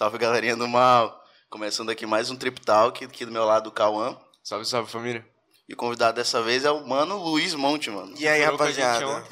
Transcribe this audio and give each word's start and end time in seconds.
Salve 0.00 0.16
galerinha 0.16 0.56
do 0.56 0.66
mal. 0.66 1.22
Começando 1.50 1.90
aqui 1.90 2.06
mais 2.06 2.30
um 2.30 2.34
Trip 2.36 2.58
Talk, 2.62 3.04
aqui 3.04 3.26
do 3.26 3.30
meu 3.30 3.44
lado 3.44 3.66
o 3.66 3.70
Cauã. 3.70 4.16
Salve, 4.42 4.64
salve 4.64 4.90
família. 4.90 5.22
E 5.68 5.74
o 5.74 5.76
convidado 5.76 6.16
dessa 6.16 6.40
vez 6.40 6.64
é 6.64 6.70
o 6.70 6.88
mano 6.88 7.18
Luiz 7.18 7.54
Monte, 7.54 7.90
mano. 7.90 8.14
E 8.16 8.26
aí, 8.26 8.42
rapaziada? 8.42 9.22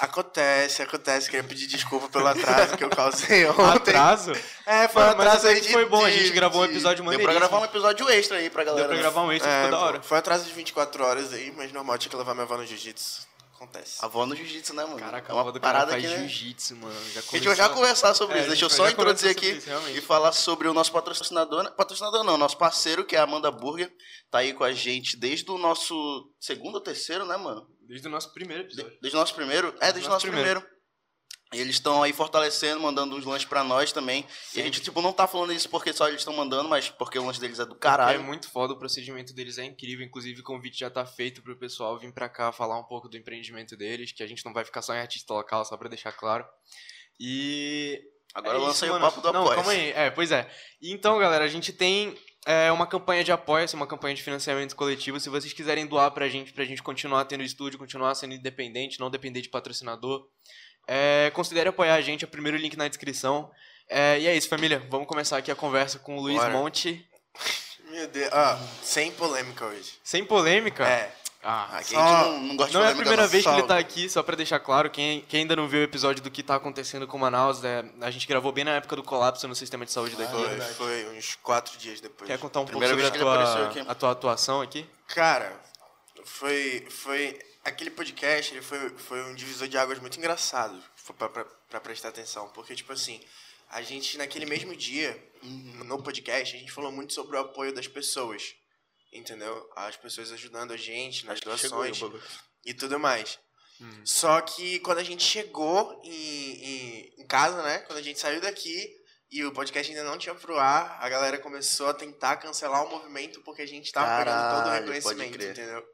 Acontece, 0.00 0.80
acontece. 0.80 1.28
Queria 1.28 1.44
pedir 1.46 1.66
desculpa 1.66 2.08
pelo 2.08 2.26
atraso 2.26 2.74
que 2.74 2.82
eu 2.84 2.88
causei 2.88 3.44
ontem. 3.52 3.62
Atraso? 3.90 4.32
É, 4.64 4.88
foi 4.88 5.02
um 5.02 5.10
atraso 5.10 5.46
aí 5.46 5.60
de- 5.60 5.70
foi 5.70 5.84
bom, 5.84 6.02
a 6.02 6.08
de- 6.08 6.16
gente 6.20 6.32
gravou 6.32 6.62
um 6.62 6.66
de- 6.68 6.72
episódio 6.72 6.96
Deu 6.96 7.04
maneiríssimo. 7.04 7.30
pra 7.38 7.46
gravar 7.48 7.60
um 7.62 7.66
episódio 7.68 8.08
extra 8.08 8.38
aí 8.38 8.48
pra 8.48 8.64
galera. 8.64 8.88
Deu 8.88 8.88
pra 8.88 8.96
né? 8.96 9.02
gravar 9.02 9.20
um 9.26 9.30
extra, 9.30 9.50
É, 9.52 9.64
ficou 9.66 9.78
da 9.78 9.84
hora. 9.84 10.00
Foi 10.02 10.16
um 10.16 10.20
atraso 10.20 10.46
de 10.46 10.54
24 10.54 11.04
horas 11.04 11.34
aí, 11.34 11.52
mas 11.54 11.70
normal, 11.70 11.98
tinha 11.98 12.08
que 12.10 12.16
levar 12.16 12.32
minha 12.32 12.44
avó 12.44 12.56
no 12.56 12.64
jiu-jitsu. 12.64 13.28
Acontece. 13.64 13.98
A 14.02 14.06
avó 14.06 14.26
no 14.26 14.34
jiu-jitsu, 14.36 14.74
né, 14.74 14.84
mano? 14.84 14.98
Caraca, 14.98 15.32
é 15.32 15.36
a 15.36 15.40
avó 15.40 15.50
do 15.50 15.60
cara 15.60 15.72
parada 15.80 15.92
faz 15.92 16.02
que, 16.04 16.08
né? 16.10 16.18
jiu-jitsu, 16.18 16.76
mano. 16.76 16.94
Já 17.12 17.20
A 17.20 17.22
gente 17.22 17.32
vai 17.32 17.40
já 17.56 17.64
começou- 17.64 17.74
conversar 17.74 18.14
sobre 18.14 18.36
É, 18.36 18.40
isso. 18.40 18.48
Deixa 18.48 18.64
eu 18.64 18.70
só 18.70 18.88
introduzir 18.88 19.30
aqui 19.30 19.50
isso, 19.50 19.68
e 19.94 20.00
falar 20.00 20.32
sobre 20.32 20.68
o 20.68 20.74
nosso 20.74 20.92
patrocinador. 20.92 21.70
Patrocinador 21.74 22.22
não, 22.24 22.36
nosso 22.36 22.56
parceiro, 22.58 23.04
que 23.04 23.16
é 23.16 23.18
a 23.18 23.22
Amanda 23.24 23.50
Burger. 23.50 23.92
Tá 24.30 24.38
aí 24.38 24.52
com 24.52 24.64
a 24.64 24.72
gente 24.72 25.16
desde 25.16 25.50
o 25.50 25.58
nosso 25.58 26.30
segundo 26.40 26.76
ou 26.76 26.80
terceiro, 26.80 27.24
né, 27.24 27.36
mano? 27.36 27.66
Desde 27.86 28.06
o 28.08 28.10
nosso 28.10 28.32
primeiro 28.32 28.62
De- 28.64 28.70
episódio. 28.74 28.98
Desde 29.00 29.16
o 29.16 29.20
nosso 29.20 29.34
primeiro? 29.34 29.68
É, 29.80 29.92
desde 29.92 30.08
o 30.08 30.10
nosso 30.10 30.26
nosso 30.26 30.26
primeiro. 30.26 30.60
E 30.60 30.73
eles 31.52 31.76
estão 31.76 32.02
aí 32.02 32.12
fortalecendo, 32.12 32.80
mandando 32.80 33.14
uns 33.16 33.24
lanches 33.24 33.48
pra 33.48 33.62
nós 33.62 33.92
também. 33.92 34.26
E 34.54 34.60
a 34.60 34.64
gente, 34.64 34.80
tipo, 34.80 35.00
não 35.00 35.12
tá 35.12 35.26
falando 35.26 35.52
isso 35.52 35.68
porque 35.68 35.92
só 35.92 36.08
eles 36.08 36.20
estão 36.20 36.34
mandando, 36.34 36.68
mas 36.68 36.88
porque 36.90 37.18
o 37.18 37.24
lanche 37.24 37.40
deles 37.40 37.58
é 37.58 37.64
do 37.64 37.74
É 37.74 37.78
caralho. 37.78 38.22
muito 38.22 38.48
foda, 38.50 38.72
o 38.72 38.78
procedimento 38.78 39.32
deles 39.34 39.58
é 39.58 39.64
incrível. 39.64 40.04
Inclusive, 40.04 40.40
o 40.40 40.44
convite 40.44 40.80
já 40.80 40.90
tá 40.90 41.04
feito 41.06 41.42
pro 41.42 41.58
pessoal 41.58 41.98
vir 41.98 42.12
pra 42.12 42.28
cá 42.28 42.50
falar 42.50 42.78
um 42.78 42.84
pouco 42.84 43.08
do 43.08 43.16
empreendimento 43.16 43.76
deles, 43.76 44.12
que 44.12 44.22
a 44.22 44.26
gente 44.26 44.44
não 44.44 44.52
vai 44.52 44.64
ficar 44.64 44.82
só 44.82 44.94
em 44.94 44.98
artista 45.00 45.32
local, 45.32 45.64
só 45.64 45.76
pra 45.76 45.88
deixar 45.88 46.12
claro. 46.12 46.44
E 47.20 48.00
Agora 48.34 48.58
É 48.58 48.60
aí 48.60 48.90
o 48.90 49.00
papo 49.00 49.20
do 49.20 49.32
Não, 49.32 49.42
apoia 49.42 49.54
calma 49.54 49.70
aí. 49.70 49.90
É, 49.92 50.10
pois 50.10 50.32
é. 50.32 50.50
Então, 50.82 51.16
galera, 51.20 51.44
a 51.44 51.48
gente 51.48 51.72
tem 51.72 52.18
é, 52.44 52.72
uma 52.72 52.84
campanha 52.86 53.22
de 53.22 53.30
apoio, 53.30 53.64
uma 53.74 53.86
campanha 53.86 54.14
de 54.14 54.24
financiamento 54.24 54.74
coletivo. 54.74 55.20
Se 55.20 55.28
vocês 55.28 55.52
quiserem 55.52 55.86
doar 55.86 56.10
pra 56.10 56.28
gente, 56.28 56.52
pra 56.52 56.64
gente 56.64 56.82
continuar 56.82 57.24
tendo 57.26 57.44
estúdio, 57.44 57.78
continuar 57.78 58.12
sendo 58.16 58.34
independente, 58.34 58.98
não 58.98 59.08
depender 59.08 59.40
de 59.40 59.48
patrocinador, 59.48 60.26
é, 60.86 61.30
considere 61.34 61.68
apoiar 61.68 61.94
a 61.94 62.00
gente. 62.00 62.24
É 62.24 62.26
o 62.26 62.30
primeiro 62.30 62.56
link 62.56 62.76
na 62.76 62.88
descrição. 62.88 63.50
É, 63.88 64.18
e 64.18 64.26
é 64.26 64.34
isso, 64.36 64.48
família. 64.48 64.82
Vamos 64.90 65.06
começar 65.06 65.36
aqui 65.38 65.50
a 65.50 65.56
conversa 65.56 65.98
com 65.98 66.16
o 66.16 66.20
Luiz 66.20 66.38
Bora. 66.38 66.50
Monte. 66.50 67.06
Meu 67.90 68.08
Deus. 68.08 68.32
Ah, 68.32 68.58
sem 68.82 69.12
polêmica 69.12 69.66
hoje. 69.66 69.92
Sem 70.02 70.24
polêmica. 70.24 70.86
É. 70.86 71.12
Ah, 71.46 71.76
Aqui 71.76 71.90
Só- 71.92 72.00
a 72.00 72.06
gente 72.08 72.24
não, 72.30 72.40
não 72.40 72.56
gosta 72.56 72.72
de 72.72 72.78
Não 72.78 72.84
é 72.86 72.92
a 72.92 72.96
primeira 72.96 73.26
vez 73.26 73.42
que 73.44 73.50
ele 73.50 73.56
Salve. 73.58 73.68
tá 73.68 73.76
aqui, 73.78 74.08
só 74.08 74.22
pra 74.22 74.34
deixar 74.34 74.58
claro, 74.60 74.88
quem, 74.88 75.20
quem 75.28 75.40
ainda 75.40 75.54
não 75.54 75.68
viu 75.68 75.80
o 75.80 75.82
episódio 75.82 76.22
do 76.22 76.30
que 76.30 76.42
tá 76.42 76.54
acontecendo 76.54 77.06
com 77.06 77.18
Manaus, 77.18 77.62
é, 77.62 77.84
a 78.00 78.10
gente 78.10 78.26
gravou 78.26 78.50
bem 78.50 78.64
na 78.64 78.76
época 78.76 78.96
do 78.96 79.02
colapso 79.02 79.46
no 79.46 79.54
sistema 79.54 79.84
de 79.84 79.92
saúde 79.92 80.16
daqui. 80.16 80.32
Foi, 80.32 81.04
foi 81.04 81.18
uns 81.18 81.34
quatro 81.42 81.76
dias 81.76 82.00
depois. 82.00 82.26
Quer 82.30 82.38
contar 82.38 82.60
um 82.60 82.64
pouco 82.64 82.78
Primeira 82.78 82.94
sobre 82.94 83.18
a 83.18 83.20
tua, 83.20 83.90
a 83.90 83.94
tua 83.94 84.10
atuação 84.12 84.62
aqui? 84.62 84.88
Cara, 85.08 85.52
foi, 86.24 86.86
foi 86.88 87.38
aquele 87.64 87.90
podcast, 87.90 88.52
ele 88.52 88.62
foi, 88.62 88.90
foi 88.90 89.22
um 89.24 89.34
divisor 89.34 89.66
de 89.66 89.78
águas 89.78 89.98
muito 89.98 90.18
engraçado 90.18 90.82
pra 91.68 91.80
prestar 91.80 92.08
atenção, 92.08 92.48
porque 92.50 92.74
tipo 92.74 92.92
assim, 92.92 93.20
a 93.70 93.82
gente 93.82 94.18
naquele 94.18 94.46
mesmo 94.46 94.76
dia, 94.76 95.18
no 95.86 96.02
podcast, 96.02 96.54
a 96.54 96.58
gente 96.58 96.70
falou 96.70 96.92
muito 96.92 97.12
sobre 97.12 97.36
o 97.36 97.40
apoio 97.40 97.72
das 97.72 97.88
pessoas, 97.88 98.54
entendeu? 99.12 99.68
As 99.74 99.96
pessoas 99.96 100.30
ajudando 100.32 100.72
a 100.72 100.76
gente 100.76 101.26
nas 101.26 101.40
doações 101.40 101.98
e 102.64 102.74
tudo 102.74 102.98
mais. 103.00 103.38
Só 104.04 104.40
que 104.40 104.78
quando 104.80 104.98
a 104.98 105.04
gente 105.04 105.24
chegou 105.24 106.00
em, 106.04 106.10
em, 106.10 107.14
em 107.18 107.26
casa, 107.26 107.62
né? 107.62 107.78
Quando 107.80 107.98
a 107.98 108.02
gente 108.02 108.20
saiu 108.20 108.40
daqui 108.40 108.88
e 109.30 109.44
o 109.44 109.52
podcast 109.52 109.90
ainda 109.90 110.04
não 110.08 110.16
tinha 110.16 110.34
pro 110.34 110.58
ar, 110.58 110.96
a 111.00 111.08
galera 111.08 111.38
começou 111.38 111.88
a 111.88 111.94
tentar 111.94 112.36
cancelar 112.36 112.84
o 112.86 112.90
movimento 112.90 113.40
porque 113.42 113.62
a 113.62 113.66
gente 113.66 113.90
tava 113.90 114.18
pegando 114.18 114.50
todo 114.50 114.60
o 114.60 114.64
Caralho, 114.64 114.92
reconhecimento, 114.92 115.42
entendeu? 115.42 115.84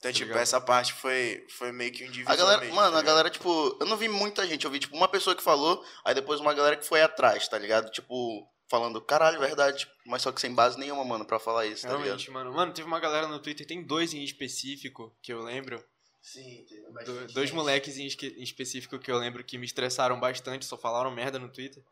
Então, 0.00 0.12
tipo, 0.12 0.26
ligado. 0.28 0.42
essa 0.42 0.60
parte 0.60 0.92
foi, 0.94 1.46
foi 1.50 1.70
meio 1.72 1.92
que 1.92 2.04
um 2.04 2.10
divisor 2.10 2.32
A 2.32 2.36
galera, 2.36 2.60
mesmo, 2.62 2.74
mano, 2.74 2.90
tá 2.90 2.96
a 2.96 3.00
ligado? 3.00 3.06
galera, 3.12 3.30
tipo, 3.30 3.76
eu 3.80 3.86
não 3.86 3.96
vi 3.96 4.08
muita 4.08 4.46
gente, 4.46 4.64
eu 4.64 4.70
vi, 4.70 4.78
tipo, 4.80 4.96
uma 4.96 5.06
pessoa 5.08 5.36
que 5.36 5.42
falou, 5.42 5.84
aí 6.04 6.14
depois 6.14 6.40
uma 6.40 6.54
galera 6.54 6.76
que 6.76 6.86
foi 6.86 7.02
atrás, 7.02 7.46
tá 7.46 7.58
ligado? 7.58 7.90
Tipo, 7.90 8.48
falando, 8.68 9.00
caralho, 9.02 9.38
verdade, 9.38 9.86
mas 10.06 10.22
só 10.22 10.32
que 10.32 10.40
sem 10.40 10.54
base 10.54 10.78
nenhuma, 10.78 11.04
mano, 11.04 11.24
pra 11.26 11.38
falar 11.38 11.66
isso, 11.66 11.82
tá 11.82 11.88
ligado? 11.88 12.02
Realmente, 12.04 12.30
mano. 12.30 12.52
Mano, 12.52 12.72
teve 12.72 12.88
uma 12.88 12.98
galera 12.98 13.26
no 13.28 13.38
Twitter, 13.38 13.66
tem 13.66 13.82
dois 13.82 14.14
em 14.14 14.24
específico 14.24 15.14
que 15.22 15.32
eu 15.32 15.42
lembro. 15.42 15.84
Sim, 16.22 16.64
teve 16.68 16.80
do- 16.82 16.92
bastante 16.92 17.34
dois 17.34 17.50
moleques 17.50 17.96
em, 17.98 18.04
em 18.06 18.42
específico 18.42 18.98
que 18.98 19.10
eu 19.10 19.18
lembro 19.18 19.44
que 19.44 19.58
me 19.58 19.64
estressaram 19.66 20.18
bastante, 20.20 20.64
só 20.66 20.76
falaram 20.78 21.10
merda 21.10 21.38
no 21.38 21.48
Twitter. 21.52 21.82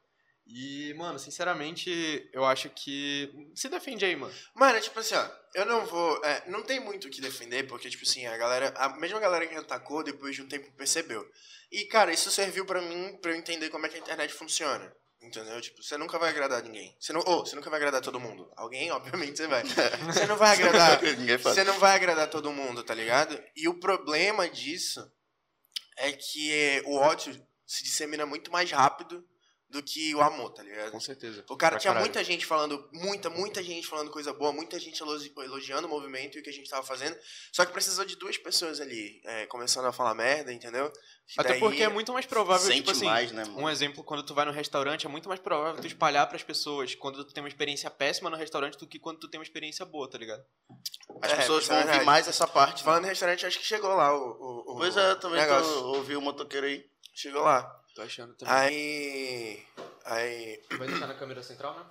E, 0.51 0.95
mano, 0.95 1.19
sinceramente, 1.19 2.27
eu 2.33 2.43
acho 2.43 2.71
que. 2.71 3.31
Se 3.55 3.69
defende 3.69 4.07
aí, 4.07 4.17
mano. 4.17 4.33
Mano, 4.55 4.81
tipo 4.81 4.99
assim, 4.99 5.15
ó, 5.15 5.31
eu 5.55 5.67
não 5.67 5.85
vou. 5.85 6.25
é, 6.25 6.43
não 6.49 6.63
tem 6.63 6.81
muito 6.81 7.07
o 7.07 7.11
que 7.11 7.21
defender, 7.21 7.67
porque, 7.67 7.91
tipo 7.91 8.05
assim, 8.05 8.27
a 8.27 8.35
galera. 8.39 8.73
A 8.77 8.89
mesma 8.97 9.21
galera 9.21 9.47
que 9.47 9.55
atacou, 9.55 10.03
depois 10.03 10.35
de 10.35 10.41
um 10.41 10.49
tempo 10.49 10.73
percebeu. 10.73 11.29
E, 11.71 11.85
cara, 11.85 12.11
isso 12.13 12.31
serviu 12.31 12.65
pra 12.65 12.81
mim, 12.81 13.19
pra 13.21 13.33
eu 13.33 13.37
entender 13.37 13.69
como 13.69 13.85
é 13.85 13.91
que 13.91 13.97
a 13.97 14.01
internet 14.01 14.33
funciona. 14.33 14.91
Entendeu? 15.21 15.61
Tipo, 15.61 15.83
você 15.83 15.99
nunca 15.99 16.19
vai 16.19 16.31
agradar 16.31 16.63
ninguém. 16.63 16.97
Você 16.99 17.13
não, 17.13 17.21
ou, 17.27 17.45
você 17.45 17.55
nunca 17.55 17.69
vai 17.69 17.79
agradar 17.79 18.01
todo 18.01 18.19
mundo. 18.19 18.51
Alguém, 18.57 18.91
obviamente, 18.91 19.37
você 19.37 19.47
vai. 19.47 19.63
Você 20.07 20.27
não 20.27 20.37
vai 20.37 20.55
agradar. 20.55 20.99
Você 21.43 21.65
não 21.65 21.79
vai 21.79 21.97
agradar 21.97 22.31
todo 22.31 22.53
mundo, 22.53 22.83
tá 22.83 22.95
ligado? 22.95 23.39
E 23.55 23.69
o 23.69 23.75
problema 23.75 24.49
disso 24.49 25.13
é 25.99 26.13
que 26.13 26.83
o 26.87 26.95
ódio 26.95 27.35
se 27.67 27.83
dissemina 27.83 28.25
muito 28.25 28.51
mais 28.51 28.71
rápido 28.71 29.29
do 29.71 29.83
que 29.83 30.15
o 30.15 30.23
amor, 30.23 30.51
tá 30.55 30.63
ligado? 30.63 30.91
Com 30.91 30.99
certeza. 31.01 31.45
O 31.49 31.57
cara 31.57 31.73
Pra 31.73 31.81
tinha 31.81 31.93
caralho. 31.93 32.07
muita 32.07 32.25
gente 32.25 32.47
falando, 32.47 32.89
muita, 32.93 33.29
muita 33.29 33.63
gente 33.63 33.87
falando 33.87 34.11
coisa 34.11 34.33
boa, 34.33 34.51
muita 34.51 34.79
gente 34.81 35.01
elogi- 35.03 35.33
elogiando 35.37 35.87
o 35.87 35.91
movimento 35.91 36.37
e 36.37 36.41
o 36.41 36.43
que 36.43 36.49
a 36.49 36.53
gente 36.53 36.71
tava 36.71 36.83
fazendo. 36.87 37.15
Só 37.53 37.67
que 37.67 37.73
precisou 37.73 38.05
de 38.07 38.17
duas 38.17 38.39
pessoas 38.39 38.81
ali, 38.81 39.21
é, 39.27 39.47
começando 39.47 39.85
a 39.85 39.93
falar 39.93 40.15
merda, 40.15 40.53
entendeu? 40.53 40.91
E 41.37 41.41
Até 41.41 41.51
daí- 41.51 41.61
porque 41.61 41.83
é 41.83 41.89
muito 41.89 42.15
mais 42.15 42.25
provável, 42.25 42.67
Sente 42.67 42.79
tipo 42.79 42.91
assim, 42.93 43.05
mais, 43.05 43.31
né, 43.31 43.45
mano? 43.45 43.59
um 43.59 43.69
exemplo, 43.69 44.03
quando 44.03 44.23
tu 44.23 44.33
vai 44.35 44.47
no 44.47 44.53
restaurante, 44.53 45.05
é 45.05 45.09
muito 45.11 45.29
mais 45.29 45.41
provável 45.41 45.79
tu 45.79 45.87
espalhar 45.87 46.27
pras 46.27 46.43
pessoas 46.43 46.95
quando 46.95 47.23
tu 47.23 47.35
tem 47.35 47.43
uma 47.43 47.49
experiência 47.49 47.91
péssima 47.91 48.31
no 48.31 48.37
restaurante 48.39 48.79
do 48.79 48.87
que 48.87 48.99
quando 48.99 49.19
tu 49.21 49.29
tem 49.29 49.39
uma 49.39 49.45
experiência 49.45 49.85
boa, 49.85 50.09
tá 50.09 50.17
ligado? 50.17 50.43
As 51.21 51.33
É, 51.33 51.37
pessoas 51.37 51.65
isso 51.65 51.73
é 51.75 51.83
vão 51.85 51.93
ouvir 51.93 52.05
mais 52.07 52.27
essa 52.27 52.47
parte. 52.47 52.79
né? 52.79 52.85
Falando 52.85 53.05
em 53.05 53.09
restaurante, 53.09 53.45
acho 53.45 53.59
que 53.59 53.67
chegou 53.67 53.95
lá 53.95 54.15
o. 54.17 54.31
o, 54.31 54.73
o 54.73 54.77
Pois 54.79 54.97
é, 54.97 55.15
também 55.17 55.47
tô, 55.47 55.85
ouvi 55.89 56.17
o 56.17 56.23
motoqueiro 56.23 56.67
aí. 56.67 56.85
Chegou 57.15 57.43
lá. 57.43 57.71
Tô 57.99 58.03
achando 58.05 58.33
também. 58.35 58.55
Aí. 58.55 59.67
Aí. 60.05 60.63
Vai 60.79 60.87
deixar 60.87 61.09
na 61.09 61.15
câmera 61.15 61.43
central, 61.43 61.75
né? 61.77 61.85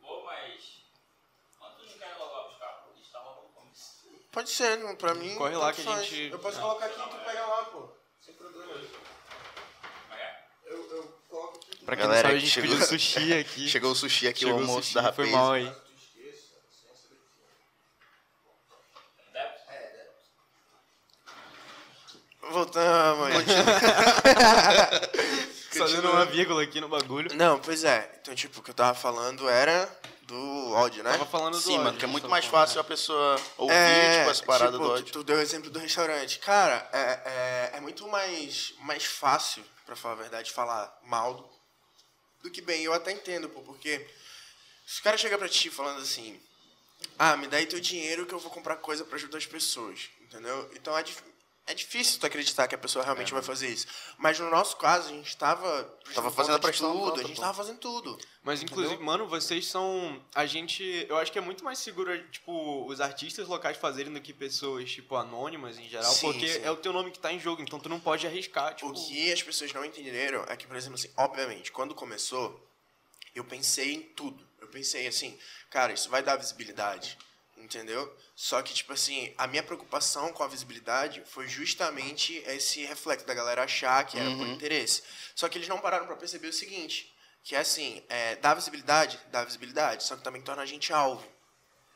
Vou, 0.00 0.24
mas. 0.24 0.80
Quando 1.58 1.76
tu 1.76 1.84
não 1.84 1.98
quer 1.98 2.16
logo 2.18 2.48
buscar, 2.48 2.68
pô, 2.82 2.90
eles 2.94 3.04
estavam 3.06 3.34
com 3.34 3.52
fome. 3.60 3.70
Pode 4.32 4.48
ser, 4.48 4.78
não- 4.78 4.96
pra 4.96 5.12
mim. 5.14 5.34
Corre 5.34 5.54
lá 5.54 5.70
que 5.70 5.82
a 5.82 5.84
faz. 5.84 6.06
gente- 6.06 6.32
Eu 6.32 6.38
posso 6.38 6.58
colocar 6.58 6.86
aqui 6.86 6.98
e 6.98 7.02
tu 7.10 7.24
pega 7.26 7.46
lá, 7.46 7.64
pô. 7.66 7.88
Sem 8.24 8.34
problema. 8.36 8.72
é? 10.12 10.44
Eu, 10.64 10.90
eu 10.96 11.02
coloco 11.28 11.58
aqui. 11.58 11.84
Pra 11.84 11.94
quem 11.94 12.04
Galera, 12.06 12.22
não 12.22 12.30
sabe, 12.30 12.36
a 12.36 12.38
gente 12.40 12.50
chegou- 12.50 12.70
pediu 12.70 12.86
sushi 12.86 13.34
aqui. 13.34 13.68
Chegou 13.68 13.90
o 13.90 13.94
sushi 13.94 14.28
aqui, 14.28 14.40
Chegou 14.40 14.54
o 14.56 14.60
almoço 14.60 14.82
sushi, 14.84 14.94
da 14.94 15.12
Foi 15.12 15.26
rapaz. 15.26 15.30
mal 15.44 15.52
aí. 15.52 15.81
Voltamos. 22.52 23.28
Só 25.72 25.86
dando 25.86 26.10
uma 26.10 26.24
vírgula 26.26 26.62
aqui 26.62 26.80
no 26.80 26.88
bagulho. 26.88 27.34
Não, 27.34 27.58
pois 27.58 27.82
é. 27.82 28.18
Então, 28.20 28.34
tipo, 28.34 28.60
o 28.60 28.62
que 28.62 28.70
eu 28.70 28.74
tava 28.74 28.96
falando 28.96 29.48
era 29.48 29.88
do 30.22 30.70
ódio, 30.72 31.02
né? 31.02 31.10
Tava 31.12 31.26
falando 31.26 31.54
do 31.54 31.60
Sim, 31.60 31.72
ódio, 31.74 31.84
mano, 31.84 31.98
que 31.98 32.04
é 32.04 32.08
muito 32.08 32.28
mais 32.28 32.44
fácil 32.44 32.80
a 32.80 32.84
pessoa 32.84 33.40
ouvir, 33.56 33.74
É, 33.74 34.18
tipo, 34.18 34.30
essa 34.30 34.44
parada 34.44 34.72
tipo, 34.72 34.84
do 34.84 34.90
ódio. 34.90 35.12
Tu 35.12 35.24
deu 35.24 35.36
o 35.36 35.40
exemplo 35.40 35.70
do 35.70 35.78
restaurante. 35.78 36.38
Cara, 36.40 36.88
é, 36.92 37.70
é, 37.74 37.78
é 37.78 37.80
muito 37.80 38.06
mais, 38.08 38.74
mais 38.80 39.04
fácil, 39.04 39.64
pra 39.86 39.96
falar 39.96 40.14
a 40.14 40.18
verdade, 40.18 40.52
falar 40.52 40.94
mal 41.04 41.34
do, 41.34 41.48
do 42.44 42.50
que 42.50 42.60
bem. 42.60 42.84
Eu 42.84 42.92
até 42.92 43.10
entendo, 43.10 43.48
pô, 43.48 43.60
porque 43.62 44.06
se 44.86 45.00
o 45.00 45.02
cara 45.02 45.16
chega 45.16 45.38
pra 45.38 45.48
ti 45.48 45.70
falando 45.70 46.00
assim, 46.02 46.38
ah, 47.18 47.36
me 47.36 47.46
dá 47.48 47.56
aí 47.56 47.66
teu 47.66 47.80
dinheiro 47.80 48.26
que 48.26 48.34
eu 48.34 48.38
vou 48.38 48.50
comprar 48.50 48.76
coisa 48.76 49.04
pra 49.04 49.16
ajudar 49.16 49.38
as 49.38 49.46
pessoas, 49.46 50.00
entendeu? 50.20 50.70
Então 50.74 50.96
é, 50.96 51.02
dif- 51.02 51.22
é 51.66 51.74
difícil 51.74 52.18
tu 52.18 52.26
acreditar 52.26 52.66
que 52.66 52.74
a 52.74 52.78
pessoa 52.78 53.04
realmente 53.04 53.32
vai 53.32 53.42
fazer 53.42 53.68
isso. 53.68 53.86
Mas 54.18 54.38
no 54.38 54.50
nosso 54.50 54.76
caso, 54.76 55.08
a 55.08 55.12
gente 55.12 55.36
tava... 55.36 55.84
prestando 55.84 56.14
Tava 56.14 56.30
fazendo 56.30 56.54
a 56.54 56.58
conta 56.58 56.72
de 56.72 56.78
prestação 56.78 57.00
tudo, 57.00 57.20
a 57.20 57.24
gente 57.24 57.36
pô. 57.36 57.40
tava 57.40 57.54
fazendo 57.54 57.78
tudo. 57.78 58.18
Mas, 58.42 58.60
Entendeu? 58.60 58.84
inclusive, 58.84 59.02
mano, 59.04 59.28
vocês 59.28 59.66
são. 59.66 60.20
A 60.34 60.44
gente. 60.44 61.06
Eu 61.08 61.16
acho 61.16 61.30
que 61.30 61.38
é 61.38 61.40
muito 61.40 61.62
mais 61.62 61.78
seguro, 61.78 62.10
tipo, 62.30 62.84
os 62.86 63.00
artistas 63.00 63.46
locais 63.46 63.76
fazerem 63.76 64.12
do 64.12 64.20
que 64.20 64.32
pessoas, 64.32 64.90
tipo, 64.90 65.14
anônimas 65.14 65.78
em 65.78 65.88
geral. 65.88 66.12
Sim, 66.12 66.32
porque 66.32 66.48
sim. 66.48 66.60
é 66.64 66.70
o 66.70 66.76
teu 66.76 66.92
nome 66.92 67.12
que 67.12 67.20
tá 67.20 67.32
em 67.32 67.38
jogo, 67.38 67.62
então 67.62 67.78
tu 67.78 67.88
não 67.88 68.00
pode 68.00 68.26
arriscar, 68.26 68.74
tipo. 68.74 68.90
O 68.90 68.94
que 68.94 69.32
as 69.32 69.42
pessoas 69.42 69.72
não 69.72 69.84
entenderam 69.84 70.44
é 70.48 70.56
que, 70.56 70.66
por 70.66 70.76
exemplo, 70.76 70.96
assim, 70.96 71.10
obviamente, 71.16 71.70
quando 71.70 71.94
começou, 71.94 72.68
eu 73.34 73.44
pensei 73.44 73.94
em 73.94 74.02
tudo. 74.02 74.44
Eu 74.60 74.66
pensei 74.66 75.06
assim, 75.06 75.38
cara, 75.70 75.92
isso 75.92 76.10
vai 76.10 76.22
dar 76.22 76.36
visibilidade, 76.36 77.16
entendeu? 77.62 78.12
Só 78.34 78.60
que, 78.60 78.74
tipo 78.74 78.92
assim, 78.92 79.32
a 79.38 79.46
minha 79.46 79.62
preocupação 79.62 80.32
com 80.32 80.42
a 80.42 80.48
visibilidade 80.48 81.22
foi 81.26 81.46
justamente 81.48 82.36
esse 82.46 82.84
reflexo 82.84 83.26
da 83.26 83.32
galera 83.34 83.62
achar 83.64 84.04
que 84.04 84.18
era 84.18 84.30
por 84.36 84.46
interesse. 84.46 85.02
Só 85.34 85.48
que 85.48 85.56
eles 85.58 85.68
não 85.68 85.78
pararam 85.78 86.06
pra 86.06 86.16
perceber 86.16 86.48
o 86.48 86.52
seguinte, 86.52 87.10
Que 87.44 87.56
é 87.56 87.58
assim, 87.58 88.02
é, 88.08 88.36
dá 88.36 88.54
visibilidade? 88.54 89.18
Dá 89.32 89.44
visibilidade, 89.44 90.04
só 90.04 90.16
que 90.16 90.22
também 90.22 90.40
torna 90.42 90.62
a 90.62 90.66
gente 90.66 90.92
alvo. 90.92 91.26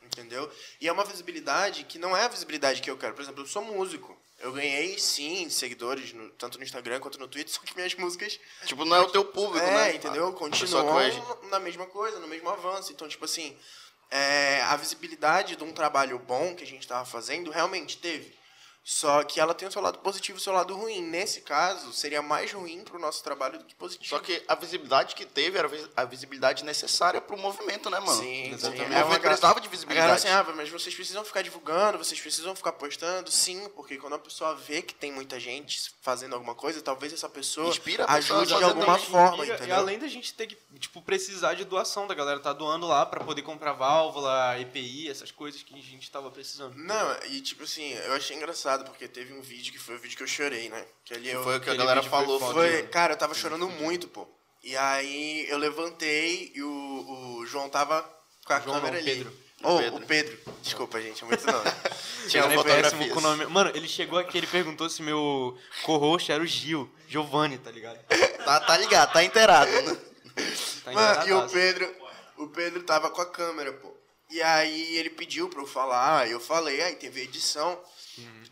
Entendeu? 0.02 0.50
E 0.80 0.86
é 0.88 0.92
uma 0.92 1.04
visibilidade 1.04 1.84
que 1.84 1.98
não 1.98 2.16
é 2.16 2.22
a 2.24 2.28
visibilidade 2.28 2.80
que 2.80 2.88
eu 2.90 2.96
quero. 2.96 3.14
Por 3.14 3.22
exemplo, 3.22 3.42
eu 3.42 3.46
sou 3.46 3.62
músico. 3.62 4.16
Eu 4.38 4.52
ganhei, 4.52 4.98
sim, 4.98 5.48
seguidores, 5.48 6.12
no- 6.12 6.30
tanto 6.30 6.58
no 6.58 6.64
Instagram 6.64 7.00
quanto 7.00 7.18
no 7.18 7.26
Twitter, 7.26 7.50
só 7.54 7.60
que 7.62 7.74
minhas 7.74 7.94
músicas 7.94 8.38
Tipo, 8.66 8.84
não 8.84 8.94
é 8.96 9.00
o 9.00 9.10
teu 9.10 9.24
público, 9.24 9.64
é, 9.66 9.70
né? 9.74 9.94
entendeu? 9.96 10.28
A 10.28 10.50
pessoa 10.50 10.84
Continuam 10.84 11.48
na 11.50 11.58
mesma 11.58 11.86
coisa, 11.86 12.18
no 12.20 12.28
mesmo 12.28 12.48
avanço. 12.48 12.92
Então, 12.92 13.08
tipo 13.08 13.24
assim, 13.24 13.56
é, 14.10 14.60
a 14.62 14.76
visibilidade 14.76 15.56
de 15.56 15.64
um 15.64 15.72
trabalho 15.72 16.18
bom 16.18 16.54
que 16.54 16.64
a 16.64 16.66
gente 16.66 16.82
estava 16.82 17.04
fazendo 17.04 17.50
realmente 17.50 17.98
teve. 17.98 18.36
Só 18.88 19.24
que 19.24 19.40
ela 19.40 19.52
tem 19.52 19.66
o 19.66 19.72
seu 19.72 19.82
lado 19.82 19.98
positivo 19.98 20.38
e 20.38 20.40
o 20.40 20.42
seu 20.42 20.52
lado 20.52 20.72
ruim. 20.76 21.02
Nesse 21.02 21.40
caso, 21.40 21.92
seria 21.92 22.22
mais 22.22 22.52
ruim 22.52 22.84
pro 22.84 23.00
nosso 23.00 23.20
trabalho 23.24 23.58
do 23.58 23.64
que 23.64 23.74
positivo. 23.74 24.08
Só 24.08 24.20
que 24.20 24.40
a 24.46 24.54
visibilidade 24.54 25.16
que 25.16 25.26
teve 25.26 25.58
era 25.58 25.68
a 25.96 26.04
visibilidade 26.04 26.64
necessária 26.64 27.20
pro 27.20 27.36
movimento, 27.36 27.90
né, 27.90 27.98
mano? 27.98 28.22
Sim, 28.22 28.52
exatamente. 28.52 28.84
sim. 28.86 28.90
O 28.90 28.92
É 28.92 28.98
uma 28.98 28.98
movimento 29.00 29.22
gra- 29.22 29.30
precisava 29.30 29.60
de 29.60 29.68
visibilidade. 29.68 30.12
assim, 30.12 30.28
ah, 30.28 30.46
mas 30.54 30.68
vocês 30.70 30.94
precisam 30.94 31.24
ficar 31.24 31.42
divulgando, 31.42 31.98
vocês 31.98 32.20
precisam 32.20 32.54
ficar 32.54 32.70
postando. 32.74 33.28
Sim, 33.28 33.68
porque 33.74 33.96
quando 33.96 34.12
a 34.14 34.18
pessoa 34.20 34.54
vê 34.54 34.80
que 34.80 34.94
tem 34.94 35.10
muita 35.10 35.40
gente 35.40 35.92
fazendo 36.00 36.34
alguma 36.34 36.54
coisa, 36.54 36.80
talvez 36.80 37.12
essa 37.12 37.28
pessoa 37.28 37.68
Inspira 37.70 38.04
a 38.04 38.14
pessoa 38.14 38.38
a 38.38 38.42
ajude 38.42 38.56
de 38.58 38.64
alguma 38.64 38.86
também. 38.98 39.10
forma, 39.10 39.44
E- 39.44 39.48
E 39.50 39.52
entendeu? 39.52 39.76
além 39.76 39.98
da 39.98 40.06
gente 40.06 40.32
ter 40.32 40.46
que, 40.46 40.56
tipo, 40.78 41.02
precisar 41.02 41.54
de 41.54 41.64
doação 41.64 42.06
da 42.06 42.14
galera, 42.14 42.38
tá 42.38 42.52
doando 42.52 42.86
lá 42.86 43.04
pra 43.04 43.24
poder 43.24 43.42
comprar 43.42 43.72
válvula, 43.72 44.56
EPI, 44.60 45.08
essas 45.10 45.32
coisas 45.32 45.60
que 45.64 45.74
a 45.74 45.82
gente 45.82 46.08
tava 46.08 46.30
precisando. 46.30 46.76
Não, 46.76 47.16
e 47.30 47.40
tipo 47.40 47.64
assim, 47.64 47.92
eu 47.92 48.12
achei 48.12 48.36
engraçado, 48.36 48.75
porque 48.84 49.08
teve 49.08 49.32
um 49.32 49.40
vídeo 49.40 49.72
que 49.72 49.78
foi 49.78 49.96
o 49.96 49.98
vídeo 49.98 50.16
que 50.16 50.22
eu 50.22 50.28
chorei, 50.28 50.68
né? 50.68 50.84
Que 51.04 51.14
ali 51.14 51.30
eu. 51.30 51.42
Foi 51.42 51.56
o 51.56 51.60
que 51.60 51.70
a 51.70 51.74
galera 51.74 52.02
foi 52.02 52.10
falou. 52.10 52.38
foda. 52.38 52.54
Foi, 52.54 52.82
cara, 52.84 53.14
eu 53.14 53.18
tava 53.18 53.34
chorando 53.34 53.68
muito, 53.68 54.08
pô. 54.08 54.26
E 54.62 54.76
aí 54.76 55.46
eu 55.48 55.58
levantei 55.58 56.52
e 56.54 56.62
o, 56.62 57.38
o 57.38 57.46
João 57.46 57.68
tava 57.68 58.02
com 58.44 58.52
a 58.52 58.60
João 58.60 58.74
não, 58.74 58.80
câmera 58.80 58.98
ali. 58.98 59.16
Pedro. 59.16 59.32
Oh, 59.62 59.78
Pedro. 59.78 59.96
o 59.96 60.06
Pedro. 60.06 60.38
Desculpa, 60.62 61.00
gente, 61.00 61.22
é 61.22 61.26
muito 61.26 61.46
nome. 61.46 61.70
Tinha 62.28 62.42
fotografias. 62.42 62.92
péssimo 62.92 63.08
com 63.14 63.18
o 63.18 63.22
nome. 63.22 63.46
Mano, 63.46 63.70
ele 63.74 63.88
chegou 63.88 64.18
aqui, 64.18 64.36
ele 64.36 64.46
perguntou 64.46 64.88
se 64.90 65.02
meu 65.02 65.56
co-host 65.82 66.30
era 66.30 66.42
o 66.42 66.46
Gil, 66.46 66.90
Giovanni, 67.08 67.58
tá 67.58 67.70
ligado? 67.70 67.98
Tá, 68.44 68.60
tá 68.60 68.76
ligado, 68.76 69.12
tá 69.12 69.24
inteirado, 69.24 69.70
né? 69.70 69.96
Tá 70.84 70.92
Mano, 70.92 71.28
e 71.28 71.32
o. 71.32 71.48
Pedro, 71.48 71.94
o 72.36 72.48
Pedro 72.48 72.82
tava 72.82 73.10
com 73.10 73.20
a 73.20 73.26
câmera, 73.26 73.72
pô. 73.72 73.96
E 74.30 74.42
aí 74.42 74.96
ele 74.96 75.10
pediu 75.10 75.48
pra 75.48 75.60
eu 75.60 75.66
falar, 75.66 76.28
eu 76.28 76.40
falei, 76.40 76.82
aí 76.82 76.96
teve 76.96 77.22
edição. 77.22 77.80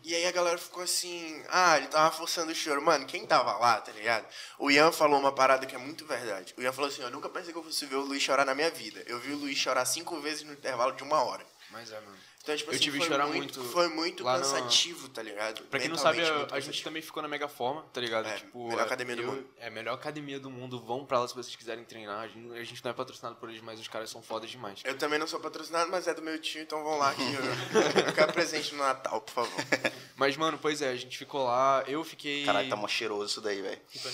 E 0.03 0.13
aí 0.15 0.25
a 0.25 0.31
galera 0.31 0.57
ficou 0.57 0.83
assim, 0.83 1.43
ah, 1.49 1.77
ele 1.77 1.87
tava 1.87 2.15
forçando 2.15 2.51
o 2.51 2.55
choro. 2.55 2.81
Mano, 2.81 3.05
quem 3.05 3.25
tava 3.25 3.53
lá, 3.57 3.81
tá 3.81 3.91
ligado? 3.91 4.25
O 4.59 4.69
Ian 4.69 4.91
falou 4.91 5.19
uma 5.19 5.31
parada 5.31 5.65
que 5.65 5.75
é 5.75 5.77
muito 5.77 6.05
verdade. 6.05 6.53
O 6.57 6.61
Ian 6.61 6.71
falou 6.71 6.89
assim, 6.89 7.01
eu 7.01 7.09
nunca 7.09 7.29
pensei 7.29 7.51
que 7.51 7.57
eu 7.57 7.63
fosse 7.63 7.85
ver 7.85 7.95
o 7.95 8.01
Luiz 8.01 8.21
chorar 8.21 8.45
na 8.45 8.55
minha 8.55 8.69
vida. 8.69 9.03
Eu 9.07 9.19
vi 9.19 9.31
o 9.33 9.37
Luiz 9.37 9.57
chorar 9.57 9.85
cinco 9.85 10.19
vezes 10.21 10.43
no 10.43 10.53
intervalo 10.53 10.91
de 10.93 11.03
uma 11.03 11.23
hora. 11.23 11.45
Mas 11.71 11.91
é, 11.91 11.99
mano. 11.99 12.17
Então, 12.45 12.55
tipo 12.55 12.69
Eu 12.69 12.75
assim, 12.75 12.83
tive 12.83 12.97
foi 12.99 13.07
que 13.07 13.11
chorar 13.11 13.25
muito, 13.25 13.59
muito 13.59 13.73
Foi 13.73 13.87
muito 13.87 14.23
lá 14.23 14.37
no- 14.37 14.43
cansativo, 14.43 15.09
tá 15.09 15.23
ligado? 15.23 15.63
Pra 15.63 15.79
quem 15.79 15.89
não 15.89 15.97
sabe, 15.97 16.21
a, 16.21 16.23
a 16.25 16.27
gente 16.37 16.47
cansativo. 16.51 16.83
também 16.83 17.01
ficou 17.01 17.23
na 17.23 17.27
Mega 17.27 17.47
Forma, 17.47 17.81
tá 17.91 17.99
ligado? 17.99 18.27
É, 18.27 18.35
tipo, 18.35 18.67
melhor 18.67 18.81
é, 18.81 18.83
academia 18.85 19.15
do 19.15 19.21
eu- 19.23 19.27
mundo. 19.31 19.49
É, 19.57 19.67
a 19.67 19.71
melhor 19.71 19.93
academia 19.95 20.39
do 20.39 20.51
mundo. 20.51 20.79
Vão 20.79 21.03
pra 21.07 21.19
lá 21.19 21.27
se 21.27 21.33
vocês 21.33 21.55
quiserem 21.55 21.83
treinar. 21.83 22.19
A 22.19 22.27
gente, 22.27 22.53
a 22.55 22.63
gente 22.63 22.83
não 22.83 22.91
é 22.91 22.93
patrocinado 22.93 23.35
por 23.37 23.49
eles, 23.49 23.61
mas 23.61 23.79
os 23.79 23.87
caras 23.87 24.11
são 24.11 24.21
fodas 24.21 24.51
demais. 24.51 24.79
Eu 24.83 24.95
também 24.95 25.17
não 25.17 25.25
sou 25.25 25.39
patrocinado, 25.39 25.89
mas 25.89 26.07
é 26.07 26.13
do 26.13 26.21
meu 26.21 26.39
tio, 26.39 26.61
então 26.61 26.83
vão 26.83 26.99
lá 26.99 27.15
que 27.15 27.21
eu, 27.23 27.27
eu 28.05 28.13
quero 28.13 28.31
presente 28.31 28.75
no 28.75 28.83
Natal, 28.83 29.19
por 29.21 29.31
favor. 29.33 29.65
Mas, 30.15 30.37
mano, 30.37 30.57
pois 30.61 30.81
é, 30.83 30.89
a 30.91 30.95
gente 30.95 31.17
ficou 31.17 31.43
lá. 31.45 31.83
Eu 31.87 32.01
fiquei. 32.03 32.45
Caralho, 32.45 32.69
tá 32.69 32.75
mó 32.77 32.87
cheiroso 32.87 33.25
isso 33.25 33.41
daí, 33.41 33.61
velho. 33.61 33.81
Tá 33.81 34.09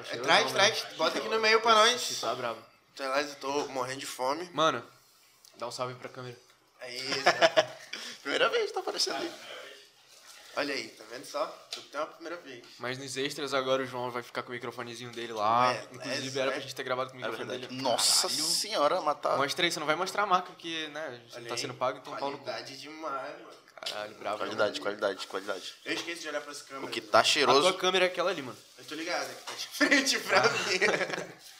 É, 0.00 0.04
cheirando, 0.04 0.22
traz, 0.24 0.44
não, 0.46 0.52
traz, 0.52 0.82
mano. 0.84 0.96
bota 0.96 1.18
aqui 1.18 1.28
no 1.28 1.40
meio 1.40 1.60
pra 1.60 1.74
nós. 1.74 2.18
Tá 2.20 2.34
bravo. 2.34 2.58
Então, 2.94 3.04
aliás, 3.10 3.28
eu 3.30 3.36
tô 3.36 3.66
morrendo 3.68 3.98
de 4.00 4.06
fome. 4.06 4.48
Mano, 4.54 4.82
dá 5.58 5.66
um 5.66 5.70
salve 5.72 5.94
pra 5.96 6.08
câmera. 6.08 6.38
Aí, 6.82 6.98
Primeira 8.22 8.48
vez 8.48 8.70
tá 8.72 8.80
aparecendo 8.80 9.16
aí. 9.16 9.32
olha 10.56 10.74
aí, 10.74 10.88
tá 10.88 11.04
vendo 11.10 11.24
só? 11.24 11.68
Eu 11.76 11.82
tenho 11.84 12.04
uma 12.04 12.10
primeira 12.12 12.36
vez. 12.38 12.64
Mas 12.78 12.98
nos 12.98 13.16
extras 13.16 13.52
agora 13.54 13.82
o 13.82 13.86
João 13.86 14.10
vai 14.10 14.22
ficar 14.22 14.42
com 14.42 14.50
o 14.50 14.52
microfonezinho 14.52 15.10
dele 15.12 15.32
lá. 15.32 15.72
É, 15.74 15.88
Inclusive 15.92 16.38
é, 16.38 16.42
era 16.42 16.50
é. 16.50 16.54
pra 16.54 16.60
gente 16.62 16.74
ter 16.74 16.82
gravado 16.82 17.10
com 17.10 17.16
o 17.16 17.20
É 17.20 17.22
microfone 17.22 17.48
verdade. 17.48 17.68
dele. 17.72 17.82
Nossa 17.82 18.28
Caralho. 18.28 18.44
senhora, 18.44 19.00
matar. 19.00 19.36
Mostra 19.36 19.64
aí, 19.66 19.72
você 19.72 19.80
não 19.80 19.86
vai 19.86 19.96
mostrar 19.96 20.22
a 20.22 20.26
marca 20.26 20.48
porque, 20.48 20.88
né, 20.88 21.20
você 21.28 21.36
Olha 21.38 21.48
tá 21.48 21.54
aí. 21.54 21.60
sendo 21.60 21.74
pago, 21.74 21.98
então 21.98 22.16
pau 22.16 22.30
no 22.30 22.38
cu. 22.38 22.44
Qualidade 22.44 22.76
demais, 22.80 23.40
mano. 23.40 23.62
Caralho, 23.84 24.14
bravo. 24.14 24.38
Qualidade, 24.38 24.80
qualidade, 24.80 25.26
qualidade. 25.26 25.74
Eu 25.84 25.94
esqueci 25.94 26.22
de 26.22 26.28
olhar 26.28 26.40
pra 26.40 26.52
essa 26.52 26.62
câmera. 26.64 26.86
O 26.86 26.90
que 26.90 27.00
tá 27.00 27.18
A 27.18 27.22
tua 27.22 27.30
cheiroso. 27.32 27.74
câmera 27.74 28.04
é 28.04 28.08
aquela 28.08 28.30
ali, 28.30 28.40
mano. 28.42 28.56
Eu 28.78 28.84
tô 28.84 28.94
ligado, 28.94 29.28
é 29.28 29.34
que 29.34 29.42
tá 29.44 29.52
de 29.54 29.66
frente 29.68 30.18
pra 30.20 30.42
mim. 30.48 30.78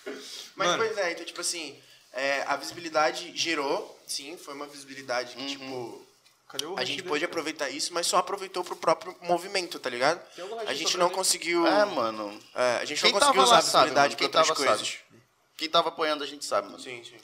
Mas, 0.55 0.69
Mano. 0.69 0.85
pois 0.85 0.99
é, 0.99 1.13
então, 1.13 1.25
tipo 1.25 1.41
assim, 1.41 1.83
é, 2.13 2.43
a 2.47 2.57
visibilidade 2.57 3.37
gerou, 3.37 3.99
sim, 4.07 4.37
foi 4.37 4.55
uma 4.55 4.67
visibilidade 4.67 5.35
que, 5.35 5.47
tipo, 5.47 6.07
Cadê 6.49 6.67
o 6.67 6.79
a 6.79 6.85
gente 6.85 7.03
pôde 7.03 7.25
aproveitar 7.25 7.71
isso, 7.71 7.95
mas 7.95 8.07
só 8.07 8.19
aproveitou 8.19 8.63
pro 8.63 8.77
próprio 8.77 9.17
movimento, 9.23 9.79
tá 9.79 9.89
ligado? 9.89 10.21
A 10.67 10.75
gente 10.75 10.99
não 10.99 11.09
conseguiu. 11.09 11.67
É, 11.67 11.85
mano. 11.87 12.39
é, 12.55 12.77
a 12.77 12.85
gente 12.85 13.01
Quem 13.01 13.11
não 13.13 13.19
conseguiu 13.19 13.43
usar 13.43 13.59
a 13.59 13.63
sabe, 13.63 13.73
visibilidade 13.91 13.95
mano. 13.95 14.11
pra 14.11 14.19
Quem 14.19 14.27
outras 14.27 14.47
tava 14.47 14.57
coisas. 14.57 14.89
sabe. 14.89 15.23
Quem 15.57 15.69
tava 15.71 15.89
apoiando 15.89 16.23
a 16.23 16.27
gente 16.27 16.45
sabe, 16.45 16.67
mano. 16.69 16.79
Sim, 16.83 17.03
sim. 17.03 17.17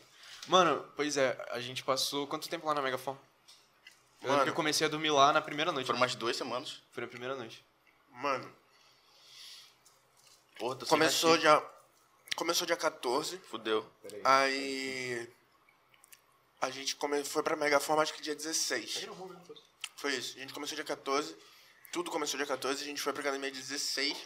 Mano, 0.46 0.82
pois 0.96 1.18
é, 1.18 1.36
a 1.50 1.60
gente 1.60 1.82
passou 1.84 2.26
quanto 2.26 2.48
tempo 2.48 2.66
lá 2.66 2.72
na 2.74 2.80
Megaform? 2.80 3.18
Eu 4.22 4.30
Mano. 4.32 4.46
eu 4.46 4.54
comecei 4.54 4.86
a 4.86 4.90
dormir 4.90 5.10
lá 5.10 5.32
na 5.32 5.42
primeira 5.42 5.70
noite. 5.72 5.86
Foram 5.86 6.00
mais 6.00 6.12
de 6.12 6.18
duas 6.18 6.34
semanas. 6.36 6.80
Foi 6.92 7.02
na 7.02 7.08
primeira 7.08 7.36
noite. 7.36 7.62
Mano, 8.10 8.50
Porra, 10.58 10.74
tô 10.74 10.86
sem 10.86 10.88
começou 10.88 11.32
ratinho. 11.32 11.62
Começou 12.38 12.64
dia 12.68 12.76
14. 12.76 13.36
Fudeu. 13.50 13.84
Aí. 14.22 15.28
A 16.60 16.70
gente 16.70 16.94
come... 16.94 17.24
foi 17.24 17.42
pra 17.42 17.56
Megaforma 17.56 18.00
acho 18.00 18.14
que 18.14 18.22
dia 18.22 18.34
16. 18.34 19.08
Foi 19.96 20.14
isso. 20.14 20.36
A 20.36 20.40
gente 20.42 20.54
começou 20.54 20.76
dia 20.76 20.84
14. 20.84 21.36
Tudo 21.90 22.12
começou 22.12 22.38
dia 22.38 22.46
14. 22.46 22.80
A 22.80 22.86
gente 22.86 23.02
foi 23.02 23.12
pra 23.12 23.22
academia 23.22 23.50
dia 23.50 23.60
16. 23.60 24.16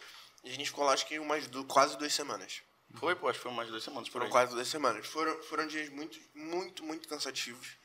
E 0.44 0.50
a 0.50 0.52
gente 0.52 0.66
ficou 0.66 0.84
lá 0.84 0.92
acho 0.92 1.06
que 1.06 1.18
umas 1.18 1.46
du... 1.46 1.64
quase 1.64 1.96
duas 1.96 2.12
semanas. 2.12 2.60
Foi, 2.96 3.16
pô, 3.16 3.30
acho 3.30 3.38
que 3.38 3.44
foi 3.44 3.52
mais 3.52 3.68
de 3.68 3.72
duas 3.72 3.82
semanas. 3.82 4.08
Foram 4.08 4.26
aí. 4.26 4.30
quase 4.32 4.52
duas 4.52 4.68
semanas. 4.68 5.06
Foram, 5.06 5.42
foram 5.44 5.66
dias 5.66 5.88
muito, 5.88 6.20
muito, 6.34 6.84
muito 6.84 7.08
cansativos. 7.08 7.78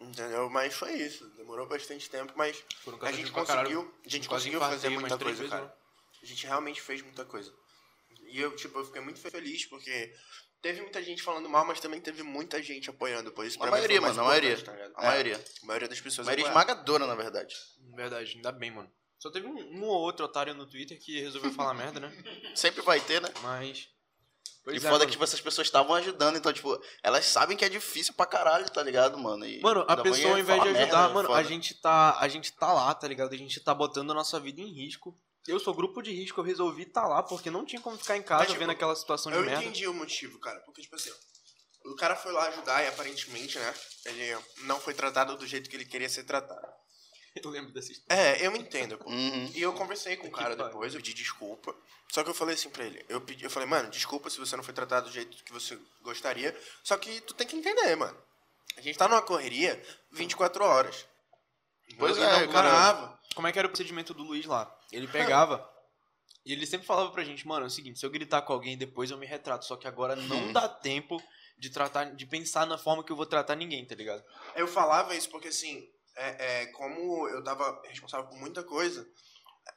Entendeu? 0.00 0.48
Mas 0.48 0.72
foi 0.72 0.94
isso. 0.94 1.26
Demorou 1.36 1.66
bastante 1.66 2.08
tempo, 2.08 2.32
mas 2.34 2.64
Foram 2.82 2.98
a 3.02 3.12
gente 3.12 3.30
conseguiu. 3.30 3.94
A 4.06 4.08
gente 4.08 4.26
conseguiu 4.26 4.58
fazer 4.58 4.88
muita 4.88 5.18
coisa, 5.18 5.46
cara. 5.46 5.64
né? 5.64 5.72
A 6.22 6.24
gente 6.24 6.46
realmente 6.46 6.80
fez 6.80 7.02
muita 7.02 7.26
coisa. 7.26 7.52
E 8.30 8.40
eu, 8.40 8.54
tipo, 8.56 8.78
eu 8.78 8.84
fiquei 8.84 9.00
muito 9.00 9.18
feliz 9.20 9.66
porque 9.66 10.12
teve 10.62 10.80
muita 10.82 11.02
gente 11.02 11.22
falando 11.22 11.48
mal, 11.48 11.64
mas 11.64 11.80
também 11.80 12.00
teve 12.00 12.22
muita 12.22 12.62
gente 12.62 12.88
apoiando. 12.90 13.32
Por 13.32 13.44
isso, 13.46 13.56
A 13.56 13.60
pra 13.60 13.66
mim, 13.66 13.72
maioria, 13.72 13.96
foi 13.96 13.98
o 13.98 14.02
mais 14.02 14.16
mano, 14.16 14.28
a 14.28 14.30
maioria. 14.30 14.64
tá? 14.64 14.72
A 14.72 15.04
É, 15.04 15.08
maioria. 15.08 15.44
A 15.62 15.66
maioria 15.66 15.88
das 15.88 16.00
pessoas 16.00 16.26
Maioria 16.26 16.46
apoiaram. 16.46 16.70
esmagadora, 16.70 17.06
na 17.06 17.14
verdade. 17.14 17.54
Verdade, 17.94 18.32
ainda 18.36 18.52
bem, 18.52 18.70
mano. 18.70 18.90
Só 19.18 19.30
teve 19.30 19.46
um, 19.46 19.54
um 19.78 19.84
ou 19.84 20.00
outro 20.00 20.24
otário 20.24 20.54
no 20.54 20.66
Twitter 20.66 20.98
que 20.98 21.20
resolveu 21.20 21.52
falar 21.52 21.74
merda, 21.74 22.00
né? 22.00 22.12
Sempre 22.54 22.82
vai 22.82 23.00
ter, 23.00 23.20
né? 23.20 23.28
Mas. 23.42 23.78
e 23.80 24.62
Pois 24.64 24.76
é, 24.76 24.80
foda 24.80 24.90
mano. 24.92 25.06
que, 25.06 25.12
tipo, 25.12 25.24
essas 25.24 25.40
pessoas 25.40 25.66
estavam 25.66 25.94
ajudando, 25.94 26.36
então, 26.36 26.52
tipo, 26.52 26.78
elas 27.02 27.24
sabem 27.26 27.56
que 27.56 27.64
é 27.64 27.68
difícil 27.68 28.14
pra 28.14 28.26
caralho, 28.26 28.68
tá 28.70 28.82
ligado, 28.82 29.18
mano? 29.18 29.44
E 29.46 29.60
Mano, 29.60 29.84
a 29.88 29.96
pessoa, 29.96 30.34
ao 30.34 30.38
invés 30.38 30.62
de 30.62 30.68
ajudar, 30.68 30.80
merda, 30.86 31.08
mano, 31.14 31.28
foda. 31.28 31.38
a 31.40 31.42
gente, 31.42 31.74
tá, 31.80 32.18
a 32.18 32.28
gente 32.28 32.52
tá 32.52 32.72
lá, 32.72 32.94
tá 32.94 33.08
ligado? 33.08 33.32
A 33.32 33.36
gente 33.36 33.58
tá 33.60 33.74
botando 33.74 34.10
a 34.10 34.14
nossa 34.14 34.38
vida 34.40 34.60
em 34.60 34.72
risco. 34.72 35.18
Eu 35.48 35.58
sou 35.58 35.74
grupo 35.74 36.02
de 36.02 36.12
risco, 36.12 36.40
eu 36.40 36.44
resolvi 36.44 36.84
tá 36.84 37.06
lá, 37.06 37.22
porque 37.22 37.50
não 37.50 37.64
tinha 37.64 37.80
como 37.80 37.96
ficar 37.96 38.16
em 38.16 38.22
casa 38.22 38.40
Mas, 38.40 38.48
tipo, 38.48 38.60
vendo 38.60 38.70
aquela 38.70 38.94
situação 38.94 39.32
de 39.32 39.38
Eu 39.38 39.44
merda. 39.44 39.62
entendi 39.62 39.86
o 39.86 39.94
motivo, 39.94 40.38
cara. 40.38 40.60
Porque, 40.60 40.82
tipo 40.82 40.96
assim, 40.96 41.10
o 41.84 41.94
cara 41.96 42.14
foi 42.14 42.32
lá 42.32 42.48
ajudar 42.48 42.84
e 42.84 42.88
aparentemente, 42.88 43.58
né? 43.58 43.74
Ele 44.04 44.38
não 44.64 44.78
foi 44.78 44.94
tratado 44.94 45.36
do 45.36 45.46
jeito 45.46 45.68
que 45.70 45.76
ele 45.76 45.86
queria 45.86 46.08
ser 46.08 46.24
tratado. 46.24 46.68
Eu 47.42 47.50
lembro 47.50 47.72
dessa 47.72 47.92
história. 47.92 48.20
É, 48.20 48.44
eu 48.44 48.56
entendo, 48.56 48.98
pô. 48.98 49.08
Uhum. 49.08 49.52
E 49.54 49.62
eu 49.62 49.72
conversei 49.72 50.16
com 50.16 50.26
o 50.26 50.32
cara 50.32 50.56
depois, 50.56 50.94
eu 50.94 51.00
pedi 51.00 51.14
desculpa. 51.14 51.72
Só 52.10 52.24
que 52.24 52.30
eu 52.30 52.34
falei 52.34 52.56
assim 52.56 52.68
pra 52.68 52.84
ele. 52.84 53.04
Eu, 53.08 53.20
pedi, 53.20 53.44
eu 53.44 53.50
falei, 53.50 53.68
mano, 53.68 53.88
desculpa 53.88 54.28
se 54.28 54.38
você 54.38 54.56
não 54.56 54.64
foi 54.64 54.74
tratado 54.74 55.06
do 55.06 55.12
jeito 55.12 55.44
que 55.44 55.52
você 55.52 55.78
gostaria. 56.02 56.58
Só 56.82 56.96
que 56.96 57.20
tu 57.20 57.32
tem 57.34 57.46
que 57.46 57.54
entender, 57.54 57.94
mano. 57.94 58.20
A 58.76 58.80
gente 58.80 58.98
tá 58.98 59.06
numa 59.06 59.22
correria 59.22 59.80
24 60.10 60.64
horas. 60.64 61.06
Pois 61.98 62.16
E 62.16 62.22
é, 62.22 62.46
cara. 62.48 63.18
Como 63.34 63.46
é 63.46 63.52
que 63.52 63.58
era 63.58 63.66
o 63.68 63.70
procedimento 63.70 64.12
do 64.14 64.22
Luiz 64.22 64.44
lá? 64.46 64.74
Ele 64.92 65.06
pegava. 65.08 65.68
e 66.44 66.52
ele 66.52 66.66
sempre 66.66 66.86
falava 66.86 67.10
pra 67.10 67.24
gente, 67.24 67.46
mano, 67.46 67.64
é 67.64 67.68
o 67.68 67.70
seguinte, 67.70 67.98
se 67.98 68.06
eu 68.06 68.10
gritar 68.10 68.42
com 68.42 68.52
alguém 68.52 68.76
depois 68.76 69.10
eu 69.10 69.18
me 69.18 69.26
retrato. 69.26 69.64
Só 69.64 69.76
que 69.76 69.86
agora 69.86 70.16
não 70.16 70.52
dá 70.52 70.68
tempo 70.68 71.22
de 71.58 71.70
tratar, 71.70 72.04
de 72.14 72.26
pensar 72.26 72.66
na 72.66 72.78
forma 72.78 73.04
que 73.04 73.12
eu 73.12 73.16
vou 73.16 73.26
tratar 73.26 73.54
ninguém, 73.54 73.84
tá 73.84 73.94
ligado? 73.94 74.24
Eu 74.56 74.66
falava 74.66 75.14
isso 75.14 75.28
porque, 75.30 75.48
assim, 75.48 75.86
é, 76.16 76.62
é, 76.62 76.66
como 76.68 77.28
eu 77.28 77.44
tava 77.44 77.80
responsável 77.86 78.26
por 78.28 78.38
muita 78.38 78.62
coisa, 78.62 79.06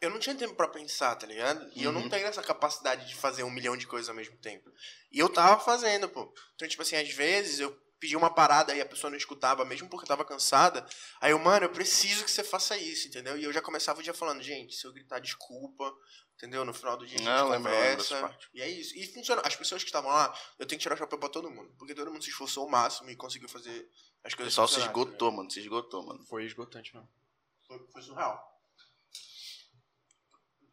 eu 0.02 0.10
não 0.10 0.18
tinha 0.20 0.34
tempo 0.36 0.56
pra 0.56 0.68
pensar, 0.70 1.14
tá 1.16 1.28
ligado? 1.28 1.70
E 1.76 1.84
eu 1.84 1.92
não 1.92 2.02
Uhum. 2.04 2.10
tenho 2.10 2.26
essa 2.26 2.42
capacidade 2.42 3.06
de 3.08 3.16
fazer 3.16 3.44
um 3.44 3.52
milhão 3.52 3.76
de 3.78 3.86
coisas 3.86 4.08
ao 4.10 4.16
mesmo 4.16 4.38
tempo. 4.38 4.72
E 5.12 5.20
eu 5.20 5.28
tava 5.30 5.60
fazendo, 5.62 6.08
pô. 6.10 6.34
Então, 6.56 6.68
tipo 6.68 6.82
assim, 6.82 6.96
às 6.96 7.10
vezes 7.10 7.60
eu 7.60 7.78
pedia 8.04 8.18
uma 8.18 8.30
parada 8.30 8.76
e 8.76 8.82
a 8.82 8.86
pessoa 8.86 9.10
não 9.10 9.18
escutava, 9.18 9.64
mesmo 9.64 9.88
porque 9.88 10.06
tava 10.06 10.26
cansada. 10.26 10.86
Aí 11.22 11.32
eu, 11.32 11.40
mano, 11.40 11.66
eu 11.66 11.70
preciso 11.70 12.26
que 12.26 12.32
você 12.32 12.44
faça 12.44 12.78
isso, 12.78 13.08
entendeu? 13.08 13.38
E 13.38 13.46
eu 13.46 13.54
já 13.54 13.62
começava 13.62 14.02
o 14.02 14.04
dia 14.04 14.14
falando, 14.14 14.44
gente, 14.44 14.76
se 14.76 14.86
eu 14.86 14.92
gritar 14.92 15.20
desculpa, 15.20 15.90
entendeu? 16.36 16.66
No 16.66 16.74
final 16.74 16.98
do 16.98 17.08
dia 17.08 17.16
a 17.16 17.20
gente 17.20 17.30
Não, 17.30 17.48
lembro, 17.48 17.72
conversa. 17.72 18.38
E 18.54 18.62
é 18.62 18.68
isso. 18.68 18.94
E 18.98 19.08
funcionou. 19.08 19.42
As 19.46 19.56
pessoas 19.56 19.84
que 19.84 19.88
estavam 19.88 20.12
lá, 20.12 20.38
eu 20.60 20.66
tenho 20.66 20.78
que 20.78 20.84
tirar 20.84 20.96
o 20.96 20.98
chapéu 20.98 21.18
pra 21.18 21.30
todo 21.30 21.50
mundo. 21.50 21.74
Porque 21.80 21.96
todo 21.96 22.12
mundo 22.12 22.22
se 22.22 22.30
esforçou 22.30 22.64
ao 22.64 22.70
máximo 22.70 23.10
e 23.10 23.16
conseguiu 23.16 23.48
fazer 23.48 23.90
as 24.22 24.34
O 24.34 24.36
coisas 24.36 24.54
pessoal 24.54 24.68
se 24.68 24.82
esgotou, 24.82 25.32
mano. 25.32 25.50
Se 25.50 25.62
esgotou, 25.62 26.06
mano. 26.06 26.26
Foi 26.26 26.44
esgotante 26.44 26.94
mesmo. 26.94 27.08
ligado? 27.08 27.68
Foi, 27.68 27.88
foi 27.94 28.02
surreal. 28.02 28.62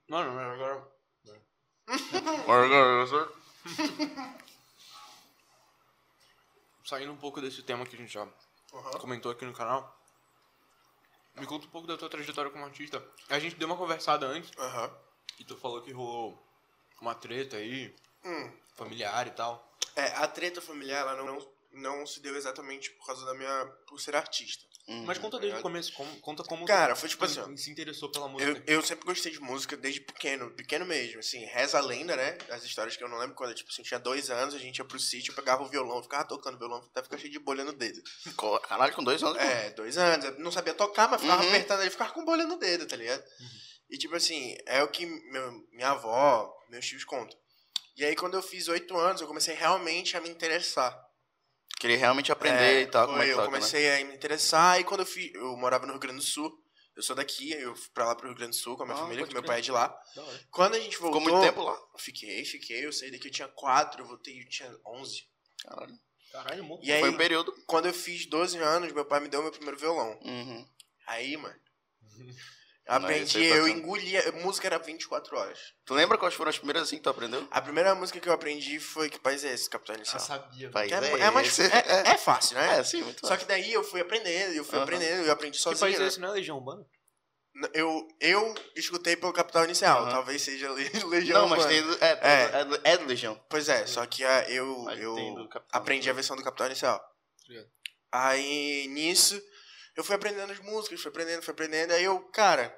Mano, 0.09 0.35
mas 0.35 0.53
agora. 0.53 0.93
Saindo 6.91 7.13
um 7.13 7.17
pouco 7.17 7.41
desse 7.41 7.63
tema 7.63 7.87
que 7.87 7.95
a 7.95 7.99
gente 8.01 8.13
já 8.13 8.23
Aham. 8.75 8.91
comentou 8.99 9.31
aqui 9.31 9.45
no 9.45 9.53
canal. 9.53 9.97
Me 11.37 11.47
conta 11.47 11.65
um 11.65 11.71
pouco 11.71 11.87
da 11.87 11.97
tua 11.97 12.09
trajetória 12.11 12.51
como 12.51 12.65
artista. 12.65 13.01
A 13.29 13.39
gente 13.39 13.55
deu 13.55 13.69
uma 13.69 13.77
conversada 13.77 14.27
antes 14.27 14.51
Aham. 14.59 14.93
e 15.39 15.45
tu 15.45 15.57
falou 15.57 15.81
que 15.83 15.93
rolou 15.93 16.37
uma 17.01 17.15
treta 17.15 17.59
aí, 17.59 17.95
Hum. 18.25 18.53
familiar 18.75 19.25
e 19.29 19.31
tal. 19.31 19.73
É, 19.95 20.07
a 20.17 20.27
treta 20.27 20.61
familiar, 20.61 21.03
ela 21.03 21.15
não, 21.15 21.53
não 21.71 22.05
se 22.05 22.19
deu 22.19 22.35
exatamente 22.35 22.91
por 22.91 23.07
causa 23.07 23.25
da 23.25 23.35
minha... 23.35 23.67
por 23.87 24.01
ser 24.01 24.17
artista. 24.17 24.67
Uhum. 24.91 25.05
Mas 25.05 25.19
conta 25.19 25.39
desde 25.39 25.57
o 25.59 25.63
começo, 25.63 25.93
como- 25.93 26.21
conta 26.21 26.43
como 26.43 26.67
Cara, 26.67 26.97
foi 26.97 27.09
tipo 27.09 27.25
assim, 27.25 27.57
se 27.57 27.71
interessou 27.71 28.11
pela 28.11 28.27
música. 28.27 28.51
Eu, 28.67 28.79
eu 28.79 28.83
sempre 28.83 29.07
gostei 29.07 29.31
de 29.31 29.39
música 29.41 29.77
desde 29.77 30.01
pequeno, 30.01 30.51
pequeno 30.51 30.85
mesmo, 30.85 31.21
assim, 31.21 31.45
reza 31.45 31.79
a 31.79 31.81
lenda, 31.81 32.17
né? 32.17 32.37
As 32.51 32.65
histórias 32.65 32.97
que 32.97 33.05
eu 33.05 33.09
não 33.09 33.17
lembro 33.19 33.37
quando, 33.37 33.55
tipo 33.55 33.71
assim, 33.71 33.85
tinha 33.85 34.01
dois 34.01 34.31
anos, 34.31 34.53
a 34.53 34.59
gente 34.59 34.79
ia 34.79 34.85
pro 34.85 34.99
sítio, 34.99 35.33
pegava 35.33 35.63
o 35.63 35.69
violão, 35.69 36.03
ficava 36.03 36.25
tocando 36.25 36.59
violão, 36.59 36.79
até 36.91 37.05
ficar 37.05 37.19
cheio 37.19 37.31
de 37.33 37.39
bolha 37.39 37.63
no 37.63 37.73
dedo. 37.73 38.03
Caralho, 38.69 38.93
com 38.93 39.05
dois 39.05 39.23
anos. 39.23 39.39
É, 39.39 39.71
dois 39.71 39.97
anos, 39.97 40.25
eu 40.27 40.39
não 40.41 40.51
sabia 40.51 40.75
tocar, 40.75 41.09
mas 41.09 41.21
ficava 41.21 41.41
Uhum. 41.43 41.49
apertando 41.51 41.81
ele, 41.83 41.91
ficava 41.91 42.13
com 42.13 42.25
bolha 42.25 42.45
no 42.45 42.59
dedo, 42.59 42.85
tá 42.87 42.97
ligado? 42.97 43.23
E 43.89 43.97
tipo 43.97 44.17
assim, 44.17 44.57
é 44.67 44.83
o 44.83 44.89
que 44.89 45.07
meu- 45.07 45.53
minha 45.73 45.91
avó, 45.91 46.53
meus 46.69 46.85
tios 46.85 47.05
contam. 47.05 47.39
E 47.97 48.05
aí 48.05 48.17
quando 48.17 48.35
eu 48.35 48.43
fiz 48.43 48.67
oito 48.67 48.97
anos, 48.97 49.21
eu 49.21 49.27
comecei 49.29 49.55
realmente 49.55 50.17
a 50.17 50.21
me 50.21 50.29
interessar. 50.31 50.97
Queria 51.81 51.97
realmente 51.97 52.31
aprender 52.31 52.63
É, 52.63 52.81
e 52.83 52.87
tal, 52.87 53.07
como 53.09 53.21
é 53.23 53.25
que 53.25 53.31
eu 53.33 53.37
toca, 53.37 53.51
né? 53.51 53.57
comecei 53.57 53.91
a 54.03 54.05
me 54.05 54.15
interessar 54.15 54.79
e 54.79 54.85
quando 54.85 55.01
eu 55.01 55.07
fui, 55.07 55.33
eu 55.35 55.57
morava 55.57 55.87
no 55.87 55.93
Rio 55.93 56.01
Grande 56.01 56.19
do 56.19 56.23
Sul. 56.23 56.53
Eu 56.95 57.03
sou 57.03 57.17
daqui, 57.17 57.53
eu 57.53 57.75
fui 57.75 57.89
pra 57.95 58.05
lá 58.05 58.15
pro 58.15 58.27
Rio 58.29 58.37
Grande 58.37 58.51
do 58.57 58.61
Sul 58.61 58.77
com 58.77 58.83
a 58.83 58.87
minha 58.87 58.99
Ah, 58.99 59.01
família, 59.01 59.27
que 59.27 59.33
meu 59.33 59.43
pai 59.43 59.59
é 59.61 59.63
de 59.63 59.73
lá. 59.73 59.97
Quando 60.51 60.75
a 60.75 60.79
gente 60.79 60.99
voltou, 60.99 61.21
Ficou 61.23 61.35
muito 61.39 61.47
tempo 61.49 61.63
lá? 61.63 61.79
Fiquei, 61.97 62.45
fiquei. 62.45 62.85
Eu 62.85 62.93
saí 62.93 63.11
daqui, 63.11 63.29
eu 63.29 63.33
tinha 63.33 63.49
quatro, 63.49 64.03
eu 64.03 64.07
voltei, 64.07 64.39
eu 64.43 64.49
tinha 64.49 64.71
11. 64.87 65.25
Caralho. 65.65 65.99
Caralho, 66.31 66.65
muito. 66.65 66.85
E 66.85 66.93
aí, 66.93 67.01
Foi 67.01 67.09
um 67.11 67.17
período. 67.17 67.53
quando 67.67 67.87
eu 67.87 67.95
fiz 67.95 68.27
12 68.27 68.59
anos, 68.59 68.93
meu 68.93 69.05
pai 69.07 69.21
me 69.21 69.29
deu 69.29 69.43
meu 69.43 69.51
primeiro 69.51 69.79
violão. 69.79 70.19
Uhum. 70.23 70.69
Aí, 71.07 71.35
mano, 71.39 71.59
aprendi, 72.97 73.39
é 73.39 73.57
eu 73.57 73.63
bacana. 73.63 73.79
engolia. 73.79 74.33
Música 74.43 74.67
era 74.69 74.79
24 74.79 75.37
horas. 75.37 75.59
Tu 75.85 75.95
lembra 75.95 76.17
quais 76.19 76.35
foram 76.35 76.49
as 76.51 76.57
primeiras 76.59 76.83
assim 76.85 76.97
que 76.97 77.03
tu 77.03 77.11
aprendeu? 77.11 77.47
A 77.51 77.61
primeira 77.61 77.95
música 77.95 78.19
que 78.21 78.29
eu 78.29 78.33
aprendi 78.33 78.79
foi 78.81 79.09
Que 79.11 79.19
País 79.21 79.45
é 79.45 79.53
esse, 79.53 79.69
Capitão 79.71 79.95
Eu 79.95 79.99
Inicial? 79.99 80.21
sabia. 80.21 80.71
País 80.71 80.89
Que 80.89 80.95
é, 80.95 80.99
é 80.99 81.21
é 81.27 81.31
mais, 81.31 81.49
esse. 81.59 81.63
é, 81.63 82.13
é 82.13 82.17
fácil, 82.19 82.57
né? 82.57 82.61
É, 82.81 82.85
sim, 82.85 83.03
muito 83.03 83.27
Só 83.27 83.37
que 83.37 83.45
daí 83.45 83.73
eu 83.73 83.83
fui 83.85 84.01
aprendendo, 84.01 84.55
eu 84.55 84.65
fui 84.65 84.77
Aham. 84.77 84.85
aprendendo, 84.85 85.27
eu 85.27 85.33
aprendi 85.33 85.57
Que 85.59 85.63
sozinho. 85.63 85.81
país 85.81 85.97
é 85.97 86.03
né? 86.03 86.09
esse, 86.09 86.21
não 86.21 86.29
é 86.29 86.33
Legião 86.33 86.57
Urbana? 86.59 86.85
Eu, 87.75 88.07
eu 88.21 88.55
escutei 88.77 89.17
pelo 89.17 89.33
Capital 89.33 89.65
Inicial, 89.65 90.03
Aham. 90.03 90.11
talvez 90.11 90.41
seja 90.41 90.71
Le- 90.71 90.89
Legião 91.11 91.41
Não, 91.43 91.49
mas 91.49 91.65
Urbana. 91.65 91.97
tem 91.99 92.09
é, 92.09 92.19
É. 92.23 92.61
é. 92.61 92.65
do- 92.65 92.81
é 92.85 92.97
Legião. 92.97 93.35
Pois 93.51 93.69
é, 93.69 93.87
só 93.87 94.07
que 94.07 94.25
ah, 94.25 94.49
eu, 94.49 94.85
Mas 94.85 95.01
eu 95.01 95.49
aprendi 95.73 96.09
a 96.09 96.13
versão 96.13 96.37
do 96.37 96.45
Capital 96.45 96.69
Inicial. 96.69 97.05
Ligado. 97.49 97.69
Aí, 98.13 98.87
nisso, 98.89 99.41
eu 99.97 100.05
fui 100.05 100.15
aprendendo 100.15 100.53
as 100.53 100.61
músicas, 100.61 101.01
fui 101.01 101.11
aprendendo, 101.11 101.43
fui 101.43 101.53
aprendendo. 101.53 101.93
Aí 101.93 102.05
eu, 102.05 102.21
cara, 102.31 102.75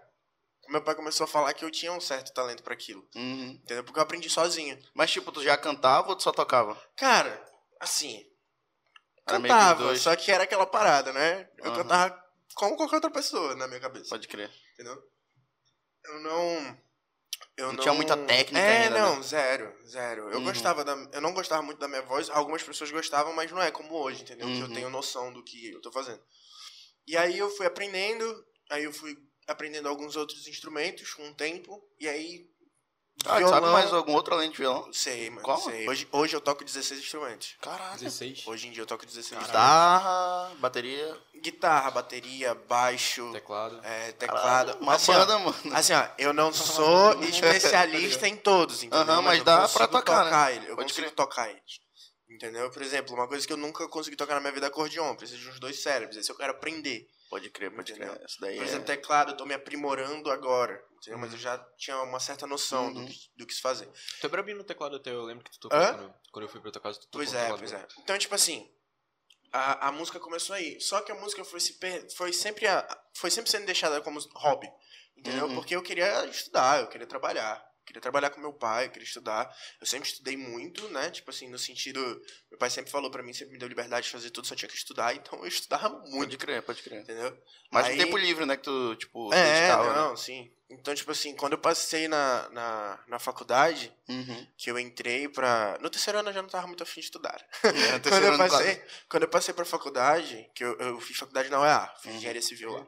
meu 0.70 0.82
pai 0.82 0.94
começou 0.94 1.24
a 1.24 1.28
falar 1.28 1.52
que 1.54 1.64
eu 1.64 1.70
tinha 1.70 1.92
um 1.92 2.00
certo 2.00 2.32
talento 2.32 2.62
pra 2.62 2.74
aquilo. 2.74 3.06
Uhum. 3.14 3.50
Entendeu? 3.62 3.84
Porque 3.84 3.98
eu 3.98 4.02
aprendi 4.02 4.28
sozinho. 4.30 4.78
Mas, 4.94 5.10
tipo, 5.10 5.32
tu 5.32 5.42
já 5.42 5.56
cantava 5.56 6.08
ou 6.10 6.16
tu 6.16 6.22
só 6.22 6.32
tocava? 6.32 6.74
Cara, 6.96 7.44
assim, 7.80 8.24
Era 9.26 9.38
que 9.38 9.42
cantava, 9.42 9.82
dois. 9.84 10.00
só 10.00 10.14
que 10.16 10.30
era 10.30 10.44
aquela 10.44 10.66
parada, 10.66 11.12
né? 11.12 11.48
Eu 11.58 11.66
Aham. 11.70 11.82
cantava 11.82 12.22
como 12.54 12.76
qualquer 12.76 12.96
outra 12.96 13.10
pessoa 13.10 13.54
na 13.56 13.66
minha 13.66 13.80
cabeça. 13.80 14.10
Pode 14.10 14.28
crer. 14.28 14.50
Entendeu? 14.74 15.02
Eu 16.04 16.20
não. 16.20 16.82
Eu 17.56 17.66
Não 17.66 17.72
não, 17.74 17.82
tinha 17.82 17.94
muita 17.94 18.16
técnica 18.16 18.64
É, 18.64 18.84
ainda, 18.84 18.98
não, 18.98 19.16
né? 19.16 19.22
zero, 19.22 19.76
zero. 19.86 20.30
Eu 20.30 20.38
Uhum. 20.38 20.44
gostava 20.44 20.84
da. 20.84 20.92
Eu 21.12 21.20
não 21.20 21.34
gostava 21.34 21.60
muito 21.62 21.78
da 21.78 21.88
minha 21.88 22.02
voz. 22.02 22.30
Algumas 22.30 22.62
pessoas 22.62 22.90
gostavam, 22.90 23.32
mas 23.34 23.50
não 23.50 23.60
é 23.60 23.70
como 23.70 23.94
hoje, 23.94 24.22
entendeu? 24.22 24.46
Que 24.48 24.60
eu 24.62 24.66
Uhum. 24.68 24.72
tenho 24.72 24.90
noção 24.90 25.32
do 25.32 25.42
que 25.42 25.70
eu 25.70 25.80
tô 25.80 25.92
fazendo. 25.92 26.22
E 27.06 27.16
aí 27.16 27.36
eu 27.38 27.50
fui 27.50 27.66
aprendendo, 27.66 28.46
aí 28.70 28.84
eu 28.84 28.92
fui 28.92 29.16
aprendendo 29.46 29.88
alguns 29.88 30.16
outros 30.16 30.46
instrumentos 30.46 31.12
com 31.14 31.28
o 31.28 31.34
tempo, 31.34 31.82
e 32.00 32.08
aí. 32.08 32.50
Ah, 33.26 33.38
tu 33.40 33.48
sabe 33.48 33.66
mais 33.66 33.92
algum 33.92 34.12
outro 34.14 34.34
além 34.34 34.50
de 34.50 34.56
violão? 34.56 34.90
Sei, 34.92 35.28
mano. 35.28 35.42
Qual? 35.42 35.60
Sei. 35.60 35.86
Hoje, 35.88 36.08
hoje 36.10 36.34
eu 36.34 36.40
toco 36.40 36.64
16 36.64 36.98
instrumentos. 37.00 37.56
Caralho. 37.60 37.98
16. 38.00 38.46
Hoje 38.46 38.68
em 38.68 38.72
dia 38.72 38.82
eu 38.82 38.86
toco 38.86 39.04
16 39.04 39.26
instrumentos. 39.26 39.48
Guitarra, 39.52 40.54
bateria. 40.58 41.20
Guitarra, 41.42 41.90
bateria, 41.90 42.54
baixo, 42.54 43.30
Teclado. 43.32 43.80
é, 43.84 44.12
teclado. 44.12 44.42
Caralho, 44.42 44.78
Uma 44.80 44.94
Assim, 44.94 45.12
ó, 45.12 45.18
banda, 45.18 45.38
mano. 45.38 45.56
Assim, 45.76 45.92
ó, 45.92 46.08
eu 46.18 46.32
não 46.32 46.52
sou 46.52 47.22
especialista 47.24 48.26
em 48.26 48.36
todos, 48.36 48.82
entendeu? 48.82 49.00
Aham, 49.14 49.22
mas 49.22 49.38
eu 49.40 49.44
dá 49.44 49.68
pra 49.68 49.86
tocar, 49.86 50.24
né? 50.30 50.56
ele, 50.56 50.70
eu 50.70 50.76
Pode 50.76 50.88
consigo 50.88 51.06
crer. 51.08 51.14
tocar 51.14 51.50
eles. 51.50 51.80
Entendeu? 52.30 52.70
Por 52.70 52.80
exemplo, 52.80 53.14
uma 53.14 53.28
coisa 53.28 53.46
que 53.46 53.52
eu 53.52 53.58
nunca 53.58 53.86
consegui 53.88 54.16
tocar 54.16 54.34
na 54.34 54.40
minha 54.40 54.52
vida 54.54 54.66
é 54.66 54.68
acordeon. 54.68 55.14
Preciso 55.16 55.38
de 55.42 55.48
uns 55.50 55.60
dois 55.60 55.82
cérebros. 55.82 56.16
Esse 56.16 56.30
eu 56.32 56.36
quero 56.36 56.52
aprender. 56.52 57.06
Pode 57.32 57.48
crer, 57.48 57.70
pode 57.74 57.92
Entendeu? 57.92 58.14
crer. 58.14 58.26
Isso 58.26 58.38
daí 58.42 58.56
Por 58.56 58.62
é... 58.62 58.66
exemplo, 58.66 58.84
teclado, 58.84 59.32
eu 59.32 59.36
tô 59.38 59.46
me 59.46 59.54
aprimorando 59.54 60.30
agora. 60.30 60.84
Entendeu? 60.98 61.18
Mas 61.18 61.32
eu 61.32 61.38
já 61.38 61.56
tinha 61.78 61.98
uma 62.02 62.20
certa 62.20 62.46
noção 62.46 62.92
do, 62.92 63.00
Uhum. 63.00 63.06
que, 63.06 63.30
do 63.34 63.46
que 63.46 63.54
se 63.54 63.62
fazer. 63.62 63.88
Tu 64.20 64.26
é 64.26 64.28
brabinho 64.28 64.58
no 64.58 64.64
teclado 64.64 64.96
até, 64.96 65.10
eu 65.10 65.22
lembro 65.22 65.42
que 65.42 65.50
tu 65.52 65.60
tocou 65.60 65.78
quando, 65.78 66.14
quando 66.30 66.44
eu 66.44 66.48
fui 66.50 66.60
pra 66.60 66.70
tua 66.70 66.82
casa, 66.82 66.98
tu 67.00 67.06
tocou 67.06 67.20
Pois 67.20 67.32
é, 67.32 67.48
pois 67.48 67.70
dele. 67.70 67.82
é. 67.82 67.86
Então, 68.02 68.18
tipo 68.18 68.34
assim, 68.34 68.70
a, 69.50 69.88
a 69.88 69.92
música 69.92 70.20
começou 70.20 70.54
aí. 70.54 70.78
Só 70.78 71.00
que 71.00 71.10
a 71.10 71.14
música 71.14 71.42
foi, 71.42 71.58
se 71.58 71.72
per- 71.78 72.06
foi, 72.14 72.34
sempre, 72.34 72.66
a- 72.66 73.02
foi 73.14 73.30
sempre 73.30 73.50
sendo 73.50 73.64
deixada 73.64 73.98
como 74.02 74.20
hobby. 74.34 74.70
Entendeu? 75.16 75.46
Uhum. 75.46 75.54
Porque 75.54 75.74
eu 75.74 75.82
queria 75.82 76.26
estudar, 76.26 76.80
eu 76.82 76.88
queria 76.88 77.06
trabalhar. 77.06 77.64
Queria 77.84 78.00
trabalhar 78.00 78.30
com 78.30 78.40
meu 78.40 78.52
pai, 78.52 78.86
eu 78.86 78.90
queria 78.90 79.06
estudar. 79.06 79.52
Eu 79.80 79.86
sempre 79.86 80.08
estudei 80.08 80.36
muito, 80.36 80.88
né? 80.90 81.10
Tipo 81.10 81.30
assim, 81.30 81.48
no 81.48 81.58
sentido. 81.58 82.00
Meu 82.50 82.58
pai 82.58 82.70
sempre 82.70 82.90
falou 82.92 83.10
pra 83.10 83.22
mim, 83.22 83.32
sempre 83.32 83.52
me 83.54 83.58
deu 83.58 83.68
liberdade 83.68 84.06
de 84.06 84.12
fazer 84.12 84.30
tudo, 84.30 84.46
só 84.46 84.54
tinha 84.54 84.68
que 84.68 84.76
estudar. 84.76 85.14
Então 85.14 85.38
eu 85.40 85.46
estudava 85.48 85.88
muito, 85.88 86.12
Pode 86.30 86.36
crer, 86.38 86.62
pode 86.62 86.80
crer. 86.82 87.00
entendeu? 87.02 87.36
Mas 87.72 87.86
Aí- 87.86 87.96
no 87.96 88.04
tempo 88.04 88.16
livre, 88.16 88.46
né, 88.46 88.56
que 88.56 88.62
tu, 88.62 88.94
tipo, 88.96 89.32
É, 89.34 89.42
dedicava, 89.54 89.92
não, 89.94 90.10
né? 90.10 90.16
sim. 90.16 90.52
Então, 90.70 90.94
tipo 90.94 91.10
assim, 91.10 91.34
quando 91.36 91.52
eu 91.52 91.58
passei 91.58 92.08
na, 92.08 92.48
na, 92.50 93.04
na 93.08 93.18
faculdade, 93.18 93.92
Uhum. 94.08 94.46
que 94.56 94.70
eu 94.70 94.78
entrei 94.78 95.28
pra. 95.28 95.76
No 95.82 95.90
terceiro 95.90 96.18
ano 96.20 96.30
eu 96.30 96.34
já 96.34 96.40
não 96.40 96.48
tava 96.48 96.66
muito 96.66 96.82
afim 96.82 97.00
de 97.00 97.06
estudar. 97.06 97.44
É, 97.64 97.98
quando, 97.98 98.02
terceiro 98.02 98.26
eu 98.26 98.36
quase. 98.36 98.56
passei, 98.56 98.84
quando 99.08 99.22
eu 99.24 99.28
passei 99.28 99.52
pra 99.54 99.64
faculdade, 99.64 100.50
que 100.54 100.64
eu, 100.64 100.78
eu 100.78 101.00
fiz 101.00 101.16
faculdade 101.18 101.50
na 101.50 101.60
UEA, 101.60 101.94
fiz 102.00 102.12
Uhum. 102.12 102.16
engenharia 102.18 102.40
civil 102.42 102.72
lá. 102.72 102.86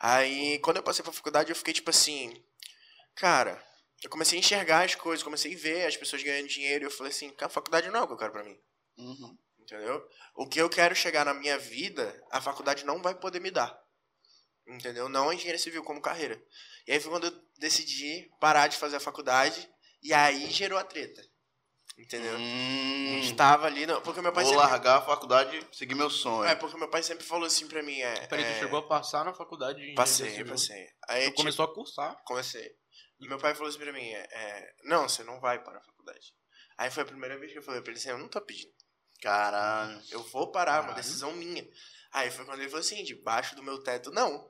Aí, 0.00 0.58
quando 0.58 0.76
eu 0.78 0.82
passei 0.82 1.02
pra 1.02 1.12
faculdade, 1.12 1.50
eu 1.50 1.56
fiquei 1.56 1.72
tipo 1.72 1.88
assim, 1.90 2.44
cara, 3.14 3.60
eu 4.02 4.10
comecei 4.10 4.38
a 4.38 4.40
enxergar 4.40 4.84
as 4.84 4.94
coisas, 4.94 5.22
comecei 5.22 5.54
a 5.54 5.58
ver 5.58 5.86
as 5.86 5.96
pessoas 5.96 6.22
ganhando 6.22 6.48
dinheiro, 6.48 6.84
e 6.84 6.86
eu 6.86 6.90
falei 6.90 7.12
assim, 7.12 7.30
cara, 7.30 7.46
a 7.46 7.54
faculdade 7.54 7.88
não 7.90 8.00
é 8.00 8.02
o 8.02 8.06
que 8.06 8.12
eu 8.12 8.18
quero 8.18 8.32
pra 8.32 8.44
mim. 8.44 8.58
Uhum. 8.98 9.36
Entendeu? 9.60 10.02
O 10.34 10.46
que 10.48 10.60
eu 10.60 10.68
quero 10.70 10.94
chegar 10.94 11.24
na 11.24 11.34
minha 11.34 11.58
vida, 11.58 12.22
a 12.30 12.40
faculdade 12.40 12.84
não 12.86 13.02
vai 13.02 13.14
poder 13.14 13.40
me 13.40 13.50
dar. 13.50 13.78
Entendeu? 14.66 15.08
Não 15.08 15.30
a 15.30 15.34
engenharia 15.34 15.58
civil 15.58 15.82
como 15.82 16.00
carreira. 16.00 16.40
E 16.86 16.92
aí 16.92 17.00
foi 17.00 17.10
quando 17.10 17.26
eu 17.26 17.42
decidi 17.58 18.30
parar 18.40 18.68
de 18.68 18.76
fazer 18.76 18.96
a 18.96 19.00
faculdade, 19.00 19.68
e 20.02 20.12
aí 20.12 20.50
gerou 20.50 20.78
a 20.78 20.84
treta. 20.84 21.22
Entendeu? 21.98 22.34
A 22.34 22.38
Hum, 22.38 23.20
gente 23.22 23.34
tava 23.34 23.66
ali, 23.66 23.84
não, 23.84 24.00
porque 24.02 24.20
meu 24.22 24.32
pai 24.32 24.44
vou 24.44 24.52
sempre 24.52 24.70
largar 24.70 24.98
a 24.98 25.02
faculdade 25.02 25.58
e 25.72 25.76
seguir 25.76 25.96
meu 25.96 26.08
sonho. 26.08 26.48
É, 26.48 26.54
porque 26.54 26.76
meu 26.76 26.88
pai 26.88 27.02
sempre 27.02 27.24
falou 27.24 27.44
assim 27.46 27.66
pra 27.66 27.82
mim, 27.82 27.98
é... 28.00 28.26
Peraí, 28.28 28.44
é, 28.44 28.54
tu 28.54 28.58
chegou 28.60 28.78
a 28.78 28.86
passar 28.86 29.24
na 29.24 29.34
faculdade 29.34 29.78
de 29.78 29.90
engenharia 29.90 29.96
Passei, 29.96 30.30
civil? 30.30 30.52
passei. 30.52 30.86
Aí, 31.08 31.22
Tu 31.22 31.24
tipo, 31.30 31.36
começou 31.38 31.64
a 31.64 31.74
cursar. 31.74 32.16
comecei. 32.24 32.70
E 33.20 33.28
meu 33.28 33.38
pai 33.38 33.54
falou 33.54 33.68
assim 33.68 33.78
pra 33.78 33.92
mim, 33.92 34.08
é, 34.12 34.28
é, 34.30 34.74
não, 34.84 35.08
você 35.08 35.22
não 35.24 35.40
vai 35.40 35.58
para 35.62 35.78
a 35.78 35.82
faculdade. 35.82 36.32
Aí 36.76 36.90
foi 36.90 37.02
a 37.02 37.06
primeira 37.06 37.36
vez 37.38 37.50
que 37.52 37.58
eu 37.58 37.62
falei 37.62 37.80
pra 37.80 37.90
ele 37.90 37.98
assim, 37.98 38.10
eu 38.10 38.18
não 38.18 38.28
tô 38.28 38.40
pedindo. 38.40 38.72
Caralho. 39.20 40.00
Eu 40.10 40.22
vou 40.24 40.50
parar, 40.52 40.72
é 40.72 40.74
uma 40.76 40.82
Caralho. 40.88 41.02
decisão 41.02 41.32
minha. 41.32 41.66
Aí 42.12 42.30
foi 42.30 42.44
quando 42.44 42.60
ele 42.60 42.68
falou 42.70 42.80
assim, 42.80 43.02
debaixo 43.02 43.56
do 43.56 43.62
meu 43.62 43.82
teto, 43.82 44.10
não. 44.12 44.48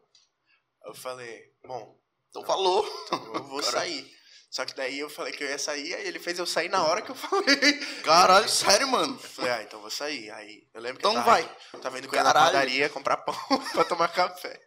Eu 0.85 0.95
falei, 0.95 1.51
bom, 1.65 1.99
Então 2.29 2.45
falou. 2.45 2.87
então 3.07 3.35
eu 3.35 3.45
vou 3.45 3.61
Caralho. 3.65 3.79
sair. 3.79 4.19
Só 4.51 4.65
que 4.65 4.75
daí 4.75 4.99
eu 4.99 5.11
falei 5.11 5.33
que 5.33 5.45
eu 5.45 5.49
ia 5.49 5.59
sair, 5.59 5.95
aí 5.95 6.07
ele 6.07 6.19
fez 6.19 6.39
eu 6.39 6.47
sair 6.47 6.69
na 6.71 6.83
hora 6.83 7.03
que 7.03 7.11
eu 7.11 7.15
falei. 7.17 7.79
Caralho, 8.03 8.49
sério, 8.49 8.89
mano. 8.89 9.15
Eu 9.15 9.19
falei, 9.29 9.51
ah, 9.51 9.63
então 9.63 9.81
vou 9.81 9.91
sair. 9.91 10.31
Aí 10.31 10.67
eu 10.73 10.81
lembro 10.81 10.99
que 11.01 11.07
Então 11.07 11.13
eu 11.13 11.25
tava, 11.25 11.31
vai. 11.31 11.57
tava 11.83 11.99
indo 11.99 12.09
com 12.09 12.15
ele 12.15 12.25
na 12.25 12.33
padaria 12.33 12.89
comprar 12.91 13.17
pão 13.19 13.35
pra 13.73 13.85
tomar 13.85 14.09
café. 14.09 14.59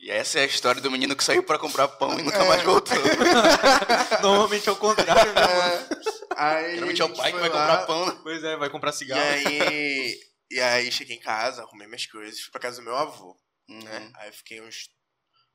E 0.00 0.10
essa 0.10 0.38
é 0.38 0.42
a 0.42 0.46
história 0.46 0.80
do 0.80 0.90
menino 0.90 1.16
que 1.16 1.24
saiu 1.24 1.42
pra 1.42 1.58
comprar 1.58 1.88
pão 1.88 2.18
e 2.18 2.22
nunca 2.22 2.38
É. 2.44 2.48
mais 2.48 2.62
voltou. 2.62 2.96
Normalmente 4.22 4.68
é 4.68 4.72
o 4.72 4.76
contrário, 4.76 5.32
né, 5.32 5.40
mano? 5.40 5.86
Aí 6.36 6.74
Geralmente 6.74 7.02
é 7.02 7.04
o 7.04 7.16
pai 7.16 7.32
que 7.32 7.38
vai 7.38 7.48
lá, 7.48 7.58
comprar 7.58 7.86
pão, 7.86 8.06
né? 8.06 8.18
Pois 8.22 8.44
é, 8.44 8.56
vai 8.56 8.70
comprar 8.70 8.90
E 8.90 8.94
cigarro. 8.94 9.22
aí, 9.22 9.44
e 10.20 10.28
E 10.50 10.60
aí 10.60 10.90
cheguei 10.90 11.16
em 11.16 11.20
casa, 11.20 11.62
arrumei 11.62 11.86
minhas 11.86 12.06
coisas, 12.06 12.40
fui 12.40 12.50
pra 12.50 12.60
casa 12.60 12.76
do 12.76 12.82
meu 12.82 12.96
avô, 12.96 13.36
Uhum. 13.68 13.80
né? 13.82 14.10
Aí 14.14 14.32
fiquei 14.32 14.60
uns 14.62 14.88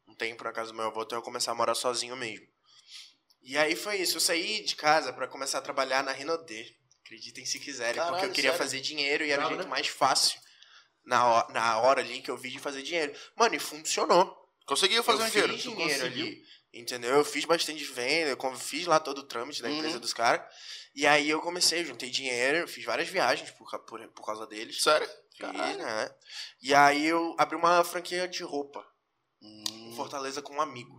um 0.07 0.13
tempo 0.13 0.43
na 0.43 0.51
casa 0.51 0.69
do 0.71 0.75
meu 0.75 0.85
avô 0.85 1.01
até 1.01 1.15
eu 1.15 1.21
começar 1.21 1.51
a 1.51 1.55
morar 1.55 1.73
sozinho 1.73 2.15
mesmo. 2.15 2.45
E 3.41 3.57
aí 3.57 3.75
foi 3.75 3.95
isso, 3.97 4.17
eu 4.17 4.21
saí 4.21 4.63
de 4.63 4.75
casa 4.75 5.11
pra 5.13 5.27
começar 5.27 5.57
a 5.59 5.61
trabalhar 5.61 6.03
na 6.03 6.11
Rinodê. 6.11 6.75
Acreditem 7.05 7.45
se 7.45 7.59
quiserem, 7.59 7.95
porque 7.95 8.05
Caralho, 8.11 8.25
eu 8.29 8.33
queria 8.33 8.51
sério? 8.51 8.63
fazer 8.65 8.81
dinheiro 8.81 9.25
e 9.25 9.31
era 9.31 9.45
o 9.45 9.47
jeito 9.47 9.63
né? 9.63 9.69
mais 9.69 9.87
fácil 9.87 10.39
na 11.05 11.25
hora, 11.25 11.53
na 11.53 11.77
hora 11.79 12.01
ali 12.01 12.21
que 12.21 12.31
eu 12.31 12.37
vi 12.37 12.49
de 12.49 12.59
fazer 12.59 12.81
dinheiro. 12.81 13.13
Mano, 13.35 13.55
e 13.55 13.59
funcionou. 13.59 14.35
Conseguiu 14.65 15.03
fazer 15.03 15.23
eu 15.23 15.27
um 15.27 15.29
dinheiro. 15.29 15.57
dinheiro 15.57 16.05
ali. 16.05 16.43
Entendeu? 16.73 17.15
Eu 17.17 17.25
fiz 17.25 17.45
bastante 17.45 17.83
venda, 17.83 18.31
eu 18.31 18.55
fiz 18.55 18.87
lá 18.87 18.99
todo 18.99 19.19
o 19.19 19.23
trâmite 19.27 19.61
da 19.61 19.69
Uhum. 19.69 19.75
empresa 19.77 19.99
dos 19.99 20.13
caras. 20.13 20.43
E 20.95 21.05
aí 21.05 21.29
eu 21.29 21.39
comecei, 21.41 21.85
juntei 21.85 22.09
dinheiro, 22.09 22.67
fiz 22.67 22.83
várias 22.83 23.07
viagens 23.09 23.51
por, 23.51 23.67
por, 23.85 24.07
por 24.09 24.25
causa 24.25 24.47
deles. 24.47 24.81
Sério? 24.81 25.07
Fiz, 25.07 25.39
Caralho. 25.39 25.77
né? 25.77 26.09
E 26.61 26.73
aí 26.73 27.05
eu 27.05 27.35
abri 27.37 27.55
uma 27.55 27.83
franquia 27.83 28.27
de 28.27 28.43
roupa 28.43 28.83
Hum, 29.41 29.93
Fortaleza 29.95 30.41
com 30.41 30.53
um 30.55 30.61
amigo. 30.61 30.95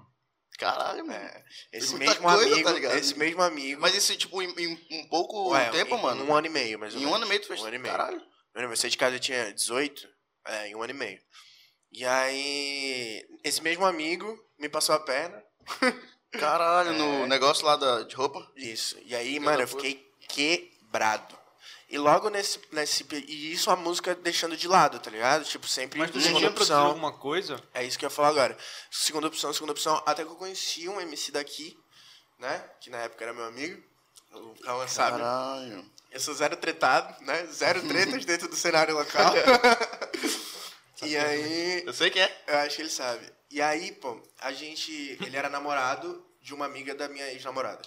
Caralho, 0.58 1.04
mano. 1.06 1.18
É, 1.18 1.44
esse 1.72 1.90
muita 1.96 2.06
mesmo 2.12 2.28
coisa, 2.28 2.52
amigo, 2.54 2.88
tá 2.88 2.96
esse 2.96 3.18
mesmo 3.18 3.42
amigo. 3.42 3.80
Mas 3.80 3.94
isso, 3.94 4.14
tipo, 4.16 4.40
em, 4.42 4.50
em 4.58 5.00
um 5.00 5.08
pouco 5.08 5.50
Ué, 5.50 5.70
tempo, 5.70 5.96
em, 5.96 6.02
mano? 6.02 6.24
Um 6.24 6.34
ano 6.34 6.46
e 6.46 6.50
meio, 6.50 6.78
mais 6.78 6.94
ou 6.94 7.00
Em 7.00 7.06
um 7.06 7.14
ano 7.14 7.24
e 7.24 7.28
meio 7.28 7.40
tu 7.40 7.48
fez. 7.48 7.60
Um 7.60 7.66
ano 7.66 7.74
e 7.74 7.78
meio. 7.78 7.96
Caralho. 7.96 8.22
Um 8.54 8.58
ano 8.58 8.64
e 8.64 8.68
meio. 8.68 8.72
Eu 8.72 8.76
saí 8.76 8.90
de 8.90 8.98
casa 8.98 9.16
eu 9.16 9.20
tinha 9.20 9.52
18, 9.52 10.08
é, 10.46 10.68
em 10.68 10.74
um 10.74 10.82
ano 10.82 10.92
e 10.92 10.96
meio. 10.96 11.20
E 11.92 12.04
aí, 12.04 13.26
esse 13.44 13.62
mesmo 13.62 13.84
amigo 13.86 14.38
me 14.58 14.68
passou 14.68 14.94
a 14.94 15.00
perna. 15.00 15.42
Caralho, 16.32 16.92
no 16.94 17.24
É. 17.24 17.26
negócio 17.28 17.64
lá 17.64 17.76
da, 17.76 18.02
de 18.02 18.14
roupa. 18.16 18.44
Isso. 18.56 18.96
E 19.04 19.14
aí, 19.14 19.38
mano, 19.38 19.62
eu 19.62 19.68
fiquei 19.68 20.04
quebrado. 20.28 21.38
E 21.88 21.96
logo 21.98 22.28
nesse, 22.28 22.60
nesse. 22.72 23.06
E 23.12 23.52
isso 23.52 23.70
a 23.70 23.76
música 23.76 24.14
deixando 24.16 24.56
de 24.56 24.66
lado, 24.66 24.98
tá 24.98 25.10
ligado? 25.10 25.44
Tipo, 25.44 25.68
sempre 25.68 25.98
Mas 25.98 26.10
tu 26.10 26.20
segunda 26.20 26.38
tinha 26.40 26.50
produzido 26.50 26.76
opção. 26.76 26.86
alguma 26.88 27.12
coisa? 27.12 27.62
É 27.72 27.84
isso 27.84 27.96
que 27.96 28.04
eu 28.04 28.08
ia 28.08 28.14
falar 28.14 28.28
agora. 28.28 28.58
Segunda 28.90 29.28
opção, 29.28 29.52
segunda 29.52 29.72
opção. 29.72 30.02
Até 30.04 30.24
que 30.24 30.30
eu 30.30 30.34
conheci 30.36 30.88
um 30.88 31.00
MC 31.00 31.30
daqui, 31.30 31.78
né? 32.38 32.58
Que 32.80 32.90
na 32.90 32.98
época 32.98 33.22
era 33.24 33.32
meu 33.32 33.44
amigo. 33.44 33.80
O 34.32 34.54
Cauã 34.62 34.88
sabe. 34.88 35.18
Caralho. 35.18 35.88
Eu 36.14 36.20
sou 36.20 36.32
zero 36.32 36.56
tretado, 36.56 37.22
né? 37.24 37.44
Zero 37.46 37.82
tretas 37.88 38.24
dentro 38.24 38.48
do 38.48 38.54
cenário 38.54 38.94
local. 38.94 39.34
e 41.02 41.16
aí. 41.16 41.82
Eu 41.84 41.92
sei 41.92 42.08
que 42.08 42.20
é. 42.20 42.44
Eu 42.46 42.58
acho 42.58 42.76
que 42.76 42.82
ele 42.82 42.88
sabe. 42.88 43.32
E 43.50 43.60
aí, 43.60 43.90
pô, 43.92 44.22
a 44.38 44.52
gente. 44.52 44.92
Ele 45.20 45.36
era 45.36 45.48
namorado 45.48 46.24
de 46.40 46.54
uma 46.54 46.66
amiga 46.66 46.94
da 46.94 47.08
minha 47.08 47.32
ex-namorada. 47.32 47.82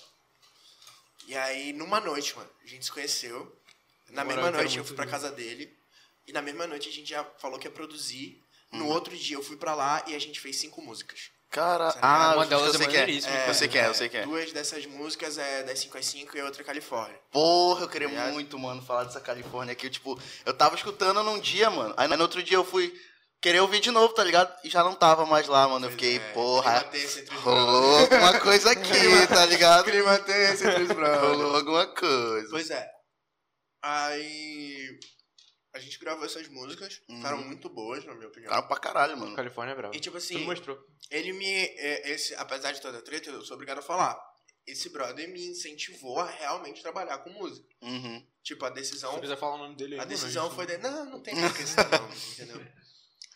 E 1.26 1.38
aí, 1.38 1.72
numa 1.72 2.02
noite, 2.02 2.36
mano, 2.36 2.50
a 2.62 2.68
gente 2.68 2.84
se 2.84 2.92
conheceu. 2.92 3.40
Na 4.10 4.24
Namorado 4.24 4.42
mesma 4.42 4.58
noite 4.58 4.78
eu 4.78 4.84
fui 4.86 4.96
pra 4.96 5.06
lindo. 5.06 5.12
casa 5.18 5.32
dele. 5.32 5.78
E 6.26 6.34
na 6.34 6.42
mesma 6.42 6.68
noite 6.68 6.90
a 6.90 6.92
gente 6.92 7.10
já 7.10 7.24
falou 7.40 7.58
que 7.58 7.68
ia 7.68 7.72
produzir. 7.72 8.44
Uhum. 8.74 8.80
No 8.80 8.88
outro 8.88 9.16
dia 9.16 9.38
eu 9.38 9.44
fui 9.44 9.56
pra 9.56 9.74
lá 9.74 10.04
e 10.06 10.16
a 10.16 10.20
gente 10.20 10.40
fez 10.40 10.58
cinco 10.58 10.82
músicas. 10.82 11.32
Caralho. 11.50 11.92
Sabe? 11.94 12.00
Ah, 12.04 12.34
Uma 12.36 12.44
eu 12.44 12.50
delas 12.50 12.76
é 12.76 12.78
sei 12.78 12.88
que 12.88 12.96
é. 12.96 13.00
maneiríssima, 13.00 13.36
Eu 13.48 13.54
sei 13.54 13.68
que 13.68 13.78
é, 13.78 13.88
eu 13.88 13.94
sei 13.94 14.10
que 14.10 14.18
é. 14.18 14.24
Duas 14.24 14.52
dessas 14.52 14.86
músicas 14.86 15.38
é 15.38 15.64
das 15.64 15.80
5 15.80 15.98
às 15.98 16.06
5 16.06 16.38
e 16.38 16.42
a 16.42 16.46
outra 16.46 16.62
é 16.62 16.66
Califórnia. 16.66 17.18
Porra, 17.32 17.84
eu 17.86 17.90
queria 17.90 18.08
Ligado? 18.08 18.34
muito, 18.34 18.60
mano, 18.60 18.82
falar 18.82 19.06
dessa 19.06 19.22
Califórnia 19.22 19.72
aqui. 19.72 19.90
Tipo, 19.90 20.20
eu 20.46 20.54
tava 20.54 20.76
escutando 20.76 21.24
num 21.24 21.40
dia, 21.40 21.70
mano. 21.70 21.94
Aí 21.98 22.08
no 22.08 22.22
outro 22.22 22.44
dia 22.44 22.58
eu 22.58 22.66
fui 22.66 22.94
querer 23.42 23.62
ouvir 23.62 23.80
de 23.80 23.92
novo, 23.92 24.14
tá 24.14 24.24
ligado? 24.24 24.54
E 24.64 24.70
já 24.70 24.84
não 24.84 24.94
tava 24.94 25.26
mais 25.26 25.48
lá, 25.48 25.68
mano. 25.68 25.86
Eu 25.86 25.92
fiquei, 25.92 26.18
é, 26.18 26.20
porra, 26.34 26.86
rolou 27.44 28.00
alguma 28.00 28.40
coisa 28.40 28.72
aqui, 28.72 29.28
tá 29.30 29.46
ligado? 29.46 29.86
Clima 29.86 30.20
tenso 30.20 30.68
entre 30.68 30.84
os 30.84 30.92
brothers. 30.92 31.22
Rolou 31.22 31.56
alguma 31.56 31.88
coisa. 31.88 32.48
Pois 32.52 32.70
é. 32.70 32.88
Aí. 33.82 35.00
A 35.78 35.80
gente 35.80 36.00
gravou 36.00 36.26
essas 36.26 36.48
músicas, 36.48 37.02
Uhum. 37.08 37.18
ficaram 37.18 37.38
muito 37.44 37.70
boas, 37.70 38.04
na 38.04 38.14
minha 38.16 38.28
opinião. 38.28 38.50
Cara 38.50 38.64
pra 38.64 38.78
caralho, 38.80 39.18
mano. 39.18 39.36
Califórnia 39.36 39.74
é 39.74 39.76
bravo. 39.76 39.96
E 39.96 40.00
tipo 40.00 40.18
assim, 40.18 40.44
mostrou. 40.44 40.78
ele 41.12 41.34
me. 41.34 41.46
é, 41.46 42.12
Esse, 42.12 42.34
apesar 42.36 42.72
de 42.72 42.82
toda 42.82 42.98
a 42.98 43.02
treta, 43.02 43.30
eu 43.30 43.44
sou 43.46 43.54
obrigado 43.56 43.80
a 43.80 43.82
falar. 43.82 44.20
Esse 44.66 44.90
brother 44.90 45.30
me 45.30 45.48
incentivou 45.48 46.20
a 46.20 46.26
realmente 46.30 46.82
trabalhar 46.82 47.20
com 47.20 47.30
música. 47.30 47.66
Uhum. 47.82 48.26
Tipo, 48.44 48.66
a 48.66 48.70
Se 48.70 48.74
decisão. 48.74 49.14
tu 49.16 49.22
quiser 49.22 49.38
falar 49.38 49.56
o 49.56 49.60
nome 49.60 49.76
dele 49.78 49.96
aí, 49.96 50.02
A 50.02 50.06
decisão 50.06 50.50
foi. 50.54 50.66
De... 50.66 50.78
Não, 50.80 51.06
não 51.06 51.22
tem 51.22 51.34
por 51.40 51.52
que 51.54 51.60
questão, 51.60 51.86
entendeu? 52.34 52.66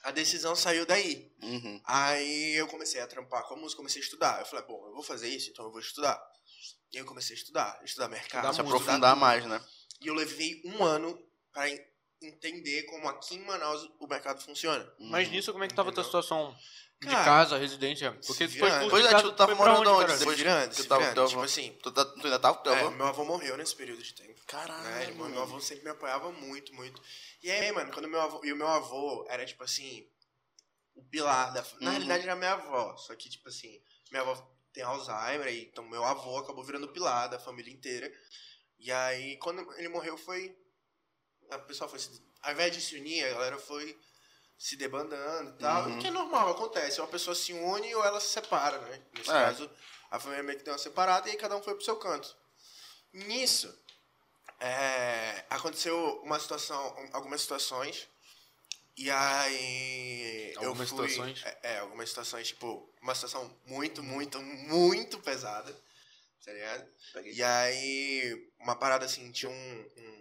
A 0.03 0.11
decisão 0.11 0.55
saiu 0.55 0.85
daí. 0.85 1.31
Uhum. 1.43 1.79
Aí 1.85 2.53
eu 2.55 2.67
comecei 2.67 2.99
a 2.99 3.07
trampar 3.07 3.43
com 3.47 3.53
a 3.53 3.57
música, 3.57 3.77
comecei 3.77 4.01
a 4.01 4.03
estudar. 4.03 4.39
Eu 4.39 4.45
falei, 4.45 4.65
bom, 4.65 4.83
eu 4.87 4.93
vou 4.93 5.03
fazer 5.03 5.29
isso, 5.29 5.49
então 5.51 5.63
eu 5.65 5.71
vou 5.71 5.79
estudar. 5.79 6.19
E 6.91 6.97
aí 6.97 7.03
eu 7.03 7.05
comecei 7.05 7.35
a 7.35 7.39
estudar, 7.39 7.79
estudar 7.85 8.09
mercado, 8.09 8.49
Estudar 8.49 8.53
Se 8.53 8.61
música. 8.63 8.77
aprofundar 8.81 9.15
mais, 9.15 9.45
né? 9.45 9.63
E 10.01 10.07
eu 10.07 10.13
levei 10.15 10.61
um 10.65 10.83
ano 10.83 11.17
pra 11.53 11.69
en- 11.69 11.79
entender 12.21 12.83
como 12.83 13.07
aqui 13.09 13.35
em 13.35 13.39
Manaus 13.45 13.89
o 13.99 14.07
mercado 14.07 14.41
funciona. 14.41 14.91
Mas 14.99 15.29
nisso, 15.29 15.51
como 15.51 15.63
é 15.63 15.67
que 15.67 15.73
tava 15.73 15.89
a 15.89 15.93
tua 15.93 16.03
situação 16.03 16.55
de 17.01 17.07
Cara, 17.07 17.25
casa, 17.25 17.57
residência? 17.57 18.11
Porque 18.27 18.47
se 18.47 18.53
tu 18.55 18.59
foi 18.59 18.69
expulso 18.69 18.89
Pois 18.91 19.01
de 19.03 19.07
é, 19.07 19.11
casa, 19.11 19.23
tu 19.23 19.31
tava 19.35 19.55
morando 19.55 19.89
onde? 19.91 20.17
Depois 20.17 20.37
virando, 20.37 20.69
que 20.69 20.75
se 20.75 20.87
tava- 20.87 21.01
virando. 21.01 21.15
teu 21.15 21.27
Tipo 21.27 21.41
assim, 21.41 21.77
Tu, 21.81 21.91
tá- 21.91 22.05
tu 22.05 22.23
ainda 22.23 22.39
tava 22.39 22.57
com 22.57 22.63
teu 22.63 22.73
é, 22.73 22.79
avô? 22.81 22.91
meu 22.91 23.05
avô 23.07 23.25
morreu 23.25 23.57
nesse 23.57 23.75
período 23.75 24.03
de 24.03 24.13
tempo. 24.13 24.39
Caralho. 24.45 24.83
Né? 24.83 25.03
Ele- 25.05 25.13
meu 25.13 25.41
avô 25.41 25.59
sempre 25.59 25.83
me 25.85 25.89
apoiava 25.89 26.31
muito, 26.31 26.73
muito. 26.75 27.01
E 27.41 27.49
aí, 27.49 27.71
mano, 27.71 27.91
quando 27.91 28.07
meu 28.07 28.21
avô. 28.21 28.39
E 28.43 28.53
o 28.53 28.55
meu 28.55 28.67
avô 28.67 29.25
era 29.27 29.45
tipo 29.45 29.63
assim. 29.63 30.07
O 30.93 31.03
pilar 31.05 31.51
da. 31.53 31.61
Na 31.61 31.67
Uhum. 31.85 31.89
realidade 31.91 32.23
era 32.23 32.35
minha 32.35 32.51
avó. 32.51 32.95
Só 32.97 33.15
que, 33.15 33.29
tipo 33.29 33.47
assim, 33.49 33.81
minha 34.11 34.21
avó 34.21 34.35
tem 34.73 34.83
Alzheimer, 34.83 35.47
e 35.47 35.63
então 35.63 35.83
meu 35.89 36.03
avô 36.03 36.37
acabou 36.37 36.63
virando 36.63 36.85
o 36.85 36.93
pilar 36.93 37.27
da 37.29 37.39
família 37.39 37.73
inteira. 37.73 38.11
E 38.77 38.91
aí, 38.91 39.37
quando 39.37 39.59
ele 39.77 39.89
morreu, 39.89 40.17
foi. 40.17 40.55
A 41.51 41.59
pessoa 41.59 41.89
foi 41.89 41.99
se. 41.99 42.21
Ao 42.41 42.51
invés 42.51 42.73
de 42.73 42.81
se 42.81 42.95
unir, 42.95 43.23
a 43.25 43.33
galera 43.33 43.59
foi 43.59 43.97
se 44.57 44.75
debandando 44.75 45.51
e 45.51 45.53
tal. 45.53 45.85
Uhum. 45.85 45.97
O 45.97 45.99
que 45.99 46.07
é 46.07 46.11
normal, 46.11 46.51
acontece. 46.51 47.01
Uma 47.01 47.07
pessoa 47.07 47.35
se 47.35 47.53
une 47.53 47.93
ou 47.95 48.03
ela 48.03 48.19
se 48.19 48.29
separa, 48.29 48.77
né? 48.79 49.01
Nesse 49.13 49.29
É. 49.29 49.33
caso, 49.33 49.69
a 50.09 50.19
família 50.19 50.43
meio 50.43 50.57
que 50.57 50.63
deu 50.63 50.73
uma 50.73 50.79
separada 50.79 51.27
e 51.27 51.31
aí 51.31 51.37
cada 51.37 51.55
um 51.55 51.63
foi 51.63 51.75
pro 51.75 51.83
seu 51.83 51.95
canto. 51.97 52.35
Nisso, 53.13 53.75
é, 54.59 55.43
aconteceu 55.49 56.21
uma 56.23 56.39
situação, 56.39 57.09
algumas 57.11 57.41
situações. 57.41 58.07
E 58.95 59.09
aí. 59.09 60.53
Algumas 60.57 60.91
eu 60.91 60.97
fui, 60.97 61.09
situações? 61.09 61.43
É, 61.43 61.59
é, 61.63 61.79
algumas 61.79 62.09
situações, 62.09 62.47
tipo, 62.47 62.93
uma 63.01 63.15
situação 63.15 63.57
muito, 63.65 64.03
muito, 64.03 64.41
muito 64.41 65.19
pesada. 65.19 65.75
Tá 66.43 66.51
ligado? 66.51 66.87
E 67.25 67.43
aí, 67.43 68.51
uma 68.59 68.75
parada 68.75 69.05
assim, 69.05 69.31
tinha 69.31 69.49
um, 69.51 69.53
um, 69.97 70.20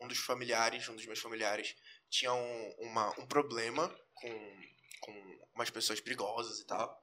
um 0.00 0.08
dos 0.08 0.18
familiares, 0.18 0.88
um 0.88 0.94
dos 0.96 1.06
meus 1.06 1.18
familiares, 1.20 1.74
tinha 2.08 2.32
um, 2.32 2.74
uma, 2.80 3.08
um 3.20 3.26
problema 3.26 3.88
com, 4.14 4.60
com 5.00 5.40
umas 5.54 5.70
pessoas 5.70 6.00
perigosas 6.00 6.58
e 6.60 6.66
tal. 6.66 6.98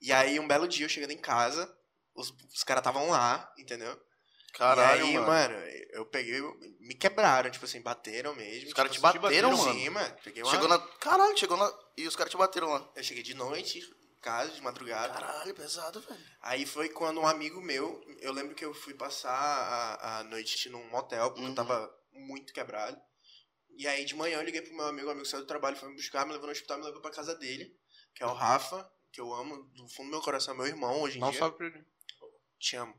E 0.00 0.12
aí, 0.12 0.38
um 0.40 0.48
belo 0.48 0.66
dia, 0.68 0.84
eu 0.86 0.88
chegando 0.88 1.12
em 1.12 1.18
casa, 1.18 1.72
os, 2.14 2.30
os 2.54 2.64
caras 2.64 2.80
estavam 2.80 3.08
lá, 3.10 3.52
entendeu? 3.58 4.00
Caralho, 4.52 5.06
e 5.06 5.10
aí, 5.10 5.18
mano. 5.18 5.54
eu 5.92 6.04
peguei, 6.06 6.40
me 6.80 6.94
quebraram, 6.94 7.50
tipo 7.50 7.64
assim, 7.64 7.80
bateram 7.80 8.34
mesmo. 8.34 8.66
Os 8.68 8.74
caras 8.74 8.90
tipo 8.90 9.02
te 9.06 9.08
assim, 9.10 9.18
bateram, 9.20 9.56
Sim, 9.56 9.90
mano? 9.90 10.08
mano. 10.08 10.16
Peguei 10.24 10.42
uma... 10.42 10.50
Chegou 10.50 10.68
na. 10.68 10.78
Caralho, 10.98 11.38
chegou 11.38 11.56
na. 11.56 11.72
E 11.96 12.06
os 12.06 12.16
caras 12.16 12.32
te 12.32 12.36
bateram 12.36 12.68
lá. 12.68 12.90
Eu 12.96 13.02
cheguei 13.04 13.22
de 13.22 13.34
noite, 13.34 13.78
em 13.78 14.20
casa, 14.20 14.50
de 14.50 14.60
madrugada. 14.60 15.12
Caralho, 15.14 15.54
pesado, 15.54 16.00
velho. 16.00 16.20
Aí 16.42 16.66
foi 16.66 16.88
quando 16.88 17.20
um 17.20 17.26
amigo 17.28 17.60
meu, 17.60 18.02
eu 18.20 18.32
lembro 18.32 18.56
que 18.56 18.64
eu 18.64 18.74
fui 18.74 18.92
passar 18.92 19.30
a, 19.32 20.18
a 20.18 20.24
noite 20.24 20.68
num 20.68 20.84
motel, 20.90 21.28
porque 21.30 21.42
Uhum. 21.42 21.50
eu 21.50 21.54
tava 21.54 21.99
muito 22.20 22.52
quebrado. 22.52 23.00
E 23.76 23.86
aí 23.86 24.04
de 24.04 24.14
manhã 24.14 24.38
eu 24.38 24.42
liguei 24.42 24.62
pro 24.62 24.74
meu 24.74 24.86
amigo, 24.86 25.08
o 25.08 25.10
amigo 25.10 25.26
saiu 25.26 25.42
do 25.42 25.46
trabalho, 25.46 25.76
foi 25.76 25.88
me 25.88 25.96
buscar, 25.96 26.26
me 26.26 26.32
levou 26.32 26.46
no 26.46 26.52
hospital, 26.52 26.78
me 26.78 26.84
levou 26.84 27.00
pra 27.00 27.10
casa 27.10 27.34
dele, 27.34 27.74
que 28.14 28.22
é 28.22 28.26
o 28.26 28.32
Rafa, 28.32 28.90
que 29.12 29.20
eu 29.20 29.32
amo 29.32 29.64
do 29.74 29.88
fundo 29.88 30.08
do 30.08 30.12
meu 30.12 30.20
coração, 30.20 30.54
é 30.54 30.56
meu 30.56 30.66
irmão 30.66 31.00
hoje 31.00 31.18
em 31.18 31.24
um 31.24 31.30
dia. 31.30 31.38
salve 31.38 31.56
pra 31.56 31.66
ele. 31.66 31.84
Te 32.58 32.76
amo. 32.76 32.94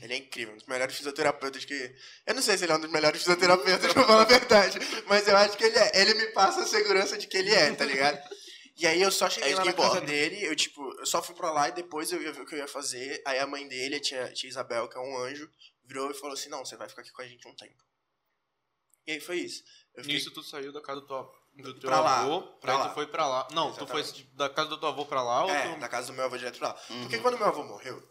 Ele 0.00 0.14
é 0.14 0.16
incrível, 0.16 0.54
um 0.54 0.56
dos 0.56 0.66
melhores 0.66 0.96
fisioterapeutas 0.96 1.64
que. 1.64 1.94
Eu 2.26 2.34
não 2.34 2.40
sei 2.40 2.56
se 2.56 2.64
ele 2.64 2.72
é 2.72 2.76
um 2.76 2.80
dos 2.80 2.90
melhores 2.90 3.20
fisioterapeutas, 3.20 3.92
pra 3.92 4.04
falar 4.04 4.22
a 4.22 4.26
verdade. 4.26 4.78
Mas 5.06 5.26
eu 5.26 5.36
acho 5.36 5.56
que 5.56 5.64
ele 5.64 5.76
é. 5.76 6.00
Ele 6.00 6.14
me 6.14 6.26
passa 6.28 6.62
a 6.62 6.66
segurança 6.66 7.18
de 7.18 7.26
que 7.26 7.36
ele 7.36 7.50
é, 7.50 7.74
tá 7.74 7.84
ligado? 7.84 8.18
E 8.78 8.86
aí 8.86 9.02
eu 9.02 9.10
só 9.10 9.28
cheguei 9.28 9.52
É 9.52 9.56
lá 9.56 9.64
na 9.64 9.72
casa 9.72 10.00
dele, 10.00 10.42
eu 10.42 10.56
tipo, 10.56 10.82
eu 10.98 11.04
só 11.04 11.22
fui 11.22 11.34
pra 11.34 11.52
lá 11.52 11.68
e 11.68 11.72
depois 11.72 12.10
eu 12.10 12.22
ia 12.22 12.32
ver 12.32 12.40
o 12.40 12.46
que 12.46 12.54
eu 12.54 12.58
ia 12.58 12.68
fazer. 12.68 13.22
Aí 13.26 13.38
a 13.38 13.46
mãe 13.46 13.68
dele, 13.68 13.96
a 13.96 14.00
tia, 14.00 14.32
tia 14.32 14.48
Isabel, 14.48 14.88
que 14.88 14.96
é 14.96 15.00
um 15.00 15.18
anjo, 15.18 15.50
virou 15.84 16.10
e 16.10 16.14
falou 16.14 16.34
assim: 16.34 16.48
não, 16.48 16.64
você 16.64 16.76
vai 16.76 16.88
ficar 16.88 17.02
aqui 17.02 17.12
com 17.12 17.22
a 17.22 17.26
gente 17.26 17.46
um 17.46 17.54
tempo. 17.54 17.84
E 19.06 19.12
aí 19.12 19.20
foi 19.20 19.38
isso. 19.38 19.62
Fiquei- 19.96 20.14
Nisso 20.14 20.30
tu 20.30 20.42
saiu 20.42 20.72
da 20.72 20.80
casa 20.80 21.00
do 21.00 21.06
teu, 21.06 21.34
do 21.64 21.74
teu 21.80 21.90
Pra 21.90 22.00
lá, 22.00 22.20
avô, 22.20 22.42
pra 22.60 22.72
aí 22.72 22.78
lá. 22.78 22.88
tu 22.88 22.94
foi 22.94 23.06
pra 23.06 23.26
lá. 23.26 23.48
Não, 23.52 23.72
tu 23.74 23.86
foi 23.86 24.00
Exatamente. 24.00 24.34
da 24.36 24.48
casa 24.48 24.68
do 24.70 24.78
teu 24.78 24.88
avô 24.88 25.04
pra 25.04 25.22
lá 25.22 25.44
ou 25.44 25.50
É, 25.50 25.74
tu... 25.74 25.80
da 25.80 25.88
casa 25.88 26.06
do 26.08 26.12
meu 26.14 26.24
avô 26.24 26.36
direto 26.38 26.58
pra 26.58 26.68
lá. 26.68 26.80
Uhum. 26.90 27.02
Porque 27.02 27.18
quando 27.18 27.36
meu 27.38 27.46
avô 27.48 27.62
morreu, 27.64 28.02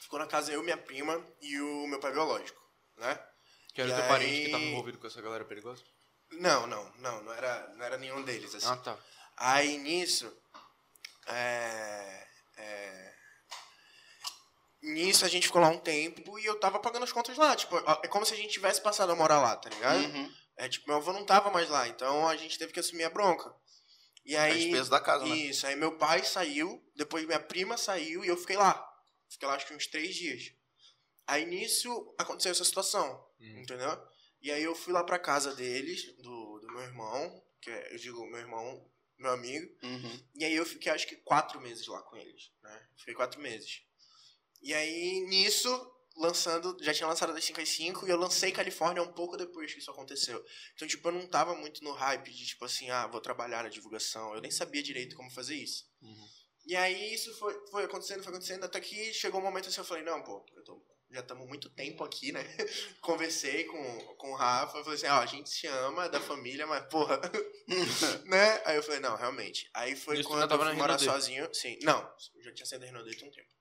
ficou 0.00 0.18
na 0.18 0.26
casa 0.26 0.52
eu, 0.52 0.62
minha 0.62 0.76
prima 0.76 1.24
e 1.40 1.60
o 1.60 1.86
meu 1.86 2.00
pai 2.00 2.12
biológico, 2.12 2.60
né? 2.98 3.18
Que 3.72 3.80
era 3.82 3.90
E 3.90 3.94
teu 3.94 4.08
parente 4.08 4.44
que 4.46 4.50
tava 4.50 4.62
aí- 4.62 4.70
envolvido 4.72 4.98
com 4.98 5.06
essa 5.06 5.22
galera 5.22 5.44
perigosa? 5.44 5.82
Não, 6.32 6.66
não, 6.66 6.92
não, 6.98 7.22
não 7.24 7.32
era, 7.32 7.68
não 7.76 7.84
era 7.84 7.96
nenhum 7.96 8.22
deles, 8.22 8.54
assim. 8.54 8.66
Ah, 8.66 8.76
tá. 8.76 8.98
Aí 9.36 9.78
nisso. 9.78 10.30
É, 11.26 12.26
é, 12.56 13.14
nisso 14.82 15.24
a 15.24 15.28
gente 15.28 15.46
ficou 15.46 15.60
lá 15.60 15.68
um 15.68 15.78
tempo 15.78 16.38
e 16.38 16.44
eu 16.44 16.58
tava 16.58 16.78
pagando 16.78 17.04
as 17.04 17.12
contas 17.12 17.36
lá. 17.36 17.54
Tipo, 17.56 17.76
é 18.02 18.08
como 18.08 18.24
se 18.26 18.34
a 18.34 18.36
gente 18.36 18.52
tivesse 18.52 18.80
passado 18.80 19.10
a 19.12 19.16
morar 19.16 19.40
lá, 19.40 19.56
tá 19.56 19.68
ligado? 19.68 20.00
Uhum. 20.00 20.32
É, 20.56 20.68
tipo, 20.68 20.86
meu 20.88 20.96
avô 20.98 21.12
não 21.12 21.24
tava 21.24 21.50
mais 21.50 21.68
lá, 21.70 21.88
então 21.88 22.28
a 22.28 22.36
gente 22.36 22.58
teve 22.58 22.72
que 22.72 22.80
assumir 22.80 23.04
a 23.04 23.10
bronca. 23.10 23.54
E 24.24 24.36
A 24.36 24.42
aí. 24.44 24.64
despesa 24.64 24.90
da 24.90 25.00
casa, 25.00 25.24
né? 25.26 25.34
Isso, 25.34 25.66
aí 25.66 25.74
meu 25.76 25.96
pai 25.96 26.22
saiu, 26.24 26.82
depois 26.94 27.24
minha 27.26 27.40
prima 27.40 27.76
saiu 27.76 28.24
e 28.24 28.28
eu 28.28 28.36
fiquei 28.36 28.56
lá. 28.56 28.86
Fiquei 29.28 29.48
lá 29.48 29.54
acho 29.54 29.66
que 29.66 29.74
uns 29.74 29.86
três 29.86 30.14
dias. 30.14 30.52
Aí 31.26 31.46
nisso 31.46 32.14
aconteceu 32.18 32.52
essa 32.52 32.64
situação, 32.64 33.08
Uhum. 33.40 33.60
entendeu? 33.60 33.96
E 34.42 34.50
aí 34.50 34.62
eu 34.62 34.74
fui 34.74 34.92
lá 34.92 35.02
pra 35.04 35.18
casa 35.18 35.54
deles, 35.54 36.04
do, 36.18 36.58
do 36.60 36.66
meu 36.72 36.82
irmão, 36.82 37.42
que 37.60 37.70
é, 37.70 37.94
eu 37.94 37.98
digo 37.98 38.26
meu 38.26 38.40
irmão, 38.40 38.90
meu 39.18 39.30
amigo. 39.32 39.66
Uhum. 39.82 40.20
E 40.34 40.44
aí 40.44 40.54
eu 40.54 40.66
fiquei 40.66 40.90
acho 40.92 41.06
que 41.06 41.16
quatro 41.16 41.60
meses 41.60 41.86
lá 41.86 42.02
com 42.02 42.16
eles, 42.16 42.50
né? 42.62 42.86
Fiquei 42.98 43.14
quatro 43.14 43.40
meses. 43.40 43.82
E 44.62 44.74
aí 44.74 45.20
nisso, 45.28 45.68
lançando, 46.16 46.76
já 46.82 46.92
tinha 46.92 47.06
lançado 47.06 47.32
das 47.32 47.44
5 47.44 47.60
às 47.60 47.68
5 47.68 48.06
e 48.06 48.10
eu 48.10 48.16
lancei 48.18 48.52
Califórnia 48.52 49.02
um 49.02 49.12
pouco 49.12 49.36
depois 49.36 49.72
que 49.72 49.78
isso 49.78 49.90
aconteceu. 49.90 50.44
Então, 50.74 50.86
tipo, 50.86 51.08
eu 51.08 51.12
não 51.12 51.26
tava 51.26 51.54
muito 51.54 51.82
no 51.82 51.92
hype 51.92 52.30
de, 52.30 52.46
tipo 52.46 52.64
assim, 52.64 52.90
ah, 52.90 53.06
vou 53.06 53.20
trabalhar 53.20 53.62
na 53.62 53.68
divulgação. 53.68 54.34
Eu 54.34 54.40
nem 54.40 54.50
sabia 54.50 54.82
direito 54.82 55.16
como 55.16 55.30
fazer 55.30 55.54
isso. 55.54 55.84
Uhum. 56.02 56.28
E 56.66 56.76
aí 56.76 57.14
isso 57.14 57.34
foi, 57.38 57.54
foi 57.70 57.84
acontecendo, 57.84 58.22
foi 58.22 58.32
acontecendo, 58.32 58.64
até 58.64 58.80
que 58.80 59.12
chegou 59.14 59.40
um 59.40 59.44
momento 59.44 59.68
assim, 59.68 59.80
eu 59.80 59.84
falei, 59.84 60.02
não, 60.04 60.22
pô, 60.22 60.44
eu 60.54 60.62
tô- 60.62 60.84
já 61.10 61.20
estamos 61.20 61.48
muito 61.48 61.68
tempo 61.70 62.04
aqui, 62.04 62.30
né? 62.30 62.42
Conversei 63.00 63.64
com, 63.64 63.98
com 64.16 64.30
o 64.30 64.36
Rafa, 64.36 64.78
eu 64.78 64.84
falei 64.84 64.98
assim, 64.98 65.08
ó, 65.08 65.20
a 65.20 65.26
gente 65.26 65.48
se 65.50 65.66
ama, 65.66 66.04
é 66.04 66.08
da 66.08 66.20
família, 66.20 66.66
mas, 66.66 66.86
porra, 66.86 67.18
né? 68.26 68.62
Aí 68.64 68.76
eu 68.76 68.82
falei, 68.82 69.00
não, 69.00 69.16
realmente. 69.16 69.68
Aí 69.74 69.96
foi 69.96 70.20
Isso 70.20 70.28
quando 70.28 70.48
tava 70.48 70.62
eu 70.64 70.68
fui 70.68 70.76
morar 70.76 70.98
sozinho. 70.98 71.52
Sim, 71.52 71.78
não, 71.82 72.00
já 72.42 72.52
tinha 72.52 72.66
saído 72.66 72.86
da 72.86 73.02
tem 73.02 73.28
um 73.28 73.32
tempo. 73.32 73.59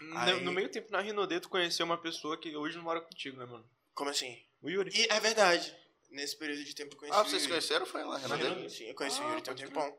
No, 0.00 0.18
Aí- 0.18 0.40
no 0.40 0.52
meio 0.52 0.68
tempo, 0.70 0.90
na 0.90 1.00
Rinodê, 1.00 1.40
tu 1.40 1.48
conheceu 1.48 1.84
uma 1.84 1.98
pessoa 1.98 2.36
que 2.36 2.56
hoje 2.56 2.76
não 2.76 2.84
mora 2.84 3.00
contigo, 3.00 3.36
né, 3.38 3.44
mano? 3.44 3.68
Como 3.94 4.08
assim? 4.10 4.42
O 4.62 4.70
Yuri. 4.70 4.90
E 4.94 5.06
é 5.10 5.20
verdade, 5.20 5.76
nesse 6.10 6.36
período 6.36 6.64
de 6.64 6.74
tempo 6.74 6.94
eu 6.94 6.98
conheci 6.98 7.18
Ah, 7.18 7.22
o 7.22 7.24
vocês 7.28 7.46
conheceram? 7.46 7.84
Foi 7.86 8.02
lá? 8.02 8.16
Rinodê, 8.18 8.68
Sim, 8.70 8.84
eu 8.84 8.94
conheci 8.94 9.20
Ah, 9.20 9.26
o 9.26 9.28
Yuri 9.30 9.42
tem 9.42 9.52
um 9.52 9.56
tempão. 9.56 9.98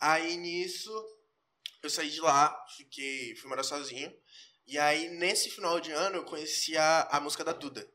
Aí 0.00 0.36
nisso, 0.36 0.92
eu 1.82 1.88
saí 1.88 2.10
de 2.10 2.20
lá, 2.20 2.54
fiquei, 2.76 3.34
fui 3.36 3.48
morar 3.48 3.62
sozinho. 3.62 4.14
E 4.66 4.78
aí, 4.78 5.08
nesse 5.10 5.50
final 5.50 5.78
de 5.80 5.92
ano, 5.92 6.16
eu 6.16 6.24
conheci 6.24 6.76
a, 6.76 7.02
a 7.10 7.20
música 7.20 7.44
da 7.44 7.52
Duda. 7.52 7.88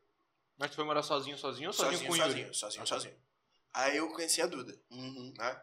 Mas 0.56 0.70
tu 0.70 0.76
foi 0.76 0.84
morar 0.84 1.02
sozinho, 1.02 1.36
sozinho 1.38 1.68
ou 1.68 1.72
sozinho, 1.72 1.92
Sozinho, 1.98 2.08
com 2.08 2.14
o 2.14 2.16
sozinho, 2.16 2.44
Yuri? 2.46 2.56
sozinho, 2.56 2.82
Ah, 2.82 2.86
sozinho. 2.86 3.16
Aí 3.72 3.96
eu 3.96 4.08
conheci 4.12 4.42
a 4.42 4.46
Duda, 4.46 4.76
Uhum. 4.90 5.32
né? 5.36 5.62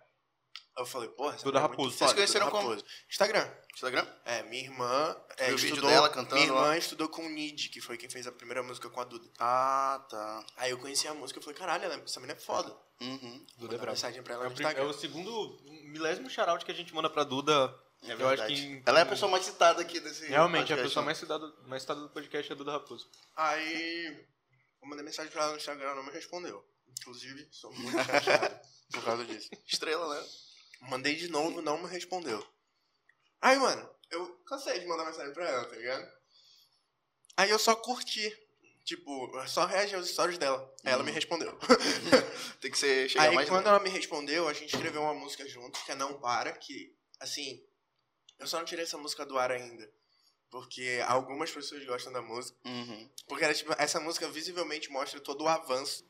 Eu 0.77 0.85
falei, 0.85 1.09
porra, 1.09 1.33
essa 1.35 1.43
Duda 1.43 1.57
é 1.57 1.61
muito 1.61 1.71
Raposo. 1.71 1.91
foda, 1.97 1.97
Vocês 1.97 2.13
conheceram 2.13 2.45
Duda 2.47 2.57
como? 2.59 2.69
Raposo. 2.69 2.85
Instagram. 3.09 3.49
Instagram? 3.73 4.07
É, 4.25 4.43
minha 4.43 4.63
irmã 4.63 5.17
é, 5.37 5.45
o 5.51 5.57
vídeo 5.57 5.69
estudou, 5.69 5.89
dela 5.89 6.09
cantando 6.09 6.35
Minha 6.35 6.47
irmã 6.47 6.61
lá? 6.61 6.77
estudou 6.77 7.09
com 7.09 7.25
o 7.25 7.29
Nid, 7.29 7.69
que 7.69 7.81
foi 7.81 7.97
quem 7.97 8.09
fez 8.09 8.27
a 8.27 8.31
primeira 8.31 8.61
música 8.61 8.87
com 8.89 9.01
a 9.01 9.03
Duda. 9.03 9.27
Ah, 9.39 10.05
tá. 10.09 10.45
Aí 10.55 10.69
eu 10.71 10.77
conheci 10.77 11.07
a 11.07 11.13
música 11.15 11.39
e 11.39 11.43
falei, 11.43 11.57
caralho, 11.57 11.83
ela- 11.85 11.95
essa 11.95 12.19
menina 12.19 12.37
é 12.37 12.41
foda. 12.41 12.69
Uhum. 13.01 13.17
Duda 13.19 13.29
é 13.29 13.61
Mandei 13.61 13.77
brabo. 13.77 13.85
mensagem 13.91 14.21
pra 14.23 14.33
ela 14.35 14.43
É 14.43 14.47
no 14.47 14.51
o, 14.51 14.55
prim- 14.55 14.65
é 14.65 14.69
Instagram. 14.69 14.89
o 14.89 14.93
segundo 14.93 15.59
milésimo 15.85 16.29
shout 16.29 16.63
que 16.65 16.71
a 16.71 16.75
gente 16.75 16.93
manda 16.93 17.09
pra 17.09 17.23
Duda. 17.23 17.53
É 18.03 18.09
eu 18.11 18.13
acho 18.13 18.17
verdade. 18.27 18.53
que. 18.55 18.61
em- 18.61 18.83
Ela 18.85 18.99
é 18.99 19.01
a 19.01 19.05
pessoa 19.07 19.31
mais 19.31 19.43
citada 19.45 19.81
aqui 19.81 19.99
desse 19.99 20.27
Realmente, 20.27 20.57
a 20.71 20.75
podcast, 20.75 20.83
pessoa 20.89 21.01
né? 21.01 21.05
mais 21.07 21.17
citada, 21.17 21.53
mais 21.65 21.81
citada 21.81 22.01
do 22.01 22.09
podcast 22.09 22.51
é 22.51 22.53
a 22.53 22.57
Duda 22.57 22.71
Raposo. 22.71 23.09
Aí 23.35 24.05
eu 24.81 24.87
mandei 24.87 25.03
mensagem 25.03 25.31
pra 25.31 25.41
ela 25.43 25.51
no 25.53 25.57
Instagram, 25.57 25.85
ela 25.87 25.95
não 25.95 26.03
me 26.03 26.11
respondeu. 26.11 26.63
Inclusive, 26.99 27.47
sou 27.51 27.71
muito 27.73 27.97
chateado 28.03 28.59
por 28.93 29.03
causa 29.03 29.25
disso. 29.25 29.49
Estrela, 29.67 30.13
né? 30.19 30.27
Mandei 30.81 31.15
de 31.15 31.27
novo, 31.27 31.61
não 31.61 31.77
me 31.77 31.87
respondeu. 31.87 32.45
Aí, 33.41 33.57
mano, 33.57 33.89
eu 34.09 34.35
cansei 34.45 34.79
de 34.79 34.87
mandar 34.87 35.05
mensagem 35.05 35.33
pra 35.33 35.47
ela, 35.47 35.65
tá 35.65 35.75
ligado? 35.75 36.11
Aí 37.35 37.49
eu 37.49 37.59
só 37.59 37.75
curti. 37.75 38.35
Tipo, 38.83 39.37
eu 39.37 39.47
só 39.49 39.65
reagi 39.65 39.95
aos 39.95 40.07
stories 40.07 40.37
dela. 40.37 40.73
Aí 40.83 40.93
ela 40.93 41.03
me 41.03 41.11
respondeu. 41.11 41.57
Tem 42.61 42.71
que 42.71 42.77
ser 42.77 43.09
chegar 43.09 43.25
Aí 43.25 43.35
mais 43.35 43.49
quando 43.49 43.67
ela 43.67 43.79
me 43.81 43.89
respondeu, 43.89 44.47
a 44.47 44.53
gente 44.53 44.73
escreveu 44.73 45.01
uma 45.01 45.13
música 45.13 45.45
junto, 45.47 45.83
que 45.83 45.91
é 45.91 45.95
Não 45.95 46.19
Para, 46.21 46.53
que, 46.53 46.95
assim, 47.19 47.61
eu 48.39 48.47
só 48.47 48.57
não 48.57 48.65
tirei 48.65 48.85
essa 48.85 48.97
música 48.97 49.25
do 49.25 49.37
ar 49.37 49.51
ainda. 49.51 49.91
Porque 50.49 51.03
algumas 51.05 51.51
pessoas 51.51 51.85
gostam 51.85 52.13
da 52.13 52.21
música. 52.21 52.57
Uhum. 52.65 53.09
Porque 53.27 53.43
era, 53.43 53.53
tipo, 53.53 53.75
essa 53.77 53.99
música 53.99 54.29
visivelmente 54.29 54.89
mostra 54.89 55.19
todo 55.19 55.43
o 55.43 55.47
avanço. 55.49 56.09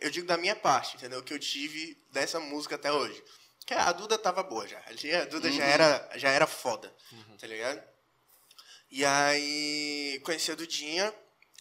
Eu 0.00 0.10
digo 0.10 0.26
da 0.26 0.38
minha 0.38 0.56
parte, 0.56 0.96
entendeu? 0.96 1.22
Que 1.22 1.34
eu 1.34 1.38
tive 1.38 2.02
dessa 2.10 2.40
música 2.40 2.74
até 2.76 2.90
hoje. 2.90 3.22
Que 3.66 3.74
a 3.74 3.92
Duda 3.92 4.18
tava 4.18 4.42
boa 4.42 4.66
já. 4.68 4.82
Ali 4.86 5.14
A 5.14 5.24
Duda 5.24 5.50
já, 5.50 5.64
Uhum. 5.64 5.70
era, 5.70 6.10
já 6.16 6.28
era 6.30 6.46
foda, 6.46 6.94
tá 7.38 7.46
ligado? 7.46 7.82
E 8.90 9.04
aí 9.04 10.20
conheci 10.24 10.52
a 10.52 10.54
Dudinha 10.54 11.12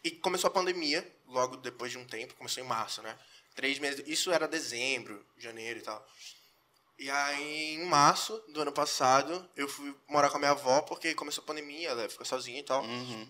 e 0.03 0.11
começou 0.11 0.49
a 0.49 0.51
pandemia, 0.51 1.09
logo 1.27 1.57
depois 1.57 1.91
de 1.91 1.97
um 1.97 2.05
tempo, 2.05 2.35
começou 2.35 2.61
em 2.63 2.67
março, 2.67 3.01
né? 3.01 3.17
Três 3.55 3.79
meses. 3.79 4.03
Isso 4.07 4.31
era 4.31 4.47
dezembro, 4.47 5.25
janeiro 5.37 5.79
e 5.79 5.81
tal. 5.81 6.05
E 6.99 7.09
aí, 7.09 7.73
em 7.75 7.85
março 7.85 8.37
do 8.49 8.61
ano 8.61 8.71
passado, 8.71 9.49
eu 9.55 9.67
fui 9.67 9.95
morar 10.07 10.29
com 10.29 10.37
a 10.37 10.39
minha 10.39 10.51
avó, 10.51 10.81
porque 10.81 11.15
começou 11.15 11.43
a 11.43 11.47
pandemia, 11.47 11.89
ela 11.89 12.07
ficou 12.09 12.25
sozinha 12.25 12.59
e 12.59 12.63
tal. 12.63 12.83
Uhum. 12.83 13.29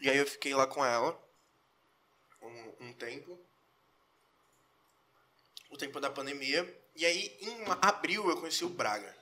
E 0.00 0.08
aí 0.08 0.16
eu 0.16 0.26
fiquei 0.26 0.54
lá 0.54 0.66
com 0.66 0.84
ela 0.84 1.18
um, 2.40 2.86
um 2.86 2.92
tempo. 2.94 3.38
O 5.70 5.76
tempo 5.76 6.00
da 6.00 6.08
pandemia. 6.10 6.64
E 6.98 7.06
aí, 7.06 7.36
em 7.40 7.64
abril, 7.80 8.28
eu 8.28 8.36
conheci 8.38 8.64
o 8.64 8.68
Braga. 8.68 9.16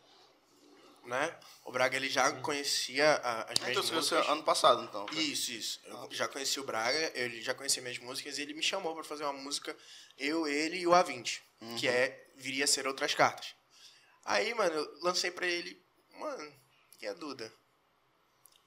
Né? 1.05 1.39
O 1.63 1.71
Braga, 1.71 1.95
ele 1.95 2.09
já 2.09 2.33
conhecia 2.41 3.17
a- 3.23 3.53
as 3.53 3.61
minhas 3.61 3.77
Então, 3.85 3.95
músicas. 3.97 4.27
ano 4.29 4.43
passado, 4.43 4.83
então. 4.83 5.07
foi? 5.07 5.23
Isso, 5.23 5.53
isso. 5.53 5.81
Eu 5.85 6.09
já 6.11 6.27
conheci 6.27 6.59
o 6.59 6.65
Braga, 6.65 7.13
ele 7.15 7.43
já 7.43 7.53
conhecia 7.55 7.83
minhas 7.83 7.99
músicas 7.99 8.39
e 8.39 8.43
ele 8.43 8.55
me 8.55 8.63
chamou 8.63 8.95
pra 8.95 9.05
fazer 9.05 9.25
uma 9.25 9.35
música, 9.35 9.77
eu, 10.17 10.49
ele 10.49 10.79
e 10.79 10.87
o 10.87 10.93
A20, 10.93 11.43
que 11.79 11.87
é 11.87 12.27
Viria 12.37 12.65
a 12.65 12.67
Ser 12.67 12.87
Outras 12.87 13.15
Cartas. 13.15 13.55
Aí, 14.25 14.55
mano, 14.55 14.75
eu 14.75 14.99
lancei 15.03 15.31
pra 15.31 15.47
ele, 15.47 15.81
mano, 16.15 16.53
e 17.03 17.07
a 17.07 17.13
Duda? 17.13 17.53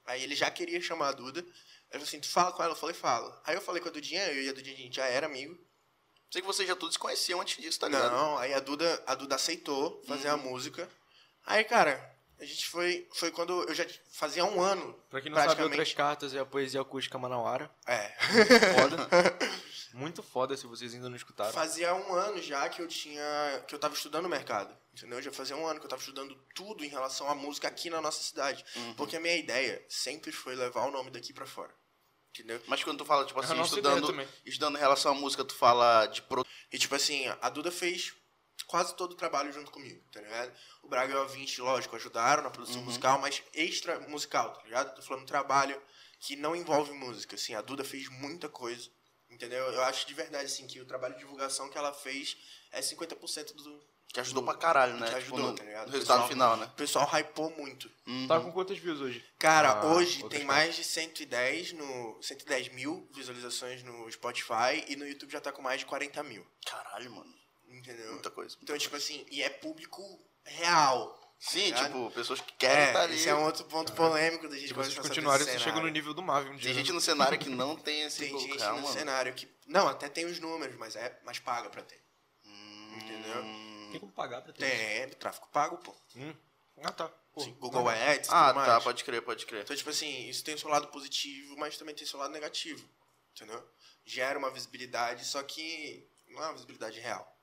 Aí 0.06 0.22
ele 0.22 0.36
já 0.36 0.50
queria 0.52 0.80
chamar 0.80 1.08
a 1.08 1.12
Duda. 1.12 1.40
Aí 1.40 1.46
eu 1.48 2.00
falei 2.00 2.04
assim, 2.04 2.20
tu 2.20 2.28
fala 2.28 2.52
com 2.52 2.62
ela? 2.62 2.72
Eu 2.72 2.76
falei, 2.76 2.94
falo. 2.94 3.38
Aí 3.44 3.56
eu 3.56 3.60
falei 3.60 3.82
com 3.82 3.88
a 3.88 3.92
Dudinha, 3.92 4.24
eu 4.28 4.42
e 4.44 4.48
a 4.48 4.52
Dudinha, 4.52 4.74
a 4.76 4.78
gente 4.78 4.94
já 4.96 5.06
era 5.06 5.26
amigo. 5.26 5.58
Sei 6.30 6.40
que 6.40 6.46
vocês 6.46 6.68
já 6.68 6.76
todos 6.76 6.94
se 6.94 6.98
conheciam 6.98 7.40
antes 7.40 7.60
disso, 7.60 7.80
tá 7.80 7.88
ligado? 7.88 8.12
Não, 8.12 8.38
aí 8.38 8.54
a 8.54 8.60
Duda, 8.60 9.02
a 9.06 9.14
Duda 9.14 9.34
aceitou 9.34 10.00
fazer 10.06 10.28
a 10.28 10.36
música. 10.36 10.88
Aí, 11.44 11.64
cara, 11.64 12.14
a 12.38 12.44
gente 12.44 12.68
foi, 12.68 13.06
foi 13.12 13.30
quando 13.30 13.64
eu 13.64 13.74
já 13.74 13.84
fazia 14.12 14.44
um 14.44 14.62
ano. 14.62 14.94
Pra 15.10 15.20
quem 15.20 15.30
não 15.30 15.42
sabe, 15.42 15.62
outras 15.62 15.92
cartas 15.92 16.34
é 16.34 16.38
a 16.38 16.46
poesia 16.46 16.80
acústica 16.80 17.18
Manauara. 17.18 17.70
É. 17.86 18.08
Foda. 18.80 19.08
Muito 19.92 20.22
foda 20.22 20.56
se 20.56 20.66
vocês 20.66 20.94
ainda 20.94 21.08
não 21.08 21.16
escutaram. 21.16 21.52
Fazia 21.52 21.94
um 21.94 22.14
ano 22.14 22.40
já 22.40 22.68
que 22.68 22.80
eu 22.80 22.86
tinha. 22.86 23.64
que 23.66 23.74
eu 23.74 23.78
tava 23.78 23.94
estudando 23.94 24.26
o 24.26 24.28
mercado. 24.28 24.72
Entendeu? 24.94 25.20
Já 25.20 25.32
fazia 25.32 25.56
um 25.56 25.66
ano 25.66 25.80
que 25.80 25.86
eu 25.86 25.90
tava 25.90 26.00
estudando 26.00 26.34
tudo 26.54 26.84
em 26.84 26.88
relação 26.88 27.28
à 27.28 27.34
música 27.34 27.66
aqui 27.68 27.90
na 27.90 28.00
nossa 28.00 28.22
cidade. 28.22 28.64
Uhum. 28.76 28.94
Porque 28.94 29.16
a 29.16 29.20
minha 29.20 29.36
ideia 29.36 29.84
sempre 29.88 30.30
foi 30.30 30.54
levar 30.54 30.86
o 30.86 30.90
nome 30.90 31.10
daqui 31.10 31.32
pra 31.32 31.46
fora. 31.46 31.74
Entendeu? 32.30 32.62
Mas 32.66 32.82
quando 32.84 32.98
tu 32.98 33.04
fala, 33.04 33.24
tipo 33.24 33.40
É 33.40 33.44
assim, 33.44 33.60
estudando, 33.60 34.28
estudando 34.44 34.76
em 34.76 34.80
relação 34.80 35.12
à 35.12 35.14
música, 35.14 35.44
tu 35.44 35.54
fala 35.54 36.06
de 36.06 36.22
pro... 36.22 36.46
E 36.72 36.78
tipo 36.78 36.94
assim, 36.94 37.26
a 37.40 37.48
Duda 37.48 37.70
fez 37.72 38.14
quase 38.66 38.94
todo 38.94 39.12
o 39.12 39.16
trabalho 39.16 39.52
junto 39.52 39.70
comigo, 39.72 40.00
tá 40.12 40.20
ligado? 40.20 40.52
O 40.82 40.88
Braga 40.88 41.12
e 41.12 41.16
o 41.16 41.26
A20, 41.26 41.58
lógico, 41.58 41.96
ajudaram 41.96 42.44
na 42.44 42.50
produção 42.50 42.80
musical, 42.82 43.18
mas 43.18 43.42
extra 43.52 43.98
musical, 44.08 44.52
tá 44.52 44.62
ligado? 44.62 44.94
Tô 44.94 45.02
falando 45.02 45.26
trabalho 45.26 45.80
que 46.20 46.36
não 46.36 46.54
envolve 46.54 46.92
música, 46.92 47.34
assim, 47.34 47.54
a 47.54 47.62
Duda 47.62 47.82
fez 47.82 48.08
muita 48.08 48.48
coisa, 48.48 48.88
entendeu? 49.28 49.64
Eu 49.72 49.82
acho 49.82 50.06
de 50.06 50.14
verdade, 50.14 50.44
assim, 50.44 50.68
que 50.68 50.80
o 50.80 50.86
trabalho 50.86 51.14
de 51.14 51.20
divulgação 51.20 51.68
que 51.68 51.76
ela 51.76 51.92
fez 51.92 52.36
é 52.70 52.80
50% 52.80 53.54
do... 53.54 53.82
que 54.12 54.18
ajudou 54.20 54.42
pra 54.42 54.54
caralho, 54.54 54.94
né? 54.94 55.06
Que 55.08 55.20
tipo, 55.20 55.34
ajudou, 55.36 55.50
no, 55.52 55.54
tá 55.56 55.64
ligado? 55.64 55.86
no 55.86 55.92
resultado 55.92 56.16
Pessoal- 56.22 56.28
final, 56.28 56.56
né? 56.56 56.66
O 56.66 56.70
pessoal 56.76 57.06
hypou 57.14 57.50
muito. 57.56 57.90
Uhum. 58.06 58.26
Tá 58.26 58.40
com 58.40 58.50
quantas 58.52 58.76
views 58.78 59.00
hoje? 59.00 59.24
Cara, 59.38 59.70
Ah, 59.80 59.86
hoje 59.86 60.28
tem 60.28 60.44
mais 60.44 60.74
de 60.74 60.82
110 60.84 61.72
no 61.72 62.18
110 62.22 62.68
mil 62.70 63.08
visualizações 63.14 63.82
no 63.84 64.10
Spotify 64.10 64.84
e 64.88 64.96
no 64.96 65.06
YouTube 65.06 65.30
já 65.30 65.40
tá 65.40 65.52
com 65.52 65.62
mais 65.62 65.80
de 65.80 65.86
40 65.86 66.22
mil. 66.24 66.44
Caralho, 66.66 67.10
mano. 67.12 67.32
Entendeu? 67.68 68.12
Muita 68.12 68.30
coisa. 68.30 68.56
Então, 68.62 68.76
tipo 68.76 68.96
assim, 68.96 69.24
e 69.30 69.42
é 69.42 69.48
público 69.48 70.02
real. 70.44 71.16
Sim, 71.38 71.66
ligado? 71.66 71.86
tipo, 71.86 72.10
pessoas 72.10 72.40
que 72.40 72.52
querem 72.54 72.88
estar 72.88 73.00
É, 73.00 73.04
ali. 73.04 73.14
esse 73.14 73.28
é 73.28 73.34
um 73.34 73.44
outro 73.44 73.64
ponto 73.64 73.92
polêmico 73.94 74.46
da 74.46 74.56
gente 74.56 74.68
Se 74.68 74.74
vocês 74.74 74.94
tá 74.94 75.02
continuarem, 75.02 75.46
esse 75.46 75.58
chegam 75.58 75.80
no 75.80 75.88
nível 75.88 76.12
do 76.12 76.20
Marvin 76.20 76.50
um 76.50 76.56
dia. 76.56 76.64
Tem 76.64 76.72
né? 76.74 76.78
gente 76.80 76.92
no 76.92 77.00
cenário 77.00 77.38
que 77.38 77.48
não 77.48 77.76
tem 77.76 78.02
esse 78.04 78.18
Tem 78.18 78.30
público 78.32 78.52
gente 78.58 78.68
no 78.68 78.74
mano. 78.82 78.92
cenário 78.92 79.32
que. 79.32 79.48
Não, 79.66 79.88
até 79.88 80.08
tem 80.08 80.26
os 80.26 80.38
números, 80.40 80.76
mas 80.76 80.96
é 80.96 81.18
mas 81.24 81.38
paga 81.38 81.70
pra 81.70 81.80
ter. 81.80 81.98
Hum, 82.44 82.98
Entendeu? 82.98 83.69
Tem 83.90 84.00
como 84.00 84.12
pagar 84.12 84.42
pra 84.42 84.52
ter 84.52 84.58
Tem, 84.60 85.08
tráfico 85.18 85.48
pago, 85.50 85.78
pô. 85.78 85.94
Hum. 86.16 86.34
Ah, 86.82 86.92
tá. 86.92 87.08
Pô, 87.32 87.42
Sim, 87.42 87.54
Google 87.54 87.88
Ads, 87.88 88.28
Ah, 88.30 88.46
tudo 88.48 88.56
mais. 88.56 88.68
tá, 88.68 88.80
pode 88.80 89.04
crer, 89.04 89.22
pode 89.22 89.46
crer. 89.46 89.62
Então, 89.62 89.76
tipo 89.76 89.90
assim, 89.90 90.28
isso 90.28 90.42
tem 90.42 90.54
o 90.54 90.58
seu 90.58 90.68
lado 90.68 90.88
positivo, 90.88 91.56
mas 91.58 91.76
também 91.76 91.94
tem 91.94 92.04
o 92.04 92.08
seu 92.08 92.18
lado 92.18 92.32
negativo. 92.32 92.88
Entendeu? 93.34 93.64
Gera 94.04 94.38
uma 94.38 94.50
visibilidade, 94.50 95.24
só 95.24 95.42
que 95.42 96.08
não 96.28 96.42
é 96.42 96.46
uma 96.46 96.54
visibilidade 96.54 96.98
real. 96.98 97.36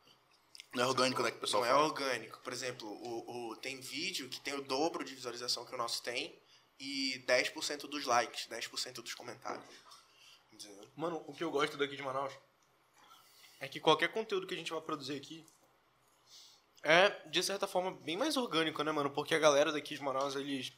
Não 0.73 0.83
é 0.83 0.87
orgânico, 0.87 1.23
né, 1.23 1.31
que 1.31 1.37
o 1.37 1.39
pessoal 1.39 1.63
não 1.63 1.69
é 1.69 1.73
fala. 1.73 1.85
orgânico. 1.85 2.39
Por 2.41 2.51
exemplo, 2.51 2.87
o, 2.89 3.51
o- 3.51 3.55
tem 3.57 3.79
vídeo 3.79 4.27
que 4.29 4.41
tem 4.41 4.53
o 4.53 4.61
dobro 4.61 5.03
de 5.05 5.15
visualização 5.15 5.65
que 5.65 5.73
o 5.73 5.77
nosso 5.77 6.03
tem 6.03 6.37
e 6.79 7.23
10% 7.25 7.87
dos 7.87 8.05
likes, 8.05 8.47
10% 8.47 8.95
dos 9.01 9.13
comentários. 9.13 9.63
Entendeu? 10.51 10.89
Mano, 10.95 11.23
o 11.27 11.33
que 11.33 11.43
eu 11.43 11.49
gosto 11.51 11.77
daqui 11.77 11.95
de 11.95 12.03
Manaus 12.03 12.33
é 13.59 13.67
que 13.67 13.79
qualquer 13.79 14.11
conteúdo 14.11 14.45
que 14.45 14.53
a 14.53 14.57
gente 14.57 14.71
vai 14.73 14.81
produzir 14.81 15.15
aqui 15.15 15.45
é, 16.83 17.09
de 17.29 17.43
certa 17.43 17.67
forma, 17.67 17.91
bem 17.91 18.17
mais 18.17 18.37
orgânico, 18.37 18.83
né, 18.83 18.91
mano? 18.91 19.09
Porque 19.11 19.35
a 19.35 19.39
galera 19.39 19.71
daqui 19.71 19.95
de 19.95 20.01
Manaus, 20.01 20.35
eles, 20.35 20.73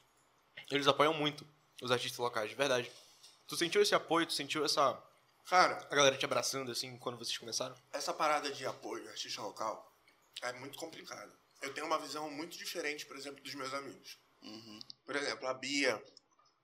eles 0.72 0.88
apoiam 0.88 1.14
muito 1.14 1.48
os 1.82 1.92
artistas 1.92 2.20
locais, 2.20 2.50
de 2.50 2.56
verdade. 2.56 2.92
Tu 3.48 3.56
sentiu 3.58 3.82
esse 3.82 3.96
apoio, 3.96 4.26
tu 4.26 4.34
sentiu 4.34 4.64
essa... 4.66 5.02
Cara, 5.48 5.88
A 5.90 5.96
galera 5.96 6.16
te 6.18 6.26
abraçando, 6.26 6.72
assim, 6.72 6.96
quando 6.98 7.18
vocês 7.18 7.38
começaram? 7.38 7.76
essa 7.92 8.14
parada 8.14 8.52
de 8.52 8.66
apoio 8.66 9.08
artista 9.10 9.42
local 9.42 9.96
é 10.44 10.54
muito 10.54 10.78
complicada. 10.78 11.32
Eu 11.62 11.74
tenho 11.74 11.88
uma 11.88 11.98
visão 12.00 12.30
muito 12.30 12.58
diferente, 12.58 13.06
por 13.06 13.18
exemplo, 13.18 13.44
dos 13.44 13.54
meus 13.56 13.74
amigos. 13.74 14.18
Por 15.06 15.16
exemplo, 15.16 15.48
a 15.48 15.54
Bia, 15.54 16.02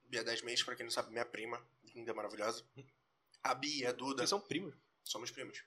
Bia 0.06 0.24
10 0.24 0.44
meses, 0.44 0.64
pra 0.64 0.76
quem 0.76 0.86
não 0.86 0.92
sabe, 0.92 1.12
minha 1.12 1.26
prima, 1.26 1.60
linda, 1.96 2.14
maravilhosa. 2.14 2.64
A 3.44 3.54
Bia, 3.56 3.90
a 3.90 3.92
Duda, 3.92 4.18
Vocês 4.18 4.30
são 4.30 4.40
primos. 4.40 4.76
somos 5.04 5.32
primos. 5.32 5.62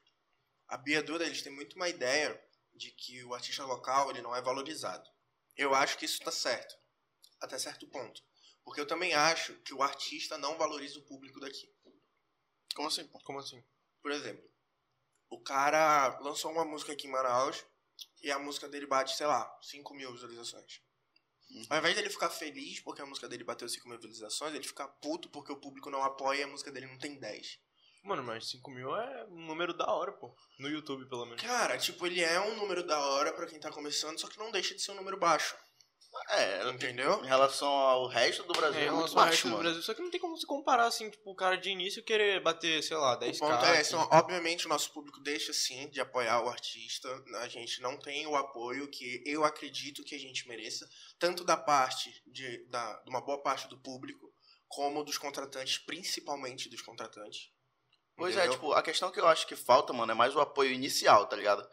A 0.69 0.77
Bia 0.77 0.97
e 0.97 0.99
a 0.99 1.03
Duda, 1.03 1.25
eles 1.25 1.43
têm 1.43 1.53
muito 1.53 1.75
uma 1.77 1.89
ideia 1.89 2.41
de 2.79 2.93
que 2.93 3.23
o 3.25 3.35
artista 3.35 3.64
local, 3.64 4.11
ele 4.11 4.23
não 4.23 4.35
é 4.35 4.41
valorizado. 4.41 5.09
Eu 5.57 5.75
acho 5.75 5.99
que 5.99 6.05
isso 6.05 6.21
tá 6.21 6.31
certo, 6.31 6.75
até 7.41 7.59
certo 7.59 7.87
ponto. 7.88 8.23
Porque 8.64 8.81
eu 8.81 8.87
também 8.87 9.12
acho 9.14 9.55
que 9.62 9.75
o 9.75 9.83
artista 9.83 10.38
não 10.38 10.57
valoriza 10.57 10.99
o 10.99 11.05
público 11.05 11.41
daqui. 11.41 11.69
Como 12.75 12.88
assim? 12.88 13.07
Como 13.25 13.38
assim? 13.41 13.62
Por 14.01 14.12
exemplo, 14.12 14.49
o 15.29 15.41
cara 15.41 16.19
lançou 16.21 16.53
uma 16.53 16.64
música 16.64 16.93
aqui 16.93 17.07
em 17.07 17.11
Manaus 17.11 17.64
e 18.23 18.31
a 18.31 18.38
música 18.38 18.69
dele 18.69 18.87
bate, 18.87 19.17
sei 19.17 19.27
lá, 19.27 19.59
5 19.62 19.95
mil 19.95 20.12
visualizações. 20.12 20.81
Ao 21.69 21.79
invés 21.79 21.97
dele 21.97 22.11
ficar 22.11 22.31
feliz 22.31 22.81
porque 22.81 23.03
a 23.03 23.07
música 23.07 23.29
dele 23.29 23.43
bateu 23.43 23.69
5 23.69 23.88
mil 23.88 23.97
visualizações, 23.97 24.55
ele 24.55 24.67
fica 24.67 24.87
puto 24.87 25.29
porque 25.31 25.51
o 25.51 25.57
público 25.57 25.91
não 25.91 26.03
apoia 26.03 26.41
e 26.41 26.43
a 26.45 26.47
música 26.47 26.71
dele 26.71 26.87
não 26.87 26.99
tem 26.99 27.19
10. 27.19 27.59
Mano, 28.03 28.23
mas 28.23 28.49
5 28.51 28.71
mil 28.71 28.97
é 28.97 29.27
um 29.27 29.47
número 29.47 29.75
da 29.75 29.87
hora, 29.93 30.13
pô. 30.13 30.35
No 30.59 30.69
YouTube, 30.69 31.09
pelo 31.09 31.27
menos. 31.27 31.43
Cara, 31.43 31.77
tipo, 31.79 32.07
ele 32.07 32.23
é 32.23 32.41
um 32.41 32.57
número 32.57 32.87
da 32.87 32.99
hora 32.99 33.33
pra 33.33 33.47
quem 33.47 33.61
tá 33.61 33.71
começando, 33.71 34.19
só 34.19 34.29
que 34.29 34.39
não 34.39 34.51
deixa 34.51 34.75
de 34.75 34.81
ser 34.81 34.93
um 34.93 34.97
número 34.97 35.19
baixo. 35.19 35.57
É, 36.31 36.69
Entendeu? 36.71 37.23
em 37.23 37.27
relação 37.27 37.69
ao 37.69 38.07
resto 38.07 38.43
do 38.43 38.53
Brasil, 38.53 38.81
É, 38.81 38.85
é, 38.85 38.87
em 38.87 38.91
muito 38.91 38.97
relação 38.99 39.19
ao 39.19 39.25
baixo, 39.27 39.45
resto 39.45 39.57
do. 39.57 39.63
Brasil. 39.63 39.83
Só 39.83 39.95
que 39.95 40.03
não 40.03 40.11
tem 40.11 40.21
como 40.21 40.37
se 40.37 40.47
comparar, 40.47 40.87
assim, 40.87 41.11
tipo, 41.11 41.31
o 41.31 41.35
cara 41.35 41.57
de 41.57 41.71
início 41.71 42.03
querer 42.03 42.43
bater, 42.43 42.83
sei 42.83 42.97
lá, 42.97 43.15
10 43.15 43.37
O 43.37 43.41
ponto 43.41 43.65
é 43.65 43.81
esse, 43.81 43.95
obviamente 43.95 44.67
o 44.67 44.69
nosso 44.69 44.93
público 44.93 45.21
deixa 45.21 45.53
sim 45.53 45.89
de 45.91 46.01
apoiar 46.01 46.43
o 46.43 46.49
artista. 46.49 47.09
A 47.41 47.49
gente 47.49 47.81
não 47.81 47.99
tem 47.99 48.27
o 48.27 48.37
apoio 48.37 48.89
que 48.89 49.23
eu 49.27 49.45
acredito 49.45 50.03
que 50.03 50.15
a 50.15 50.19
gente 50.19 50.49
mereça, 50.49 50.89
tanto 51.19 51.45
da 51.45 51.57
parte 51.57 52.11
de, 52.27 52.65
da, 52.69 53.01
de 53.03 53.11
uma 53.11 53.21
boa 53.21 53.43
parte 53.43 53.69
do 53.69 53.79
público, 53.79 54.33
como 54.67 55.05
dos 55.05 55.19
contratantes, 55.19 55.79
principalmente 55.79 56.69
dos 56.69 56.83
contratantes. 56.83 57.51
Pois 58.19 58.35
é, 58.37 58.41
Entendeu? 58.41 58.55
tipo, 58.55 58.73
a 58.73 58.83
questão 58.83 59.11
que 59.11 59.21
eu 59.21 59.27
acho 59.29 59.47
que 59.47 59.55
falta, 59.57 59.93
mano, 59.93 60.13
é 60.13 60.15
mais 60.15 60.35
o 60.35 60.41
apoio 60.41 60.73
inicial, 60.73 61.27
tá 61.27 61.37
ligado? 61.37 61.67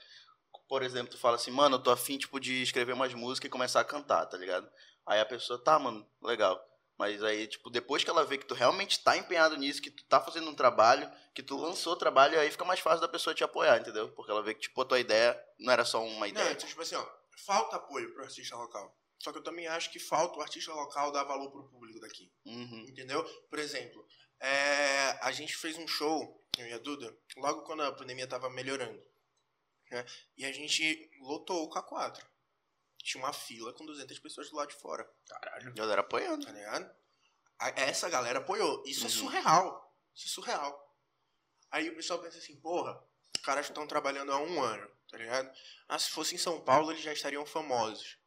Por 0.69 0.81
exemplo, 0.83 1.11
tu 1.11 1.17
fala 1.17 1.35
assim, 1.35 1.51
mano, 1.51 1.75
eu 1.75 1.83
tô 1.83 1.91
afim, 1.91 2.17
tipo, 2.17 2.39
de 2.39 2.61
escrever 2.61 2.93
umas 2.93 3.13
músicas 3.13 3.47
e 3.47 3.51
começar 3.51 3.81
a 3.81 3.85
cantar, 3.85 4.25
tá 4.27 4.37
ligado? 4.37 4.69
Aí 5.05 5.19
a 5.19 5.25
pessoa, 5.25 5.61
tá, 5.63 5.77
mano, 5.77 6.07
legal. 6.21 6.63
Mas 6.97 7.21
aí, 7.23 7.45
tipo, 7.47 7.69
depois 7.69 8.03
que 8.03 8.09
ela 8.09 8.23
vê 8.23 8.37
que 8.37 8.45
tu 8.45 8.53
realmente 8.53 9.03
tá 9.03 9.17
empenhado 9.17 9.57
nisso, 9.57 9.81
que 9.81 9.91
tu 9.91 10.03
tá 10.05 10.21
fazendo 10.21 10.49
um 10.49 10.55
trabalho, 10.55 11.11
que 11.33 11.43
tu 11.43 11.57
lançou 11.57 11.93
o 11.93 11.97
trabalho, 11.97 12.39
aí 12.39 12.49
fica 12.49 12.63
mais 12.63 12.79
fácil 12.79 13.01
da 13.01 13.07
pessoa 13.07 13.33
te 13.33 13.43
apoiar, 13.43 13.79
entendeu? 13.79 14.09
Porque 14.13 14.31
ela 14.31 14.41
vê 14.41 14.53
que, 14.53 14.61
tipo, 14.61 14.81
a 14.81 14.85
tua 14.85 14.99
ideia 14.99 15.37
não 15.59 15.73
era 15.73 15.83
só 15.83 16.01
uma 16.03 16.19
Não, 16.21 16.27
ideia. 16.27 16.51
então, 16.51 16.67
tipo 16.67 16.81
assim, 16.81 16.95
ó, 16.95 17.05
falta 17.45 17.75
apoio 17.75 18.13
pro 18.13 18.23
artista 18.23 18.55
local. 18.55 18.95
Só 19.21 19.31
que 19.31 19.39
eu 19.39 19.43
também 19.43 19.67
acho 19.67 19.91
que 19.91 19.99
falta 19.99 20.37
o 20.39 20.41
artista 20.41 20.71
local 20.73 21.11
dar 21.11 21.23
valor 21.23 21.51
pro 21.51 21.67
público 21.69 21.99
daqui. 21.99 22.31
Uhum. 22.45 22.85
Entendeu? 22.87 23.23
Por 23.49 23.59
exemplo, 23.59 24.05
é, 24.45 25.19
a 25.21 25.31
gente 25.31 25.55
fez 25.55 25.77
um 25.77 25.87
show, 25.87 26.43
eu 26.57 26.67
e 26.67 26.73
a 26.73 26.77
Duda, 26.77 27.15
logo 27.37 27.63
quando 27.63 27.83
a 27.83 27.91
pandemia 27.91 28.27
tava 28.27 28.49
melhorando. 28.49 29.01
né? 29.91 30.05
E 30.37 30.45
a 30.45 30.51
gente 30.51 31.09
lotou 31.19 31.63
o 31.65 31.69
K4. 31.69 32.23
Tinha 33.03 33.23
uma 33.23 33.33
fila 33.33 33.71
com 33.73 33.85
200 33.85 34.17
pessoas 34.19 34.49
do 34.49 34.55
lado 34.55 34.69
de 34.69 34.75
fora, 34.75 35.07
Caralho. 35.27 35.73
Galera 35.75 36.01
apoiando. 36.01 36.45
tá 36.45 36.51
ligado? 36.51 36.95
A- 37.59 37.69
Essa 37.81 38.09
galera 38.09 38.39
apoiou. 38.39 38.83
Isso 38.85 39.01
é 39.01 39.03
Uhum. 39.05 39.09
surreal. 39.11 39.95
Isso 40.15 40.27
é 40.27 40.29
surreal. 40.29 40.95
Aí 41.71 41.89
o 41.89 41.95
pessoal 41.95 42.19
pensa 42.19 42.37
assim, 42.37 42.55
porra, 42.57 42.99
os 43.35 43.41
caras 43.43 43.67
estão 43.67 43.85
trabalhando 43.85 44.31
há 44.31 44.39
um 44.39 44.61
ano, 44.61 44.89
tá 45.09 45.17
ligado? 45.17 45.51
Ah, 45.87 45.99
se 45.99 46.09
fosse 46.09 46.33
em 46.35 46.37
São 46.37 46.59
Paulo, 46.61 46.91
eles 46.91 47.03
já 47.03 47.13
estariam 47.13 47.45
famosos. 47.45 48.17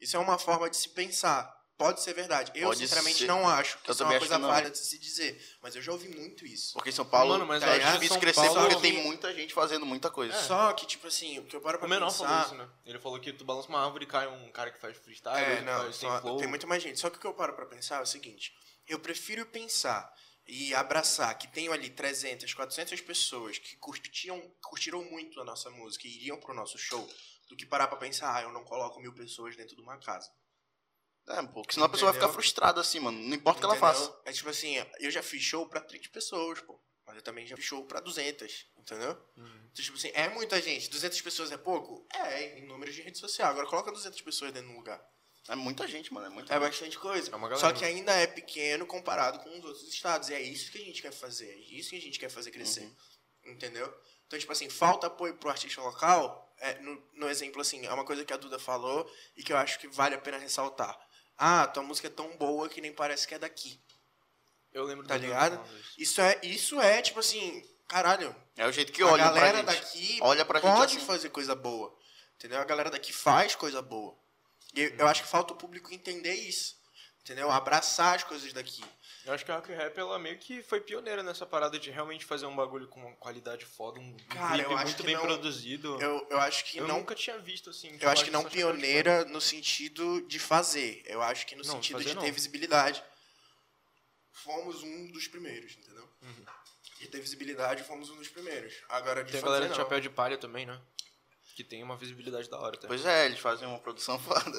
Isso 0.00 0.16
é 0.16 0.20
uma 0.20 0.38
forma 0.38 0.68
de 0.70 0.76
se 0.76 0.90
pensar. 0.90 1.59
Pode 1.80 2.00
ser 2.02 2.12
verdade. 2.14 2.52
Eu, 2.54 2.68
Pode 2.68 2.80
sinceramente, 2.80 3.18
ser. 3.18 3.26
não 3.26 3.48
acho 3.48 3.78
que 3.78 3.88
Eu 3.90 3.92
isso 3.94 4.02
é 4.02 4.06
uma 4.06 4.18
coisa 4.18 4.38
válida 4.38 4.70
de 4.70 4.78
se 4.78 4.98
dizer. 4.98 5.56
Mas 5.62 5.74
eu 5.74 5.82
já 5.82 5.92
ouvi 5.92 6.08
muito 6.08 6.44
isso. 6.46 6.74
Porque 6.74 6.90
em 6.90 6.92
São 6.92 7.04
Paulo 7.06 7.32
Mano, 7.32 7.46
mas 7.46 7.62
eu 7.62 7.68
é 7.70 7.82
acho 7.82 7.92
difícil 7.94 8.20
crescer 8.20 8.40
Paulo- 8.46 8.68
porque 8.68 8.80
tem 8.82 9.02
muita 9.02 9.32
gente 9.34 9.54
fazendo 9.54 9.86
muita 9.86 10.10
coisa. 10.10 10.34
Só 10.42 10.72
que, 10.74 10.86
tipo 10.86 11.06
assim, 11.06 11.38
o 11.38 11.44
que 11.46 11.56
eu 11.56 11.60
paro 11.60 11.78
pra 11.78 11.86
O 11.86 11.90
menor 11.90 12.10
pensar... 12.10 12.26
falou 12.26 12.42
isso, 12.44 12.54
né? 12.54 12.68
Ele 12.84 12.98
falou 12.98 13.18
que 13.18 13.32
tu 13.32 13.44
balança 13.44 13.68
uma 13.68 13.82
árvore 13.84 14.04
e 14.04 14.06
cai 14.08 14.26
um 14.26 14.52
cara 14.52 14.70
que 14.70 14.78
faz 14.80 14.96
freestyle, 14.98 15.36
É, 15.42 15.60
não, 15.62 15.80
faz 15.84 15.96
só- 15.96 16.10
tem 16.12 16.20
flow. 16.20 16.36
tem 16.36 16.46
muito 16.48 16.66
mais 16.68 16.82
gente. 16.82 17.00
Só 17.00 17.08
que 17.08 17.16
o 17.16 17.20
que 17.20 17.26
eu 17.26 17.34
paro 17.34 17.54
pra 17.54 17.64
pensar 17.66 17.96
é 17.98 18.02
o 18.02 18.06
seguinte: 18.06 18.52
eu 18.86 18.98
prefiro 19.00 19.46
pensar 19.46 20.12
e 20.46 20.74
abraçar 20.74 21.36
que 21.38 21.46
tenho 21.48 21.72
ali 21.72 21.88
300, 21.90 22.52
400 22.52 23.00
pessoas 23.00 23.56
que 23.58 23.76
curtiam, 23.76 24.40
curtiram 24.62 25.02
muito 25.04 25.40
a 25.40 25.44
nossa 25.44 25.70
música 25.70 26.06
e 26.06 26.10
iriam 26.16 26.38
pro 26.38 26.52
nosso 26.54 26.76
show, 26.76 27.08
do 27.48 27.56
que 27.56 27.64
parar 27.64 27.86
pra 27.86 27.96
pensar, 27.96 28.34
ah, 28.36 28.42
eu 28.42 28.52
não 28.52 28.64
coloco 28.64 29.00
mil 29.00 29.14
pessoas 29.14 29.56
dentro 29.56 29.74
de 29.76 29.82
uma 29.82 29.96
casa. 29.98 30.28
É, 31.28 31.42
pô, 31.42 31.62
porque 31.62 31.74
senão 31.74 31.86
a 31.86 31.88
pessoa 31.88 32.10
vai 32.10 32.20
ficar 32.20 32.32
frustrada 32.32 32.80
assim, 32.80 32.98
mano. 33.00 33.18
Não 33.18 33.34
importa 33.34 33.58
o 33.58 33.60
que 33.60 33.66
ela 33.66 33.76
faça. 33.76 34.14
É 34.24 34.32
tipo 34.32 34.48
assim, 34.48 34.76
eu 34.98 35.10
já 35.10 35.22
fiz 35.22 35.42
show 35.42 35.66
pra 35.68 35.80
30 35.80 36.08
pessoas, 36.08 36.60
pô. 36.60 36.80
Mas 37.06 37.16
eu 37.16 37.22
também 37.22 37.46
já 37.46 37.56
fiz 37.56 37.64
show 37.64 37.84
pra 37.86 38.00
200, 38.00 38.66
entendeu? 38.78 39.10
Uhum. 39.36 39.68
Então, 39.72 39.84
tipo 39.84 39.96
assim, 39.96 40.10
é 40.14 40.28
muita 40.28 40.60
gente. 40.60 40.88
200 40.90 41.20
pessoas 41.22 41.50
é 41.52 41.56
pouco? 41.56 42.06
É, 42.12 42.58
em 42.58 42.66
números 42.66 42.94
de 42.94 43.02
rede 43.02 43.18
social. 43.18 43.50
Agora 43.50 43.66
coloca 43.66 43.90
200 43.92 44.20
pessoas 44.22 44.52
dentro 44.52 44.68
de 44.68 44.74
um 44.74 44.78
lugar. 44.78 45.00
É 45.48 45.54
muita 45.56 45.88
gente, 45.88 46.12
mano. 46.12 46.26
É 46.26 46.30
muita 46.30 46.52
É 46.52 46.58
gente. 46.58 46.68
bastante 46.68 46.98
coisa. 46.98 47.30
É 47.30 47.34
uma 47.36 47.48
galera. 47.48 47.66
Só 47.68 47.72
que 47.76 47.84
ainda 47.84 48.12
é 48.12 48.26
pequeno 48.26 48.86
comparado 48.86 49.40
com 49.40 49.50
os 49.58 49.64
outros 49.64 49.88
estados. 49.88 50.28
E 50.28 50.34
é 50.34 50.40
isso 50.40 50.70
que 50.70 50.78
a 50.78 50.84
gente 50.84 51.02
quer 51.02 51.12
fazer. 51.12 51.48
É 51.48 51.56
isso 51.74 51.90
que 51.90 51.96
a 51.96 52.00
gente 52.00 52.18
quer 52.18 52.28
fazer 52.28 52.50
crescer. 52.50 52.88
Entendeu? 53.44 53.92
Então, 54.26 54.38
tipo 54.38 54.52
assim, 54.52 54.68
falta 54.68 55.08
apoio 55.08 55.36
pro 55.36 55.50
artista 55.50 55.80
local. 55.80 56.48
É, 56.58 56.78
no, 56.80 57.02
no 57.14 57.28
exemplo, 57.28 57.60
assim, 57.60 57.84
é 57.86 57.92
uma 57.92 58.04
coisa 58.04 58.24
que 58.24 58.32
a 58.32 58.36
Duda 58.36 58.58
falou 58.58 59.10
e 59.36 59.42
que 59.42 59.52
eu 59.52 59.56
acho 59.56 59.78
que 59.80 59.88
vale 59.88 60.14
a 60.14 60.18
pena 60.20 60.38
ressaltar. 60.38 60.96
Ah, 61.42 61.66
tua 61.66 61.82
música 61.82 62.06
é 62.06 62.10
tão 62.10 62.36
boa 62.36 62.68
que 62.68 62.82
nem 62.82 62.92
parece 62.92 63.26
que 63.26 63.34
é 63.34 63.38
daqui. 63.38 63.80
Eu 64.74 64.84
lembro 64.84 65.06
Tá 65.06 65.16
do- 65.16 65.22
ligado? 65.22 65.56
do- 65.56 65.74
Isso 65.96 66.20
é, 66.20 66.38
isso 66.42 66.78
é 66.80 67.00
tipo 67.00 67.18
assim, 67.18 67.66
caralho. 67.88 68.36
É 68.58 68.66
o 68.66 68.72
jeito 68.72 68.92
que 68.92 69.02
a 69.02 69.06
olha 69.06 69.24
pra 69.24 69.32
galera 69.32 69.56
gente. 69.58 69.66
daqui 69.66 70.18
Olha 70.20 70.44
pra 70.44 70.60
gente 70.60 70.70
pode 70.76 70.96
assim. 70.98 71.06
fazer 71.06 71.30
coisa 71.30 71.54
boa. 71.54 71.96
Entendeu? 72.36 72.60
A 72.60 72.64
galera 72.64 72.90
daqui 72.90 73.10
faz 73.12 73.54
coisa 73.54 73.80
boa. 73.80 74.14
E 74.74 74.82
eu- 74.82 74.96
eu 74.98 75.08
acho 75.08 75.22
que 75.22 75.28
falta 75.28 75.54
o 75.54 75.56
público 75.56 75.92
entender 75.94 76.34
isso. 76.34 76.78
Entendeu? 77.22 77.50
Abraçar 77.50 78.16
as 78.16 78.24
coisas 78.24 78.52
daqui. 78.52 78.82
Eu 79.26 79.34
acho 79.34 79.44
que 79.44 79.52
a 79.52 79.56
Rock 79.56 79.70
Rap, 79.72 79.96
ela 79.98 80.18
meio 80.18 80.38
que 80.38 80.62
foi 80.62 80.80
pioneira 80.80 81.22
nessa 81.22 81.44
parada 81.44 81.78
de 81.78 81.90
realmente 81.90 82.24
fazer 82.24 82.46
um 82.46 82.56
bagulho 82.56 82.88
com 82.88 82.98
uma 83.00 83.14
qualidade 83.16 83.66
foda, 83.66 84.00
um 84.00 84.16
Cara, 84.30 84.54
clipe 84.54 84.70
eu 84.70 84.76
acho 84.76 84.84
muito 84.86 84.96
que 84.96 85.02
bem 85.04 85.14
não- 85.14 85.22
produzido. 85.22 86.00
Eu, 86.00 86.26
eu 86.30 86.40
acho 86.40 86.64
que 86.64 86.78
Eu 86.78 86.88
não 86.88 86.98
nunca 86.98 87.14
tinha 87.14 87.38
visto, 87.38 87.68
assim. 87.70 87.96
Eu 88.00 88.08
acho 88.08 88.24
que 88.24 88.30
não 88.30 88.44
pioneira 88.44 89.24
no 89.26 89.40
sentido 89.40 90.22
de 90.26 90.38
fazer. 90.38 91.02
Eu 91.04 91.20
acho 91.20 91.46
que 91.46 91.54
no 91.54 91.62
Não, 91.62 91.74
sentido 91.74 92.02
de 92.02 92.14
não. 92.14 92.22
ter 92.22 92.30
visibilidade. 92.32 93.02
Fomos 94.32 94.82
um 94.82 95.12
dos 95.12 95.28
primeiros, 95.28 95.76
entendeu? 95.76 96.08
Uhum. 96.22 96.44
De 96.98 97.08
ter 97.08 97.20
visibilidade, 97.20 97.82
fomos 97.84 98.08
um 98.10 98.16
dos 98.16 98.28
primeiros. 98.28 98.74
Agora 98.88 99.22
de 99.22 99.30
Tem 99.32 99.38
a 99.38 99.42
fazer, 99.42 99.52
galera 99.52 99.64
de 99.66 99.70
não. 99.70 99.76
chapéu 99.84 100.00
de 100.00 100.08
palha 100.10 100.38
também, 100.38 100.64
né? 100.64 100.80
Que 101.54 101.62
tem 101.62 101.82
uma 101.82 101.96
visibilidade 101.96 102.48
da 102.48 102.58
hora, 102.58 102.76
tá? 102.78 102.88
Pois 102.88 103.04
é, 103.04 103.26
eles 103.26 103.38
fazem 103.38 103.68
uma 103.68 103.78
produção 103.78 104.18
foda. 104.20 104.58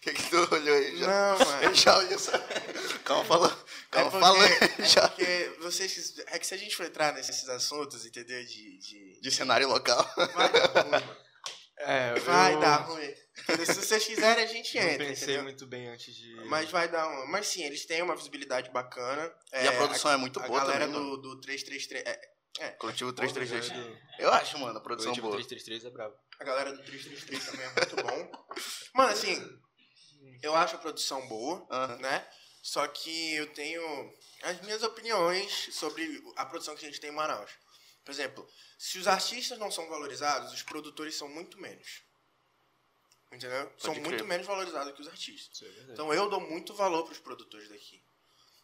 O 0.00 0.02
que, 0.02 0.14
que 0.14 0.30
tu 0.30 0.54
olhou 0.54 0.76
aí 0.76 0.96
já? 0.96 1.06
Não, 1.06 1.38
mano. 1.46 1.62
Ele 1.64 1.74
já 1.74 1.98
olhou 1.98 2.18
só. 2.18 2.32
Calma, 3.04 3.24
fala. 3.24 3.64
Calma, 3.90 4.08
é 4.08 4.10
porque, 4.10 4.20
fala. 4.20 4.46
é 4.78 4.84
já. 4.84 5.08
porque 5.08 5.56
vocês. 5.60 6.18
É 6.28 6.38
que 6.38 6.46
se 6.46 6.54
a 6.54 6.56
gente 6.56 6.74
for 6.74 6.86
entrar 6.86 7.12
nesses 7.12 7.46
assuntos, 7.48 8.06
entendeu? 8.06 8.42
De. 8.44 8.78
de... 8.78 9.20
De 9.20 9.30
cenário 9.30 9.68
local. 9.68 10.02
Vai 10.16 10.50
dar 10.52 10.66
ruim, 10.66 10.90
mano. 10.90 11.16
É, 11.76 12.14
Vai 12.20 12.54
eu 12.54 12.60
dar 12.60 12.76
ruim. 12.76 13.14
Se 13.64 13.74
vocês 13.74 14.04
quiserem, 14.06 14.44
a 14.44 14.46
gente 14.46 14.74
não 14.78 14.82
entra. 14.82 15.06
pensei 15.06 15.24
entendeu? 15.24 15.42
muito 15.44 15.66
bem 15.66 15.88
antes 15.88 16.14
de... 16.14 16.34
Mas 16.46 16.70
vai 16.70 16.88
dar 16.88 17.08
um. 17.08 17.26
Mas 17.26 17.46
sim, 17.46 17.64
eles 17.64 17.86
têm 17.86 18.02
uma 18.02 18.14
visibilidade 18.14 18.70
bacana. 18.70 19.32
E 19.52 19.66
a 19.66 19.72
produção 19.72 20.10
é 20.10 20.16
muito 20.16 20.38
a 20.40 20.46
boa 20.46 20.60
galera 20.60 20.86
também, 20.86 21.00
do, 21.00 21.16
do 21.16 21.40
333. 21.40 22.04
É, 22.58 22.70
Coletivo 22.72 23.12
Porra, 23.14 23.28
333. 23.32 23.90
né, 23.92 24.00
Eu 24.18 24.30
acho, 24.32 24.58
mano, 24.58 24.76
a 24.76 24.80
produção 24.82 25.12
Coletivo 25.12 25.28
boa. 25.28 25.36
333 25.38 25.84
é 25.84 25.90
brabo. 25.90 26.14
A 26.38 26.44
galera 26.44 26.72
do 26.72 26.82
333 26.82 27.46
também 27.46 27.66
é 27.66 27.72
muito 27.72 27.96
bom. 27.96 28.46
Mano, 28.94 29.12
assim, 29.12 29.60
eu 30.42 30.54
acho 30.54 30.76
a 30.76 30.78
produção 30.78 31.26
boa, 31.28 31.66
né? 31.98 32.26
Só 32.62 32.86
que 32.86 33.34
eu 33.34 33.52
tenho 33.52 34.14
as 34.42 34.60
minhas 34.62 34.82
opiniões 34.82 35.70
sobre 35.72 36.22
a 36.36 36.44
produção 36.44 36.74
que 36.76 36.84
a 36.84 36.88
gente 36.88 37.00
tem 37.00 37.10
em 37.10 37.14
Manaus. 37.14 37.50
Por 38.04 38.12
exemplo, 38.12 38.48
se 38.78 38.98
os 38.98 39.06
artistas 39.06 39.58
não 39.58 39.70
são 39.70 39.88
valorizados, 39.88 40.52
os 40.52 40.62
produtores 40.62 41.14
são 41.14 41.28
muito 41.28 41.58
menos. 41.58 42.02
Entendeu? 43.32 43.72
são 43.78 43.94
crer. 43.94 44.04
muito 44.04 44.24
menos 44.24 44.46
valorizados 44.46 44.92
que 44.92 45.00
os 45.00 45.08
artistas. 45.08 45.62
É. 45.62 45.92
Então 45.92 46.12
eu 46.12 46.28
dou 46.28 46.40
muito 46.40 46.74
valor 46.74 47.04
para 47.04 47.12
os 47.12 47.18
produtores 47.20 47.68
daqui. 47.68 48.02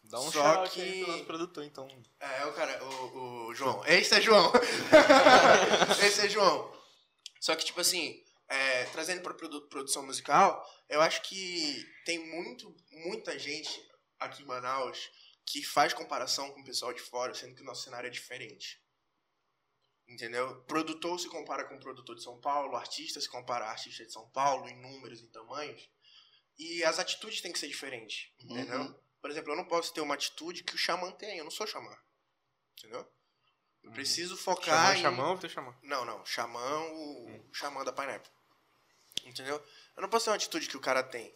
Dá 0.03 0.19
um 0.19 0.31
Só 0.31 0.67
que- 0.67 0.81
aí 0.81 1.03
pro 1.03 1.11
nosso 1.11 1.25
produtor, 1.25 1.63
então. 1.63 1.87
É, 2.19 2.45
o 2.45 2.53
cara, 2.53 2.83
o, 2.83 3.47
o 3.47 3.53
João. 3.53 3.83
Esse 3.85 4.15
é 4.15 4.21
João. 4.21 4.51
Esse 6.05 6.25
é 6.25 6.29
João. 6.29 6.73
Só 7.39 7.55
que, 7.55 7.65
tipo 7.65 7.79
assim, 7.79 8.23
é, 8.47 8.85
trazendo 8.85 9.21
produ- 9.21 9.67
produção 9.67 10.05
musical, 10.05 10.65
eu 10.89 11.01
acho 11.01 11.21
que 11.23 11.83
tem 12.05 12.19
muito, 12.29 12.75
muita 12.91 13.37
gente 13.37 13.69
aqui 14.19 14.43
em 14.43 14.45
Manaus 14.45 15.09
que 15.45 15.63
faz 15.63 15.93
comparação 15.93 16.51
com 16.51 16.61
o 16.61 16.63
pessoal 16.65 16.93
de 16.93 17.01
fora, 17.01 17.33
sendo 17.33 17.55
que 17.55 17.61
o 17.61 17.65
nosso 17.65 17.83
cenário 17.83 18.07
é 18.07 18.11
diferente. 18.11 18.81
Entendeu? 20.07 20.61
Produtor 20.63 21.19
se 21.19 21.27
compara 21.27 21.65
com 21.65 21.79
produtor 21.79 22.15
de 22.15 22.23
São 22.23 22.39
Paulo, 22.39 22.75
artista 22.75 23.19
se 23.19 23.29
compara 23.29 23.65
a 23.65 23.71
artista 23.71 24.05
de 24.05 24.11
São 24.11 24.29
Paulo, 24.29 24.67
em 24.67 24.81
números, 24.81 25.21
em 25.21 25.29
tamanhos. 25.29 25.89
E 26.57 26.83
as 26.83 26.97
atitudes 26.97 27.41
têm 27.41 27.51
que 27.51 27.59
ser 27.59 27.67
diferentes, 27.67 28.31
entendeu? 28.39 28.79
Uhum. 28.79 28.99
Por 29.21 29.29
exemplo, 29.29 29.51
eu 29.51 29.57
não 29.57 29.65
posso 29.65 29.93
ter 29.93 30.01
uma 30.01 30.15
atitude 30.15 30.63
que 30.63 30.75
o 30.75 30.77
xamã 30.77 31.11
tem, 31.11 31.37
eu 31.37 31.43
não 31.43 31.51
sou 31.51 31.67
xamã. 31.67 31.95
Entendeu? 32.77 33.05
Eu 33.83 33.91
preciso 33.91 34.35
focar 34.35 34.65
Xamã, 34.65 34.97
em... 34.97 35.01
xamã 35.01 35.29
ou 35.31 35.37
teu 35.37 35.49
xamã? 35.49 35.77
Não, 35.83 36.03
não. 36.03 36.25
Xamã, 36.25 36.79
o 36.79 37.49
o 37.49 37.53
xamã 37.53 37.83
da 37.83 37.93
Pineapple. 37.93 38.31
Entendeu? 39.27 39.61
Eu 39.95 40.01
não 40.01 40.09
posso 40.09 40.25
ter 40.25 40.31
uma 40.31 40.35
atitude 40.37 40.67
que 40.67 40.77
o 40.77 40.81
cara 40.81 41.03
tem. 41.03 41.33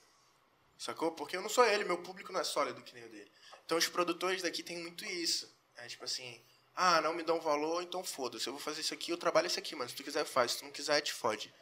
Sacou? 0.78 1.12
Porque 1.12 1.36
eu 1.38 1.42
não 1.42 1.50
sou 1.50 1.66
ele, 1.66 1.84
meu 1.84 1.98
público 2.00 2.32
não 2.32 2.40
é 2.40 2.44
sólido 2.44 2.82
que 2.82 2.94
nem 2.94 3.04
o 3.06 3.10
dele. 3.10 3.32
Então 3.66 3.78
os 3.78 3.88
produtores 3.88 4.42
daqui 4.42 4.64
tem 4.64 4.78
muito 4.78 5.06
isso. 5.06 5.52
É 5.76 5.88
tipo 5.88 6.04
assim, 6.04 6.42
ah, 6.76 7.02
não 7.02 7.14
me 7.14 7.22
dão 7.24 7.40
valor, 7.40 7.84
então 7.84 8.04
foda-se. 8.04 8.48
Eu 8.48 8.54
vou 8.54 8.62
fazer 8.62 8.82
isso 8.82 8.94
aqui, 8.94 9.12
eu 9.12 9.18
trabalho 9.18 9.48
isso 9.48 9.60
aqui, 9.60 9.76
mano. 9.76 9.90
Se 9.90 9.96
tu 9.96 10.04
quiser, 10.04 10.26
faz. 10.26 10.54
Se 10.54 10.58
tu 10.60 10.66
não 10.66 10.72
quiser, 10.72 11.00
te 11.02 11.14
fode. 11.14 11.54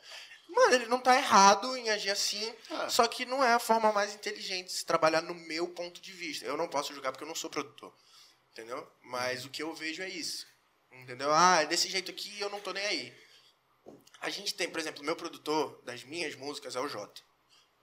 Mano, 0.48 0.74
ele 0.76 0.86
não 0.88 1.00
tá 1.00 1.15
errado 1.15 1.76
em 1.78 1.89
agir 1.89 2.10
assim, 2.10 2.56
É. 2.72 2.89
só 2.89 3.08
que 3.08 3.24
não 3.26 3.44
é 3.44 3.54
a 3.54 3.60
forma 3.60 3.92
mais 3.92 4.15
inteligente 4.15 4.68
de 4.68 4.74
se 4.74 4.86
trabalhar 4.86 5.22
no 5.22 5.34
meu 5.36 5.68
ponto 5.68 6.02
de 6.02 6.12
vista. 6.12 6.46
Eu 6.46 6.58
não 6.58 6.68
posso 6.68 6.94
julgar 6.94 7.12
porque 7.12 7.24
eu 7.24 7.28
não 7.28 7.36
sou 7.36 7.50
produtor. 7.50 7.94
Entendeu? 8.52 8.89
Mas 9.04 9.46
o 9.46 9.50
que 9.50 9.62
eu 9.62 9.74
vejo 9.76 10.02
é 10.02 10.10
isso. 10.10 10.48
Entendeu? 10.92 11.32
Ah, 11.32 11.62
é 11.62 11.65
desse 11.65 11.88
jeito 11.88 12.10
aqui 12.10 12.39
eu 12.39 12.50
não 12.50 12.60
tô 12.60 12.72
nem 12.74 12.84
aí. 12.86 13.29
A 14.21 14.29
gente 14.29 14.53
tem, 14.53 14.69
por 14.69 14.79
exemplo, 14.79 15.01
o 15.01 15.05
meu 15.05 15.15
produtor 15.15 15.82
das 15.84 16.03
minhas 16.03 16.36
músicas 16.36 16.75
é 16.75 16.79
o 16.79 16.88
Jota. 16.88 17.21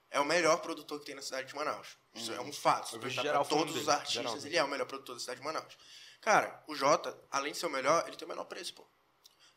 É 0.09 0.19
o 0.19 0.25
melhor 0.25 0.61
produtor 0.61 0.99
que 0.99 1.05
tem 1.05 1.15
na 1.15 1.21
cidade 1.21 1.47
de 1.47 1.55
Manaus. 1.55 1.97
Isso 2.13 2.31
é 2.31 2.39
um 2.39 2.53
fato. 2.53 2.89
Se 2.89 2.95
Eu 2.95 3.01
vejo 3.01 3.21
geral 3.21 3.45
pra 3.45 3.57
todos 3.57 3.75
os 3.75 3.89
artistas, 3.89 4.23
geral. 4.23 4.37
ele 4.45 4.57
é 4.57 4.63
o 4.63 4.67
melhor 4.67 4.85
produtor 4.85 5.15
da 5.15 5.19
cidade 5.19 5.39
de 5.39 5.45
Manaus. 5.45 5.77
Cara, 6.21 6.63
o 6.67 6.75
Jota, 6.75 7.17
além 7.29 7.51
de 7.51 7.57
ser 7.57 7.65
o 7.65 7.69
melhor, 7.69 8.03
ele 8.07 8.15
tem 8.15 8.25
o 8.25 8.29
menor 8.29 8.45
preço, 8.45 8.73
pô. 8.73 8.87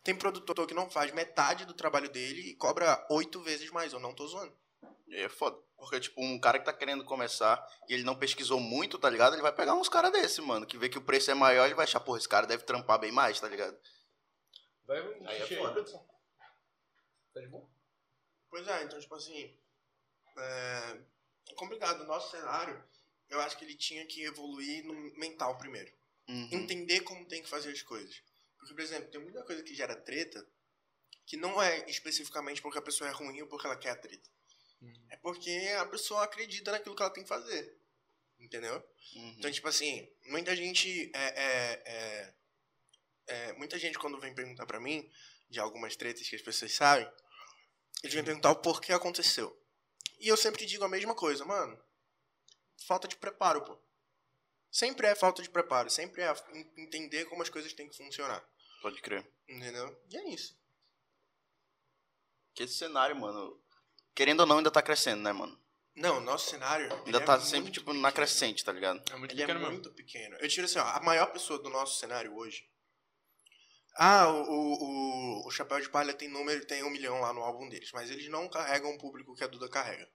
Tem 0.03 0.15
produtor 0.15 0.67
que 0.67 0.75
não 0.75 0.91
faz 0.91 1.13
metade 1.13 1.65
do 1.65 1.75
trabalho 1.75 2.09
dele 2.09 2.41
e 2.51 2.57
cobra 2.57 3.07
oito 3.11 3.41
vezes 3.43 3.71
mais. 3.71 3.93
Eu 3.93 4.01
não 4.01 4.15
tô 4.15 4.27
zoando. 4.27 4.57
E 5.07 5.15
aí 5.15 5.23
é 5.23 5.29
foda. 5.29 5.57
Porque, 5.77 6.01
tipo, 6.01 6.23
um 6.23 6.39
cara 6.39 6.59
que 6.59 6.65
tá 6.65 6.73
querendo 6.73 7.05
começar 7.05 7.65
e 7.89 7.95
ele 7.95 8.03
não 8.03 8.17
pesquisou 8.17 8.59
muito, 8.61 8.99
tá 8.99 9.09
ligado? 9.11 9.35
Ele 9.35 9.43
vai 9.43 9.53
pegar 9.53 9.75
uns 9.75 9.89
caras 9.89 10.13
desse, 10.13 10.41
mano. 10.41 10.67
Que 10.67 10.79
vê 10.79 10.89
que 10.89 10.99
o 10.99 11.03
preço 11.03 11.31
é 11.31 11.35
maior, 11.35 11.67
ele 11.67 11.75
vai 11.75 11.85
achar, 11.85 12.01
porra, 12.01 12.19
esse 12.19 12.29
cara 12.29 12.47
deve 12.47 12.65
trampar 12.65 12.99
bem 12.99 13.13
mais, 13.13 13.39
tá 13.39 13.49
ligado? 13.49 13.77
Vai, 14.87 14.99
Aí 15.27 15.43
é 15.43 15.59
foda. 15.59 15.85
Tá 17.33 17.41
de 17.41 17.49
boa? 17.49 17.69
Pois 18.49 18.67
é, 18.67 18.83
então, 18.85 18.99
tipo 19.01 19.15
assim. 19.15 19.57
É 20.39 21.01
é 21.51 21.55
complicado. 21.55 22.03
O 22.03 22.07
nosso 22.07 22.31
cenário, 22.31 22.83
eu 23.29 23.41
acho 23.41 23.59
que 23.59 23.65
ele 23.65 23.75
tinha 23.75 24.07
que 24.07 24.23
evoluir 24.23 24.85
no 24.85 24.95
mental 25.19 25.57
primeiro. 25.59 25.93
Uhum. 26.29 26.49
entender 26.53 27.01
como 27.01 27.27
tem 27.27 27.43
que 27.43 27.49
fazer 27.49 27.73
as 27.73 27.83
coisas. 27.83 28.23
Porque, 28.57 28.73
por 28.73 28.83
exemplo, 28.83 29.11
tem 29.11 29.21
muita 29.21 29.43
coisa 29.43 29.65
que 29.65 29.75
gera 29.75 29.97
treta 29.97 30.47
que 31.27 31.37
não 31.37 31.61
é 31.61 31.91
especificamente 31.91 32.63
porque 32.63 32.79
a 32.79 32.83
pessoa 32.83 33.11
é 33.11 33.13
ruim 33.13 33.41
ou 33.41 33.49
porque 33.49 33.67
ela 33.67 33.77
quer 33.77 33.91
a 33.91 33.97
treta. 33.97 34.31
É 35.09 35.17
porque 35.17 35.51
a 35.79 35.87
pessoa 35.87 36.23
acredita 36.23 36.71
naquilo 36.71 36.95
que 36.95 37.03
ela 37.03 37.13
tem 37.13 37.25
que 37.25 37.29
fazer. 37.29 37.77
Entendeu? 38.39 38.77
Uhum. 39.17 39.35
Então, 39.39 39.51
tipo 39.51 39.67
assim, 39.67 40.09
muita 40.27 40.55
gente 40.55 41.11
é, 41.13 41.25
é, 41.27 41.83
é- 41.85 42.35
é, 43.27 43.53
muita 43.55 43.77
gente 43.79 43.99
quando 43.99 44.21
vem 44.21 44.35
perguntar 44.35 44.67
pra 44.67 44.81
mim 44.81 45.11
de 45.51 45.61
algumas 45.61 45.97
tretas 45.97 46.27
que 46.29 46.37
as 46.37 46.43
pessoas 46.43 46.73
sabem, 46.73 47.11
eles 48.03 48.15
vêm 48.15 48.25
perguntar 48.25 48.51
o 48.53 48.57
porquê 48.57 48.93
aconteceu. 48.93 49.55
E 50.19 50.29
eu 50.29 50.37
sempre 50.37 50.65
digo 50.65 50.85
a 50.85 50.89
mesma 50.89 51.15
coisa, 51.15 51.45
mano. 51.45 51.79
Falta 52.87 53.07
de 53.09 53.17
preparo, 53.17 53.63
pô. 53.63 53.79
Sempre 54.71 55.09
é 55.09 55.15
falta 55.15 55.43
de 55.43 55.51
preparo, 55.51 55.91
sempre 55.91 56.23
é 56.23 56.33
en- 56.55 56.73
entender 56.85 57.25
como 57.27 57.43
as 57.43 57.49
coisas 57.49 57.73
têm 57.73 57.89
que 57.89 57.97
funcionar. 57.97 58.43
Pode 58.81 59.03
crer. 59.03 59.29
Entendeu? 59.49 60.01
E 60.09 60.17
é 60.17 60.29
isso. 60.31 60.57
Que 62.55 62.63
esse 62.65 62.75
cenário, 62.75 63.17
mano, 63.17 63.61
querendo 64.15 64.41
ou 64.41 64.47
não, 64.47 64.59
ainda 64.59 64.71
tá 64.71 64.83
crescendo, 64.83 65.23
né, 65.23 65.33
mano? 65.33 65.59
Não, 65.95 66.19
o 66.19 66.21
nosso 66.21 66.49
cenário. 66.51 66.91
Ainda 67.05 67.19
é 67.19 67.25
tá 67.25 67.37
muito 67.37 67.49
sempre, 67.49 67.73
tipo, 67.73 67.87
pequeno. 67.87 68.01
na 68.03 68.13
crescente, 68.13 68.65
tá 68.65 68.73
ligado? 68.73 69.03
É 69.13 69.17
muito 69.17 69.33
Ele 69.33 69.43
é 69.43 69.47
pequeno 69.47 69.61
mesmo. 69.61 69.75
muito 69.75 69.93
pequeno. 69.93 70.37
Eu 70.37 70.49
tiro 70.49 70.67
assim, 70.67 70.79
ó, 70.79 70.83
a 70.85 71.01
maior 71.01 71.27
pessoa 71.33 71.59
do 71.59 71.69
nosso 71.69 71.99
cenário 71.99 72.35
hoje. 72.37 72.69
Ah, 73.95 74.29
o, 74.29 74.43
o, 74.43 75.47
o, 75.47 75.51
Chapéu 75.51 75.81
de 75.81 75.89
Palha 75.91 76.15
tem 76.15 76.29
número, 76.29 76.65
tem 76.65 76.83
um 76.85 76.91
milhão 76.91 77.21
lá 77.21 77.33
no 77.33 77.43
álbum 77.43 77.69
deles, 77.69 77.91
mas 77.93 78.11
eles 78.11 78.29
não 78.29 78.49
carregam 78.49 78.95
o 78.95 78.99
público 78.99 79.35
que 79.35 79.45
a 79.45 79.49
Duda 79.49 79.69
carrega. 79.69 80.09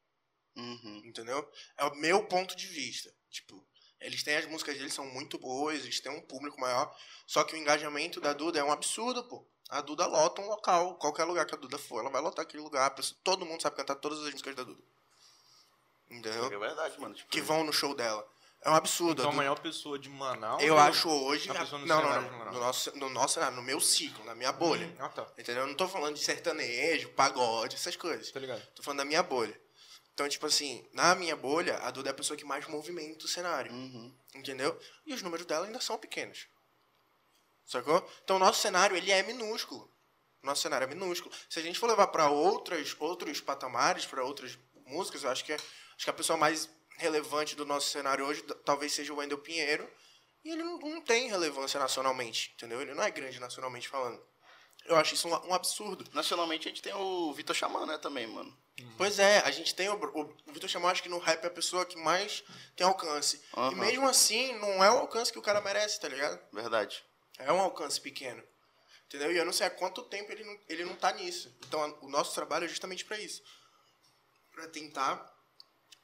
Uhum. 0.56 1.02
Entendeu? 1.06 1.48
É 1.78 1.86
o 1.86 1.96
meu 1.96 2.26
ponto 2.26 2.56
de 2.56 2.68
vista. 2.68 3.14
Tipo, 3.30 3.66
eles 4.00 4.24
têm 4.24 4.38
as 4.38 4.46
músicas 4.46 4.78
deles 4.78 4.94
são 4.94 5.06
muito 5.06 5.38
boas, 5.38 5.84
eles 5.84 6.00
têm 6.00 6.12
um 6.12 6.22
público 6.22 6.60
maior, 6.60 6.96
só 7.28 7.44
que 7.44 7.56
o 7.56 7.58
engajamento 7.58 8.22
da 8.22 8.34
Duda 8.34 8.60
é 8.60 8.64
um 8.64 8.72
absurdo, 8.72 9.24
pô. 9.26 9.46
A 9.70 9.82
Duda 9.82 10.06
lota 10.06 10.42
um 10.42 10.48
local, 10.48 10.96
qualquer 10.98 11.24
lugar 11.24 11.46
que 11.46 11.56
a 11.56 11.58
Duda 11.58 11.78
for, 11.78 12.00
ela 12.00 12.10
vai 12.10 12.22
lotar 12.22 12.44
aquele 12.44 12.62
lugar, 12.62 12.94
todo 13.24 13.46
mundo 13.46 13.62
sabe 13.62 13.76
cantar 13.76 13.96
todas 13.96 14.20
as 14.20 14.32
músicas 14.32 14.56
da 14.56 14.64
Duda. 14.64 14.82
Entendeu? 16.10 16.46
É 16.46 16.58
verdade, 16.58 17.00
mano. 17.00 17.16
Tipo, 17.16 17.30
Que 17.30 17.42
vão 17.42 17.64
no 17.64 17.74
show 17.74 17.96
dela. 17.96 18.26
É 18.66 18.70
um 18.70 18.74
absurdo. 18.76 19.22
Então 19.22 19.32
a 19.32 19.36
maior 19.36 19.60
pessoa 19.60 19.98
de 20.00 20.10
Manaus. 20.10 20.62
Eu 20.64 20.74
ou- 20.74 20.80
acho 20.80 21.08
hoje. 21.08 21.50
a 21.52 21.54
pessoa 21.54 21.80
no 21.80 21.86
não, 21.86 22.02
não, 22.02 22.22
não. 22.22 22.32
Manaus? 22.40 22.54
No 22.56 22.60
nosso, 22.60 22.98
no 22.98 23.10
nosso 23.10 23.34
cenário, 23.36 23.56
no 23.56 23.62
meu 23.62 23.80
ciclo, 23.80 24.26
na 24.26 24.34
minha 24.34 24.52
bolha. 24.52 24.92
Ah, 25.00 25.08
tá. 25.08 25.26
Entendeu? 25.38 25.62
Eu 25.64 25.68
não 25.68 25.76
tô 25.76 25.88
falando 25.88 26.16
de 26.16 26.24
sertanejo, 26.24 27.10
pagode, 27.10 27.76
essas 27.76 27.96
coisas. 27.96 28.32
Tá 28.32 28.40
ligado? 28.40 28.62
Tô 28.74 28.82
falando 28.82 28.98
da 29.00 29.06
minha 29.06 29.22
bolha. 29.22 29.58
Então, 30.16 30.28
tipo 30.28 30.46
assim, 30.48 30.84
na 30.94 31.14
minha 31.14 31.36
bolha, 31.36 31.78
a 31.78 31.92
Duda 31.92 32.10
é 32.10 32.12
a 32.12 32.16
pessoa 32.16 32.36
que 32.36 32.44
mais 32.46 32.66
movimenta 32.68 33.26
o 33.26 33.28
cenário. 33.28 33.72
Uhum. 33.72 34.12
Entendeu? 34.34 34.78
E 35.06 35.14
os 35.14 35.22
números 35.22 35.46
dela 35.46 35.68
ainda 35.68 35.80
são 35.80 35.98
pequenos. 35.98 36.48
Sacou? 37.66 38.08
Então, 38.24 38.36
o 38.38 38.40
nosso 38.40 38.62
cenário, 38.62 38.96
ele 38.96 39.12
é 39.12 39.22
minúsculo. 39.24 39.92
Nosso 40.42 40.62
cenário 40.62 40.86
é 40.86 40.88
minúsculo. 40.88 41.34
Se 41.50 41.60
a 41.60 41.62
gente 41.62 41.78
for 41.80 41.88
levar 41.88 42.08
para 42.08 42.30
outras 42.30 42.96
outros 43.00 43.42
patamares, 43.42 44.06
para 44.06 44.24
outras 44.24 44.58
músicas, 44.86 45.24
eu 45.24 45.30
acho 45.32 45.44
que, 45.44 45.52
é- 45.54 45.56
acho 45.56 46.04
que 46.04 46.10
a 46.10 46.14
pessoa 46.14 46.38
mais 46.38 46.70
relevante 46.98 47.56
do 47.56 47.66
nosso 47.66 47.90
cenário 47.90 48.26
hoje 48.26 48.42
talvez 48.64 48.94
seja 48.94 49.14
o 49.14 49.18
Wendel 49.18 49.38
Pinheiro. 49.38 49.90
E 50.44 50.50
ele 50.52 50.64
não, 50.64 51.02
tem 51.02 51.28
relevância 51.28 51.80
nacionalmente, 51.80 52.54
entendeu? 52.56 52.82
Ele 52.82 52.94
não 52.94 53.04
é 53.04 53.10
grande 53.10 53.40
nacionalmente 53.40 53.88
falando. 53.88 54.22
Eu 54.86 54.96
acho 54.96 55.16
isso 55.16 55.28
um, 55.28 55.48
um 55.48 55.54
absurdo. 55.54 56.06
Nacionalmente 56.14 56.68
a 56.68 56.70
gente 56.70 56.84
tem 56.84 56.94
o 56.94 57.34
Vitor 57.34 57.56
Xamã, 57.56 57.86
né, 57.86 57.98
também, 57.98 58.28
mano. 58.28 58.56
Pois 58.98 59.20
é, 59.20 59.40
a 59.40 59.52
gente 59.52 59.74
tem 59.74 59.90
o, 59.90 59.96
o, 59.96 60.52
Vitor 60.52 60.70
Chamou, 60.70 60.90
acho 60.90 61.02
que 61.02 61.10
no 61.10 61.18
rap 61.18 61.44
é 61.44 61.48
a 61.48 61.52
pessoa 61.52 61.86
que 61.86 61.98
mais 61.98 62.44
tem 62.76 62.86
alcance. 62.86 63.42
E 63.56 63.60
Aham. 63.60 63.72
mesmo 63.76 64.08
assim, 64.08 64.54
não 64.60 64.84
é 64.84 64.92
o 64.92 65.00
alcance 65.00 65.32
que 65.32 65.40
o 65.40 65.42
cara 65.42 65.62
merece, 65.62 66.00
tá 66.00 66.10
ligado? 66.10 66.40
Verdade. 66.52 67.04
É 67.40 67.52
um 67.52 67.62
alcance 67.62 68.00
pequeno. 68.00 68.44
Entendeu? 69.08 69.32
E 69.32 69.38
eu 69.38 69.46
não 69.46 69.54
sei 69.54 69.68
há 69.68 69.70
quanto 69.70 70.04
tempo 70.04 70.32
ele 70.32 70.44
não, 70.44 70.60
ele 70.68 70.86
não 70.86 70.96
tá 70.96 71.12
nisso. 71.14 71.56
Então, 71.68 71.98
o 72.02 72.10
nosso 72.10 72.36
trabalho 72.36 72.66
é 72.66 72.68
justamente 72.68 73.06
pra 73.06 73.20
isso. 73.20 73.42
Pra 74.52 74.68
tentar 74.68 75.35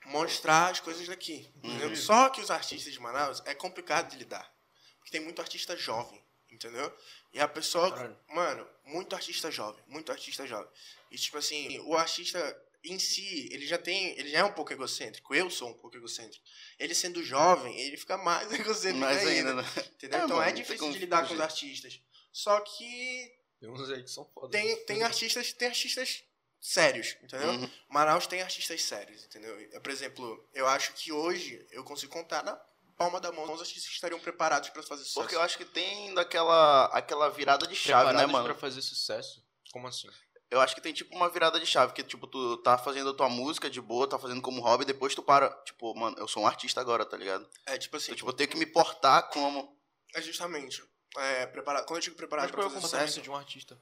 mostrar 0.06 0.72
as 0.72 0.80
coisas 0.80 1.08
daqui. 1.08 1.50
Entendeu? 1.64 1.96
Só 1.96 2.30
que 2.30 2.42
os 2.42 2.52
artistas 2.52 2.92
de 2.94 3.00
Manaus 3.00 3.42
é 3.46 3.54
complicado 3.54 4.10
de 4.12 4.18
lidar. 4.18 4.52
Porque 4.98 5.12
tem 5.12 5.22
muito 5.22 5.42
artista 5.42 5.76
jovem, 5.76 6.22
entendeu? 6.50 6.96
E 7.34 7.40
a 7.40 7.48
pessoa, 7.48 7.92
Caralho. 7.92 8.18
mano, 8.30 8.68
muito 8.86 9.16
artista 9.16 9.50
jovem, 9.50 9.84
muito 9.88 10.12
artista 10.12 10.46
jovem. 10.46 10.70
E 11.10 11.18
tipo 11.18 11.38
assim, 11.38 11.80
o 11.82 11.96
artista 11.96 12.40
em 12.84 12.98
si, 12.98 13.48
ele 13.52 13.66
já 13.66 13.78
tem, 13.78 14.18
ele 14.18 14.30
já 14.30 14.40
é 14.40 14.44
um 14.44 14.54
pouco 14.54 14.74
egocêntrico. 14.74 15.34
Eu 15.36 15.50
sou 15.50 15.70
um 15.70 15.74
pouco 15.74 15.96
egocêntrico. 15.98 16.44
Ele 16.80 16.96
sendo 16.96 17.24
jovem, 17.24 17.80
ele 17.80 17.96
fica 17.98 18.18
mais 18.18 18.52
egocêntrico 18.54 19.00
Mas 19.00 19.26
ainda. 19.26 19.52
ainda, 19.52 19.62
né? 19.62 19.68
Entendeu? 19.94 20.20
É, 20.20 20.24
então 20.26 20.38
mano, 20.38 20.50
é 20.50 20.52
difícil 20.52 20.92
de 20.92 20.98
lidar 21.00 21.28
com 21.28 21.34
os 21.36 21.40
artistas. 21.40 22.02
Só 22.32 22.60
que 22.62 23.32
Tem 23.60 23.70
uns 23.70 23.90
aí 23.90 24.04
que 24.04 24.10
são 24.10 24.26
foda. 24.26 24.50
tem, 24.50 24.76
tem 24.86 25.04
artistas, 25.04 25.54
tem 25.54 25.68
artistas 25.68 26.24
sérios, 26.62 27.18
entendeu? 27.24 27.50
Uhum. 27.50 27.70
Manaus 27.90 28.28
tem 28.28 28.42
artistas 28.42 28.84
sérios, 28.84 29.26
entendeu? 29.26 29.60
É, 29.74 29.80
Por 29.80 29.92
exemplo, 29.92 30.48
eu 30.54 30.68
acho 30.68 30.94
que 30.94 31.12
hoje 31.12 31.66
eu 31.72 31.84
consigo 31.84 32.14
contar 32.14 32.44
na 32.44 32.56
palma 32.96 33.20
da 33.20 33.32
mão 33.32 33.52
os 33.52 33.60
artistas 33.62 33.88
que 33.88 33.96
estariam 33.96 34.20
preparados 34.20 34.70
para 34.70 34.84
fazer 34.84 35.04
sucesso. 35.04 35.22
Porque 35.22 35.36
eu 35.36 35.42
acho 35.42 35.58
que 35.58 35.66
tem 35.66 36.14
daquela 36.14 36.86
aquela 36.94 37.30
virada 37.30 37.66
de 37.66 37.76
chave, 37.76 38.06
né, 38.06 38.10
Preparados 38.10 38.32
mano? 38.32 38.46
pra 38.46 38.56
fazer 38.56 38.82
sucesso? 38.84 39.44
Como 39.72 39.88
assim? 39.88 40.08
Eu 40.52 40.60
acho 40.60 40.76
que 40.76 40.82
tem 40.82 40.94
tipo 40.94 41.16
uma 41.16 41.30
virada 41.30 41.60
de 41.60 41.66
chave, 41.66 41.94
que 41.94 42.04
tipo, 42.04 42.28
tu 42.28 42.58
tá 42.58 42.78
fazendo 42.78 43.10
a 43.10 43.14
tua 43.14 43.30
música 43.30 43.70
de 43.70 43.80
boa, 43.80 44.08
tá 44.08 44.20
fazendo 44.20 44.42
como 44.42 44.62
hobby, 44.62 44.84
depois 44.84 45.16
tu 45.16 45.24
para, 45.24 45.50
tipo, 45.64 45.96
mano, 45.96 46.16
eu 46.20 46.28
sou 46.28 46.44
um 46.44 46.48
artista 46.48 46.82
agora, 46.82 47.06
tá 47.06 47.16
ligado? 47.16 47.50
É 47.66 47.78
tipo 47.78 47.96
assim, 47.96 48.08
Então, 48.08 48.18
tipo, 48.18 48.30
eu 48.30 48.34
tenho 48.34 48.50
que 48.50 48.58
me 48.58 48.66
portar 48.66 49.30
como. 49.30 49.80
é 50.14 50.22
justamente. 50.22 50.84
É, 51.18 51.46
preparar, 51.48 51.84
quando 51.86 51.98
eu 51.98 52.04
digo 52.04 52.16
preparado 52.18 52.46
Mas 52.46 52.52
para 52.52 52.62
qual 52.64 52.74
é 52.74 52.78
o 52.78 52.82
fazer 52.82 52.98
sucesso, 53.00 53.22
de 53.22 53.30
um 53.30 53.36
artista? 53.36 53.82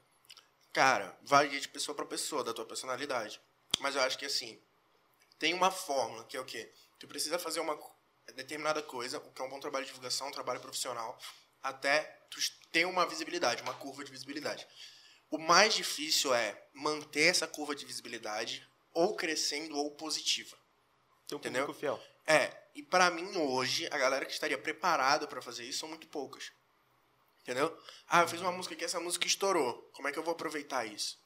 Cara, 0.72 1.18
varia 1.22 1.60
de 1.60 1.68
pessoa 1.68 1.94
pra 1.94 2.06
pessoa, 2.06 2.44
da 2.44 2.52
tua 2.52 2.64
personalidade. 2.64 3.40
Mas 3.80 3.96
eu 3.96 4.02
acho 4.02 4.18
que 4.18 4.26
assim, 4.26 4.60
tem 5.38 5.54
uma 5.54 5.70
fórmula, 5.70 6.24
que 6.24 6.36
é 6.36 6.40
o 6.40 6.44
quê? 6.44 6.72
Tu 6.98 7.08
precisa 7.08 7.38
fazer 7.38 7.60
uma. 7.60 7.78
determinada 8.34 8.82
coisa, 8.82 9.18
o 9.18 9.32
que 9.32 9.40
é 9.40 9.44
um 9.44 9.48
bom 9.48 9.58
trabalho 9.58 9.84
de 9.84 9.90
divulgação, 9.90 10.28
um 10.28 10.32
trabalho 10.32 10.60
profissional, 10.60 11.18
até 11.62 12.02
tu 12.30 12.38
ter 12.70 12.84
uma 12.84 13.06
visibilidade, 13.06 13.62
uma 13.62 13.74
curva 13.74 14.04
de 14.04 14.10
visibilidade. 14.10 14.66
O 15.30 15.38
mais 15.38 15.74
difícil 15.74 16.34
é 16.34 16.60
manter 16.72 17.28
essa 17.28 17.46
curva 17.46 17.74
de 17.74 17.84
visibilidade 17.84 18.68
ou 18.92 19.14
crescendo 19.14 19.76
ou 19.76 19.90
positiva. 19.92 20.56
Tem 21.26 21.36
um 21.36 21.40
Entendeu? 21.40 21.72
fiel. 21.72 22.02
É, 22.26 22.56
e 22.74 22.82
pra 22.82 23.10
mim 23.10 23.36
hoje, 23.36 23.88
a 23.90 23.98
galera 23.98 24.26
que 24.26 24.32
estaria 24.32 24.58
preparada 24.58 25.26
pra 25.26 25.40
fazer 25.40 25.64
isso 25.64 25.80
são 25.80 25.88
muito 25.88 26.06
poucas. 26.08 26.52
Entendeu? 27.50 27.76
Ah, 28.06 28.20
eu 28.22 28.28
fiz 28.28 28.40
uma 28.40 28.52
música 28.52 28.76
que 28.76 28.84
essa 28.84 29.00
música 29.00 29.26
estourou. 29.26 29.90
Como 29.92 30.06
é 30.06 30.12
que 30.12 30.18
eu 30.18 30.22
vou 30.22 30.32
aproveitar 30.32 30.86
isso? 30.86 31.18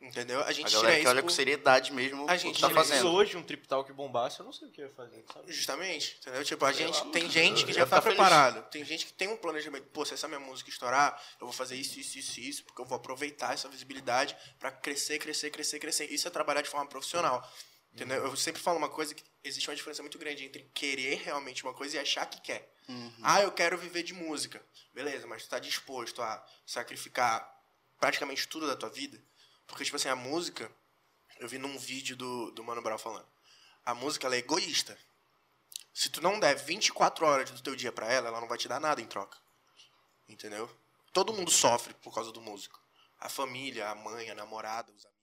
Entendeu? 0.00 0.40
A 0.42 0.52
gente 0.52 0.66
A 0.66 0.68
tira 0.68 0.82
galera 0.82 1.00
que 1.00 1.06
olha 1.08 1.22
com 1.22 1.28
seriedade 1.28 1.92
mesmo 1.92 2.28
A 2.28 2.34
o 2.34 2.36
gente 2.36 2.56
que 2.56 2.60
tá 2.60 2.70
fazendo. 2.70 3.08
hoje 3.12 3.36
um 3.36 3.42
Trip 3.42 3.66
Talk 3.68 3.92
bombasse, 3.92 4.38
eu 4.38 4.44
não 4.44 4.52
sei 4.52 4.68
o 4.68 4.70
que 4.72 4.80
eu 4.80 4.86
ia 4.86 4.92
fazer, 4.94 5.24
sabe? 5.32 5.52
Justamente, 5.52 6.16
entendeu? 6.20 6.44
Tipo, 6.44 6.64
a 6.64 6.72
gente 6.72 7.04
tem 7.10 7.28
gente 7.30 7.64
que 7.64 7.72
já 7.72 7.86
tá 7.86 8.00
preparado. 8.02 8.68
Tem 8.70 8.84
gente 8.84 9.06
que 9.06 9.12
tem 9.12 9.28
um 9.28 9.36
planejamento. 9.36 9.86
Pô, 9.92 10.04
se 10.04 10.14
essa 10.14 10.26
minha 10.28 10.40
música 10.40 10.70
estourar, 10.70 11.20
eu 11.40 11.46
vou 11.46 11.52
fazer 11.52 11.76
isso, 11.76 11.98
isso, 12.00 12.18
isso, 12.18 12.40
isso, 12.40 12.64
porque 12.64 12.80
eu 12.80 12.86
vou 12.86 12.96
aproveitar 12.96 13.54
essa 13.54 13.68
visibilidade 13.68 14.36
pra 14.58 14.70
crescer, 14.72 15.18
crescer, 15.20 15.50
crescer, 15.50 15.78
crescer. 15.78 16.06
Isso 16.12 16.26
é 16.26 16.30
trabalhar 16.30 16.62
de 16.62 16.68
forma 16.68 16.86
profissional. 16.88 17.48
Entendeu? 17.92 18.24
Eu 18.24 18.36
sempre 18.36 18.62
falo 18.62 18.78
uma 18.78 18.88
coisa 18.88 19.14
que 19.14 19.22
existe 19.44 19.68
uma 19.68 19.76
diferença 19.76 20.02
muito 20.02 20.18
grande 20.18 20.44
entre 20.44 20.68
querer 20.74 21.22
realmente 21.24 21.62
uma 21.62 21.74
coisa 21.74 21.96
e 21.96 22.00
achar 22.00 22.26
que 22.26 22.40
quer. 22.40 22.71
Ah, 23.22 23.42
eu 23.42 23.52
quero 23.52 23.78
viver 23.78 24.02
de 24.02 24.12
música. 24.12 24.64
Beleza, 24.92 25.26
mas 25.26 25.44
tu 25.44 25.50
tá 25.50 25.58
disposto 25.58 26.22
a 26.22 26.44
sacrificar 26.66 27.48
praticamente 27.98 28.48
tudo 28.48 28.66
da 28.66 28.76
tua 28.76 28.90
vida? 28.90 29.22
Porque, 29.66 29.84
tipo 29.84 29.96
assim, 29.96 30.08
a 30.08 30.16
música, 30.16 30.70
eu 31.38 31.48
vi 31.48 31.58
num 31.58 31.78
vídeo 31.78 32.16
do, 32.16 32.50
do 32.50 32.64
Mano 32.64 32.82
Brown 32.82 32.98
falando, 32.98 33.28
a 33.84 33.94
música 33.94 34.26
ela 34.26 34.34
é 34.34 34.38
egoísta. 34.38 34.98
Se 35.94 36.08
tu 36.08 36.20
não 36.20 36.40
der 36.40 36.54
24 36.54 37.24
horas 37.26 37.50
do 37.50 37.62
teu 37.62 37.76
dia 37.76 37.92
pra 37.92 38.10
ela, 38.10 38.28
ela 38.28 38.40
não 38.40 38.48
vai 38.48 38.58
te 38.58 38.68
dar 38.68 38.80
nada 38.80 39.00
em 39.00 39.06
troca. 39.06 39.38
Entendeu? 40.28 40.70
Todo 41.12 41.32
mundo 41.32 41.50
sofre 41.50 41.94
por 41.94 42.14
causa 42.14 42.32
do 42.32 42.40
músico. 42.40 42.80
A 43.20 43.28
família, 43.28 43.88
a 43.88 43.94
mãe, 43.94 44.30
a 44.30 44.34
namorada, 44.34 44.90
os 44.92 45.04
amigos. 45.04 45.22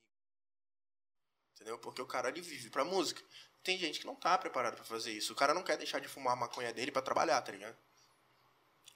Entendeu? 1.56 1.78
Porque 1.80 2.02
o 2.02 2.06
cara 2.06 2.30
ele 2.30 2.42
vive 2.42 2.70
pra 2.70 2.86
música. 2.86 3.22
Tem 3.64 3.78
gente 3.78 4.00
que 4.00 4.06
não 4.06 4.16
tá 4.16 4.38
preparado 4.38 4.76
pra 4.76 4.84
fazer 4.84 5.12
isso. 5.12 5.34
O 5.34 5.36
cara 5.36 5.54
não 5.54 5.62
quer 5.64 5.78
deixar 5.78 6.00
de 6.00 6.08
fumar 6.08 6.34
a 6.34 6.36
maconha 6.36 6.74
dele 6.74 6.92
pra 6.92 7.02
trabalhar, 7.02 7.42
tá 7.42 7.52
ligado? 7.52 7.76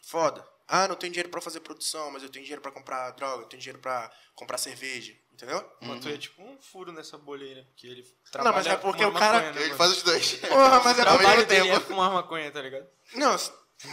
Foda. 0.02 0.46
Ah, 0.68 0.88
não 0.88 0.96
tenho 0.96 1.12
dinheiro 1.12 1.30
pra 1.30 1.42
fazer 1.42 1.60
produção, 1.60 2.10
mas 2.12 2.24
eu 2.24 2.30
tenho 2.30 2.44
dinheiro 2.44 2.62
pra 2.62 2.72
comprar 2.72 3.12
droga, 3.12 3.44
eu 3.44 3.48
tenho 3.48 3.62
dinheiro 3.62 3.80
pra 3.80 4.10
comprar 4.34 4.58
cerveja, 4.58 5.14
entendeu? 5.32 5.58
Mano, 5.82 6.00
tu 6.02 6.08
é 6.08 6.18
tipo 6.18 6.42
um 6.42 6.58
furo 6.62 6.92
nessa 6.92 7.18
bolha 7.18 7.46
aí, 7.46 7.56
né? 7.56 7.64
Porque 7.64 7.86
ele 7.88 8.02
mas 8.22 8.32
trabalha 8.32 8.70
é 8.70 8.78
porque 8.78 9.04
o 9.06 9.12
cara- 9.14 9.34
maconha, 9.40 9.52
né, 9.54 9.62
Ele 9.64 9.76
faz 9.76 9.92
os 9.92 10.04
dois. 10.04 10.34
Porra, 10.36 10.82
mas 10.84 11.00
é 11.00 11.04
O 11.04 11.18
mesmo 11.20 11.46
dele 11.46 11.64
tempo. 11.64 11.76
é 11.76 11.80
fumar 11.82 12.12
maconha, 12.12 12.50
tá 12.52 12.62
ligado? 12.62 12.88
Não, 13.16 13.36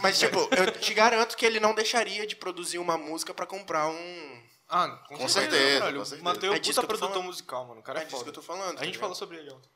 mas 0.01 0.17
tipo, 0.17 0.37
eu 0.55 0.71
te 0.79 0.93
garanto 0.93 1.35
que 1.35 1.45
ele 1.45 1.59
não 1.59 1.75
deixaria 1.75 2.25
de 2.25 2.35
produzir 2.37 2.77
uma 2.79 2.97
música 2.97 3.33
pra 3.33 3.45
comprar 3.45 3.87
um. 3.89 4.43
Ah, 4.69 4.87
com, 5.09 5.17
Com 5.17 5.27
certeza, 5.27 5.79
caralho. 5.79 5.99
com 5.99 6.05
certeza. 6.05 6.21
O 6.21 6.23
Matheus 6.25 6.55
É 6.55 6.59
puta 6.59 6.87
produtor 6.87 7.09
falando. 7.09 7.25
musical, 7.25 7.65
mano. 7.67 7.81
O 7.81 7.83
cara 7.83 7.99
é, 7.99 8.01
É 8.03 8.05
disso 8.05 8.17
foda. 8.17 8.23
que 8.23 8.29
eu 8.29 8.33
tô 8.33 8.41
falando. 8.41 8.69
A 8.69 8.73
tá 8.75 8.85
gente 8.85 8.93
ligado? 8.93 9.01
falou 9.01 9.15
sobre 9.15 9.37
ele 9.37 9.51
ontem. 9.51 9.69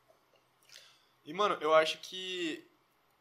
E, 1.26 1.34
mano, 1.34 1.58
eu 1.60 1.74
acho 1.74 1.98
que. 2.00 2.64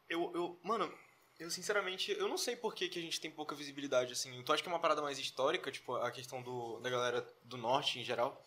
Eu, 0.08 0.30
eu. 0.34 0.60
Mano, 0.62 0.92
eu 1.38 1.50
sinceramente. 1.50 2.12
Eu 2.12 2.28
não 2.28 2.36
sei 2.36 2.54
por 2.54 2.74
que, 2.74 2.88
que 2.88 2.98
a 2.98 3.02
gente 3.02 3.20
tem 3.20 3.30
pouca 3.30 3.54
visibilidade, 3.54 4.12
assim. 4.12 4.42
Tu 4.42 4.52
acha 4.52 4.62
que 4.62 4.68
é 4.68 4.72
uma 4.72 4.78
parada 4.78 5.00
mais 5.00 5.18
histórica, 5.18 5.72
tipo, 5.72 5.96
a 5.96 6.10
questão 6.10 6.42
do, 6.42 6.78
da 6.80 6.90
galera 6.90 7.26
do 7.42 7.56
norte 7.56 7.98
em 7.98 8.04
geral? 8.04 8.44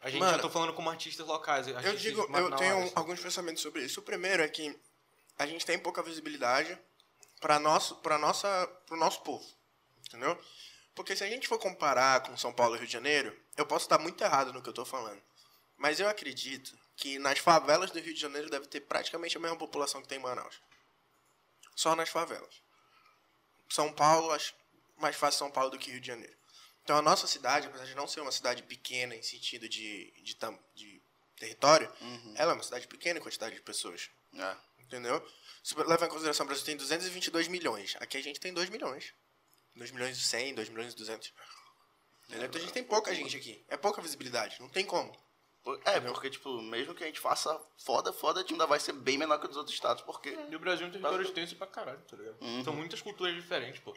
A 0.00 0.10
gente, 0.10 0.20
Mano, 0.20 0.36
eu 0.36 0.42
tô 0.42 0.50
falando 0.50 0.72
como 0.72 0.90
artistas 0.90 1.26
locais. 1.26 1.68
Eu 1.68 1.76
artistas 1.76 2.00
digo, 2.00 2.20
eu 2.22 2.56
tenho 2.56 2.78
assim. 2.84 2.92
alguns 2.94 3.20
pensamentos 3.20 3.62
sobre 3.62 3.84
isso. 3.84 4.00
O 4.00 4.02
primeiro 4.02 4.42
é 4.42 4.48
que 4.48 4.76
a 5.38 5.46
gente 5.46 5.64
tem 5.64 5.78
pouca 5.78 6.02
visibilidade 6.02 6.76
para 7.40 7.58
nosso, 7.58 7.96
para 7.96 8.18
nossa, 8.18 8.66
pro 8.86 8.96
nosso 8.96 9.22
povo, 9.22 9.44
entendeu? 10.06 10.36
Porque 10.94 11.16
se 11.16 11.24
a 11.24 11.28
gente 11.28 11.48
for 11.48 11.58
comparar 11.58 12.22
com 12.22 12.36
São 12.36 12.52
Paulo 12.52 12.74
e 12.74 12.78
Rio 12.78 12.86
de 12.86 12.92
Janeiro, 12.92 13.36
eu 13.56 13.64
posso 13.64 13.84
estar 13.84 13.98
muito 13.98 14.22
errado 14.22 14.52
no 14.52 14.60
que 14.60 14.68
eu 14.68 14.74
tô 14.74 14.84
falando, 14.84 15.22
mas 15.76 16.00
eu 16.00 16.08
acredito 16.08 16.76
que 16.96 17.18
nas 17.18 17.38
favelas 17.38 17.90
do 17.90 17.98
Rio 18.00 18.14
de 18.14 18.20
Janeiro 18.20 18.48
deve 18.50 18.66
ter 18.66 18.80
praticamente 18.80 19.36
a 19.36 19.40
mesma 19.40 19.56
população 19.56 20.00
que 20.02 20.08
tem 20.08 20.18
em 20.18 20.22
Manaus. 20.22 20.60
Só 21.74 21.96
nas 21.96 22.08
favelas. 22.08 22.62
São 23.68 23.92
Paulo, 23.92 24.30
acho 24.32 24.54
mais 24.98 25.16
fácil 25.16 25.38
São 25.38 25.50
Paulo 25.50 25.70
do 25.70 25.78
que 25.78 25.90
Rio 25.90 26.00
de 26.00 26.06
Janeiro. 26.06 26.36
Então 26.84 26.96
a 26.96 27.02
nossa 27.02 27.26
cidade, 27.26 27.66
apesar 27.68 27.84
de 27.86 27.94
não 27.94 28.06
ser 28.06 28.20
uma 28.20 28.32
cidade 28.32 28.62
pequena 28.62 29.14
em 29.14 29.22
sentido 29.22 29.68
de, 29.68 30.12
de, 30.22 30.34
tam- 30.36 30.58
de 30.74 31.00
território, 31.36 31.90
ela 32.36 32.52
é 32.52 32.54
uma 32.54 32.62
cidade 32.62 32.86
pequena 32.86 33.18
em 33.18 33.22
quantidade 33.22 33.54
de 33.54 33.62
pessoas. 33.62 34.10
É. 34.36 34.56
Entendeu? 34.80 35.26
Se 35.62 35.74
leva 35.76 36.04
em 36.06 36.08
consideração, 36.08 36.44
o 36.44 36.46
Brasil 36.48 36.64
tem 36.66 36.76
222 36.76 37.48
milhões. 37.48 37.96
Aqui 38.00 38.16
a 38.18 38.22
gente 38.22 38.38
tem 38.40 38.52
2 38.52 38.68
milhões. 38.68 39.14
2 39.74 39.90
milhões 39.92 40.18
e 40.18 40.20
100, 40.22 40.54
2 40.54 40.68
milhões 40.68 40.92
e 40.92 40.96
200. 40.96 41.32
Entendeu? 42.28 42.46
Então 42.48 42.60
a 42.60 42.64
gente 42.64 42.74
tem 42.74 42.84
pouca 42.84 43.14
gente 43.14 43.36
aqui. 43.36 43.64
É 43.68 43.76
pouca 43.76 44.02
visibilidade. 44.02 44.60
Não 44.60 44.68
tem 44.68 44.84
como. 44.84 45.16
É, 45.84 46.00
porque, 46.00 46.28
tipo, 46.28 46.60
mesmo 46.60 46.94
que 46.94 47.04
a 47.04 47.06
gente 47.06 47.20
faça 47.20 47.58
foda, 47.78 48.12
foda, 48.12 48.40
a 48.40 48.42
gente 48.42 48.52
ainda 48.52 48.66
vai 48.66 48.80
ser 48.80 48.92
bem 48.92 49.16
menor 49.16 49.38
que 49.38 49.46
os 49.46 49.56
outros 49.56 49.74
estados, 49.74 50.02
porque. 50.02 50.36
E 50.50 50.56
o 50.56 50.58
Brasil 50.58 50.86
é 50.86 50.88
um 50.88 50.92
território 50.92 51.24
extenso 51.24 51.54
pra 51.54 51.68
caralho, 51.68 52.00
tá 52.00 52.16
ligado? 52.16 52.36
São 52.64 52.74
muitas 52.74 53.00
culturas 53.00 53.34
diferentes, 53.34 53.80
pô. 53.80 53.96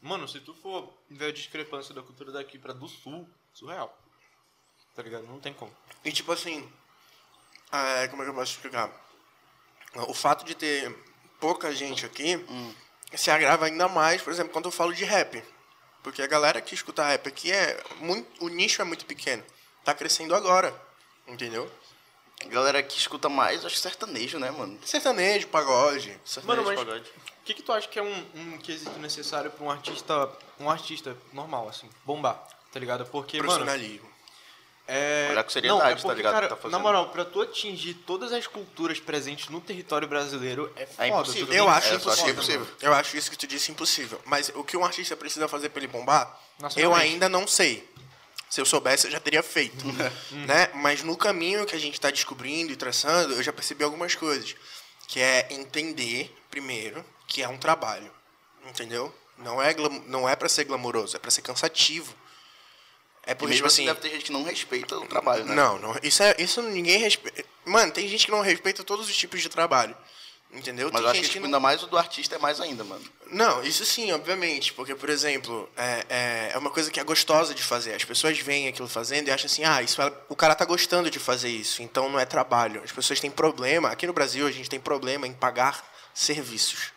Mano, 0.00 0.28
se 0.28 0.40
tu 0.40 0.54
for 0.54 0.94
ver 1.10 1.26
a 1.26 1.32
discrepância 1.32 1.92
da 1.92 2.02
cultura 2.02 2.30
daqui 2.32 2.58
pra 2.58 2.72
do 2.72 2.88
sul, 2.88 3.28
surreal. 3.52 3.96
Tá 4.94 5.02
ligado? 5.02 5.26
Não 5.26 5.40
tem 5.40 5.52
como. 5.52 5.74
E 6.04 6.12
tipo 6.12 6.30
assim. 6.32 6.70
é, 7.72 8.08
como 8.08 8.22
é 8.22 8.24
que 8.24 8.30
eu 8.30 8.34
posso 8.34 8.52
explicar? 8.52 8.90
O 10.08 10.14
fato 10.14 10.44
de 10.44 10.54
ter 10.54 10.96
pouca 11.40 11.74
gente 11.74 12.06
aqui 12.06 12.36
se 13.16 13.30
agrava 13.30 13.66
ainda 13.66 13.88
mais, 13.88 14.22
por 14.22 14.32
exemplo, 14.32 14.52
quando 14.52 14.66
eu 14.66 14.70
falo 14.70 14.94
de 14.94 15.04
rap. 15.04 15.42
Porque 16.02 16.22
a 16.22 16.26
galera 16.26 16.60
que 16.60 16.74
escuta 16.74 17.04
rap 17.04 17.28
aqui 17.28 17.50
é. 17.52 17.82
Muito, 17.96 18.44
o 18.44 18.48
nicho 18.48 18.80
é 18.80 18.84
muito 18.84 19.04
pequeno. 19.04 19.44
Tá 19.84 19.92
crescendo 19.94 20.34
agora. 20.34 20.89
Entendeu? 21.32 21.70
Galera 22.46 22.82
que 22.82 22.98
escuta 22.98 23.28
mais, 23.28 23.64
acho 23.64 23.74
que 23.74 23.80
sertanejo, 23.80 24.38
né, 24.38 24.50
mano? 24.50 24.78
Sertanejo, 24.84 25.46
pagode. 25.48 26.18
Sertanejo, 26.24 26.66
mas- 26.66 26.78
pagode. 26.78 27.10
O 27.40 27.44
que, 27.44 27.54
que 27.54 27.62
tu 27.62 27.72
acha 27.72 27.88
que 27.88 27.98
é 27.98 28.02
um, 28.02 28.26
um 28.34 28.58
quesito 28.58 28.98
necessário 28.98 29.50
pra 29.50 29.64
um 29.64 29.70
artista. 29.70 30.30
Um 30.58 30.70
artista 30.70 31.16
normal, 31.32 31.68
assim, 31.68 31.88
bombar, 32.04 32.34
tá 32.72 32.78
ligado? 32.78 33.04
Porque, 33.06 33.38
mano. 33.38 33.48
Profissionalismo. 33.48 34.08
É... 34.86 35.28
Olhar 35.30 35.44
com 35.44 35.50
seriedade, 35.50 35.80
não, 35.80 35.86
é 35.90 35.94
tá 35.94 36.02
porque, 36.02 36.16
ligado, 36.16 36.32
Cara, 36.34 36.48
tá 36.48 36.56
fazendo. 36.56 36.72
na 36.72 36.78
moral, 36.80 37.08
pra 37.10 37.24
tu 37.24 37.40
atingir 37.40 37.94
todas 37.94 38.32
as 38.32 38.46
culturas 38.46 38.98
presentes 38.98 39.48
no 39.48 39.60
território 39.60 40.06
brasileiro 40.08 40.72
é 40.76 40.84
foda. 40.86 41.06
impossível. 41.08 41.46
tu 41.46 41.52
Eu 41.54 41.68
acho 41.68 41.86
É, 41.86 41.90
eu 41.90 41.94
é 41.94 41.96
impossível. 41.96 42.32
impossível. 42.32 42.66
Eu 42.82 42.94
acho 42.94 43.16
isso 43.16 43.30
que 43.30 43.38
tu 43.38 43.46
disse 43.46 43.70
impossível. 43.70 44.20
Mas 44.24 44.50
o 44.54 44.64
que 44.64 44.76
um 44.76 44.84
artista 44.84 45.16
precisa 45.16 45.46
fazer 45.48 45.68
pra 45.70 45.80
ele 45.80 45.86
bombar, 45.92 46.26
eu 46.58 46.62
Nacionalmente. 46.64 47.04
ainda 47.12 47.28
não 47.28 47.46
sei. 47.46 47.88
Se 48.50 48.60
eu 48.60 48.66
soubesse, 48.66 49.06
eu 49.06 49.12
já 49.12 49.20
teria 49.20 49.42
feito. 49.42 49.86
né? 50.46 50.68
Mas 50.74 51.02
no 51.04 51.16
caminho 51.16 51.64
que 51.64 51.76
a 51.76 51.78
gente 51.78 51.94
está 51.94 52.10
descobrindo 52.10 52.72
e 52.72 52.76
traçando, 52.76 53.34
eu 53.34 53.42
já 53.42 53.52
percebi 53.52 53.84
algumas 53.84 54.16
coisas. 54.16 54.56
Que 55.06 55.20
é 55.20 55.46
entender, 55.50 56.36
primeiro, 56.50 57.04
que 57.26 57.42
é 57.42 57.48
um 57.48 57.56
trabalho. 57.56 58.10
Entendeu? 58.66 59.14
Não 59.38 59.62
é, 59.62 59.74
não 60.06 60.28
é 60.28 60.36
para 60.36 60.48
ser 60.48 60.64
glamouroso, 60.64 61.16
é 61.16 61.18
para 61.18 61.30
ser 61.30 61.42
cansativo. 61.42 62.14
É 63.22 63.34
porque, 63.34 63.54
mesmo 63.54 63.56
tipo 63.56 63.66
assim, 63.68 63.82
assim. 63.82 63.94
deve 63.94 64.00
ter 64.00 64.10
gente 64.10 64.24
que 64.24 64.32
não 64.32 64.42
respeita 64.42 64.98
o 64.98 65.06
trabalho, 65.06 65.44
né? 65.44 65.54
Não, 65.54 65.78
não, 65.78 65.94
isso, 66.02 66.22
é, 66.22 66.34
isso 66.38 66.62
ninguém 66.62 66.98
respeita. 66.98 67.44
Mano, 67.64 67.92
tem 67.92 68.08
gente 68.08 68.24
que 68.24 68.30
não 68.30 68.40
respeita 68.40 68.82
todos 68.82 69.08
os 69.08 69.16
tipos 69.16 69.40
de 69.40 69.48
trabalho. 69.48 69.96
Entendeu? 70.52 70.90
Mas 70.92 71.00
eu 71.02 71.08
acho 71.08 71.14
gente 71.16 71.26
que, 71.26 71.32
tipo, 71.34 71.40
não- 71.42 71.46
ainda 71.46 71.60
mais 71.60 71.80
o 71.82 71.86
do 71.86 71.96
artista 71.96 72.34
é 72.34 72.38
mais 72.38 72.60
ainda, 72.60 72.82
mano. 72.82 73.04
não, 73.30 73.62
isso 73.62 73.84
sim, 73.84 74.10
obviamente. 74.12 74.72
Porque, 74.72 74.94
por 74.96 75.08
exemplo, 75.08 75.70
é, 75.76 76.04
é, 76.08 76.50
é 76.54 76.58
uma 76.58 76.70
coisa 76.70 76.90
que 76.90 76.98
é 76.98 77.04
gostosa 77.04 77.54
de 77.54 77.62
fazer. 77.62 77.94
As 77.94 78.04
pessoas 78.04 78.36
veem 78.40 78.66
aquilo 78.66 78.88
fazendo 78.88 79.28
e 79.28 79.30
acham 79.30 79.46
assim, 79.46 79.64
ah, 79.64 79.80
isso 79.80 80.02
é- 80.02 80.12
o 80.28 80.34
cara 80.34 80.56
tá 80.56 80.64
gostando 80.64 81.08
de 81.08 81.20
fazer 81.20 81.48
isso, 81.50 81.82
então 81.82 82.08
não 82.08 82.18
é 82.18 82.24
trabalho. 82.24 82.82
As 82.82 82.90
pessoas 82.90 83.20
têm 83.20 83.30
problema. 83.30 83.90
Aqui 83.90 84.06
no 84.08 84.12
Brasil, 84.12 84.44
a 84.46 84.50
gente 84.50 84.68
tem 84.68 84.80
problema 84.80 85.24
em 85.26 85.32
pagar 85.32 85.88
serviços. 86.12 86.92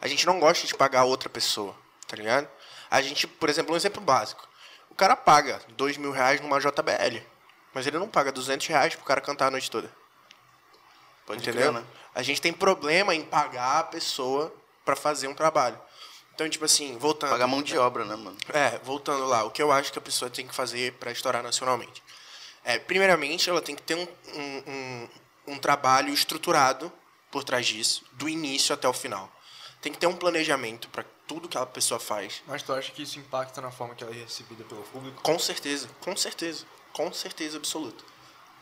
A 0.00 0.08
gente 0.08 0.24
não 0.24 0.40
gosta 0.40 0.66
de 0.66 0.74
pagar 0.74 1.04
outra 1.04 1.28
pessoa, 1.28 1.76
tá 2.08 2.16
ligado? 2.16 2.48
A 2.90 3.02
gente, 3.02 3.26
por 3.26 3.50
exemplo, 3.50 3.74
um 3.74 3.76
exemplo 3.76 4.00
básico. 4.00 4.48
O 4.88 4.94
cara 4.94 5.14
paga 5.16 5.60
dois 5.76 5.96
mil 5.98 6.12
reais 6.12 6.40
numa 6.40 6.58
JBL, 6.60 7.20
mas 7.74 7.86
ele 7.86 7.98
não 7.98 8.08
paga 8.08 8.32
200 8.32 8.66
reais 8.68 8.94
pro 8.94 9.04
cara 9.04 9.20
cantar 9.20 9.48
a 9.48 9.50
noite 9.50 9.70
toda. 9.70 9.90
Pode 11.26 11.40
Entendeu? 11.42 11.72
crer, 11.72 11.82
né? 11.82 11.86
A 12.14 12.22
gente 12.22 12.40
tem 12.40 12.52
problema 12.52 13.14
em 13.14 13.22
pagar 13.22 13.80
a 13.80 13.84
pessoa 13.84 14.54
pra 14.84 14.94
fazer 14.94 15.26
um 15.28 15.34
trabalho. 15.34 15.78
Então, 16.34 16.48
tipo 16.48 16.64
assim, 16.64 16.98
voltando. 16.98 17.30
Pagar 17.30 17.46
mão 17.46 17.62
de 17.62 17.78
obra, 17.78 18.04
né, 18.04 18.16
mano? 18.16 18.36
É, 18.52 18.78
voltando 18.82 19.24
lá, 19.26 19.44
o 19.44 19.50
que 19.50 19.62
eu 19.62 19.70
acho 19.70 19.92
que 19.92 19.98
a 19.98 20.02
pessoa 20.02 20.30
tem 20.30 20.46
que 20.46 20.54
fazer 20.54 20.92
pra 20.94 21.12
estourar 21.12 21.42
nacionalmente. 21.42 22.02
É, 22.64 22.78
primeiramente, 22.78 23.48
ela 23.48 23.60
tem 23.60 23.76
que 23.76 23.82
ter 23.82 23.94
um, 23.94 24.08
um, 24.34 24.62
um, 24.66 25.08
um 25.54 25.58
trabalho 25.58 26.12
estruturado 26.12 26.92
por 27.30 27.44
trás 27.44 27.66
disso, 27.66 28.04
do 28.12 28.28
início 28.28 28.74
até 28.74 28.88
o 28.88 28.92
final. 28.92 29.30
Tem 29.80 29.92
que 29.92 29.98
ter 29.98 30.06
um 30.06 30.16
planejamento 30.16 30.88
pra 30.88 31.04
tudo 31.26 31.48
que 31.48 31.58
a 31.58 31.66
pessoa 31.66 32.00
faz. 32.00 32.42
Mas 32.46 32.62
tu 32.62 32.72
acha 32.72 32.90
que 32.90 33.02
isso 33.02 33.18
impacta 33.18 33.60
na 33.60 33.70
forma 33.70 33.94
que 33.94 34.02
ela 34.02 34.14
é 34.14 34.18
recebida 34.18 34.64
pelo 34.64 34.82
público? 34.84 35.20
Com 35.22 35.38
certeza, 35.38 35.88
com 36.00 36.16
certeza, 36.16 36.64
com 36.92 37.12
certeza 37.12 37.58
absoluta. 37.58 38.02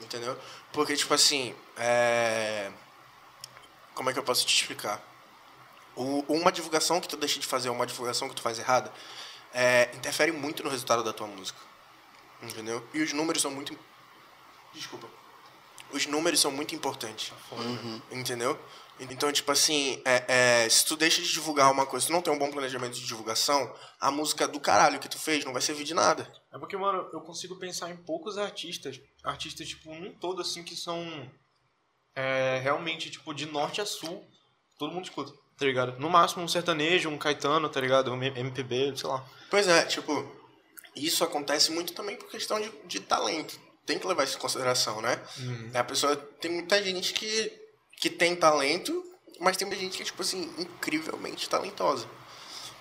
Entendeu? 0.00 0.36
Porque, 0.72 0.96
tipo 0.96 1.14
assim, 1.14 1.54
é... 1.76 2.70
Como 3.94 4.08
é 4.10 4.12
que 4.12 4.18
eu 4.18 4.22
posso 4.22 4.46
te 4.46 4.54
explicar? 4.54 5.00
O- 5.94 6.24
uma 6.28 6.50
divulgação 6.50 7.00
que 7.00 7.08
tu 7.08 7.16
deixa 7.16 7.38
de 7.38 7.46
fazer, 7.46 7.68
uma 7.70 7.86
divulgação 7.86 8.28
que 8.28 8.34
tu 8.34 8.42
faz 8.42 8.58
errada, 8.58 8.92
é, 9.52 9.90
interfere 9.94 10.32
muito 10.32 10.62
no 10.62 10.70
resultado 10.70 11.04
da 11.04 11.12
tua 11.12 11.26
música. 11.26 11.58
Entendeu? 12.42 12.86
E 12.94 13.02
os 13.02 13.12
números 13.12 13.42
são 13.42 13.50
muito. 13.50 13.78
Desculpa. 14.72 15.06
Os 15.92 16.06
números 16.06 16.40
são 16.40 16.50
muito 16.50 16.74
importantes. 16.74 17.32
Entendeu? 18.10 18.58
Então, 18.98 19.30
tipo 19.32 19.50
assim, 19.52 20.00
é, 20.04 20.64
é, 20.64 20.68
se 20.68 20.84
tu 20.86 20.96
deixa 20.96 21.20
de 21.20 21.30
divulgar 21.30 21.70
uma 21.70 21.84
coisa, 21.84 22.04
se 22.04 22.10
tu 22.10 22.12
não 22.12 22.22
tem 22.22 22.32
um 22.32 22.38
bom 22.38 22.50
planejamento 22.50 22.94
de 22.94 23.04
divulgação, 23.06 23.74
a 24.00 24.10
música 24.10 24.46
do 24.48 24.58
caralho 24.60 24.98
que 24.98 25.08
tu 25.08 25.18
fez 25.18 25.44
não 25.44 25.52
vai 25.52 25.60
servir 25.60 25.84
de 25.84 25.92
nada. 25.92 26.32
É 26.52 26.58
porque, 26.58 26.76
mano, 26.76 27.08
eu 27.12 27.20
consigo 27.20 27.56
pensar 27.56 27.90
em 27.90 27.96
poucos 27.96 28.38
artistas, 28.38 29.00
artistas, 29.24 29.68
tipo, 29.68 29.92
num 29.94 30.14
todo, 30.14 30.40
assim, 30.40 30.62
que 30.62 30.74
são 30.76 31.30
é, 32.14 32.60
realmente, 32.62 33.10
tipo, 33.10 33.34
de 33.34 33.46
norte 33.46 33.80
a 33.80 33.86
sul, 33.86 34.24
todo 34.78 34.92
mundo 34.92 35.04
escuta, 35.04 35.32
tá 35.58 35.64
ligado? 35.64 35.98
No 35.98 36.10
máximo 36.10 36.42
um 36.42 36.48
sertanejo, 36.48 37.08
um 37.08 37.18
Caetano, 37.18 37.68
tá 37.68 37.80
ligado? 37.80 38.12
Um 38.12 38.22
MPB, 38.22 38.96
sei 38.96 39.08
lá. 39.08 39.24
Pois 39.50 39.68
é, 39.68 39.84
tipo, 39.84 40.30
isso 40.94 41.24
acontece 41.24 41.72
muito 41.72 41.92
também 41.92 42.16
por 42.16 42.30
questão 42.30 42.60
de, 42.60 42.70
de 42.84 43.00
talento. 43.00 43.58
Tem 43.86 43.98
que 43.98 44.06
levar 44.06 44.24
isso 44.24 44.36
em 44.36 44.40
consideração, 44.40 45.00
né? 45.00 45.20
A 45.74 45.84
pessoa 45.84 46.14
tem 46.16 46.50
muita 46.50 46.82
gente 46.82 47.12
que, 47.12 47.52
que 48.00 48.08
tem 48.08 48.36
talento, 48.36 49.02
mas 49.40 49.56
tem 49.56 49.66
muita 49.66 49.82
gente 49.82 49.96
que 49.96 50.02
é, 50.02 50.06
tipo 50.06 50.22
assim, 50.22 50.52
incrivelmente 50.58 51.48
talentosa. 51.48 52.06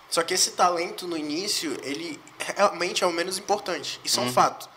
Só 0.10 0.22
que 0.24 0.34
esse 0.34 0.52
talento 0.52 1.08
no 1.08 1.18
início, 1.18 1.76
ele 1.84 2.20
realmente 2.38 3.04
é 3.04 3.08
o 3.08 3.14
menos 3.14 3.38
importante. 3.38 4.00
Isso 4.04 4.20
é 4.20 4.24
um 4.24 4.32
fato. 4.32 4.70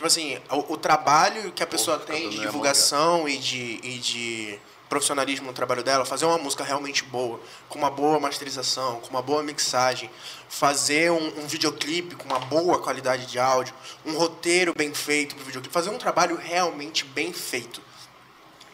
Tipo 0.00 0.06
assim, 0.06 0.38
o, 0.50 0.72
o 0.72 0.76
trabalho 0.78 1.52
que 1.52 1.62
a 1.62 1.66
pessoa 1.66 2.00
fica 2.00 2.14
tem 2.14 2.30
de 2.30 2.40
divulgação 2.40 3.28
e 3.28 3.36
de, 3.36 3.80
e 3.82 3.98
de 3.98 4.58
profissionalismo 4.88 5.48
no 5.48 5.52
trabalho 5.52 5.84
dela, 5.84 6.06
fazer 6.06 6.24
uma 6.24 6.38
música 6.38 6.64
realmente 6.64 7.04
boa, 7.04 7.38
com 7.68 7.78
uma 7.78 7.90
boa 7.90 8.18
masterização, 8.18 8.98
com 9.00 9.10
uma 9.10 9.20
boa 9.20 9.42
mixagem, 9.42 10.10
fazer 10.48 11.12
um, 11.12 11.40
um 11.40 11.46
videoclipe 11.46 12.14
com 12.14 12.24
uma 12.24 12.38
boa 12.38 12.78
qualidade 12.78 13.26
de 13.26 13.38
áudio, 13.38 13.74
um 14.06 14.16
roteiro 14.16 14.72
bem 14.74 14.94
feito 14.94 15.34
pro 15.34 15.44
videoclipe, 15.44 15.70
fazer 15.70 15.90
um 15.90 15.98
trabalho 15.98 16.34
realmente 16.34 17.04
bem 17.04 17.30
feito. 17.30 17.82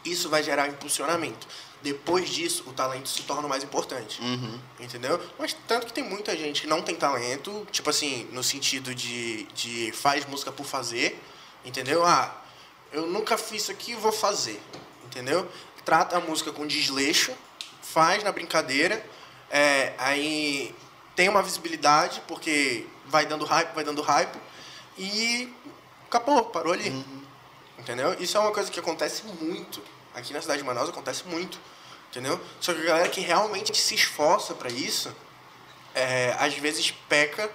Isso 0.05 0.29
vai 0.29 0.41
gerar 0.41 0.69
impulsionamento. 0.69 1.45
Depois 1.87 2.29
disso, 2.29 2.65
o 2.67 2.73
talento 2.73 3.07
se 3.07 3.23
torna 3.23 3.47
mais 3.47 3.63
importante. 3.63 4.21
Entendeu? 4.77 5.17
Mas 5.39 5.55
tanto 5.65 5.87
que 5.87 5.93
tem 5.93 6.03
muita 6.03 6.35
gente 6.35 6.63
que 6.63 6.67
não 6.67 6.81
tem 6.81 6.97
talento, 6.97 7.65
tipo 7.71 7.89
assim, 7.89 8.27
no 8.33 8.43
sentido 8.43 8.93
de, 8.93 9.43
de 9.53 9.93
faz 9.93 10.25
música 10.25 10.51
por 10.51 10.65
fazer, 10.65 11.17
entendeu? 11.63 12.05
Ah, 12.05 12.35
eu 12.91 13.07
nunca 13.07 13.37
fiz 13.37 13.61
isso 13.61 13.71
aqui, 13.71 13.95
vou 13.95 14.11
fazer, 14.11 14.61
entendeu? 15.05 15.49
Trata 15.85 16.17
a 16.17 16.19
música 16.19 16.51
com 16.51 16.67
desleixo, 16.67 17.31
faz 17.81 18.21
na 18.21 18.33
brincadeira, 18.33 19.01
é, 19.49 19.93
aí 19.97 20.75
tem 21.15 21.29
uma 21.29 21.41
visibilidade, 21.41 22.21
porque 22.27 22.85
vai 23.05 23.25
dando 23.25 23.45
hype, 23.45 23.73
vai 23.73 23.85
dando 23.85 24.01
hype, 24.01 24.37
e 24.97 25.53
acabou, 26.05 26.43
parou 26.43 26.73
ali. 26.73 26.89
Entendeu? 27.79 28.13
Isso 28.19 28.35
é 28.35 28.41
uma 28.41 28.51
coisa 28.51 28.69
que 28.69 28.77
acontece 28.77 29.23
muito. 29.39 29.81
Aqui 30.13 30.33
na 30.33 30.41
cidade 30.41 30.59
de 30.59 30.67
Manaus 30.67 30.89
acontece 30.89 31.23
muito. 31.25 31.57
Entendeu? 32.09 32.39
Só 32.59 32.73
que 32.73 32.81
a 32.81 32.85
galera 32.85 33.09
que 33.09 33.21
realmente 33.21 33.75
se 33.77 33.95
esforça 33.95 34.53
pra 34.53 34.69
isso, 34.69 35.13
é, 35.93 36.35
às 36.39 36.53
vezes 36.55 36.91
peca 37.09 37.51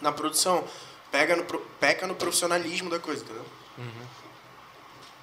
na 0.00 0.12
produção. 0.12 0.64
Pega 1.10 1.36
no, 1.36 1.44
peca 1.80 2.06
no 2.06 2.14
profissionalismo 2.14 2.90
da 2.90 2.98
coisa, 2.98 3.22
entendeu? 3.24 3.44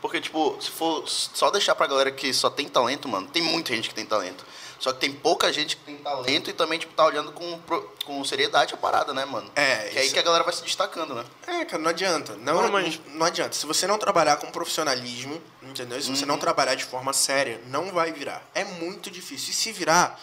Porque, 0.01 0.21
tipo, 0.21 0.57
se 0.61 0.69
for 0.69 1.07
só 1.07 1.49
deixar 1.49 1.73
pra 1.75 1.87
galera 1.87 2.11
que 2.11 2.31
só 2.33 2.49
tem 2.49 2.67
talento, 2.67 3.07
mano, 3.07 3.27
tem 3.27 3.41
muita 3.41 3.73
gente 3.73 3.89
que 3.89 3.95
tem 3.95 4.05
talento. 4.05 4.45
Só 4.79 4.91
que 4.93 4.99
tem 4.99 5.11
pouca 5.13 5.51
gente 5.53 5.77
que 5.77 5.83
tem 5.83 5.97
talento 5.97 6.49
e 6.49 6.53
também, 6.53 6.77
tipo, 6.77 6.93
tá 6.93 7.05
olhando 7.05 7.31
com, 7.31 7.59
com 8.05 8.23
seriedade 8.25 8.73
a 8.73 8.77
parada, 8.77 9.13
né, 9.13 9.23
mano? 9.25 9.49
É, 9.55 9.89
Que 9.89 9.97
é 9.97 9.99
aí 10.01 10.05
isso- 10.05 10.13
que 10.13 10.19
a 10.19 10.23
galera 10.23 10.43
vai 10.43 10.53
se 10.53 10.61
destacando, 10.63 11.15
né? 11.15 11.23
É, 11.47 11.65
cara, 11.65 11.81
não 11.81 11.89
adianta. 11.89 12.35
Não, 12.35 12.55
Mano, 12.55 12.71
mas- 12.71 12.99
não, 13.07 13.15
não 13.15 13.25
adianta. 13.25 13.53
Se 13.55 13.65
você 13.65 13.87
não 13.87 13.97
trabalhar 13.97 14.37
com 14.37 14.51
profissionalismo, 14.51 15.41
entendeu? 15.61 16.01
Se 16.01 16.09
você 16.09 16.25
não 16.25 16.37
trabalhar 16.37 16.75
de 16.75 16.83
forma 16.85 17.13
séria, 17.13 17.61
não 17.67 17.91
vai 17.91 18.11
virar. 18.11 18.43
É 18.53 18.63
muito 18.63 19.09
difícil. 19.09 19.51
E 19.51 19.53
se 19.53 19.71
virar, 19.71 20.19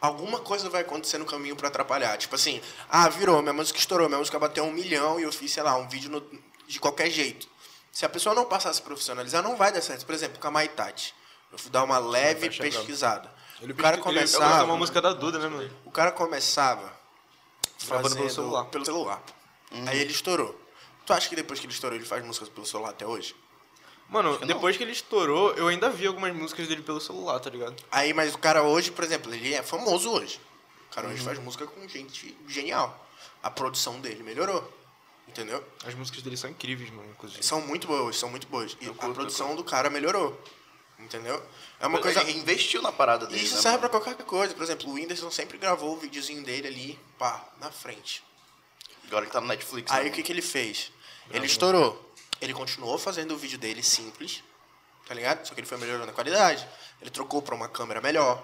alguma 0.00 0.38
coisa 0.40 0.68
vai 0.68 0.82
acontecer 0.82 1.18
no 1.18 1.24
caminho 1.24 1.56
pra 1.56 1.68
atrapalhar. 1.68 2.16
Tipo 2.16 2.34
assim, 2.34 2.60
ah, 2.88 3.08
virou, 3.08 3.40
minha 3.42 3.52
música 3.52 3.78
estourou, 3.78 4.08
minha 4.08 4.18
música 4.18 4.38
bateu 4.38 4.64
um 4.64 4.72
milhão 4.72 5.18
e 5.18 5.24
eu 5.24 5.32
fiz, 5.32 5.52
sei 5.52 5.62
lá, 5.62 5.76
um 5.76 5.88
vídeo 5.88 6.10
no- 6.10 6.24
de 6.66 6.78
qualquer 6.78 7.10
jeito. 7.10 7.48
Se 7.92 8.04
a 8.04 8.08
pessoa 8.08 8.34
não 8.34 8.44
passar 8.44 8.70
a 8.70 8.74
se 8.74 8.82
profissionalizar, 8.82 9.42
não 9.42 9.56
vai 9.56 9.72
dar 9.72 9.80
certo. 9.82 10.06
Por 10.06 10.14
exemplo, 10.14 10.38
com 10.38 10.46
a 10.46 10.50
Maitati. 10.50 11.12
Eu 11.52 11.58
fui 11.58 11.70
dar 11.70 11.82
uma 11.82 11.98
leve 11.98 12.50
chegar. 12.52 12.70
pesquisada. 12.70 13.39
Ele 13.60 13.72
o 13.72 13.76
cara 13.76 13.96
Ele 13.96 14.02
começava. 14.02 14.46
gravou 14.46 14.66
uma 14.66 14.76
música 14.76 15.00
da 15.00 15.12
Duda, 15.12 15.38
né, 15.38 15.48
mano? 15.48 15.70
O 15.84 15.90
cara 15.90 16.10
começava 16.12 16.92
Gravando 17.86 18.14
pelo 18.14 18.28
fazendo 18.28 18.30
celular. 18.34 18.64
Pelo 18.66 18.84
celular. 18.84 19.22
Aí 19.86 20.00
ele 20.00 20.10
estourou. 20.10 20.58
Tu 21.06 21.12
acha 21.12 21.28
que 21.28 21.36
depois 21.36 21.58
que 21.60 21.66
ele 21.66 21.72
estourou, 21.72 21.96
ele 21.96 22.06
faz 22.06 22.24
músicas 22.24 22.48
pelo 22.48 22.66
celular 22.66 22.90
até 22.90 23.06
hoje? 23.06 23.34
Mano, 24.08 24.38
depois 24.38 24.76
que 24.76 24.82
ele 24.82 24.92
estourou, 24.92 25.52
eu 25.54 25.68
ainda 25.68 25.88
vi 25.88 26.06
algumas 26.06 26.34
músicas 26.34 26.66
dele 26.66 26.82
pelo 26.82 27.00
celular, 27.00 27.38
tá 27.38 27.48
ligado? 27.48 27.76
Aí, 27.92 28.12
mas 28.12 28.34
o 28.34 28.38
cara 28.38 28.62
hoje, 28.62 28.90
por 28.90 29.04
exemplo, 29.04 29.32
ele 29.32 29.54
é 29.54 29.62
famoso 29.62 30.10
hoje. 30.10 30.40
O 30.90 30.94
cara 30.94 31.08
hoje 31.08 31.22
faz 31.22 31.38
música 31.38 31.66
com 31.66 31.86
gente 31.86 32.36
genial. 32.48 33.06
A 33.42 33.50
produção 33.50 34.00
dele 34.00 34.22
melhorou. 34.22 34.68
Entendeu? 35.28 35.64
As 35.86 35.94
músicas 35.94 36.22
dele 36.22 36.36
são 36.36 36.50
incríveis, 36.50 36.90
mano, 36.90 37.08
inclusive. 37.10 37.40
São 37.44 37.60
muito 37.60 37.86
boas, 37.86 38.18
são 38.18 38.28
muito 38.28 38.48
boas. 38.48 38.76
E 38.80 38.86
a 38.86 38.88
curto, 38.92 39.14
produção 39.14 39.54
do 39.54 39.62
cara 39.62 39.88
melhorou. 39.88 40.36
Entendeu? 41.00 41.42
É 41.80 41.86
uma 41.86 41.98
coisa. 41.98 42.20
Ele 42.20 42.32
investiu 42.38 42.82
na 42.82 42.92
parada 42.92 43.26
dele, 43.26 43.42
isso 43.42 43.56
né, 43.56 43.62
serve 43.62 43.78
pra 43.78 43.88
qualquer 43.88 44.14
coisa. 44.24 44.54
Por 44.54 44.62
exemplo, 44.62 44.88
o 44.88 44.92
Whindersson 44.94 45.30
sempre 45.30 45.58
gravou 45.58 45.94
o 45.94 45.96
videozinho 45.98 46.42
dele 46.44 46.68
ali, 46.68 46.98
pá, 47.18 47.44
na 47.60 47.70
frente. 47.70 48.22
Agora 49.06 49.24
ele 49.24 49.32
tá 49.32 49.40
no 49.40 49.46
Netflix, 49.48 49.90
Aí 49.90 50.04
né, 50.04 50.10
o 50.10 50.12
que, 50.12 50.22
que 50.22 50.30
ele 50.32 50.42
fez? 50.42 50.92
Ele 51.30 51.46
estourou. 51.46 52.12
Ele 52.40 52.52
continuou 52.54 52.96
fazendo 52.98 53.34
o 53.34 53.36
vídeo 53.36 53.58
dele 53.58 53.82
simples, 53.82 54.42
tá 55.06 55.14
ligado? 55.14 55.46
Só 55.46 55.54
que 55.54 55.60
ele 55.60 55.66
foi 55.66 55.78
melhorando 55.78 56.10
a 56.10 56.14
qualidade. 56.14 56.66
Ele 57.00 57.10
trocou 57.10 57.42
pra 57.42 57.54
uma 57.54 57.68
câmera 57.68 58.00
melhor. 58.00 58.42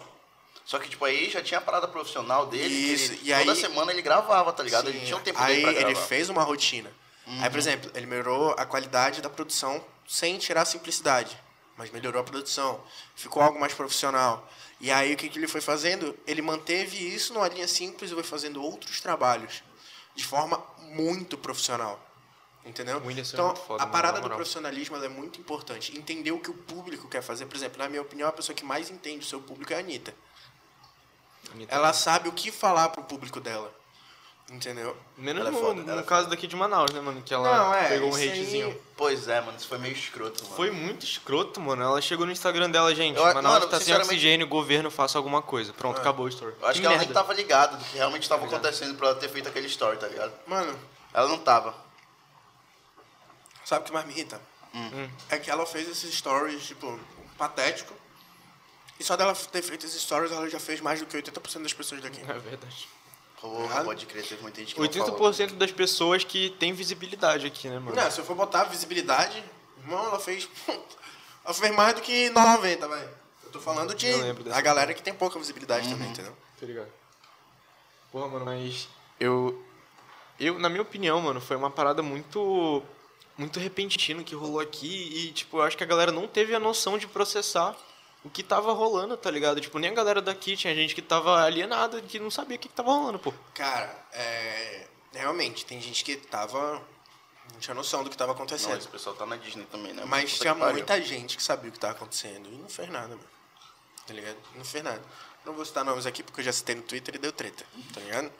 Só 0.65 0.79
que, 0.79 0.89
tipo, 0.89 1.05
aí 1.05 1.31
já 1.31 1.41
tinha 1.43 1.59
a 1.59 1.61
parada 1.63 1.87
profissional 1.87 2.47
dele. 2.47 2.69
que 2.69 2.93
Isso, 2.93 3.13
ele- 3.13 3.21
e 3.23 3.33
aí- 3.33 3.45
toda 3.47 3.59
semana 3.61 3.93
ele 3.93 4.03
gravava, 4.03 4.53
tá 4.53 4.63
ligado? 4.63 4.89
ele 4.89 4.99
Sim, 5.01 5.05
tinha 5.07 5.17
um 5.17 5.21
tempo 5.23 5.39
aí 5.41 5.47
dele 5.57 5.63
pra 5.63 5.71
ele 5.73 5.93
gravar. 5.93 6.07
fez 6.09 6.29
uma 6.29 6.43
rotina. 6.43 6.91
Aí, 7.27 7.33
Uhum. 7.45 7.51
por 7.51 7.59
exemplo, 7.59 7.91
ele 7.95 8.07
melhorou 8.07 8.55
a 8.59 8.67
qualidade 8.67 9.21
da 9.23 9.31
produção 9.31 9.85
sem 10.09 10.37
tirar 10.39 10.63
a 10.63 10.65
simplicidade. 10.65 11.37
Mas 11.77 11.91
melhorou 11.91 12.20
a 12.20 12.24
produção. 12.24 12.83
Ficou 13.14 13.43
algo 13.43 13.61
mais 13.61 13.74
profissional. 13.74 14.49
E 14.81 14.91
aí 14.91 15.14
o 15.14 15.16
que, 15.16 15.29
que 15.29 15.39
ele 15.39 15.49
foi 15.49 15.61
fazendo? 15.61 16.16
Ele 16.27 16.43
manteve 16.43 16.97
isso 16.97 17.35
numa 17.35 17.49
linha 17.49 17.68
simples 17.68 18.11
e 18.11 18.14
foi 18.14 18.22
fazendo 18.22 18.62
outros 18.62 19.01
trabalhos. 19.01 19.62
De 20.14 20.24
forma 20.24 20.62
muito 20.79 21.37
profissional. 21.37 22.01
Entendeu? 22.64 22.97
É 22.97 23.12
então, 23.12 23.47
muito 23.47 23.61
foda, 23.61 23.83
a 23.83 23.87
parada 23.87 24.20
do 24.20 24.29
profissionalismo 24.29 24.97
é 24.97 25.09
muito 25.09 25.39
importante. 25.41 25.97
Entender 25.97 26.33
o 26.33 26.41
que 26.41 26.51
o 26.51 26.55
público 26.55 27.09
quer 27.09 27.22
fazer. 27.22 27.47
Por 27.47 27.55
exemplo, 27.55 27.79
na 27.79 27.89
minha 27.89 28.03
opinião, 28.03 28.29
a 28.29 28.33
pessoa 28.33 28.57
que 28.57 28.64
mais 28.64 28.91
entende 28.91 29.24
o 29.24 29.29
seu 29.29 29.41
público 29.41 29.72
é 29.72 29.77
a 29.77 29.79
Anitta. 29.79 30.12
Anitta. 31.53 31.72
Ela 31.72 31.93
sabe 31.93 32.29
o 32.29 32.33
que 32.33 32.51
falar 32.51 32.89
pro 32.89 33.05
público 33.05 33.41
dela. 33.41 33.72
Entendeu? 34.49 34.97
Menos 35.19 35.41
Ela 35.41 35.49
é 35.49 35.53
no, 35.53 35.59
foda, 35.59 35.83
no 35.83 35.91
ela 35.91 36.01
é 36.03 36.05
caso 36.05 36.29
daqui 36.29 36.47
de 36.47 36.55
Manaus, 36.55 36.93
né, 36.93 37.01
mano? 37.01 37.21
Que 37.21 37.35
ela 37.35 37.89
pegou 37.89 38.07
um 38.07 38.11
isso 38.11 38.19
aí- 38.21 38.29
hatezinho. 38.31 38.81
Pois 38.97 39.27
é, 39.27 39.41
mano, 39.41 39.59
isso 39.59 39.67
foi 39.67 39.77
meio 39.79 39.93
escroto, 39.95 40.45
mano. 40.45 40.55
Foi 40.55 40.71
muito 40.71 41.05
escroto, 41.05 41.61
mano. 41.61 41.83
Ela 41.83 42.01
chegou 42.01 42.25
no 42.25 42.31
Instagram 42.31 42.71
dela, 42.71 42.95
gente. 42.95 43.17
Eu- 43.17 43.25
Manaus 43.25 43.43
mano, 43.55 43.67
tá 43.67 43.71
sem 43.79 43.87
sinceramente- 43.87 44.07
oxigênio, 44.15 44.47
governo, 44.47 44.89
faça 44.89 45.19
alguma 45.19 45.43
coisa. 45.43 45.73
Pronto, 45.73 46.01
acabou 46.01 46.27
o 46.27 46.29
story. 46.29 46.55
Eu 46.61 46.69
acho 46.69 46.75
que, 46.75 46.81
que 46.81 46.87
ela 46.87 46.97
nem 46.97 47.07
merda. 47.09 47.15
tava 47.21 47.35
ligada 47.35 47.77
do 47.77 47.85
que 47.85 47.97
realmente 47.97 48.29
tava 48.29 48.47
acontecendo 48.47 48.97
pra 48.97 49.09
ela 49.09 49.17
ter 49.19 49.29
feito 49.29 49.49
aquele 49.49 49.67
story, 49.67 49.99
tá 49.99 50.07
ligado? 50.07 50.33
Mano, 50.47 50.79
Ela 51.13 51.27
não 51.29 51.39
tava. 51.39 51.75
sabe 53.65 53.83
o 53.83 53.85
que 53.87 53.93
mais 53.93 54.07
me 54.07 54.13
irrita? 54.13 54.41
Hum. 54.73 55.09
É 55.29 55.39
que 55.39 55.51
ela 55.51 55.67
fez 55.67 55.89
esses 55.89 56.15
stories, 56.15 56.65
tipo, 56.67 57.01
patético. 57.37 57.93
E 59.01 59.05
só 59.05 59.17
dela 59.17 59.35
ter 59.35 59.63
feito 59.63 59.85
esses 59.87 60.01
stories, 60.01 60.31
ela 60.31 60.49
já 60.49 60.61
fez 60.61 60.81
mais 60.81 61.01
do 61.01 61.07
que 61.07 61.17
80% 61.17 61.63
das 61.65 61.73
pessoas 61.73 62.01
daqui. 62.01 62.21
É 62.21 62.39
verdade. 62.39 62.89
Porra, 63.41 63.84
pode 63.84 64.07
crer, 64.07 64.26
teve 64.26 64.43
muita 64.43 64.61
gente 64.61 64.74
que 64.74 64.80
não 64.80 64.91
falou. 64.91 65.30
80% 65.30 65.53
das 65.53 65.70
pessoas 65.70 66.24
que 66.24 66.51
tem 66.59 66.72
visibilidade 66.72 67.47
aqui, 67.47 67.68
né, 67.68 67.78
mano? 67.78 67.95
Não, 67.95 68.11
se 68.11 68.18
eu 68.18 68.24
for 68.24 68.34
botar 68.34 68.64
visibilidade, 68.64 69.43
irmão, 69.78 70.07
ela 70.07 70.18
fez. 70.18 70.49
ela 71.45 71.55
fez 71.55 71.74
mais 71.74 71.95
do 71.95 72.01
que 72.01 72.30
90, 72.30 72.89
velho. 72.89 73.11
Eu 73.45 73.51
tô 73.51 73.61
falando 73.61 73.95
de 73.95 74.09
a 74.53 74.61
galera 74.61 74.93
que 74.95 75.03
tem 75.03 75.14
pouca 75.14 75.39
visibilidade 75.39 75.89
também, 75.89 76.09
entendeu? 76.09 76.37
Tá 76.59 76.66
ligado? 76.66 76.89
Porra, 78.11 78.28
mano, 78.28 78.45
mas 78.45 78.89
eu. 79.20 79.62
Eu, 80.39 80.59
na 80.59 80.68
minha 80.68 80.82
opinião, 80.82 81.20
mano, 81.20 81.41
foi 81.41 81.57
uma 81.57 81.70
parada 81.70 82.03
muito. 82.03 82.82
Muito 83.39 83.61
repentina 83.61 84.24
que 84.24 84.34
rolou 84.34 84.61
aqui 84.61 85.12
e, 85.14 85.30
tipo, 85.30 85.59
eu 85.59 85.62
acho 85.62 85.76
que 85.76 85.84
a 85.84 85.87
galera 85.87 86.11
não 86.11 86.26
teve 86.26 86.55
a 86.55 86.59
noção 86.59 86.97
de 86.97 87.07
processar 87.07 87.76
o 88.27 88.31
que 88.31 88.43
tava 88.43 88.72
rolando, 88.72 89.16
tá 89.16 89.31
ligado? 89.31 89.61
Tipo, 89.61 89.79
nem 89.79 89.91
a 89.91 89.95
galera 89.95 90.20
daqui 90.20 90.57
tinha 90.57 90.74
gente 90.74 90.95
que 90.95 91.03
tava 91.03 91.43
alienada, 91.45 92.01
que 92.03 92.18
não 92.18 92.31
sabia 92.31 92.57
o 92.57 92.59
que, 92.59 92.68
que 92.68 92.74
tava 92.74 92.91
rolando, 92.93 93.18
pô. 93.18 93.33
Cara, 93.55 93.95
é. 94.12 94.87
Realmente, 95.12 95.64
tem 95.64 95.81
gente 95.81 96.05
que 96.05 96.16
tava. 96.16 96.83
Não 97.53 97.61
tinha 97.61 97.74
noção 97.74 98.03
do 98.05 98.11
que 98.11 98.16
tava 98.16 98.33
Não, 98.33 98.37
acontecendo. 98.37 98.77
esse 98.77 98.89
pessoal 98.89 99.14
tá 99.16 99.24
na 99.24 99.37
Disney 99.37 99.64
também, 99.66 99.93
né? 99.93 100.05
Mas 100.05 100.33
Puta 100.33 100.43
tinha 100.43 100.55
pariu. 100.55 100.74
muita 100.74 101.01
gente 101.01 101.37
que 101.37 101.43
sabia 101.43 101.70
o 101.70 101.72
que 101.72 101.79
tava 101.79 101.95
acontecendo 101.95 102.49
e 102.53 102.57
não 102.57 102.68
fez 102.68 102.89
nada, 102.91 103.09
mano. 103.09 103.20
tá 104.07 104.12
ligado? 104.12 104.37
Não 104.55 104.64
fez 104.64 104.83
nada. 104.85 105.03
Não 105.45 105.53
vou 105.55 105.64
citar 105.64 105.85
nomes 105.85 106.07
aqui 106.07 106.22
porque 106.22 106.41
eu 106.41 106.45
já 106.45 106.53
citei 106.53 106.74
no 106.74 106.83
Twitter 106.83 107.14
e 107.14 107.18
deu 107.18 107.33
treta, 107.33 107.64
tá 107.95 108.01
ligado? 108.01 108.31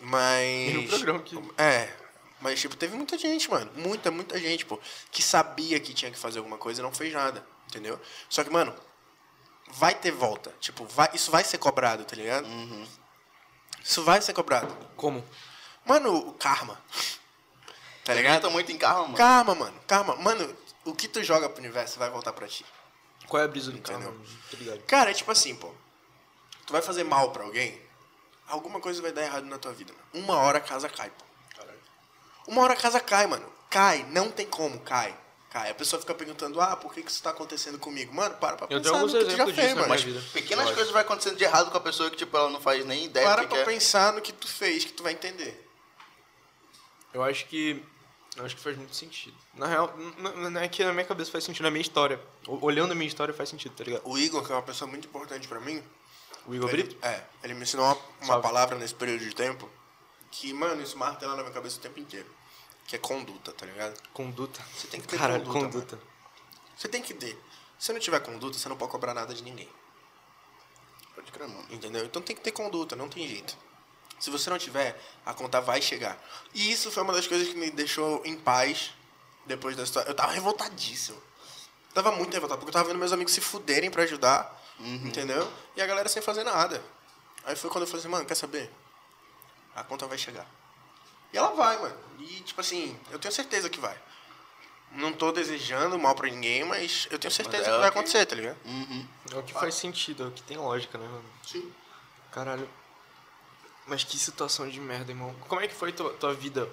Mas. 0.00 0.68
E 0.70 0.72
no 0.74 0.88
programa 0.88 1.20
que- 1.20 1.36
É. 1.58 1.92
Mas, 2.40 2.60
tipo, 2.60 2.76
teve 2.76 2.94
muita 2.94 3.16
gente, 3.16 3.50
mano. 3.50 3.70
Muita, 3.74 4.10
muita 4.10 4.38
gente, 4.38 4.66
pô. 4.66 4.78
Que 5.10 5.22
sabia 5.22 5.80
que 5.80 5.94
tinha 5.94 6.10
que 6.10 6.18
fazer 6.18 6.38
alguma 6.38 6.58
coisa 6.58 6.80
e 6.80 6.84
não 6.84 6.92
fez 6.92 7.12
nada, 7.12 7.44
entendeu? 7.66 7.98
Só 8.28 8.44
que, 8.44 8.50
mano, 8.50 8.74
vai 9.72 9.94
ter 9.94 10.10
volta. 10.10 10.54
Tipo, 10.60 10.84
vai, 10.86 11.10
isso 11.14 11.30
vai 11.30 11.44
ser 11.44 11.58
cobrado, 11.58 12.04
tá 12.04 12.16
ligado? 12.16 12.46
Isso 13.82 14.02
vai 14.04 14.20
ser 14.20 14.32
cobrado. 14.32 14.74
Como? 14.96 15.24
Mano, 15.84 16.14
o 16.16 16.32
karma. 16.32 16.80
Tá 18.04 18.14
ligado? 18.14 18.46
Acredita 18.46 18.50
muito 18.50 18.72
em 18.72 18.78
karma, 18.78 19.02
mano. 19.02 19.16
Karma, 19.16 19.54
mano. 19.54 19.80
Karma. 19.86 20.16
Mano, 20.16 20.56
o 20.84 20.94
que 20.94 21.08
tu 21.08 21.22
joga 21.22 21.48
pro 21.48 21.60
universo 21.60 21.98
vai 21.98 22.10
voltar 22.10 22.32
pra 22.32 22.46
ti. 22.46 22.64
Qual 23.28 23.40
é 23.42 23.44
a 23.44 23.48
brisa 23.48 23.70
do 23.72 23.78
Entendeu? 23.78 24.12
carro? 24.12 24.76
Tá? 24.78 24.82
Cara, 24.86 25.10
é 25.10 25.14
tipo 25.14 25.30
assim, 25.30 25.54
pô. 25.54 25.72
Tu 26.64 26.72
vai 26.72 26.82
fazer 26.82 27.04
mal 27.04 27.30
pra 27.30 27.44
alguém, 27.44 27.80
alguma 28.48 28.80
coisa 28.80 29.00
vai 29.00 29.12
dar 29.12 29.22
errado 29.22 29.44
na 29.46 29.58
tua 29.58 29.72
vida, 29.72 29.92
mano. 29.92 30.24
Uma 30.24 30.36
hora 30.38 30.58
a 30.58 30.60
casa 30.60 30.88
cai, 30.88 31.10
pô. 31.10 31.24
Uma 32.48 32.62
hora 32.62 32.74
a 32.74 32.76
casa 32.76 33.00
cai, 33.00 33.26
mano. 33.26 33.52
Cai, 33.68 34.04
não 34.10 34.30
tem 34.30 34.46
como, 34.46 34.78
cai. 34.80 35.16
Cai. 35.50 35.70
A 35.70 35.74
pessoa 35.74 36.00
fica 36.00 36.14
perguntando, 36.14 36.60
ah, 36.60 36.76
por 36.76 36.92
que 36.92 37.02
que 37.02 37.10
isso 37.10 37.22
tá 37.22 37.30
acontecendo 37.30 37.78
comigo? 37.78 38.12
Mano, 38.14 38.34
para 38.36 38.56
pra 38.56 38.64
Eu 38.66 38.78
pensar 38.78 38.82
tenho 38.82 38.94
alguns 38.96 39.12
no 39.12 39.18
que 39.20 39.24
tu 39.24 39.28
já 39.30 39.34
exemplos 39.34 39.54
fez, 39.54 39.66
disso 39.68 39.80
na 39.80 39.88
mano. 39.88 40.02
minha 40.04 40.14
vida. 40.20 40.26
Pequenas 40.32 40.70
coisas 40.72 40.92
vai 40.92 41.02
acontecendo 41.02 41.36
de 41.36 41.44
errado 41.44 41.70
com 41.70 41.76
a 41.76 41.80
pessoa 41.80 42.10
que, 42.10 42.16
tipo, 42.16 42.36
ela 42.36 42.50
não 42.50 42.60
faz 42.60 42.84
nem 42.84 43.04
ideia 43.04 43.26
Para 43.26 43.42
do 43.42 43.48
que 43.48 43.54
pra 43.54 43.64
que 43.64 43.70
é. 43.70 43.74
pensar 43.74 44.12
no 44.12 44.20
que 44.20 44.32
tu 44.32 44.48
fez, 44.48 44.84
que 44.84 44.92
tu 44.92 45.02
vai 45.02 45.12
entender. 45.12 45.66
Eu 47.14 47.22
acho 47.22 47.46
que. 47.46 47.82
Eu 48.36 48.44
acho 48.44 48.54
que 48.54 48.60
faz 48.62 48.76
muito 48.76 48.94
sentido. 48.94 49.34
Na 49.54 49.66
real, 49.66 49.94
não 50.18 50.60
é 50.60 50.68
que 50.68 50.84
na 50.84 50.92
minha 50.92 51.06
cabeça 51.06 51.30
faz 51.30 51.42
sentido, 51.42 51.62
na 51.62 51.70
minha 51.70 51.80
história. 51.80 52.20
Olhando 52.46 52.92
a 52.92 52.94
minha 52.94 53.08
história 53.08 53.32
faz 53.32 53.48
sentido, 53.48 53.74
tá 53.74 53.82
ligado? 53.84 54.02
O 54.04 54.18
Igor, 54.18 54.44
que 54.44 54.52
é 54.52 54.54
uma 54.54 54.60
pessoa 54.62 54.86
muito 54.90 55.08
importante 55.08 55.48
pra 55.48 55.58
mim, 55.58 55.82
O 56.46 56.54
Igor 56.54 56.68
ele, 56.68 56.82
Brito? 56.82 56.98
é, 57.06 57.22
ele 57.42 57.54
me 57.54 57.62
ensinou 57.62 57.86
uma, 57.86 57.96
uma 58.34 58.40
palavra 58.42 58.76
nesse 58.76 58.94
período 58.94 59.20
de 59.24 59.34
tempo 59.34 59.66
que, 60.30 60.52
mano, 60.52 60.82
isso 60.82 60.98
martela 60.98 61.34
na 61.34 61.40
minha 61.42 61.54
cabeça 61.54 61.78
o 61.78 61.80
tempo 61.80 61.98
inteiro. 61.98 62.26
Que 62.86 62.96
é 62.96 62.98
conduta, 62.98 63.52
tá 63.52 63.66
ligado? 63.66 64.00
Conduta. 64.12 64.62
Você 64.74 64.86
tem 64.86 65.00
que 65.00 65.08
ter 65.08 65.18
Caralho, 65.18 65.44
conduta, 65.44 65.78
conduta. 65.78 66.00
Você 66.76 66.88
tem 66.88 67.02
que 67.02 67.14
ter. 67.14 67.38
Se 67.78 67.92
não 67.92 68.00
tiver 68.00 68.20
conduta, 68.20 68.58
você 68.58 68.68
não 68.68 68.76
pode 68.76 68.92
cobrar 68.92 69.12
nada 69.12 69.34
de 69.34 69.42
ninguém. 69.42 69.68
Pode 71.14 71.32
crer, 71.32 71.48
mano. 71.48 71.66
Entendeu? 71.70 72.04
Então 72.04 72.22
tem 72.22 72.36
que 72.36 72.42
ter 72.42 72.52
conduta, 72.52 72.94
não 72.94 73.08
tem 73.08 73.26
jeito. 73.26 73.56
Se 74.18 74.30
você 74.30 74.48
não 74.48 74.58
tiver, 74.58 74.98
a 75.24 75.34
conta 75.34 75.60
vai 75.60 75.82
chegar. 75.82 76.18
E 76.54 76.70
isso 76.70 76.90
foi 76.90 77.02
uma 77.02 77.12
das 77.12 77.26
coisas 77.26 77.48
que 77.48 77.54
me 77.54 77.70
deixou 77.70 78.22
em 78.24 78.36
paz 78.36 78.92
depois 79.44 79.76
da 79.76 79.82
história. 79.82 80.08
Eu 80.08 80.14
tava 80.14 80.32
revoltadíssimo. 80.32 81.20
Tava 81.92 82.12
muito 82.12 82.32
revoltado, 82.32 82.58
porque 82.60 82.70
eu 82.70 82.72
tava 82.74 82.88
vendo 82.88 82.98
meus 82.98 83.12
amigos 83.12 83.32
se 83.32 83.40
fuderem 83.40 83.90
pra 83.90 84.02
ajudar, 84.02 84.62
entendeu? 84.78 85.50
E 85.74 85.80
a 85.80 85.86
galera 85.86 86.08
sem 86.10 86.20
fazer 86.20 86.44
nada. 86.44 86.82
Aí 87.44 87.56
foi 87.56 87.70
quando 87.70 87.84
eu 87.84 87.86
falei 87.86 88.00
assim, 88.00 88.08
mano, 88.08 88.26
quer 88.26 88.34
saber? 88.34 88.70
A 89.74 89.82
conta 89.82 90.06
vai 90.06 90.18
chegar. 90.18 90.46
E 91.36 91.38
ela 91.38 91.50
vai, 91.50 91.78
mano. 91.78 91.94
E, 92.18 92.40
tipo 92.40 92.58
assim, 92.62 92.98
eu 93.10 93.18
tenho 93.18 93.30
certeza 93.32 93.68
que 93.68 93.78
vai. 93.78 93.94
Não 94.92 95.12
tô 95.12 95.30
desejando 95.32 95.98
mal 95.98 96.14
pra 96.14 96.28
ninguém, 96.30 96.64
mas 96.64 97.06
eu 97.10 97.18
tenho 97.18 97.30
certeza 97.30 97.64
é 97.64 97.66
que 97.66 97.70
o 97.70 97.80
vai 97.80 97.90
que- 97.92 97.98
acontecer, 97.98 98.24
tá 98.24 98.34
ligado? 98.34 98.56
É 99.30 99.36
o 99.36 99.42
que 99.42 99.52
faz 99.52 99.74
sentido, 99.74 100.24
é 100.24 100.26
o 100.28 100.30
que 100.30 100.42
tem 100.42 100.56
lógica, 100.56 100.96
né, 100.96 101.06
mano? 101.06 101.24
Sim. 101.46 101.70
Caralho. 102.32 102.66
Mas 103.86 104.02
que 104.02 104.18
situação 104.18 104.66
de 104.66 104.80
merda, 104.80 105.12
irmão. 105.12 105.34
Como 105.46 105.60
é 105.60 105.68
que 105.68 105.74
foi 105.74 105.92
tua, 105.92 106.10
tua 106.14 106.32
vida 106.32 106.66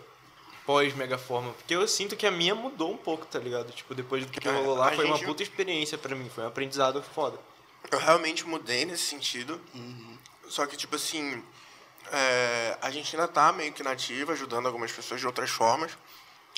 pós-megaforma? 0.65 1.51
Porque 1.51 1.75
eu 1.75 1.85
sinto 1.85 2.15
que 2.15 2.25
a 2.25 2.31
minha 2.31 2.55
mudou 2.55 2.89
um 2.93 2.97
pouco, 2.97 3.25
tá 3.25 3.39
ligado? 3.39 3.69
Tipo, 3.73 3.93
depois 3.93 4.25
do 4.25 4.31
que 4.31 4.39
Cara, 4.39 4.55
rolou 4.55 4.77
lá, 4.77 4.89
a 4.91 4.95
foi 4.95 5.03
uma 5.03 5.17
gente- 5.17 5.25
puta 5.25 5.43
experiência 5.43 5.97
pra 5.97 6.15
mim. 6.15 6.29
Foi 6.33 6.45
um 6.45 6.47
aprendizado 6.47 7.03
foda. 7.03 7.37
Eu 7.91 7.99
realmente 7.99 8.47
mudei 8.47 8.85
nesse 8.85 9.03
sentido. 9.03 9.59
Só 10.47 10.65
que, 10.65 10.77
tipo 10.77 10.95
assim, 10.95 11.43
é, 12.11 12.77
a 12.81 12.89
gente 12.91 13.15
ainda 13.15 13.27
tá 13.27 13.51
meio 13.51 13.71
que 13.73 13.83
nativa, 13.83 14.33
ajudando 14.33 14.65
algumas 14.65 14.91
pessoas 14.91 15.19
de 15.19 15.27
outras 15.27 15.49
formas. 15.49 15.97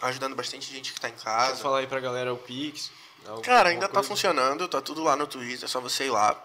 Ajudando 0.01 0.35
bastante 0.35 0.71
gente 0.71 0.93
que 0.93 0.99
tá 0.99 1.07
em 1.07 1.13
Quer 1.13 1.23
casa. 1.23 1.61
falar 1.61 1.79
aí 1.79 1.87
pra 1.87 1.99
galera 1.99 2.33
o 2.33 2.37
Pix? 2.37 2.91
Cara, 3.43 3.69
ainda 3.69 3.87
tá 3.87 3.93
coisa? 3.95 4.09
funcionando, 4.09 4.67
tá 4.67 4.81
tudo 4.81 5.03
lá 5.03 5.15
no 5.15 5.25
Twitter, 5.25 5.65
é 5.65 5.67
só 5.67 5.79
você 5.79 6.05
ir 6.05 6.11
lá. 6.11 6.37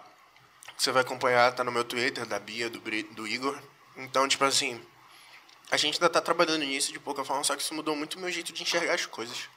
Você 0.77 0.91
vai 0.91 1.01
acompanhar, 1.01 1.53
tá 1.53 1.63
no 1.63 1.71
meu 1.71 1.83
Twitter, 1.83 2.25
da 2.25 2.39
Bia, 2.39 2.69
do, 2.69 2.79
do 2.79 3.27
Igor. 3.27 3.55
Então, 3.97 4.27
tipo 4.27 4.43
assim, 4.45 4.81
a 5.69 5.77
gente 5.77 5.95
ainda 5.95 6.09
tá 6.09 6.19
trabalhando 6.19 6.63
nisso 6.63 6.91
de 6.91 6.99
pouca 6.99 7.23
forma, 7.23 7.43
só 7.43 7.55
que 7.55 7.61
isso 7.61 7.73
mudou 7.73 7.95
muito 7.95 8.17
o 8.17 8.19
meu 8.19 8.31
jeito 8.31 8.51
de 8.51 8.63
enxergar 8.63 8.95
as 8.95 9.05
coisas. 9.05 9.47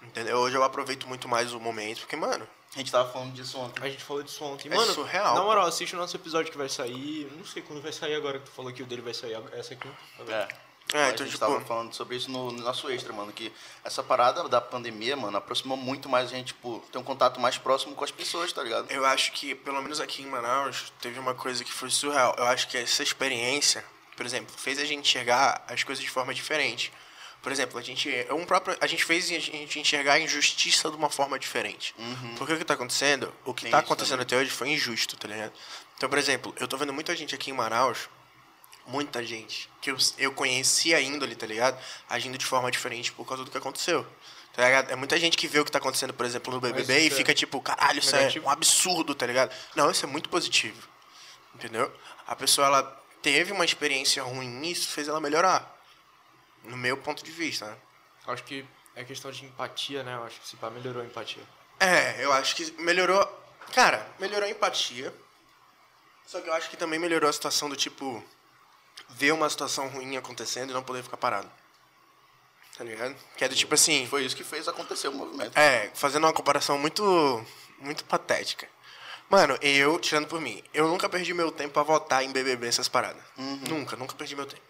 Entendeu? 0.00 0.38
Hoje 0.38 0.56
eu 0.56 0.64
aproveito 0.64 1.06
muito 1.06 1.28
mais 1.28 1.52
o 1.52 1.60
momento, 1.60 2.00
porque, 2.00 2.16
mano, 2.16 2.48
A 2.74 2.78
gente 2.78 2.90
tava 2.90 3.12
falando 3.12 3.32
disso 3.34 3.58
ontem. 3.58 3.82
A 3.84 3.88
gente 3.88 4.02
falou 4.02 4.22
disso 4.22 4.42
ontem. 4.44 4.72
É 4.72 4.74
Mano, 4.74 4.92
surreal, 4.94 5.34
na 5.34 5.42
moral, 5.42 5.66
assiste 5.66 5.94
o 5.94 5.98
nosso 5.98 6.16
episódio 6.16 6.50
que 6.50 6.56
vai 6.56 6.68
sair. 6.70 7.30
Não 7.36 7.44
sei 7.44 7.62
quando 7.62 7.82
vai 7.82 7.92
sair 7.92 8.14
agora 8.14 8.38
que 8.38 8.46
tu 8.46 8.50
falou 8.50 8.72
que 8.72 8.82
o 8.82 8.86
dele 8.86 9.02
vai 9.02 9.12
sair. 9.12 9.36
Essa 9.52 9.74
aqui. 9.74 9.88
É. 10.28 10.48
É, 10.92 11.04
a 11.04 11.08
então, 11.10 11.24
gente 11.24 11.34
tipo- 11.34 11.38
tava 11.38 11.60
falando 11.62 11.94
sobre 11.94 12.16
isso 12.16 12.30
no, 12.30 12.50
no 12.50 12.62
nosso 12.62 12.90
extra, 12.90 13.12
mano. 13.12 13.32
Que 13.32 13.52
essa 13.84 14.02
parada 14.02 14.48
da 14.48 14.60
pandemia, 14.60 15.16
mano, 15.16 15.36
aproximou 15.36 15.76
muito 15.76 16.08
mais 16.08 16.32
a 16.32 16.36
gente, 16.36 16.48
tipo, 16.48 16.82
ter 16.90 16.98
um 16.98 17.02
contato 17.02 17.40
mais 17.40 17.56
próximo 17.56 17.94
com 17.94 18.04
as 18.04 18.10
pessoas, 18.10 18.52
tá 18.52 18.62
ligado? 18.62 18.90
Eu 18.90 19.04
acho 19.06 19.32
que, 19.32 19.54
pelo 19.54 19.80
menos 19.80 20.00
aqui 20.00 20.22
em 20.22 20.26
Manaus, 20.26 20.92
teve 21.00 21.18
uma 21.18 21.34
coisa 21.34 21.64
que 21.64 21.72
foi 21.72 21.90
surreal. 21.90 22.34
Eu 22.36 22.44
acho 22.44 22.68
que 22.68 22.76
essa 22.76 23.02
experiência, 23.02 23.84
por 24.16 24.26
exemplo, 24.26 24.54
fez 24.56 24.78
a 24.78 24.84
gente 24.84 25.08
enxergar 25.08 25.64
as 25.68 25.82
coisas 25.82 26.02
de 26.02 26.10
forma 26.10 26.34
diferente. 26.34 26.92
Por 27.42 27.50
exemplo, 27.50 27.76
a 27.76 27.82
gente, 27.82 28.08
é 28.08 28.32
um 28.32 28.46
próprio, 28.46 28.76
a 28.80 28.86
gente 28.86 29.04
fez 29.04 29.26
a 29.26 29.38
gente 29.38 29.80
enxergar 29.80 30.14
a 30.14 30.20
injustiça 30.20 30.88
de 30.88 30.96
uma 30.96 31.10
forma 31.10 31.36
diferente. 31.38 31.92
Porque 32.38 32.52
o 32.52 32.58
que 32.58 32.64
tá 32.64 32.74
acontecendo, 32.74 33.34
o 33.44 33.52
que 33.52 33.62
tá 33.62 33.68
isso 33.68 33.76
acontecendo 33.78 34.22
até 34.22 34.36
hoje 34.36 34.50
foi 34.50 34.68
injusto, 34.68 35.16
tá 35.16 35.26
ligado? 35.26 35.52
Então, 35.96 36.08
por 36.08 36.18
exemplo, 36.18 36.54
eu 36.60 36.68
tô 36.68 36.76
vendo 36.76 36.92
muita 36.92 37.16
gente 37.16 37.34
aqui 37.34 37.50
em 37.50 37.52
Manaus, 37.52 38.08
muita 38.86 39.24
gente, 39.24 39.68
que 39.80 39.90
eu, 39.90 39.96
eu 40.18 40.32
conheci 40.32 40.94
a 40.94 41.00
índole, 41.00 41.34
tá 41.34 41.46
ligado? 41.46 41.76
Agindo 42.08 42.38
de 42.38 42.46
forma 42.46 42.70
diferente 42.70 43.12
por 43.12 43.26
causa 43.26 43.44
do 43.44 43.50
que 43.50 43.58
aconteceu. 43.58 44.06
Tá 44.52 44.64
ligado? 44.64 44.90
É 44.90 44.96
muita 44.96 45.18
gente 45.18 45.36
que 45.36 45.48
vê 45.48 45.58
o 45.58 45.64
que 45.64 45.72
tá 45.72 45.78
acontecendo, 45.78 46.12
por 46.12 46.26
exemplo, 46.26 46.52
no 46.52 46.60
BBB 46.60 47.04
e 47.04 47.06
é 47.06 47.10
fica 47.10 47.34
tipo, 47.34 47.60
caralho, 47.60 47.98
isso 48.00 48.14
é 48.14 48.20
negativo? 48.20 48.46
um 48.46 48.50
absurdo, 48.50 49.14
tá 49.14 49.26
ligado? 49.26 49.52
Não, 49.74 49.90
isso 49.90 50.04
é 50.04 50.08
muito 50.08 50.28
positivo. 50.28 50.88
Entendeu? 51.54 51.92
A 52.26 52.36
pessoa, 52.36 52.66
ela 52.66 53.02
teve 53.22 53.50
uma 53.50 53.64
experiência 53.64 54.22
ruim 54.22 54.62
e 54.62 54.72
isso 54.72 54.88
fez 54.88 55.08
ela 55.08 55.20
melhorar. 55.20 55.81
No 56.64 56.76
meu 56.76 56.96
ponto 56.96 57.24
de 57.24 57.30
vista, 57.30 57.66
né? 57.66 57.76
Acho 58.26 58.44
que 58.44 58.64
é 58.94 59.04
questão 59.04 59.30
de 59.30 59.44
empatia, 59.44 60.02
né? 60.02 60.14
Eu 60.14 60.24
acho 60.24 60.40
que 60.40 60.46
se 60.46 60.56
pá, 60.56 60.70
melhorou 60.70 61.02
a 61.02 61.04
empatia. 61.04 61.42
É, 61.80 62.24
eu 62.24 62.32
acho 62.32 62.54
que 62.54 62.70
melhorou. 62.80 63.26
Cara, 63.74 64.06
melhorou 64.18 64.46
a 64.46 64.50
empatia. 64.50 65.12
Só 66.26 66.40
que 66.40 66.48
eu 66.48 66.54
acho 66.54 66.70
que 66.70 66.76
também 66.76 66.98
melhorou 66.98 67.28
a 67.28 67.32
situação 67.32 67.68
do 67.68 67.76
tipo. 67.76 68.22
Ver 69.08 69.32
uma 69.32 69.48
situação 69.50 69.88
ruim 69.88 70.16
acontecendo 70.16 70.70
e 70.70 70.72
não 70.72 70.82
poder 70.82 71.02
ficar 71.02 71.16
parado. 71.16 71.50
Tá 72.76 72.84
ligado? 72.84 73.14
Que 73.36 73.44
é 73.44 73.48
do 73.48 73.54
tipo 73.54 73.74
assim. 73.74 74.06
Foi 74.06 74.24
isso 74.24 74.36
que 74.36 74.44
fez 74.44 74.68
acontecer 74.68 75.08
o 75.08 75.12
movimento. 75.12 75.56
É, 75.58 75.90
fazendo 75.94 76.24
uma 76.24 76.32
comparação 76.32 76.78
muito. 76.78 77.44
Muito 77.78 78.04
patética. 78.04 78.68
Mano, 79.28 79.58
eu, 79.60 79.98
tirando 79.98 80.28
por 80.28 80.40
mim, 80.40 80.62
eu 80.72 80.86
nunca 80.86 81.08
perdi 81.08 81.34
meu 81.34 81.50
tempo 81.50 81.72
pra 81.72 81.82
votar 81.82 82.22
em 82.22 82.30
BBB 82.30 82.68
essas 82.68 82.86
paradas. 82.86 83.22
Nunca, 83.36 83.96
nunca 83.96 84.14
perdi 84.14 84.36
meu 84.36 84.46
tempo. 84.46 84.62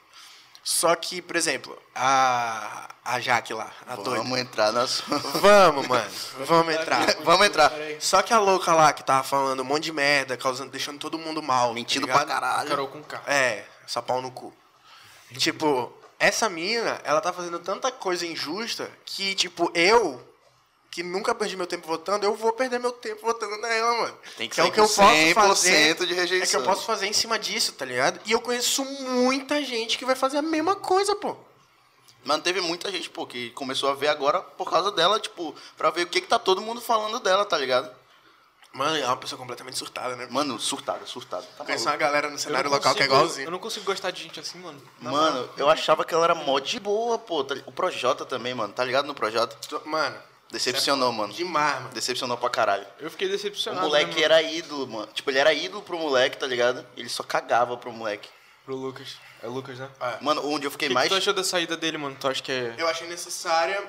Só 0.64 0.94
que, 0.94 1.20
por 1.20 1.36
exemplo, 1.36 1.76
a. 1.94 2.88
A 3.04 3.18
Jaque 3.18 3.52
lá, 3.52 3.68
a 3.84 3.96
doida. 3.96 4.22
Vamos 4.22 4.38
entrar 4.38 4.72
na 4.72 4.86
sua... 4.86 5.18
Vamos, 5.18 5.88
mano. 5.88 6.08
Vamos 6.46 6.72
entrar. 6.72 7.16
Vamos 7.24 7.46
entrar. 7.48 7.72
Só 7.98 8.22
que 8.22 8.32
a 8.32 8.38
louca 8.38 8.72
lá 8.72 8.92
que 8.92 9.02
tava 9.02 9.24
falando 9.24 9.58
um 9.58 9.64
monte 9.64 9.82
de 9.82 9.92
merda, 9.92 10.36
causando, 10.36 10.70
deixando 10.70 11.00
todo 11.00 11.18
mundo 11.18 11.42
mal. 11.42 11.74
Mentindo 11.74 12.06
tá 12.06 12.12
pra 12.12 12.24
caralho. 12.24 12.68
Carol 12.68 12.86
com 12.86 13.02
K. 13.02 13.20
É, 13.26 13.64
essa 13.84 14.00
pau 14.00 14.22
no 14.22 14.30
cu. 14.30 14.54
Tipo, 15.36 15.92
essa 16.16 16.48
mina, 16.48 17.00
ela 17.02 17.20
tá 17.20 17.32
fazendo 17.32 17.58
tanta 17.58 17.90
coisa 17.90 18.24
injusta 18.24 18.88
que, 19.04 19.34
tipo, 19.34 19.72
eu, 19.74 20.22
que 20.92 21.02
nunca 21.02 21.34
perdi 21.34 21.56
meu 21.56 21.66
tempo 21.66 21.86
votando, 21.86 22.26
eu 22.26 22.34
vou 22.34 22.52
perder 22.52 22.78
meu 22.78 22.92
tempo 22.92 23.22
votando 23.22 23.56
nela, 23.56 24.02
mano. 24.02 24.18
Tem 24.36 24.46
que 24.46 24.60
é 24.60 24.62
ser 24.62 24.68
o 24.68 24.72
que 24.72 24.78
eu 24.78 24.84
posso 24.84 25.00
100% 25.00 25.34
fazer. 25.34 25.94
de 25.94 26.02
É 26.02 26.06
que 26.06 26.14
rejeição. 26.14 26.60
eu 26.60 26.66
posso 26.66 26.84
fazer 26.84 27.06
em 27.06 27.14
cima 27.14 27.38
disso, 27.38 27.72
tá 27.72 27.86
ligado? 27.86 28.20
E 28.26 28.32
eu 28.32 28.40
conheço 28.42 28.84
muita 28.84 29.64
gente 29.64 29.96
que 29.96 30.04
vai 30.04 30.14
fazer 30.14 30.36
a 30.36 30.42
mesma 30.42 30.76
coisa, 30.76 31.16
pô. 31.16 31.34
Mano, 32.22 32.42
teve 32.42 32.60
muita 32.60 32.92
gente, 32.92 33.08
pô, 33.08 33.26
que 33.26 33.50
começou 33.52 33.88
a 33.88 33.94
ver 33.94 34.08
agora 34.08 34.40
por 34.42 34.70
causa 34.70 34.92
dela, 34.92 35.18
tipo, 35.18 35.54
pra 35.78 35.88
ver 35.88 36.02
o 36.02 36.06
que 36.08 36.20
que 36.20 36.28
tá 36.28 36.38
todo 36.38 36.60
mundo 36.60 36.80
falando 36.80 37.18
dela, 37.20 37.46
tá 37.46 37.56
ligado? 37.56 37.90
Mano, 38.74 38.96
é 38.96 39.06
uma 39.06 39.16
pessoa 39.16 39.38
completamente 39.38 39.78
surtada, 39.78 40.14
né? 40.14 40.28
Mano, 40.30 40.60
surtada, 40.60 41.06
surtada. 41.06 41.46
Tá 41.56 41.64
Conheço 41.64 41.86
uma 41.88 41.96
galera 41.96 42.28
no 42.28 42.38
cenário 42.38 42.70
local 42.70 42.94
que 42.94 43.02
é 43.02 43.06
igualzinho. 43.06 43.46
Eu 43.46 43.50
não 43.50 43.58
consigo 43.58 43.86
gostar 43.86 44.10
de 44.10 44.22
gente 44.22 44.38
assim, 44.40 44.58
mano. 44.58 44.80
Na 45.00 45.10
Mano, 45.10 45.48
eu 45.56 45.70
achava 45.70 46.04
que 46.04 46.12
ela 46.12 46.24
era 46.24 46.34
mó 46.34 46.58
de 46.58 46.78
boa, 46.78 47.18
pô. 47.18 47.42
tá 47.44 47.54
O 47.66 47.72
Projota 47.72 48.24
também, 48.26 48.54
mano. 48.54 48.72
Tá 48.72 48.84
ligado 48.84 49.06
no 49.06 49.14
Projota? 49.14 49.56
Mano. 49.86 50.16
Decepcionou, 50.52 51.10
mano. 51.12 51.32
Demais, 51.32 51.76
mano. 51.76 51.88
Decepcionou 51.94 52.36
pra 52.36 52.50
caralho. 52.50 52.86
Eu 53.00 53.10
fiquei 53.10 53.26
O 53.26 53.30
decepcionado. 53.30 53.86
moleque 53.86 54.14
né, 54.16 54.22
era 54.22 54.42
ídolo, 54.42 54.86
mano. 54.86 55.10
Tipo, 55.12 55.30
ele 55.30 55.38
era 55.38 55.52
ídolo 55.52 55.82
pro 55.82 55.98
moleque, 55.98 56.36
tá 56.36 56.46
ligado? 56.46 56.86
Ele 56.96 57.08
só 57.08 57.22
cagava 57.22 57.76
pro 57.76 57.90
moleque. 57.90 58.28
Pro 58.64 58.76
Lucas. 58.76 59.16
É 59.42 59.46
o 59.48 59.50
Lucas, 59.50 59.78
né? 59.78 59.90
Mano, 60.20 60.46
onde 60.46 60.66
eu 60.66 60.68
O 60.68 60.70
fiquei 60.72 60.88
que, 60.88 60.94
mais. 60.94 61.08
que 61.08 61.14
tu 61.14 61.18
achou 61.18 61.32
da 61.32 61.42
saída 61.42 61.76
dele, 61.76 61.98
mano? 61.98 62.14
Tu 62.20 62.28
acha 62.28 62.42
que 62.42 62.52
é. 62.52 62.74
Eu 62.78 62.86
achei 62.86 63.08
necessária, 63.08 63.82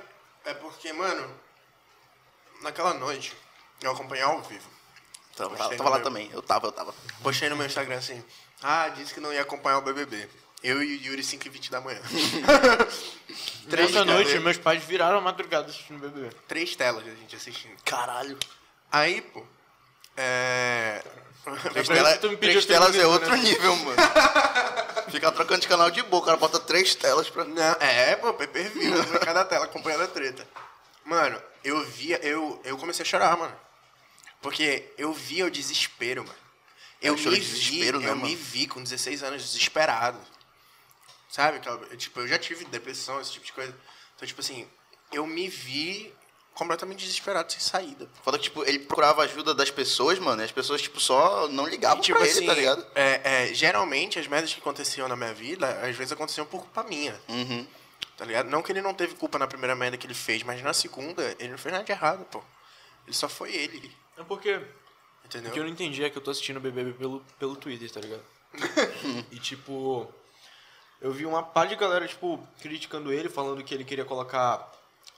é 0.45 0.53
porque, 0.55 0.91
mano, 0.93 1.29
naquela 2.61 2.93
noite 2.93 3.35
eu 3.81 3.91
acompanhei 3.91 4.23
ao 4.23 4.41
vivo. 4.41 4.67
Tava, 5.35 5.55
tava 5.57 5.89
lá 5.89 5.95
meu- 5.97 6.03
também. 6.03 6.29
Eu 6.31 6.41
tava, 6.41 6.67
eu 6.67 6.71
tava. 6.71 6.93
Postei 7.21 7.49
no 7.49 7.55
meu 7.55 7.65
Instagram 7.65 7.97
assim. 7.97 8.23
Ah, 8.61 8.87
disse 8.89 9.13
que 9.13 9.19
não 9.19 9.33
ia 9.33 9.41
acompanhar 9.41 9.79
o 9.79 9.81
BBB. 9.81 10.29
Eu 10.63 10.81
e 10.81 10.95
o 10.97 11.05
Yuri 11.07 11.23
5 11.23 11.45
e 11.45 11.49
20 11.49 11.69
da 11.71 11.81
manhã. 11.81 11.99
Três 13.69 13.91
da 13.91 14.05
noite, 14.05 14.37
meus 14.39 14.57
pais 14.57 14.83
viraram 14.83 15.17
a 15.17 15.21
madrugada 15.21 15.67
assistindo 15.69 15.99
BBB. 15.99 16.33
Três 16.47 16.75
telas 16.75 17.03
a 17.05 17.09
gente 17.15 17.35
assistindo. 17.35 17.75
Caralho. 17.83 18.37
Aí, 18.91 19.21
pô. 19.21 19.45
É. 20.15 21.03
Três, 21.73 21.87
tela- 21.87 22.17
três 22.37 22.65
telas 22.65 22.95
é 22.95 23.05
outro 23.05 23.29
né? 23.31 23.37
nível, 23.37 23.75
mano. 23.77 23.97
Fica 25.11 25.31
trocando 25.31 25.59
de 25.61 25.67
canal 25.67 25.91
de 25.91 26.01
boa, 26.03 26.21
o 26.21 26.25
cara 26.25 26.37
bota 26.37 26.59
três 26.59 26.95
telas 26.95 27.29
pra. 27.29 27.43
Não, 27.43 27.61
é, 27.81 28.15
pô, 28.15 28.33
pay 28.33 28.47
per 28.47 28.69
view, 28.69 28.97
em 28.97 29.03
cada 29.19 29.43
tela 29.43 29.65
acompanhando 29.65 30.03
a 30.03 30.07
treta. 30.07 30.47
Mano, 31.03 31.41
eu 31.63 31.83
via, 31.85 32.17
eu, 32.25 32.61
eu 32.63 32.77
comecei 32.77 33.03
a 33.03 33.05
chorar, 33.05 33.35
mano. 33.37 33.53
Porque 34.41 34.89
eu 34.97 35.11
via 35.13 35.45
o 35.45 35.51
desespero, 35.51 36.23
mano. 36.23 36.37
Eu 37.01 37.15
É, 37.15 37.17
choro 37.17 37.31
me 37.31 37.39
vi, 37.41 37.45
desespero, 37.45 37.99
né, 37.99 38.05
eu 38.09 38.15
mano? 38.15 38.27
me 38.27 38.35
vi 38.35 38.65
com 38.67 38.81
16 38.81 39.23
anos 39.23 39.43
desesperado. 39.43 40.17
Sabe? 41.33 41.57
Aquela- 41.57 41.79
Tipo, 41.97 42.19
eu 42.19 42.27
já 42.27 42.37
tive 42.37 42.63
depressão, 42.65 43.19
esse 43.19 43.31
tipo 43.31 43.43
de 43.43 43.51
coisa. 43.53 43.75
Então, 44.15 44.27
tipo 44.27 44.39
assim, 44.39 44.67
eu 45.11 45.25
me 45.25 45.47
vi 45.47 46.13
completamente 46.53 46.99
desesperado, 47.03 47.51
sem 47.51 47.59
saída. 47.59 48.07
Foda 48.23 48.37
que, 48.37 48.43
tipo, 48.43 48.63
ele 48.63 48.77
procurava 48.77 49.23
ajuda 49.23 49.55
das 49.55 49.71
pessoas, 49.71 50.19
mano, 50.19 50.43
e 50.43 50.45
as 50.45 50.51
pessoas, 50.51 50.79
tipo, 50.79 50.99
só 50.99 51.47
não 51.47 51.65
ligavam 51.67 51.97
E, 51.97 52.01
tipo 52.03 52.19
pra 52.19 52.27
assim, 52.27 52.37
ele, 52.37 52.45
tá 52.45 52.53
ligado? 52.53 52.85
é, 52.93 53.21
é, 53.49 53.53
geralmente 53.55 54.19
as 54.19 54.27
merdas 54.27 54.53
que 54.53 54.59
aconteciam 54.59 55.07
na 55.07 55.15
minha 55.15 55.33
vida, 55.33 55.67
às 55.81 55.95
vezes 55.95 56.11
aconteciam 56.11 56.45
por 56.45 56.59
culpa 56.61 56.83
minha. 56.83 57.19
Uhum. 57.27 57.65
Tá 58.15 58.25
ligado? 58.25 58.47
Não 58.51 58.61
que 58.61 58.71
ele 58.71 58.83
não 58.83 58.93
teve 58.93 59.15
culpa 59.15 59.39
na 59.39 59.47
primeira 59.47 59.75
merda 59.75 59.97
que 59.97 60.05
ele 60.05 60.13
fez, 60.13 60.43
mas 60.43 60.61
na 60.61 60.71
segunda, 60.71 61.35
ele 61.39 61.49
não 61.49 61.57
fez 61.57 61.73
nada 61.73 61.83
de 61.83 61.91
errado, 61.91 62.23
pô. 62.25 62.43
Ele 63.07 63.15
só 63.15 63.27
foi 63.27 63.55
ele. 63.55 63.91
É 64.15 64.23
porque 64.23 64.61
Entendeu? 65.25 65.49
O 65.49 65.53
que 65.53 65.59
eu 65.59 65.63
não 65.63 65.71
entendi 65.71 66.03
é 66.03 66.09
que 66.11 66.17
eu 66.17 66.21
tô 66.21 66.29
assistindo 66.29 66.57
o 66.57 66.59
BBB 66.59 66.93
pelo, 66.93 67.19
pelo 67.39 67.55
Twitter, 67.55 67.89
tá 67.89 67.99
ligado? 67.99 68.21
e 69.31 69.39
tipo, 69.39 70.13
eu 71.03 71.11
vi 71.11 71.25
uma 71.25 71.43
par 71.43 71.67
de 71.67 71.75
galera, 71.75 72.07
tipo, 72.07 72.39
criticando 72.61 73.11
ele, 73.13 73.29
falando 73.29 73.63
que 73.63 73.73
ele 73.73 73.83
queria 73.83 74.05
colocar 74.05 74.71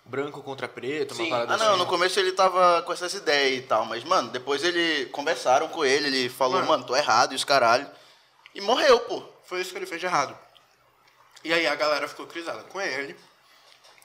branco 0.03 0.41
contra 0.43 0.67
preto, 0.67 1.13
uma 1.13 1.23
Sim. 1.23 1.29
parada 1.29 1.53
Ah, 1.53 1.57
não, 1.57 1.69
assim. 1.69 1.77
no 1.79 1.85
começo 1.85 2.19
ele 2.19 2.31
tava 2.31 2.81
com 2.81 2.91
essas 2.91 3.13
ideias 3.13 3.59
e 3.59 3.67
tal, 3.67 3.85
mas, 3.85 4.03
mano, 4.03 4.29
depois 4.29 4.63
ele 4.63 5.05
conversaram 5.07 5.67
com 5.69 5.85
ele, 5.85 6.07
ele 6.07 6.29
falou, 6.29 6.55
Mano. 6.57 6.67
mano, 6.67 6.83
tô 6.85 6.95
errado 6.95 7.31
e 7.33 7.35
os 7.35 7.43
caralho. 7.43 7.89
E 8.53 8.61
morreu, 8.61 8.99
pô. 9.01 9.23
Foi 9.45 9.61
isso 9.61 9.71
que 9.71 9.77
ele 9.77 9.85
fez 9.85 9.99
de 10.01 10.07
errado. 10.07 10.37
E 11.43 11.53
aí 11.53 11.67
a 11.67 11.75
galera 11.75 12.07
ficou 12.07 12.25
crisada 12.25 12.63
com 12.63 12.81
ele. 12.81 13.15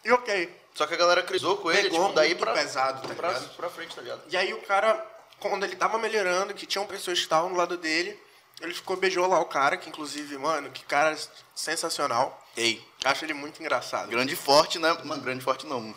E 0.04 0.12
ok. 0.12 0.54
Só 0.74 0.86
que 0.86 0.94
a 0.94 0.96
galera 0.98 1.22
crisou 1.22 1.56
com 1.56 1.70
ele, 1.70 1.88
Pegou 1.90 2.02
tipo, 2.04 2.14
daí 2.14 2.34
pra, 2.34 2.52
pesado, 2.52 3.06
tá 3.08 3.14
pra, 3.14 3.32
pra 3.32 3.70
frente, 3.70 3.94
tá 3.94 4.02
ligado? 4.02 4.22
E 4.28 4.36
aí 4.36 4.52
o 4.54 4.60
cara, 4.62 5.04
quando 5.38 5.64
ele 5.64 5.76
tava 5.76 5.98
melhorando, 5.98 6.54
que 6.54 6.66
tinham 6.66 6.86
pessoas 6.86 7.18
que 7.18 7.24
estavam 7.24 7.50
do 7.50 7.56
lado 7.56 7.76
dele, 7.76 8.18
ele 8.60 8.74
ficou, 8.74 8.96
beijou 8.96 9.26
lá 9.26 9.38
o 9.40 9.44
cara, 9.46 9.76
que 9.76 9.88
inclusive, 9.88 10.36
mano, 10.38 10.70
que 10.70 10.84
cara 10.84 11.16
sensacional. 11.54 12.36
Ei, 12.56 12.84
Acho 13.04 13.24
ele 13.24 13.34
muito 13.34 13.60
engraçado. 13.60 14.08
grande 14.08 14.34
e 14.34 14.36
forte, 14.36 14.78
né? 14.78 14.92
Mano, 15.04 15.22
grande 15.22 15.40
e 15.40 15.44
forte 15.44 15.66
não. 15.66 15.94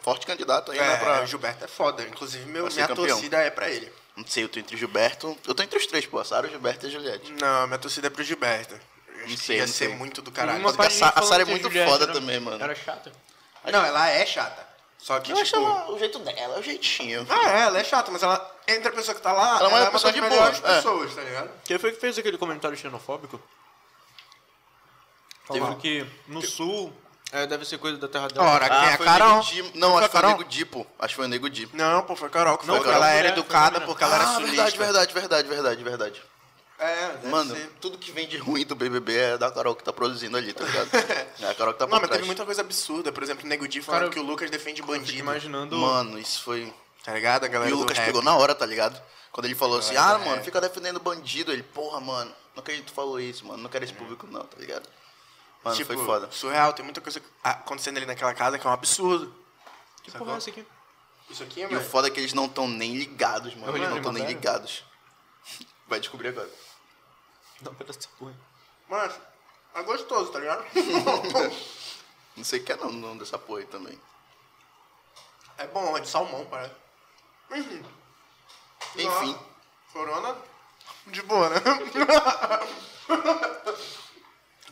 Forte 0.00 0.26
candidato 0.26 0.70
aí, 0.70 0.78
né? 0.78 0.94
É, 0.94 0.96
Pra... 0.98 1.22
o 1.22 1.26
Gilberto 1.26 1.64
é 1.64 1.68
foda. 1.68 2.02
Inclusive, 2.04 2.44
meu, 2.46 2.64
pra 2.66 2.74
minha 2.74 2.86
campeão. 2.86 3.06
torcida 3.08 3.38
é 3.38 3.50
pra 3.50 3.68
ele. 3.68 3.92
Não 4.16 4.24
sei, 4.26 4.44
eu 4.44 4.48
tô 4.48 4.58
entre 4.60 4.76
Gilberto. 4.76 5.36
Eu 5.46 5.54
tô 5.54 5.62
entre 5.62 5.78
os 5.78 5.86
três, 5.86 6.06
pô. 6.06 6.24
Sara, 6.24 6.48
Gilberto 6.48 6.86
e 6.86 6.90
Juliette. 6.90 7.32
Não, 7.32 7.66
minha 7.66 7.78
torcida 7.78 8.06
é 8.06 8.10
pro 8.10 8.22
Gilberto. 8.22 8.74
Eu 9.08 9.24
Acho 9.24 9.26
que 9.26 9.36
sei, 9.36 9.56
ia 9.56 9.62
não 9.66 9.72
ser 9.72 9.86
sei. 9.88 9.96
muito 9.96 10.22
do 10.22 10.30
caralho. 10.30 10.60
uma 10.60 10.72
Mas 10.72 10.86
a 10.86 10.90
Sa- 11.10 11.12
a 11.16 11.22
Sara 11.22 11.42
é 11.42 11.46
muito 11.46 11.64
Juliette 11.64 11.90
foda 11.90 12.04
era- 12.04 12.12
também, 12.12 12.38
mano. 12.38 12.62
Era 12.62 12.74
chata. 12.74 13.12
Não, 13.64 13.84
ela 13.84 14.08
é 14.08 14.24
chata. 14.24 14.66
Só 15.06 15.20
que, 15.20 15.30
Eu 15.30 15.36
acho 15.36 15.52
tipo... 15.52 15.64
ela, 15.64 15.88
o 15.92 15.96
jeito 16.00 16.18
dela, 16.18 16.56
é 16.56 16.58
o 16.58 16.62
jeitinho. 16.64 17.24
Ah, 17.30 17.48
é, 17.48 17.60
ela 17.60 17.78
é 17.78 17.84
chata, 17.84 18.10
mas 18.10 18.24
ela, 18.24 18.56
entre 18.66 18.88
a 18.88 18.90
pessoa 18.90 19.14
que 19.14 19.22
tá 19.22 19.32
lá, 19.32 19.60
Ela 19.60 19.66
é 19.66 19.68
uma 19.68 19.68
ela 19.68 19.78
é 19.78 19.82
uma 19.84 19.92
pessoa 19.92 20.12
das 20.12 20.20
de 20.20 20.28
melhores 20.28 20.58
boa, 20.58 20.72
é. 20.72 20.76
pessoas, 20.76 21.14
tá 21.14 21.22
ligado? 21.22 21.50
Quem 21.64 21.78
foi 21.78 21.92
que 21.92 22.00
fez 22.00 22.18
aquele 22.18 22.36
comentário 22.36 22.76
xenofóbico? 22.76 23.40
Falando 25.44 25.76
que 25.76 26.04
no 26.26 26.42
sul 26.42 26.92
é, 27.30 27.46
deve 27.46 27.64
ser 27.64 27.78
coisa 27.78 27.96
da 27.98 28.08
terra 28.08 28.26
dela. 28.26 28.50
Ora, 28.50 28.68
quem 28.68 28.88
é 28.88 28.96
foi 28.96 29.06
Carol? 29.06 29.28
o 29.28 29.34
Nego 29.36 29.42
Di. 29.44 29.78
Não, 29.78 29.96
acho 29.96 30.08
que 30.08 30.10
foi 30.10 30.18
o 30.18 30.22
Carol? 30.22 30.38
Nego 30.38 30.50
Di, 30.50 30.64
pô. 30.64 30.86
Acho 30.98 31.08
que 31.08 31.14
foi 31.14 31.24
o 31.24 31.28
Nego 31.28 31.50
Di. 31.50 31.68
Não, 31.72 32.02
pô, 32.02 32.16
foi 32.16 32.28
Carol 32.28 32.58
que 32.58 32.66
Não, 32.66 32.82
foi 32.82 32.88
ela 32.92 33.06
mulher, 33.06 33.18
era 33.18 33.28
educada 33.28 33.80
porque 33.82 34.02
ela 34.02 34.16
era 34.16 34.24
ah, 34.24 34.34
sulista. 34.34 34.56
verdade, 34.56 34.76
verdade, 34.76 35.14
verdade, 35.14 35.48
verdade, 35.48 35.84
verdade. 35.84 36.22
É, 36.78 37.08
deve 37.14 37.28
Mano, 37.28 37.54
ser. 37.54 37.70
tudo 37.80 37.96
que 37.96 38.12
vem 38.12 38.28
de 38.28 38.36
ruim 38.36 38.64
do 38.66 38.74
BBB 38.74 39.16
é 39.16 39.38
da 39.38 39.50
Carol 39.50 39.74
que 39.74 39.82
tá 39.82 39.92
produzindo 39.92 40.36
ali, 40.36 40.52
tá 40.52 40.62
ligado? 40.64 40.90
é 41.40 41.48
a 41.50 41.54
Carol 41.54 41.72
que 41.72 41.78
tá 41.78 41.86
Não, 41.86 41.98
mas 42.00 42.10
teve 42.10 42.24
muita 42.24 42.44
coisa 42.44 42.60
absurda. 42.60 43.10
Por 43.10 43.22
exemplo, 43.22 43.44
o 43.46 43.48
Nego 43.48 43.66
Di 43.66 43.80
falando 43.80 44.00
Cara, 44.02 44.12
que 44.12 44.18
o 44.18 44.22
Lucas 44.22 44.50
defende 44.50 44.82
bandido. 44.82 45.18
imaginando. 45.18 45.76
Mano, 45.76 46.18
isso 46.18 46.42
foi... 46.42 46.72
Tá 47.02 47.14
ligado? 47.14 47.44
A 47.44 47.48
galera 47.48 47.70
E 47.70 47.72
o 47.72 47.78
Lucas 47.78 47.96
rap. 47.96 48.06
pegou 48.06 48.20
na 48.20 48.36
hora, 48.36 48.54
tá 48.54 48.66
ligado? 48.66 49.00
Quando 49.32 49.46
ele 49.46 49.54
falou 49.54 49.78
assim, 49.78 49.96
ah, 49.96 50.18
mano, 50.18 50.34
rap. 50.36 50.44
fica 50.44 50.60
defendendo 50.60 51.00
bandido. 51.00 51.52
Ele, 51.52 51.62
porra, 51.62 52.00
mano, 52.00 52.34
não 52.54 52.60
acredito 52.60 52.86
que 52.86 52.92
tu 52.92 52.94
falou 52.94 53.18
isso, 53.20 53.46
mano. 53.46 53.62
Não 53.62 53.70
quero 53.70 53.84
esse 53.84 53.94
público 53.94 54.26
não, 54.26 54.44
tá 54.44 54.58
ligado? 54.58 54.86
Mano, 55.64 55.76
tipo, 55.76 55.94
foi 55.94 56.04
foda. 56.04 56.28
surreal. 56.30 56.72
Tem 56.74 56.84
muita 56.84 57.00
coisa 57.00 57.22
acontecendo 57.42 57.96
ali 57.96 58.06
naquela 58.06 58.34
casa 58.34 58.58
que 58.58 58.66
é 58.66 58.70
um 58.70 58.72
absurdo. 58.72 59.34
Que 60.02 60.10
porra 60.10 60.34
é 60.34 60.36
essa 60.36 60.50
aqui? 60.50 60.66
Isso 61.30 61.42
aqui 61.42 61.62
é, 61.62 61.72
E 61.72 61.76
o 61.76 61.80
foda 61.80 62.08
é 62.08 62.10
que 62.10 62.20
eles 62.20 62.32
não 62.32 62.44
estão 62.46 62.68
nem 62.68 62.96
ligados, 62.96 63.54
mano. 63.54 63.76
Eles 63.76 63.88
não 63.88 63.96
estão 63.96 64.12
nem 64.12 64.26
ligados. 64.26 64.84
Vai 65.88 66.00
descobrir 66.00 66.28
agora. 66.28 66.50
Dá 67.60 67.70
um 67.70 67.74
pedaço 67.74 67.98
dessa 67.98 68.10
porra. 68.18 68.34
Mano, 68.88 69.14
é 69.74 69.82
gostoso, 69.82 70.32
tá 70.32 70.38
ligado? 70.38 70.64
Não 72.36 72.44
sei 72.44 72.60
o 72.60 72.64
que 72.64 72.72
é 72.72 72.76
não, 72.76 72.92
não 72.92 73.16
dessa 73.16 73.38
porra 73.38 73.60
aí 73.60 73.66
também. 73.66 73.98
é 75.56 75.66
bom, 75.68 75.96
é 75.96 76.00
de 76.00 76.08
salmão, 76.08 76.44
parece. 76.46 76.74
Enfim. 77.50 77.82
Enfim. 78.94 79.32
Nossa, 79.32 79.40
Corona, 79.90 80.36
de 81.06 81.22
boa, 81.22 81.48
né? 81.48 81.56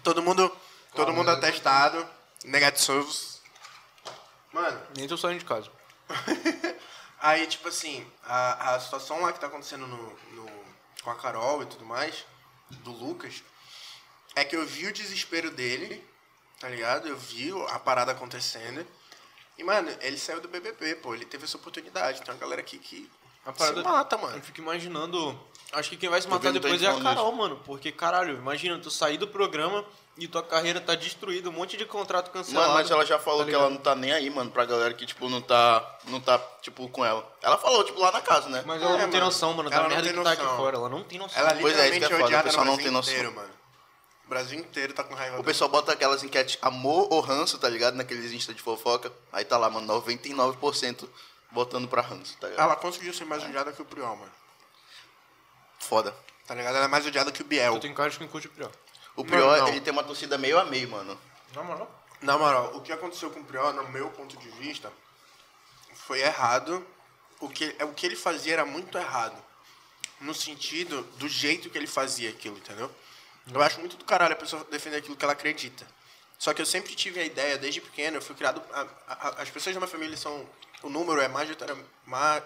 todo 0.03 0.23
mundo, 0.23 0.55
todo 0.95 1.15
mundo 1.15 1.31
atestado, 1.31 2.07
negativos. 2.45 3.41
Mano, 4.53 4.87
Nem 4.95 5.09
tô 5.09 5.17
saindo 5.17 5.39
de 5.39 5.47
casa. 5.47 5.71
Aí, 7.19 7.47
tipo 7.47 7.69
assim, 7.69 8.07
a, 8.25 8.75
a 8.75 8.81
situação 8.81 9.23
lá 9.23 9.33
que 9.33 9.41
tá 9.41 9.47
acontecendo 9.47 9.87
no, 9.87 10.19
no, 10.33 10.47
com 11.03 11.11
a 11.11 11.15
Carol 11.15 11.63
e 11.63 11.67
tudo 11.67 11.87
mais, 11.87 12.27
do 12.77 12.91
Lucas, 12.93 13.43
é 14.35 14.45
que 14.45 14.57
eu 14.57 14.67
vi 14.67 14.87
o 14.87 14.93
desespero 14.93 15.51
dele, 15.51 16.05
tá 16.61 16.69
ligado? 16.69 17.07
Eu 17.09 17.17
vi 17.17 17.51
a 17.69 17.79
parada 17.79 18.13
acontecendo. 18.13 18.87
E, 19.57 19.63
mano, 19.63 19.89
ele 20.01 20.19
saiu 20.19 20.41
do 20.41 20.49
BBB, 20.49 20.97
pô, 20.97 21.15
ele 21.15 21.25
teve 21.25 21.45
essa 21.45 21.57
oportunidade. 21.57 22.21
Tem 22.23 22.35
uma 22.35 22.41
galera 22.41 22.61
aqui 22.61 22.79
que 22.79 23.09
A 23.47 23.53
se 23.53 23.59
parada- 23.59 23.83
mata, 23.85 24.17
Eu 24.17 24.21
mano. 24.21 24.43
fico 24.43 24.61
imaginando. 24.61 25.39
Acho 25.73 25.91
que 25.91 25.97
quem 25.97 26.09
vai 26.09 26.21
se 26.21 26.27
Tô 26.27 26.35
matar 26.35 26.53
depois 26.53 26.83
é 26.83 26.87
a 26.89 27.01
Carol, 27.01 27.33
mano. 27.33 27.61
Porque, 27.65 27.93
caralho, 27.93 28.37
imagina, 28.37 28.79
tu 28.79 28.91
sair 28.91 29.17
do 29.19 29.29
programa 29.29 29.85
e 30.17 30.29
tua 30.29 30.43
carreira 30.43 30.81
tá 30.81 30.95
destruída, 30.95 31.49
um 31.49 31.53
monte 31.53 31.77
de 31.77 31.85
contrato 31.85 32.31
cancelado. 32.31 32.69
Mano, 32.69 32.81
mas 32.81 32.91
ela 32.91 33.05
já 33.05 33.19
falou 33.19 33.41
tá 33.45 33.47
que 33.49 33.55
ela 33.55 33.69
não 33.69 33.79
tá 33.79 33.95
nem 33.97 34.13
aí, 34.13 34.31
mano, 34.31 34.51
pra 34.51 34.65
galera 34.65 34.95
que, 34.95 35.05
tipo, 35.05 35.29
não 35.29 35.41
tá, 35.43 35.99
não 36.07 36.21
tá, 36.21 36.39
tipo, 36.63 36.89
com 36.89 37.05
ela. 37.05 37.29
Ela 37.43 37.59
falou, 37.59 37.83
tipo, 37.85 37.99
lá 38.01 38.13
na 38.13 38.21
casa, 38.21 38.49
né? 38.49 38.63
Mas 38.65 38.81
ela 38.81 38.93
É, 38.93 38.99
não 38.99 38.99
tem 39.05 39.13
mano. 39.15 39.25
noção, 39.27 39.53
mano, 39.55 39.69
da 39.71 39.75
Ela 39.77 39.85
não 39.89 39.91
merda 39.97 40.09
tem 40.09 40.17
que 40.17 40.25
tá 40.25 40.33
aqui 40.33 40.43
noção. 40.43 40.57
fora. 40.57 40.77
Ela 40.77 40.89
não 40.89 41.03
tem 41.03 41.19
noção. 41.19 41.41
Ela 41.43 41.55
Pois 41.61 41.77
é, 41.79 41.89
isso 41.89 41.99
que 41.99 42.05
é 42.05 42.17
é, 42.17 42.21
foda, 42.21 42.39
o 42.39 42.43
pessoal 42.45 42.65
não 42.65 42.77
tem 42.77 42.91
noção. 42.91 43.13
inteiro, 43.13 43.35
mano. 43.35 43.51
O 44.25 44.29
Brasil 44.29 44.59
inteiro 44.59 44.95
tá 44.95 45.05
com 45.05 45.15
raiva 45.15 45.33
O 45.35 45.39
dela. 45.39 45.45
pessoal 45.45 45.69
bota 45.69 45.93
aquelas 45.93 46.23
enquetes 46.23 46.59
amor 46.63 47.09
ou 47.13 47.21
ranço, 47.21 47.59
tá 47.59 47.69
ligado? 47.69 47.95
Naqueles 47.95 48.33
insta 48.33 48.55
de 48.55 48.63
fofoca. 48.63 49.13
Aí 49.33 49.45
tá 49.45 49.59
lá, 49.59 49.69
mano, 49.69 49.87
99% 49.87 51.09
votando 51.53 51.87
pra 51.89 52.01
ranço, 52.03 52.37
tá 52.41 52.49
ligado? 52.49 52.65
Ela 52.65 52.77
conseguiu 52.77 53.13
ser 53.13 53.25
mais 53.27 53.43
odiada 53.45 53.71
que 53.73 53.83
o 53.83 53.85
Priol, 53.85 54.17
mano. 54.17 54.33
Foda. 55.79 56.15
Tá 56.47 56.55
ligado? 56.55 56.77
Ela 56.77 56.87
é 56.87 56.89
mais 56.89 57.07
odiada 57.07 57.31
que 57.33 57.43
o 57.43 57.45
Biel. 57.45 57.75
Eu 57.75 57.81
tenho 57.81 57.95
cara 57.95 58.11
de 58.11 58.19
quem 58.19 58.27
curte 58.29 58.47
o 58.47 58.51
pior. 58.51 58.71
O 59.17 59.25
não. 59.61 59.69
ele 59.69 59.81
tem 59.81 59.93
uma 59.93 60.03
torcida 60.05 60.37
meio 60.39 60.59
a 60.59 60.65
meio, 60.65 60.89
mano. 60.89 61.19
Na 61.55 61.63
moral? 61.63 62.05
Na 62.21 62.39
moral, 62.39 62.77
o 62.77 62.81
que 62.81 62.93
aconteceu 62.93 63.31
com 63.31 63.41
o 63.41 63.45
Prior, 63.45 63.73
no 63.73 63.89
meu 63.91 64.11
ponto 64.11 64.37
de 64.37 64.49
vista, 64.51 64.91
foi 65.95 66.21
errado. 66.21 66.85
O 67.41 67.49
que, 67.49 67.75
o 67.83 67.93
que 67.93 68.07
ele 68.07 68.17
fazia 68.17 68.55
era 68.55 68.65
muito 68.65 68.97
errado. 68.97 69.37
No 70.21 70.35
sentido 70.35 71.03
do 71.19 71.29
jeito 71.29 71.69
que 71.69 71.77
ele 71.77 71.87
fazia 71.87 72.31
aquilo, 72.31 72.57
entendeu? 72.57 72.91
Eu 73.53 73.61
acho 73.63 73.79
muito 73.81 73.97
do 73.97 74.05
caralho 74.05 74.33
a 74.33 74.37
pessoa 74.37 74.65
defender 74.71 74.97
aquilo 74.97 75.17
que 75.17 75.25
ela 75.25 75.35
acredita. 75.35 75.87
Só 76.39 76.55
que 76.55 76.63
eu 76.63 76.67
sempre 76.67 76.95
tive 76.95 77.21
a 77.21 77.25
ideia, 77.25 77.59
desde 77.59 77.81
pequeno, 77.81 78.17
eu 78.17 78.23
fui 78.23 78.35
criado. 78.35 78.63
a- 78.73 78.87
a- 79.09 79.43
as 79.43 79.51
pessoas 79.51 79.75
da 79.75 79.81
minha 79.81 79.91
família 79.91 80.17
são. 80.17 80.49
O 80.83 80.89
número 80.89 81.21
é 81.21 81.29
majoritariamente. 81.29 81.89
ma- 82.07 82.43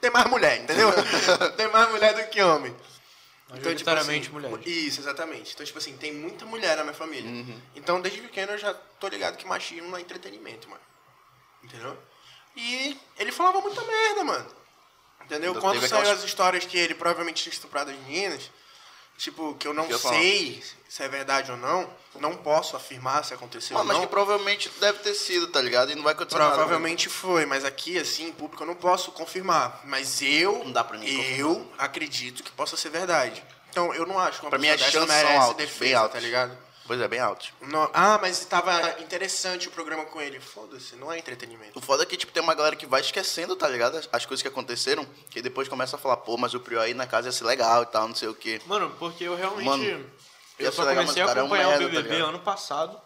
tem 0.00 0.10
mais 0.10 0.26
mulher, 0.26 0.58
entendeu? 0.60 0.88
tem 1.56 1.68
mais 1.68 1.90
mulher 1.90 2.14
do 2.14 2.28
que 2.30 2.42
homem. 2.42 2.76
Majoritariamente 3.56 4.26
assim, 4.28 4.32
mulheres. 4.32 4.66
Isso, 4.66 5.00
exatamente. 5.00 5.52
Então, 5.54 5.64
tipo 5.66 5.78
assim, 5.78 5.96
tem 5.96 6.12
muita 6.12 6.44
mulher 6.46 6.76
na 6.76 6.82
minha 6.84 6.94
família. 6.94 7.30
Então, 7.76 8.00
desde 8.00 8.20
pequeno 8.20 8.52
eu 8.52 8.58
já 8.58 8.72
tô 8.74 9.08
ligado 9.08 9.36
que 9.36 9.46
machismo 9.46 9.96
é 9.96 10.00
entretenimento, 10.00 10.68
mano. 10.68 10.82
Entendeu? 11.62 11.96
E 12.56 12.96
ele 13.18 13.32
falava 13.32 13.60
muita 13.60 13.82
merda, 13.82 14.24
mano. 14.24 14.46
Entendeu? 15.24 15.52
Quando 15.60 15.76
saiu 15.88 16.00
aquelas- 16.00 16.18
as 16.18 16.24
histórias 16.24 16.64
que 16.66 16.76
ele 16.76 16.94
provavelmente 16.94 17.42
tinha 17.42 17.52
estuprado 17.52 17.90
as 17.90 17.96
meninas, 17.98 18.50
tipo, 19.18 19.54
que 19.54 19.66
eu 19.66 19.74
não 19.74 19.86
Que 19.86 19.94
eu 19.94 19.98
falo. 19.98 20.14
sei 20.16 20.62
se 20.88 21.02
é 21.02 21.08
verdade 21.08 21.50
ou 21.50 21.56
não, 21.56 21.88
não 22.16 22.36
posso 22.36 22.76
afirmar 22.76 23.24
se 23.24 23.32
aconteceu 23.32 23.76
Ah, 23.76 23.80
ou 23.80 23.86
mas 23.86 23.96
não. 23.96 24.02
que 24.04 24.10
provavelmente 24.10 24.68
deve 24.80 24.98
ter 24.98 25.14
sido, 25.14 25.46
tá 25.48 25.60
ligado? 25.60 25.90
E 25.90 25.94
não 25.94 26.02
vai 26.02 26.12
acontecer 26.12 26.38
nada. 26.38 26.54
Provavelmente 26.54 27.08
foi, 27.08 27.46
mas 27.46 27.64
aqui, 27.64 27.98
assim, 27.98 28.26
em 28.28 28.32
público, 28.32 28.62
eu 28.62 28.66
não 28.66 28.74
posso 28.74 29.10
confirmar. 29.12 29.80
Mas 29.84 30.20
eu, 30.20 30.64
Não 30.64 30.72
dá 30.72 30.84
pra 30.84 30.98
mim 30.98 31.06
eu 31.36 31.70
acredito 31.78 32.42
que 32.42 32.50
possa 32.50 32.76
ser 32.76 32.90
verdade. 32.90 33.42
Então, 33.70 33.94
eu 33.94 34.04
não 34.06 34.18
acho 34.18 34.38
que 34.40 34.44
uma 34.44 34.50
Pra 34.50 34.58
mim, 34.58 34.68
pessoa 34.68 34.86
as 34.86 34.92
dessa 34.92 35.06
merece 35.22 35.36
altas, 35.38 35.56
bem 35.56 35.66
defesa, 35.66 36.08
tá 36.10 36.20
ligado? 36.20 36.58
Pois 36.86 37.00
é, 37.00 37.06
bem 37.06 37.20
alto. 37.20 37.52
Não- 37.60 37.88
ah, 37.92 38.18
mas 38.20 38.40
estava 38.40 39.00
interessante 39.00 39.68
o 39.68 39.70
programa 39.70 40.04
com 40.06 40.20
ele. 40.20 40.40
Foda-se, 40.40 40.96
não 40.96 41.12
é 41.12 41.18
entretenimento. 41.18 41.78
O 41.78 41.82
foda 41.82 42.02
é 42.02 42.06
que, 42.06 42.16
tipo, 42.16 42.32
tem 42.32 42.42
uma 42.42 42.54
galera 42.54 42.74
que 42.74 42.86
vai 42.86 43.00
esquecendo, 43.00 43.54
tá 43.54 43.68
ligado? 43.68 43.96
As, 43.96 44.08
as 44.12 44.26
coisas 44.26 44.42
que 44.42 44.48
aconteceram, 44.48 45.06
que 45.30 45.40
depois 45.40 45.68
começa 45.68 45.96
a 45.96 45.98
falar, 45.98 46.16
pô, 46.18 46.36
mas 46.36 46.54
o 46.54 46.60
Prior 46.60 46.82
aí 46.82 46.92
na 46.92 47.06
casa 47.06 47.28
ia 47.28 47.32
ser 47.32 47.44
legal 47.44 47.84
e 47.84 47.86
tal, 47.86 48.08
não 48.08 48.14
sei 48.14 48.28
o 48.28 48.34
quê. 48.34 48.60
Mano, 48.66 48.94
porque 48.98 49.24
eu 49.24 49.36
realmente. 49.36 49.64
Mano, 49.64 50.10
eu 50.58 50.72
só 50.72 50.82
legal, 50.82 51.04
comecei 51.04 51.22
a 51.22 51.24
o 51.24 51.28
cara 51.28 51.40
é 51.40 51.42
um 51.42 51.46
acompanhar 51.46 51.68
merda, 51.68 51.84
o 51.84 51.88
tá 51.88 51.92
BBB 51.96 52.14
ligado? 52.14 52.28
ano 52.28 52.38
passado, 52.40 53.00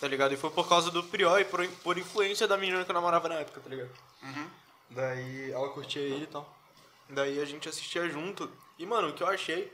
tá 0.00 0.08
ligado? 0.08 0.34
E 0.34 0.36
foi 0.36 0.50
por 0.50 0.68
causa 0.68 0.90
do 0.90 1.02
Prior 1.04 1.40
e 1.40 1.44
por, 1.44 1.66
por 1.84 1.96
influência 1.98 2.48
da 2.48 2.56
menina 2.56 2.84
que 2.84 2.90
eu 2.90 2.94
namorava 2.94 3.28
na 3.28 3.36
época, 3.36 3.60
tá 3.60 3.68
ligado? 3.70 3.90
Uhum. 4.22 4.50
Daí 4.90 5.52
ela 5.52 5.68
curtia 5.68 6.02
ele 6.02 6.24
e 6.24 6.26
tal. 6.26 6.54
Daí 7.08 7.40
a 7.40 7.44
gente 7.44 7.68
assistia 7.68 8.08
junto. 8.08 8.50
E, 8.78 8.84
mano, 8.84 9.08
o 9.08 9.12
que 9.12 9.22
eu 9.22 9.28
achei, 9.28 9.72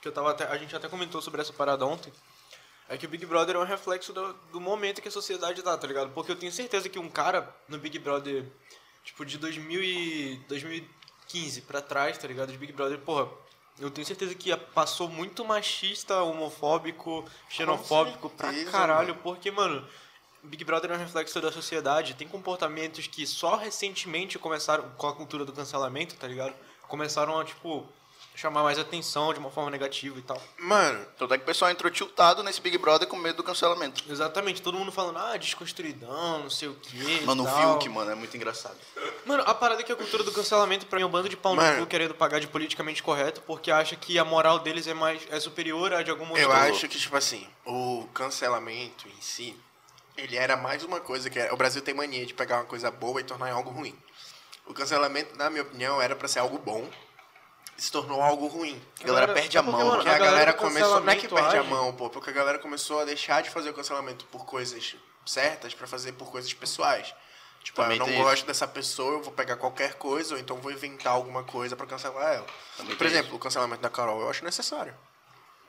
que 0.00 0.08
eu 0.08 0.12
tava 0.12 0.30
até. 0.30 0.46
A 0.46 0.56
gente 0.58 0.74
até 0.76 0.88
comentou 0.88 1.20
sobre 1.22 1.40
essa 1.40 1.52
parada 1.52 1.84
ontem. 1.86 2.12
É 2.88 2.96
que 2.98 3.06
o 3.06 3.08
Big 3.08 3.24
Brother 3.24 3.56
é 3.56 3.58
um 3.58 3.64
reflexo 3.64 4.12
do, 4.12 4.32
do 4.52 4.60
momento 4.60 5.00
que 5.00 5.08
a 5.08 5.10
sociedade 5.10 5.62
tá, 5.62 5.76
tá 5.76 5.86
ligado? 5.86 6.10
Porque 6.10 6.30
eu 6.30 6.36
tenho 6.36 6.52
certeza 6.52 6.88
que 6.88 6.98
um 6.98 7.08
cara 7.08 7.54
no 7.68 7.78
Big 7.78 7.98
Brother, 7.98 8.44
tipo, 9.02 9.24
de 9.24 9.38
2000 9.38 9.82
e 9.82 10.36
2015 10.48 11.62
pra 11.62 11.80
trás, 11.80 12.18
tá 12.18 12.28
ligado? 12.28 12.52
De 12.52 12.58
Big 12.58 12.72
Brother, 12.72 12.98
porra, 12.98 13.30
eu 13.78 13.90
tenho 13.90 14.06
certeza 14.06 14.34
que 14.34 14.54
passou 14.56 15.08
muito 15.08 15.44
machista, 15.44 16.22
homofóbico, 16.22 17.24
xenofóbico 17.48 18.30
pra 18.30 18.50
certeza, 18.50 18.70
caralho, 18.70 19.14
porque, 19.16 19.50
mano, 19.50 19.86
Big 20.42 20.62
Brother 20.62 20.92
é 20.92 20.94
um 20.94 20.98
reflexo 20.98 21.40
da 21.40 21.50
sociedade, 21.50 22.14
tem 22.14 22.28
comportamentos 22.28 23.06
que 23.06 23.26
só 23.26 23.56
recentemente 23.56 24.38
começaram, 24.38 24.90
com 24.90 25.08
a 25.08 25.14
cultura 25.14 25.44
do 25.44 25.52
cancelamento, 25.52 26.14
tá 26.16 26.28
ligado? 26.28 26.54
Começaram 26.86 27.40
a, 27.40 27.44
tipo, 27.44 27.88
chamar 28.34 28.62
mais 28.64 28.78
atenção 28.78 29.32
de 29.32 29.38
uma 29.38 29.50
forma 29.50 29.70
negativa 29.70 30.18
e 30.18 30.22
tal. 30.22 30.40
Mano, 30.58 31.06
Então 31.14 31.26
é 31.30 31.38
que 31.38 31.44
o 31.44 31.46
pessoal 31.46 31.70
entrou 31.70 31.90
tiltado 31.90 32.42
nesse 32.42 32.60
Big 32.60 32.76
Brother 32.78 33.06
com 33.06 33.16
medo 33.16 33.36
do 33.36 33.44
cancelamento. 33.44 34.02
Exatamente, 34.10 34.60
todo 34.60 34.76
mundo 34.76 34.90
falando, 34.90 35.18
ah, 35.18 35.36
desconstruidão, 35.36 36.40
não 36.40 36.50
sei 36.50 36.68
o 36.68 36.74
quê. 36.74 37.20
Mano, 37.24 37.44
o. 37.44 37.46
Fiuk, 37.46 37.88
mano, 37.88 38.10
é 38.10 38.14
muito 38.14 38.36
engraçado. 38.36 38.76
Mano, 39.24 39.44
a 39.46 39.54
parada 39.54 39.80
é 39.80 39.84
que 39.84 39.92
a 39.92 39.96
cultura 39.96 40.24
do 40.24 40.32
cancelamento 40.32 40.86
pra 40.86 40.96
mim 40.98 41.04
é 41.04 41.06
um 41.06 41.10
bando 41.10 41.28
de 41.28 41.36
pau 41.36 41.54
no 41.54 41.62
cu 41.78 41.86
querendo 41.86 42.14
pagar 42.14 42.40
de 42.40 42.48
politicamente 42.48 43.02
correto 43.02 43.40
porque 43.42 43.70
acha 43.70 43.94
que 43.96 44.18
a 44.18 44.24
moral 44.24 44.58
deles 44.58 44.86
é 44.86 44.94
mais 44.94 45.22
é 45.30 45.38
superior 45.38 45.92
à 45.92 46.02
de 46.02 46.10
algum 46.10 46.24
eu 46.36 46.48
outro. 46.48 46.62
acho 46.62 46.88
que, 46.88 46.98
tipo 46.98 47.16
assim, 47.16 47.46
o 47.64 48.08
cancelamento 48.12 49.06
em 49.08 49.20
si, 49.20 49.56
ele 50.16 50.36
era 50.36 50.56
mais 50.56 50.82
uma 50.82 51.00
coisa 51.00 51.30
que... 51.30 51.40
O 51.52 51.56
Brasil 51.56 51.82
tem 51.82 51.94
mania 51.94 52.26
de 52.26 52.34
pegar 52.34 52.56
uma 52.58 52.64
coisa 52.64 52.90
boa 52.90 53.20
e 53.20 53.24
tornar 53.24 53.48
em 53.48 53.52
algo 53.52 53.70
ruim. 53.70 53.96
O 54.66 54.74
cancelamento, 54.74 55.36
na 55.36 55.50
minha 55.50 55.62
opinião, 55.62 56.00
era 56.00 56.16
pra 56.16 56.26
ser 56.26 56.38
algo 56.40 56.58
bom 56.58 56.88
se 57.76 57.90
tornou 57.90 58.20
algo 58.22 58.46
ruim. 58.46 58.80
A 59.00 59.04
galera 59.04 59.24
Agora, 59.24 59.40
perde 59.40 59.58
a 59.58 59.60
é 59.60 59.62
porque, 59.62 59.76
mão, 59.78 59.86
mano, 59.88 60.02
Porque 60.02 60.10
mano. 60.10 60.24
a, 60.24 60.26
a 60.26 60.30
galera 60.30 60.52
galera 60.52 60.52
começou. 60.54 61.00
Não 61.00 61.12
é 61.12 61.16
que 61.16 61.28
perde 61.28 61.56
a 61.56 61.60
age. 61.60 61.68
mão, 61.70 61.92
pô, 61.94 62.10
porque 62.10 62.30
a 62.30 62.32
galera 62.32 62.58
começou 62.58 63.00
a 63.00 63.04
deixar 63.04 63.42
de 63.42 63.50
fazer 63.50 63.70
o 63.70 63.74
cancelamento 63.74 64.24
por 64.26 64.44
coisas 64.44 64.96
certas 65.26 65.74
pra 65.74 65.86
fazer 65.86 66.12
por 66.12 66.30
coisas 66.30 66.52
pessoais. 66.52 67.14
Tipo, 67.62 67.80
ah, 67.80 67.94
eu 67.94 67.98
não 67.98 68.22
gosto 68.22 68.44
dessa 68.46 68.68
pessoa, 68.68 69.14
eu 69.14 69.22
vou 69.22 69.32
pegar 69.32 69.56
qualquer 69.56 69.94
coisa, 69.94 70.34
ou 70.34 70.40
então 70.40 70.58
vou 70.58 70.70
inventar 70.70 71.14
alguma 71.14 71.42
coisa 71.44 71.74
pra 71.74 71.86
cancelar 71.86 72.34
ela. 72.34 72.46
Também 72.76 72.94
Por 72.94 73.06
exemplo, 73.06 73.34
o 73.34 73.38
cancelamento 73.38 73.80
da 73.80 73.88
Carol 73.88 74.20
eu 74.20 74.28
acho 74.28 74.44
necessário. 74.44 74.94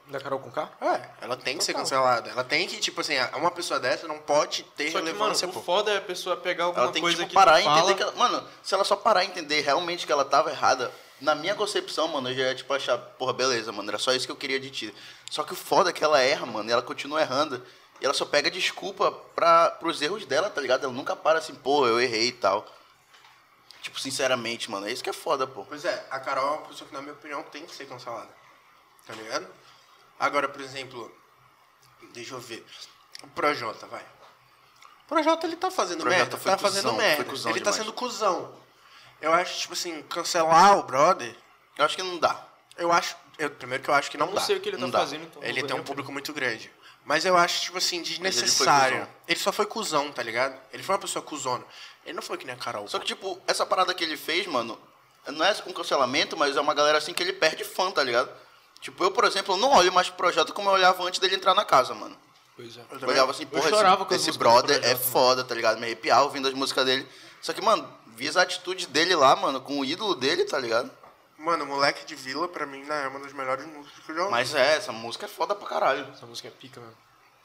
Da 0.08 0.20
Carol 0.20 0.39
com 0.39 0.51
K? 0.51 0.70
É, 0.82 1.10
ela 1.22 1.36
tem 1.36 1.58
que 1.58 1.64
ser 1.64 1.72
Total. 1.72 1.84
cancelada. 1.84 2.30
Ela 2.30 2.43
tem 2.43 2.68
que, 2.68 2.78
tipo 2.80 3.01
assim, 3.01 3.16
uma 3.34 3.49
pessoa 3.49 3.80
dessa 3.80 4.08
não 4.08 4.20
pode 4.20 4.64
ter 4.76 4.91
Só 4.91 4.99
que, 4.99 5.06
mano, 5.06 5.18
relevância, 5.18 5.47
o 5.47 5.53
pô. 5.53 5.62
foda 5.62 5.91
é 5.93 5.97
a 5.97 6.01
pessoa 6.01 6.38
pegar 6.38 6.66
alguma 6.66 6.84
Ela 6.84 6.91
tem 6.91 7.01
que, 7.01 7.08
coisa 7.08 7.18
tipo, 7.18 7.30
que 7.30 7.34
parar 7.34 7.60
e 7.62 7.66
entender 7.66 7.95
que 7.95 8.03
ela... 8.03 8.12
Mano, 8.12 8.47
se 8.62 8.74
ela 8.76 8.84
só 8.84 8.95
parar 8.95 9.24
e 9.24 9.28
entender 9.28 9.62
realmente 9.62 10.06
que 10.06 10.12
ela 10.12 10.24
tava 10.26 10.51
errada, 10.51 10.91
na 11.22 11.36
minha 11.36 11.55
concepção, 11.55 12.07
mano, 12.07 12.30
eu 12.30 12.36
já 12.36 12.43
ia, 12.43 12.55
tipo, 12.55 12.74
achar, 12.74 12.97
porra, 12.97 13.34
beleza, 13.34 13.72
mano, 13.72 13.89
era 13.89 13.97
só 13.97 14.11
isso 14.13 14.26
que 14.26 14.32
eu 14.32 14.36
queria 14.36 14.59
de 14.59 14.70
ti. 14.70 14.93
Só 15.30 15.43
que 15.43 15.53
o 15.53 15.55
foda 15.55 15.89
é 15.89 15.93
que 15.93 16.03
ela 16.03 16.22
erra, 16.22 16.45
mano, 16.45 16.70
e 16.70 16.74
ela 16.74 16.82
continua 16.82 17.22
errando. 17.22 17.66
E 18.01 18.05
ela 18.05 18.13
só 18.13 18.26
pega 18.26 18.51
desculpa 18.51 19.11
pra, 19.11 19.72
pros 19.72 20.01
erros 20.01 20.26
dela, 20.26 20.49
tá 20.49 20.59
ligado? 20.59 20.84
Ela 20.84 20.93
nunca 20.93 21.16
para 21.16 21.39
assim, 21.39 21.55
pô, 21.55 21.88
eu 21.88 21.99
errei 21.99 22.28
e 22.28 22.32
tal. 22.34 22.66
Tipo, 23.82 23.99
sinceramente, 23.99 24.70
mano, 24.70 24.88
é 24.88 24.91
isso 24.91 25.03
que 25.03 25.09
é 25.09 25.13
foda, 25.13 25.47
pô. 25.47 25.63
Pois 25.66 25.86
é, 25.86 26.05
a 26.09 26.20
Carol 26.20 26.47
é 26.47 26.57
uma 26.57 26.68
pessoa 26.68 26.88
que, 26.88 26.93
na 26.93 27.01
minha 27.01 27.13
opinião, 27.13 27.43
tem 27.43 27.66
que 27.66 27.74
ser 27.74 27.86
cancelada. 27.86 28.30
Tá 29.05 29.13
ligado? 29.13 29.47
Agora, 30.20 30.49
por 30.49 30.59
exemplo, 30.59 31.16
deixa 32.13 32.34
eu 32.34 32.39
ver. 32.39 32.66
O 33.24 33.28
Projota, 33.28 33.86
vai. 33.86 34.01
O 34.01 35.07
Projota, 35.07 35.45
ele 35.45 35.55
tá 35.55 35.70
fazendo 35.70 36.01
Projota 36.01 36.18
merda. 36.18 36.38
Tá 36.38 36.57
cuzão, 36.57 36.57
fazendo 36.57 36.93
merda. 36.93 37.24
cuzão 37.24 37.51
ele 37.51 37.59
tá 37.59 37.72
demais. 37.72 37.86
sendo 37.86 37.93
cuzão. 37.93 38.64
Eu 39.26 39.34
acho, 39.34 39.59
tipo 39.59 39.73
assim, 39.73 40.03
cancelar 40.03 40.78
o 40.78 40.84
brother, 40.84 41.36
Eu 41.78 41.84
acho 41.86 41.95
que 41.95 42.03
não 42.03 42.19
dá. 42.19 42.45
eu 42.78 42.91
acho. 42.91 43.15
Eu, 43.39 43.49
primeiro 43.49 43.84
que 43.84 43.89
eu 43.89 43.93
acho 43.93 44.09
que 44.11 44.17
não 44.17 44.28
Não 44.28 44.36
dá. 44.36 44.41
sei 44.41 44.55
o 44.55 44.61
que 44.61 44.69
ele 44.69 44.78
tá 44.78 44.82
não 44.84 44.89
dá. 44.89 44.99
fazendo, 44.99 45.23
então... 45.23 45.43
Ele 45.43 45.61
não 45.61 45.67
tem 45.67 45.76
um 45.78 45.84
público 45.84 46.11
muito 46.11 46.32
grande. 46.32 46.71
Mas 47.03 47.26
eu 47.26 47.36
acho, 47.36 47.61
tipo 47.63 47.78
assim, 47.80 47.97
ele 47.97 48.05
desnecessário. 48.05 48.99
cuzão. 48.99 49.09
Ele, 49.28 49.39
só 49.39 49.51
foi 49.51 49.65
cuzão, 49.65 50.11
tá 50.11 50.21
ligado? 50.23 50.55
Ele 50.71 50.84
foi 50.84 50.93
uma 50.95 51.01
pessoa 51.01 51.23
cuzona. 51.23 51.63
Ele 52.05 52.13
não 52.13 52.21
foi 52.21 52.38
que 52.38 52.45
nem 52.45 52.55
a 52.55 52.57
Carol. 52.57 52.88
Só 52.88 52.99
que, 52.99 53.05
tipo, 53.05 53.41
essa 53.47 53.65
parada 53.65 53.93
que 53.95 54.03
ele 54.03 54.15
fez, 54.15 54.45
mano, 54.47 54.80
não 55.28 55.43
é 55.43 55.55
um 55.65 55.73
cancelamento, 55.73 56.38
mas 56.38 56.55
é 56.55 56.61
uma 56.61 56.73
galera 56.76 56.97
assim 56.99 57.13
que 57.13 57.21
ele 57.23 57.34
perde 57.34 57.63
fã, 57.63 57.89
tá 57.91 58.03
ligado? 58.03 58.30
Tipo, 58.80 59.03
eu, 59.03 59.11
por 59.11 59.23
exemplo, 59.26 59.57
não 59.57 59.71
olho 59.73 59.91
mais 59.91 60.07
pro 60.07 60.17
projeto 60.17 60.53
como 60.53 60.69
eu 60.69 60.73
olhava 60.73 61.03
antes 61.03 61.19
dele 61.19 61.36
entrar 61.36 61.55
na 61.55 61.65
casa, 61.65 61.93
mano. 61.95 62.15
Pois 62.55 62.78
é. 62.78 62.82
Eu 62.91 62.99
Eu 62.99 63.09
olhava 63.09 63.32
assim, 63.32 63.45
porra, 63.47 63.69
chorava 63.69 64.05
com 64.05 64.13
as 64.13 64.21
esse, 64.21 64.30
esse 64.30 64.39
brother 64.39 64.78
é 64.78 64.80
Projota, 64.80 64.97
mano. 64.99 65.11
foda, 65.11 65.43
tá 65.43 65.55
ligado? 65.55 65.78
Me 65.80 65.86
arrepiava 65.86 66.23
ouvindo 66.23 66.47
as 66.47 66.53
músicas 66.53 66.86
dele. 66.86 67.07
Só 67.41 67.53
que, 67.53 67.61
mano, 67.61 67.88
vi 68.16 68.28
as 68.28 68.38
atitudes 68.38 68.86
dele 68.88 69.16
lá, 69.16 69.36
mano, 69.36 69.61
com 69.61 69.80
o 69.80 69.86
ídolo 69.86 70.16
dele, 70.16 70.45
tá 70.45 70.57
ligado? 70.57 70.91
Mano, 71.38 71.66
Moleque 71.66 72.05
de 72.05 72.16
Vila, 72.16 72.47
pra 72.47 72.66
mim, 72.66 72.84
né, 72.84 73.03
é 73.03 73.07
uma 73.07 73.20
das 73.20 73.34
melhores 73.34 73.66
músicas 73.66 74.03
que 74.03 74.11
eu 74.11 74.16
já 74.16 74.22
ouvi. 74.22 74.32
Mas 74.32 74.55
é, 74.55 74.78
essa 74.78 74.91
música 74.91 75.26
é 75.26 75.30
foda 75.30 75.53
pra 75.53 75.68
caralho. 75.68 76.07
Essa 76.13 76.26
música 76.26 76.47
é 76.47 76.51
pica, 76.51 76.80
mano. 76.80 76.95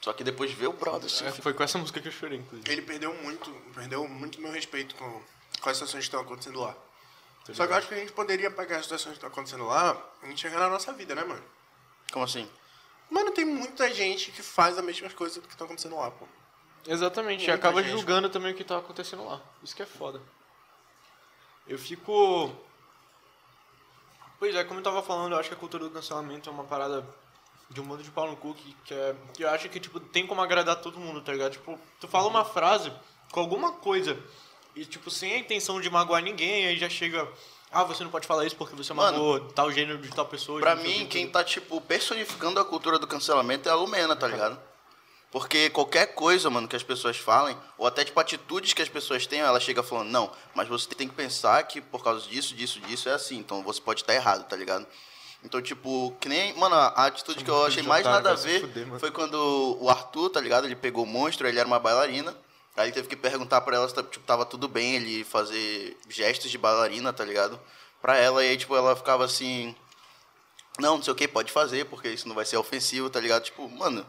Só 0.00 0.12
que 0.12 0.24
depois 0.24 0.50
vê 0.52 0.66
o 0.66 0.72
brother, 0.72 1.06
assim, 1.06 1.26
É, 1.26 1.30
foi 1.32 1.52
com 1.52 1.62
essa 1.62 1.76
música 1.76 2.00
que 2.00 2.08
eu 2.08 2.12
chorei, 2.12 2.38
inclusive. 2.38 2.70
Ele 2.70 2.82
perdeu 2.82 3.12
muito, 3.14 3.50
perdeu 3.74 4.08
muito 4.08 4.40
meu 4.40 4.50
respeito 4.50 4.94
com, 4.94 5.20
com 5.60 5.68
as 5.68 5.76
situações 5.76 6.00
que 6.00 6.08
estão 6.08 6.20
acontecendo 6.20 6.60
lá. 6.60 6.74
Só 7.52 7.66
que 7.66 7.72
eu 7.72 7.76
acho 7.76 7.88
que 7.88 7.94
a 7.94 7.98
gente 7.98 8.12
poderia 8.12 8.50
pegar 8.50 8.76
as 8.76 8.84
situações 8.84 9.12
que 9.12 9.16
estão 9.16 9.28
acontecendo 9.28 9.66
lá 9.66 10.00
e 10.22 10.32
enxergar 10.32 10.60
na 10.60 10.68
nossa 10.68 10.92
vida, 10.92 11.14
né, 11.14 11.24
mano? 11.24 11.42
como 12.12 12.24
assim? 12.24 12.48
Mano, 13.10 13.30
tem 13.32 13.44
muita 13.44 13.92
gente 13.92 14.30
que 14.30 14.42
faz 14.42 14.78
as 14.78 14.84
mesmas 14.84 15.12
coisas 15.12 15.38
que 15.38 15.52
estão 15.52 15.64
acontecendo 15.64 15.96
lá, 15.96 16.10
pô. 16.10 16.26
Exatamente, 16.86 17.46
e 17.46 17.50
acaba 17.50 17.82
gente, 17.82 17.92
julgando 17.92 18.30
também 18.30 18.52
o 18.52 18.56
que 18.56 18.64
tá 18.64 18.78
acontecendo 18.78 19.24
lá. 19.24 19.40
Isso 19.62 19.74
que 19.76 19.82
é 19.82 19.86
foda. 19.86 20.20
Eu 21.70 21.78
fico. 21.78 22.50
Pois 24.40 24.52
é, 24.56 24.64
como 24.64 24.80
eu 24.80 24.84
tava 24.84 25.02
falando, 25.02 25.32
eu 25.32 25.38
acho 25.38 25.48
que 25.48 25.54
a 25.54 25.58
cultura 25.58 25.84
do 25.84 25.90
cancelamento 25.90 26.50
é 26.50 26.52
uma 26.52 26.64
parada 26.64 27.06
de 27.70 27.80
um 27.80 27.84
mundo 27.84 28.02
de 28.02 28.10
pau 28.10 28.28
no 28.28 28.36
cu 28.36 28.54
que, 28.54 28.74
que, 28.86 28.92
é, 28.92 29.14
que 29.34 29.44
eu 29.44 29.48
acho 29.50 29.68
que, 29.68 29.78
tipo, 29.78 30.00
tem 30.00 30.26
como 30.26 30.40
agradar 30.40 30.80
todo 30.80 30.98
mundo, 30.98 31.20
tá 31.20 31.30
ligado? 31.30 31.52
Tipo, 31.52 31.78
tu 32.00 32.08
fala 32.08 32.26
uma 32.26 32.44
frase 32.44 32.92
com 33.30 33.38
alguma 33.38 33.70
coisa 33.74 34.18
e, 34.74 34.84
tipo, 34.84 35.10
sem 35.12 35.32
a 35.34 35.38
intenção 35.38 35.80
de 35.80 35.88
magoar 35.88 36.20
ninguém, 36.22 36.66
aí 36.66 36.76
já 36.76 36.88
chega. 36.88 37.28
Ah, 37.70 37.84
você 37.84 38.02
não 38.02 38.10
pode 38.10 38.26
falar 38.26 38.44
isso 38.44 38.56
porque 38.56 38.74
você 38.74 38.92
Mano, 38.92 39.12
magoou 39.12 39.40
tal 39.52 39.70
gênero 39.70 39.98
de 39.98 40.08
tal 40.08 40.26
pessoa. 40.26 40.58
Pra 40.58 40.74
mim, 40.74 41.00
que, 41.00 41.06
quem 41.06 41.26
tudo. 41.26 41.34
tá, 41.34 41.44
tipo, 41.44 41.80
personificando 41.82 42.58
a 42.58 42.64
cultura 42.64 42.98
do 42.98 43.06
cancelamento 43.06 43.68
é 43.68 43.72
a 43.72 43.76
Lumena, 43.76 44.16
tá 44.16 44.26
ligado? 44.26 44.60
Porque 45.30 45.70
qualquer 45.70 46.06
coisa, 46.14 46.50
mano, 46.50 46.66
que 46.66 46.74
as 46.74 46.82
pessoas 46.82 47.16
falem, 47.16 47.56
ou 47.78 47.86
até, 47.86 48.04
tipo, 48.04 48.18
atitudes 48.18 48.72
que 48.72 48.82
as 48.82 48.88
pessoas 48.88 49.26
tenham, 49.26 49.46
ela 49.46 49.60
chega 49.60 49.82
falando, 49.82 50.10
não, 50.10 50.32
mas 50.54 50.66
você 50.66 50.88
tem 50.88 51.06
que 51.06 51.14
pensar 51.14 51.62
que 51.64 51.80
por 51.80 52.02
causa 52.02 52.28
disso, 52.28 52.52
disso, 52.54 52.80
disso 52.80 53.08
é 53.08 53.12
assim, 53.12 53.38
então 53.38 53.62
você 53.62 53.80
pode 53.80 54.00
estar 54.00 54.12
errado, 54.12 54.48
tá 54.48 54.56
ligado? 54.56 54.86
Então, 55.44 55.62
tipo, 55.62 56.14
que 56.20 56.28
nem, 56.28 56.52
mano, 56.54 56.74
a 56.74 57.06
atitude 57.06 57.44
que 57.44 57.50
eu 57.50 57.64
achei 57.64 57.82
mais 57.82 58.04
nada 58.04 58.32
a 58.32 58.34
ver 58.34 58.68
foi 58.98 59.10
quando 59.10 59.78
o 59.80 59.88
Arthur, 59.88 60.30
tá 60.30 60.40
ligado? 60.40 60.66
Ele 60.66 60.76
pegou 60.76 61.04
o 61.04 61.06
monstro, 61.06 61.46
ele 61.46 61.58
era 61.58 61.66
uma 61.66 61.78
bailarina, 61.78 62.36
aí 62.76 62.86
ele 62.86 62.92
teve 62.92 63.08
que 63.08 63.16
perguntar 63.16 63.60
pra 63.60 63.76
ela 63.76 63.88
se 63.88 63.94
tipo, 63.94 64.26
tava 64.26 64.44
tudo 64.44 64.68
bem 64.68 64.96
ele 64.96 65.24
fazer 65.24 65.96
gestos 66.08 66.50
de 66.50 66.58
bailarina, 66.58 67.12
tá 67.12 67.24
ligado? 67.24 67.58
Pra 68.02 68.16
ela, 68.16 68.44
e 68.44 68.50
aí, 68.50 68.56
tipo, 68.56 68.74
ela 68.74 68.96
ficava 68.96 69.24
assim, 69.24 69.74
não, 70.78 70.96
não 70.96 71.02
sei 71.02 71.12
o 71.12 71.16
que, 71.16 71.28
pode 71.28 71.52
fazer, 71.52 71.86
porque 71.86 72.08
isso 72.08 72.26
não 72.28 72.34
vai 72.34 72.44
ser 72.44 72.56
ofensivo, 72.56 73.08
tá 73.08 73.20
ligado? 73.20 73.44
Tipo, 73.44 73.68
mano, 73.68 74.04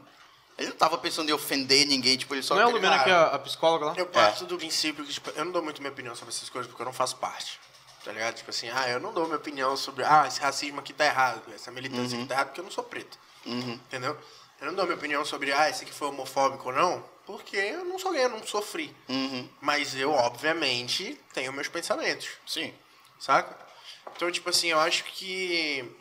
ele 0.58 0.70
não 0.70 0.76
tava 0.76 0.97
pensando 0.97 1.30
em 1.30 1.34
ofender 1.34 1.86
ninguém, 1.88 2.18
tipo, 2.18 2.34
ele 2.36 2.43
só 2.43 2.56
Não 2.56 2.62
é 2.62 2.66
a 2.66 2.68
queria- 2.68 2.82
Lumena 2.89 3.04
que 3.04 3.10
é 3.10 3.14
a, 3.14 3.24
a 3.28 3.39
psicóloga 3.39 3.86
lá? 3.86 3.93
Eu 3.97 4.06
parto 4.06 4.45
do 4.45 4.58
princípio 4.58 5.04
que, 5.06 5.14
tipo, 5.14 5.30
eu 5.32 5.45
não 5.45 5.52
dou 5.52 5.62
muito 5.64 5.82
minha 5.82 5.91
opinião 5.91 6.16
sobre 6.16 6.34
essas 6.34 6.49
coisas 6.49 6.68
porque 6.70 6.82
eu 6.82 6.86
não 6.86 6.93
faço 6.93 7.18
parte. 7.18 7.60
Tá 8.04 8.12
ligado? 8.12 8.36
Tipo 8.36 8.49
assim, 8.49 8.68
ah, 8.70 8.89
eu 8.89 8.99
não 8.99 9.14
dou 9.14 9.26
minha 9.26 9.38
opinião 9.38 9.78
sobre, 9.78 10.04
ah, 10.04 10.26
esse 10.28 10.39
racismo 10.41 10.80
aqui 10.80 10.91
tá 10.91 11.06
errado, 11.06 11.41
essa 11.54 11.70
militância 11.72 12.18
aqui 12.18 12.28
tá 12.28 12.34
errada 12.34 12.49
porque 12.49 12.60
eu 12.60 12.66
não 12.66 12.72
sou 12.72 12.84
preto. 12.84 13.18
Uhum. 13.45 13.74
Entendeu? 13.74 14.18
Eu 14.60 14.68
não 14.68 14.74
dou 14.76 14.86
minha 14.86 14.97
opinião 14.97 15.24
sobre, 15.24 15.52
ah, 15.54 15.70
esse 15.70 15.84
aqui 15.84 15.93
foi 15.93 16.08
homofóbico 16.08 16.70
ou 16.70 16.74
não, 16.76 17.04
porque 17.28 17.56
eu 17.56 17.86
não 17.86 17.99
sou 17.99 18.12
gay, 18.12 18.26
eu 18.26 18.30
não 18.30 18.45
sofri. 18.45 18.95
Uhum. 19.08 19.47
Mas 19.62 19.95
eu, 19.95 20.12
obviamente, 20.12 21.20
tenho 21.34 21.54
meus 21.54 21.68
pensamentos, 21.68 22.30
Sim. 22.45 22.74
saca? 23.20 23.56
Então, 24.16 24.32
tipo 24.32 24.49
assim, 24.49 24.68
eu 24.70 24.80
acho 24.80 25.04
que 25.06 25.95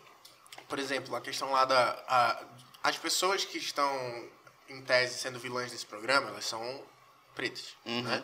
por 0.69 0.79
exemplo, 0.79 1.15
a 1.17 1.21
questão 1.21 1.51
lá 1.53 1.65
da. 1.65 2.03
a- 2.09 2.43
as 2.83 2.97
pessoas 2.97 3.45
que 3.45 3.59
estão, 3.59 3.93
em 4.71 4.81
tese, 4.83 5.19
sendo 5.19 5.39
vilãs 5.39 5.71
desse 5.71 5.85
programa, 5.85 6.29
elas 6.29 6.45
são 6.45 6.83
pretas, 7.35 7.75
né? 7.85 8.23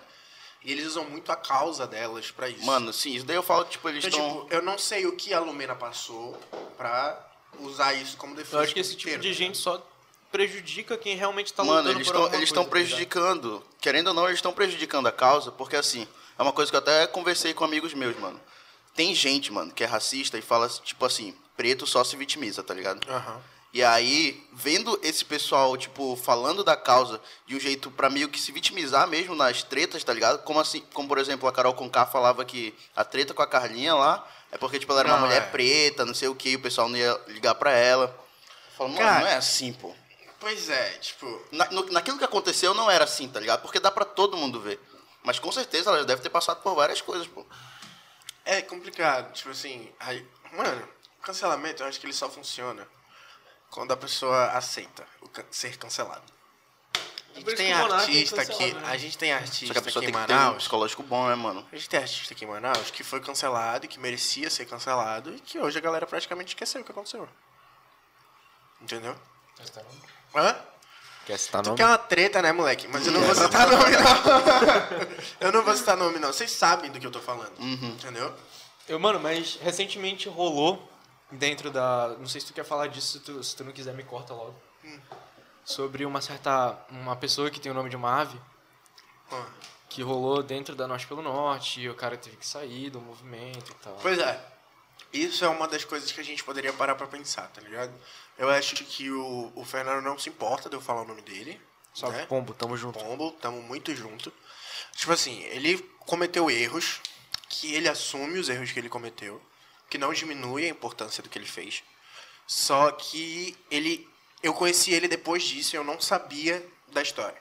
E 0.62 0.72
eles 0.72 0.86
usam 0.86 1.05
muito 1.05 1.30
a 1.30 1.36
causa 1.36 1.86
delas 1.86 2.30
pra 2.30 2.49
isso. 2.49 2.64
Mano, 2.64 2.92
sim, 2.92 3.14
isso 3.14 3.24
daí 3.24 3.36
eu 3.36 3.42
falo 3.42 3.64
que, 3.64 3.72
tipo, 3.72 3.88
eles 3.88 4.05
então, 4.05 4.18
estão. 4.18 4.42
tipo, 4.42 4.55
eu 4.55 4.62
não 4.62 4.76
sei 4.76 5.07
o 5.07 5.14
que 5.14 5.32
a 5.32 5.38
Lumena 5.38 5.76
passou 5.76 6.36
pra 6.76 7.24
usar 7.61 7.94
isso 7.94 8.16
como 8.16 8.34
defesa. 8.34 8.57
Eu 8.57 8.61
acho 8.61 8.74
que 8.74 8.80
esse 8.80 8.97
tipo 8.97 9.09
inteiro, 9.09 9.22
de 9.22 9.28
tá 9.28 9.34
gente 9.34 9.59
só 9.59 9.86
prejudica 10.32 10.99
quem 10.99 11.14
realmente 11.16 11.53
tá 11.53 11.62
Mano, 11.62 11.78
lutando 11.78 11.99
eles 11.99 12.07
por 12.07 12.11
estão 12.11 12.22
alguma 12.22 12.36
eles 12.36 12.49
estão 12.49 12.64
tá 12.64 12.70
prejudicando. 12.70 13.64
Querendo 13.80 14.09
ou 14.09 14.14
não, 14.14 14.24
eles 14.26 14.38
estão 14.38 14.53
prejudicando 14.53 15.07
a 15.07 15.12
causa, 15.12 15.53
porque 15.53 15.76
assim, 15.76 16.07
é 16.36 16.42
uma 16.42 16.53
coisa 16.53 16.70
que 16.70 16.76
eu 16.76 16.80
até 16.80 17.07
conversei 17.07 17.55
com 17.55 17.64
amigos 17.64 17.94
meus, 17.94 18.18
mano. 18.18 18.40
Tem 18.94 19.14
gente, 19.14 19.53
mano, 19.53 19.72
que 19.72 19.84
é 19.84 19.86
racista 19.86 20.36
e 20.36 20.42
fala, 20.42 20.68
tipo 20.68 21.05
assim, 21.05 21.36
preto 21.57 21.86
só 21.86 22.03
se 22.03 22.16
vitimiza, 22.16 22.62
tá 22.62 22.74
ligado? 22.74 23.09
Aham. 23.09 23.40
E 23.77 23.85
aí, 23.85 24.43
vendo 24.55 24.99
esse 25.03 25.22
pessoal, 25.22 25.77
tipo, 25.77 26.16
falando 26.16 26.64
da 26.64 26.74
causa 26.74 27.20
de 27.47 27.55
um 27.55 27.61
jeito 27.61 27.91
pra 27.91 28.09
meio 28.09 28.27
que 28.31 28.41
se 28.41 28.51
vitimizar 28.51 29.07
mesmo 29.07 29.35
nas 29.35 29.62
tretas, 29.62 30.03
tá 30.03 30.14
ligado? 30.14 30.43
Como 30.45 30.59
assim, 30.59 30.81
como 30.95 31.07
por 31.07 31.18
exemplo, 31.18 31.47
a 31.47 31.53
Carol 31.53 31.74
Conká 31.74 32.07
falava 32.07 32.43
que 32.43 32.74
a 32.97 33.05
treta 33.05 33.35
com 33.35 33.43
a 33.43 33.47
Carlinha 33.47 33.95
lá 33.95 34.27
é 34.51 34.57
porque, 34.57 34.79
tipo, 34.79 34.91
ela 34.93 35.01
era 35.03 35.11
uma 35.11 35.18
Não, 35.18 35.27
mulher 35.27 35.43
é. 35.43 35.47
preta, 35.51 36.07
não 36.07 36.14
sei 36.14 36.27
o 36.27 36.35
que, 36.35 36.53
e 36.53 36.57
o 36.57 36.62
pessoal 36.62 36.89
não 36.89 36.97
ia 36.97 37.20
ligar 37.29 37.55
pra 37.57 37.70
ela. 37.70 38.07
Eu 38.70 38.77
falo, 38.79 38.89
mano, 38.95 39.01
Cara, 39.03 39.20
não 39.20 39.27
é 39.27 39.37
assim, 39.37 39.74
pô. 39.74 39.95
Pois 40.41 40.70
é, 40.70 40.89
tipo. 40.93 41.45
Na, 41.53 41.66
no- 41.70 41.91
naquilo 41.93 42.16
que 42.16 42.24
aconteceu 42.24 42.72
não 42.72 42.91
era 42.91 43.05
assim, 43.05 43.29
tá 43.29 43.39
ligado? 43.39 43.61
Porque 43.61 43.79
dá 43.79 43.91
pra 43.91 44.07
todo 44.07 44.39
mundo 44.39 44.59
ver. 44.59 44.81
Mas 45.22 45.39
com 45.39 45.53
certeza 45.53 45.91
ela 45.91 46.03
deve 46.03 46.22
ter 46.22 46.31
passado 46.31 46.62
por 46.62 46.74
várias 46.74 47.03
coisas, 47.03 47.27
pô. 47.29 47.45
É 48.43 48.62
complicado, 48.62 49.35
tipo 49.35 49.51
assim, 49.51 49.93
aí, 50.01 50.27
mano, 50.53 50.89
cancelamento 51.20 51.83
eu 51.83 51.87
acho 51.89 52.01
que 52.01 52.07
ele 52.07 52.14
só 52.14 52.31
funciona 52.31 52.89
quando 53.70 53.92
a 53.92 53.96
pessoa 53.96 54.46
aceita 54.52 55.06
o 55.20 55.28
can- 55.28 55.44
ser 55.50 55.76
cancelado. 55.76 56.22
A 57.34 57.38
gente 57.38 57.48
isso 57.48 57.56
tem 57.56 57.66
que 57.66 57.72
é 57.72 57.76
artista 57.84 58.40
aqui, 58.40 58.72
né? 58.72 58.82
a 58.86 58.96
gente 58.96 59.18
tem 59.18 59.30
Só 59.30 59.36
que 59.38 59.42
a 59.44 59.46
artista 59.46 59.82
pessoa 59.82 60.02
aqui 60.04 60.12
tem 60.12 60.20
em 60.20 60.22
que 60.22 60.26
ter 60.28 60.32
um 60.34 60.36
Manaus, 60.38 60.56
psicológico 60.58 61.02
bom, 61.02 61.28
né, 61.28 61.34
mano? 61.34 61.68
a 61.70 61.76
gente 61.76 61.88
tem 61.88 62.00
artista 62.00 62.32
aqui 62.32 62.44
em 62.44 62.48
Manaus 62.48 62.90
que 62.90 63.04
foi 63.04 63.20
cancelado 63.20 63.84
e 63.84 63.88
que 63.88 64.00
merecia 64.00 64.48
ser 64.48 64.64
cancelado 64.64 65.34
e 65.34 65.40
que 65.40 65.58
hoje 65.58 65.76
a 65.76 65.80
galera 65.82 66.06
praticamente 66.06 66.48
esqueceu 66.54 66.80
o 66.80 66.84
que 66.84 66.90
aconteceu. 66.92 67.28
Entendeu? 68.80 69.14
Hã? 70.34 70.56
Quer 71.26 71.38
citar 71.38 71.60
Tu 71.62 71.66
nome? 71.66 71.76
quer 71.76 71.86
uma 71.86 71.98
treta, 71.98 72.40
né, 72.40 72.52
moleque? 72.52 72.86
Mas 72.88 73.06
eu 73.06 73.12
não 73.12 73.20
vou 73.20 73.34
citar 73.34 73.66
nome, 73.68 73.84
não. 73.90 75.06
eu 75.48 75.52
não 75.52 75.62
vou 75.62 75.76
citar 75.76 75.96
nome, 75.96 76.18
não. 76.18 76.32
Vocês 76.32 76.50
sabem 76.52 76.90
do 76.90 77.00
que 77.00 77.06
eu 77.06 77.10
tô 77.10 77.20
falando. 77.20 77.52
Entendeu? 77.60 78.32
Eu, 78.88 78.98
mano, 79.00 79.18
mas 79.18 79.58
recentemente 79.60 80.28
rolou 80.28 80.88
dentro 81.31 81.70
da. 81.70 82.16
Não 82.18 82.27
sei 82.27 82.41
se 82.41 82.47
tu 82.49 82.53
quer 82.53 82.64
falar 82.64 82.89
disso, 82.89 83.18
se 83.18 83.20
tu, 83.20 83.43
se 83.43 83.57
tu 83.57 83.64
não 83.64 83.72
quiser, 83.72 83.95
me 83.95 84.05
corta 84.05 84.35
logo. 84.35 84.55
Sobre 85.64 86.05
uma 86.05 86.20
certa. 86.20 86.79
Uma 86.91 87.16
pessoa 87.16 87.51
que 87.51 87.61
tem 87.61 87.72
o 87.72 87.74
nome 87.74 87.91
de 87.91 87.97
uma 87.97 88.20
ave 88.20 88.41
Hã. 89.33 89.47
que 89.89 90.03
rolou 90.03 90.43
dentro 90.43 90.74
da 90.74 90.87
Norte 90.87 91.07
pelo 91.07 91.22
Norte 91.22 91.81
e 91.81 91.89
o 91.89 91.95
cara 91.95 92.16
teve 92.16 92.37
que 92.37 92.47
sair 92.47 92.91
do 92.91 93.01
movimento 93.01 93.72
e 93.72 93.74
tal. 93.77 93.97
Pois 94.01 94.18
é. 94.18 94.53
Isso 95.12 95.45
é 95.45 95.49
uma 95.49 95.66
das 95.66 95.85
coisas 95.85 96.11
que 96.12 96.20
a 96.20 96.24
gente 96.24 96.45
poderia 96.45 96.72
parar 96.72 96.95
pra 96.95 97.07
pensar, 97.07 97.49
tá 97.49 97.61
ligado? 97.61 97.93
Eu 98.37 98.51
acho 98.51 98.74
que 98.85 99.11
o, 99.11 99.53
o 99.55 99.64
Fernando 99.64 100.03
não 100.03 100.18
se 100.18 100.29
importa 100.29 100.68
de 100.68 100.77
eu 100.77 100.81
falar 100.81 101.03
o 101.03 101.07
nome 101.07 101.22
dele. 101.22 101.61
Salve, 101.95 102.18
né? 102.18 102.27
Pombo, 102.27 102.53
tamo 102.53 102.77
junto. 102.77 102.99
Pombo, 102.99 103.31
tamo 103.33 103.62
muito 103.62 103.95
junto. 103.95 104.33
Tipo 104.95 105.12
assim, 105.12 105.43
ele 105.45 105.79
cometeu 106.01 106.51
erros, 106.51 107.01
que 107.49 107.74
ele 107.74 107.89
assume 107.89 108.39
os 108.39 108.49
erros 108.49 108.70
que 108.72 108.79
ele 108.79 108.89
cometeu, 108.89 109.41
que 109.89 109.99
não 109.99 110.12
diminui 110.12 110.64
a 110.66 110.68
importância 110.68 111.22
do 111.22 111.28
que 111.28 111.39
ele 111.39 111.47
fez. 111.47 111.82
Só 112.47 112.91
que 112.93 113.57
ele. 113.70 114.09
Eu 114.43 114.55
conheci 114.55 114.93
ele 114.93 115.09
depois 115.09 115.43
disso 115.43 115.74
e 115.74 115.78
eu 115.78 115.84
não 115.84 116.01
sabia 116.01 116.64
da 116.89 117.03
história. 117.03 117.41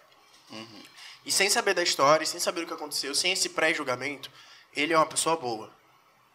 E 1.25 1.31
sem 1.31 1.49
saber 1.49 1.73
da 1.73 1.83
história, 1.83 2.25
sem 2.25 2.39
saber 2.39 2.63
o 2.63 2.67
que 2.67 2.73
aconteceu, 2.73 3.13
sem 3.13 3.31
esse 3.31 3.49
pré-julgamento, 3.49 4.31
ele 4.75 4.93
é 4.93 4.97
uma 4.97 5.05
pessoa 5.05 5.35
boa. 5.35 5.73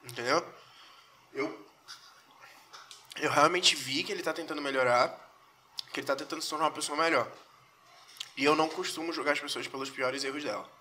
Entendeu? 0.04 0.44
Eu. 1.32 1.70
Eu 3.16 3.30
realmente 3.30 3.76
vi 3.76 4.02
que 4.02 4.12
ele 4.12 4.22
tá 4.22 4.32
tentando 4.32 4.62
melhorar, 4.62 5.08
que 5.92 6.00
ele 6.00 6.06
tá 6.06 6.16
tentando 6.16 6.40
se 6.40 6.48
tornar 6.48 6.66
uma 6.66 6.70
pessoa 6.70 6.96
melhor. 6.96 7.30
E 8.36 8.44
eu 8.44 8.56
não 8.56 8.68
costumo 8.68 9.12
julgar 9.12 9.32
as 9.32 9.40
pessoas 9.40 9.68
pelos 9.68 9.90
piores 9.90 10.24
erros 10.24 10.42
dela. 10.42 10.79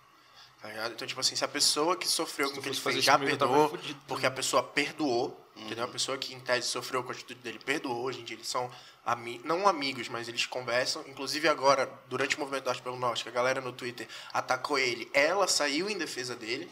Tá? 0.62 0.88
Então, 0.88 1.08
tipo 1.08 1.20
assim, 1.22 1.36
se 1.36 1.46
a 1.46 1.48
pessoa 1.48 1.96
que 1.96 2.08
sofreu 2.08 2.52
com 2.52 2.60
o 2.60 2.62
que 2.62 2.70
ele 2.70 2.76
fez 2.76 3.04
já 3.04 3.14
comigo, 3.14 3.38
perdoou, 3.38 3.70
fudido 3.70 4.00
porque 4.08 4.26
a 4.26 4.32
pessoa 4.32 4.62
perdoou, 4.62 5.50
entendeu? 5.56 5.86
A 5.86 5.88
pessoa 5.88 6.18
que 6.18 6.34
em 6.34 6.40
tese 6.40 6.68
sofreu 6.68 7.02
com 7.04 7.10
a 7.10 7.14
atitude 7.14 7.40
dele 7.40 7.60
perdoou, 7.60 8.04
hoje 8.04 8.20
em 8.20 8.24
dia 8.26 8.36
eles 8.36 8.48
são 8.48 8.70
ami 9.06 9.40
não 9.46 9.68
amigos, 9.68 10.10
mas 10.10 10.28
eles 10.28 10.46
conversam. 10.46 11.04
Inclusive 11.08 11.48
agora, 11.48 11.90
durante 12.10 12.36
o 12.36 12.40
movimento 12.40 12.66
Norte 12.66 12.82
pelo 12.82 12.98
Norte, 12.98 13.24
que 13.24 13.30
a 13.30 13.32
galera 13.32 13.62
no 13.62 13.72
Twitter 13.72 14.08
atacou 14.34 14.78
ele, 14.78 15.10
ela 15.14 15.48
saiu 15.48 15.90
em 15.90 15.98
defesa 15.98 16.36
dele. 16.36 16.70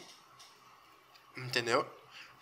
Entendeu? 1.36 1.86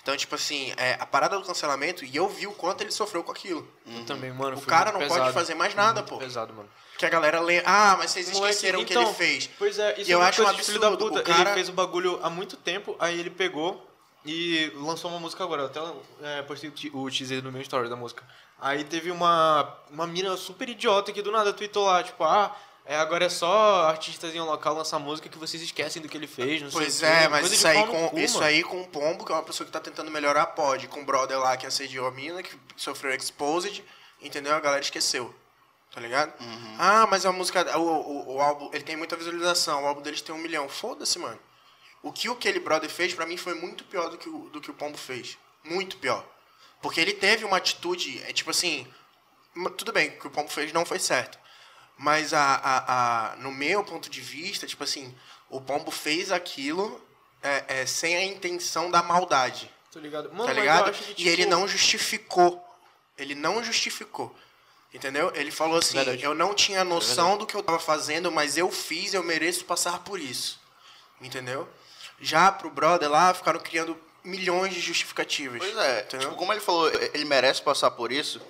Então, 0.06 0.16
tipo 0.16 0.36
assim, 0.36 0.72
é, 0.76 0.96
a 1.00 1.04
parada 1.04 1.36
do 1.36 1.44
cancelamento, 1.44 2.04
e 2.04 2.14
eu 2.14 2.28
vi 2.28 2.46
o 2.46 2.52
quanto 2.52 2.80
ele 2.80 2.92
sofreu 2.92 3.24
com 3.24 3.32
aquilo. 3.32 3.66
Eu 3.84 4.04
também, 4.04 4.32
mano. 4.32 4.56
O 4.56 4.62
cara 4.62 4.92
não 4.92 5.00
pode 5.00 5.14
pesado. 5.14 5.32
fazer 5.32 5.56
mais 5.56 5.74
nada, 5.74 6.00
pô. 6.00 6.16
pesado, 6.16 6.54
mano. 6.54 6.68
Que 6.96 7.04
a 7.04 7.08
galera 7.08 7.40
lê, 7.40 7.60
ah, 7.66 7.96
mas 7.98 8.12
vocês 8.12 8.28
esqueceram 8.28 8.82
o 8.82 8.84
que 8.84 8.92
então, 8.92 9.02
ele 9.02 9.14
fez. 9.14 9.50
Pois 9.58 9.76
é, 9.80 10.00
isso 10.00 10.08
E 10.08 10.12
eu 10.12 10.18
é 10.20 10.22
uma 10.22 10.28
acho 10.28 10.44
um 10.44 10.46
filho 10.58 10.78
da 10.78 10.86
absurdo. 10.86 11.08
puta. 11.10 11.20
O 11.22 11.24
cara- 11.24 11.50
Ele 11.50 11.54
fez 11.54 11.68
o 11.68 11.72
bagulho 11.72 12.20
há 12.22 12.30
muito 12.30 12.56
tempo, 12.56 12.94
aí 13.00 13.18
ele 13.18 13.30
pegou 13.30 13.84
e 14.24 14.70
lançou 14.76 15.10
uma 15.10 15.18
música 15.18 15.42
agora. 15.42 15.62
Eu 15.62 15.66
até 15.66 15.80
é, 16.22 16.42
postei 16.42 16.70
o 16.70 16.72
te- 16.72 16.90
o 16.94 17.10
teaser 17.10 17.42
no 17.42 17.50
meu 17.50 17.60
story 17.62 17.88
da 17.88 17.96
música. 17.96 18.22
Aí 18.60 18.84
teve 18.84 19.10
uma, 19.10 19.76
uma 19.90 20.06
mina 20.06 20.36
super 20.36 20.68
idiota 20.68 21.12
que 21.12 21.20
do 21.20 21.32
nada 21.32 21.52
tweetou 21.52 21.84
lá, 21.84 22.04
tipo, 22.04 22.22
ah, 22.22 22.56
é, 22.86 22.96
agora 22.96 23.24
é 23.24 23.28
só 23.28 23.88
artistas 23.88 24.34
em 24.34 24.40
um 24.40 24.44
local 24.44 24.74
lançar 24.74 24.98
música 24.98 25.28
que 25.28 25.38
vocês 25.38 25.62
esquecem 25.62 26.00
do 26.00 26.08
que 26.08 26.16
ele 26.16 26.26
fez, 26.26 26.62
não 26.62 26.70
Pois 26.70 26.94
sei 26.94 27.08
o 27.08 27.12
é, 27.12 27.28
mas 27.28 27.40
Coisa 27.40 27.48
de 27.48 27.54
isso 27.56 27.68
aí, 27.68 27.86
com, 27.86 28.08
cu, 28.08 28.18
isso 28.18 28.34
mano. 28.34 28.46
aí 28.46 28.62
com 28.62 28.80
o 28.80 28.86
Pombo, 28.88 29.24
que 29.24 29.32
é 29.32 29.34
uma 29.34 29.42
pessoa 29.42 29.66
que 29.66 29.72
tá 29.72 29.80
tentando 29.80 30.10
melhorar, 30.10 30.46
pode. 30.46 30.86
Com 30.88 31.00
o 31.00 31.04
brother 31.04 31.38
lá 31.38 31.56
que 31.56 31.66
assediou 31.66 32.06
a 32.06 32.10
mina, 32.10 32.42
que 32.42 32.56
sofreu 32.76 33.12
exposed, 33.14 33.84
entendeu? 34.22 34.54
A 34.54 34.60
galera 34.60 34.82
esqueceu. 34.82 35.34
Tá 35.92 36.00
ligado? 36.00 36.38
Uhum. 36.40 36.76
Ah, 36.78 37.06
mas 37.10 37.24
a 37.24 37.32
música. 37.32 37.78
O, 37.78 37.82
o, 37.82 38.34
o 38.34 38.40
álbum, 38.40 38.68
ele 38.72 38.84
tem 38.84 38.96
muita 38.96 39.16
visualização. 39.16 39.82
O 39.82 39.86
álbum 39.86 40.02
deles 40.02 40.20
tem 40.20 40.34
um 40.34 40.38
milhão. 40.38 40.68
Foda-se, 40.68 41.18
mano. 41.18 41.38
O 42.02 42.12
que 42.12 42.28
aquele 42.28 42.60
brother 42.60 42.90
fez, 42.90 43.14
pra 43.14 43.24
mim, 43.24 43.36
foi 43.36 43.54
muito 43.54 43.82
pior 43.84 44.10
do 44.10 44.18
que, 44.18 44.28
o, 44.28 44.50
do 44.50 44.60
que 44.60 44.70
o 44.70 44.74
Pombo 44.74 44.98
fez. 44.98 45.38
Muito 45.64 45.96
pior. 45.96 46.24
Porque 46.82 47.00
ele 47.00 47.14
teve 47.14 47.44
uma 47.44 47.56
atitude, 47.56 48.22
é 48.24 48.32
tipo 48.32 48.50
assim. 48.50 48.86
Tudo 49.78 49.90
bem, 49.90 50.10
o 50.10 50.18
que 50.18 50.26
o 50.26 50.30
Pombo 50.30 50.50
fez 50.50 50.70
não 50.72 50.84
foi 50.84 50.98
certo. 50.98 51.38
Mas 51.96 52.34
a, 52.34 52.42
a, 52.42 53.32
a, 53.32 53.36
no 53.36 53.50
meu 53.50 53.82
ponto 53.82 54.10
de 54.10 54.20
vista, 54.20 54.66
tipo 54.66 54.84
assim, 54.84 55.14
o 55.48 55.60
Pombo 55.60 55.90
fez 55.90 56.30
aquilo 56.30 57.00
é, 57.42 57.64
é, 57.68 57.86
sem 57.86 58.16
a 58.16 58.24
intenção 58.24 58.90
da 58.90 59.02
maldade. 59.02 59.70
Tô 59.90 59.98
ligado. 59.98 60.28
Mano, 60.30 60.44
tá 60.44 60.48
mas 60.48 60.56
eu 60.56 60.60
ligado? 60.60 60.90
acho 60.90 61.02
que, 61.02 61.22
E 61.22 61.28
ele 61.28 61.44
tipo, 61.44 61.50
não 61.50 61.66
justificou. 61.66 62.62
Ele 63.16 63.34
não 63.34 63.64
justificou. 63.64 64.36
Entendeu? 64.92 65.32
Ele 65.34 65.50
falou 65.50 65.78
assim: 65.78 65.96
Verdade. 65.96 66.22
eu 66.22 66.34
não 66.34 66.54
tinha 66.54 66.84
noção 66.84 67.38
do 67.38 67.46
que 67.46 67.54
eu 67.54 67.62
tava 67.62 67.78
fazendo, 67.78 68.30
mas 68.30 68.56
eu 68.56 68.70
fiz, 68.70 69.14
eu 69.14 69.22
mereço 69.22 69.64
passar 69.64 70.00
por 70.00 70.20
isso. 70.20 70.60
Entendeu? 71.20 71.68
Já 72.20 72.50
pro 72.52 72.70
brother 72.70 73.10
lá, 73.10 73.32
ficaram 73.32 73.60
criando 73.60 73.96
milhões 74.24 74.74
de 74.74 74.80
justificativas. 74.80 75.58
Pois 75.58 75.76
é, 75.76 76.00
Entendeu? 76.00 76.28
tipo, 76.28 76.38
como 76.38 76.52
ele 76.52 76.60
falou, 76.60 76.90
ele 77.14 77.24
merece 77.24 77.62
passar 77.62 77.90
por 77.90 78.10
isso. 78.10 78.40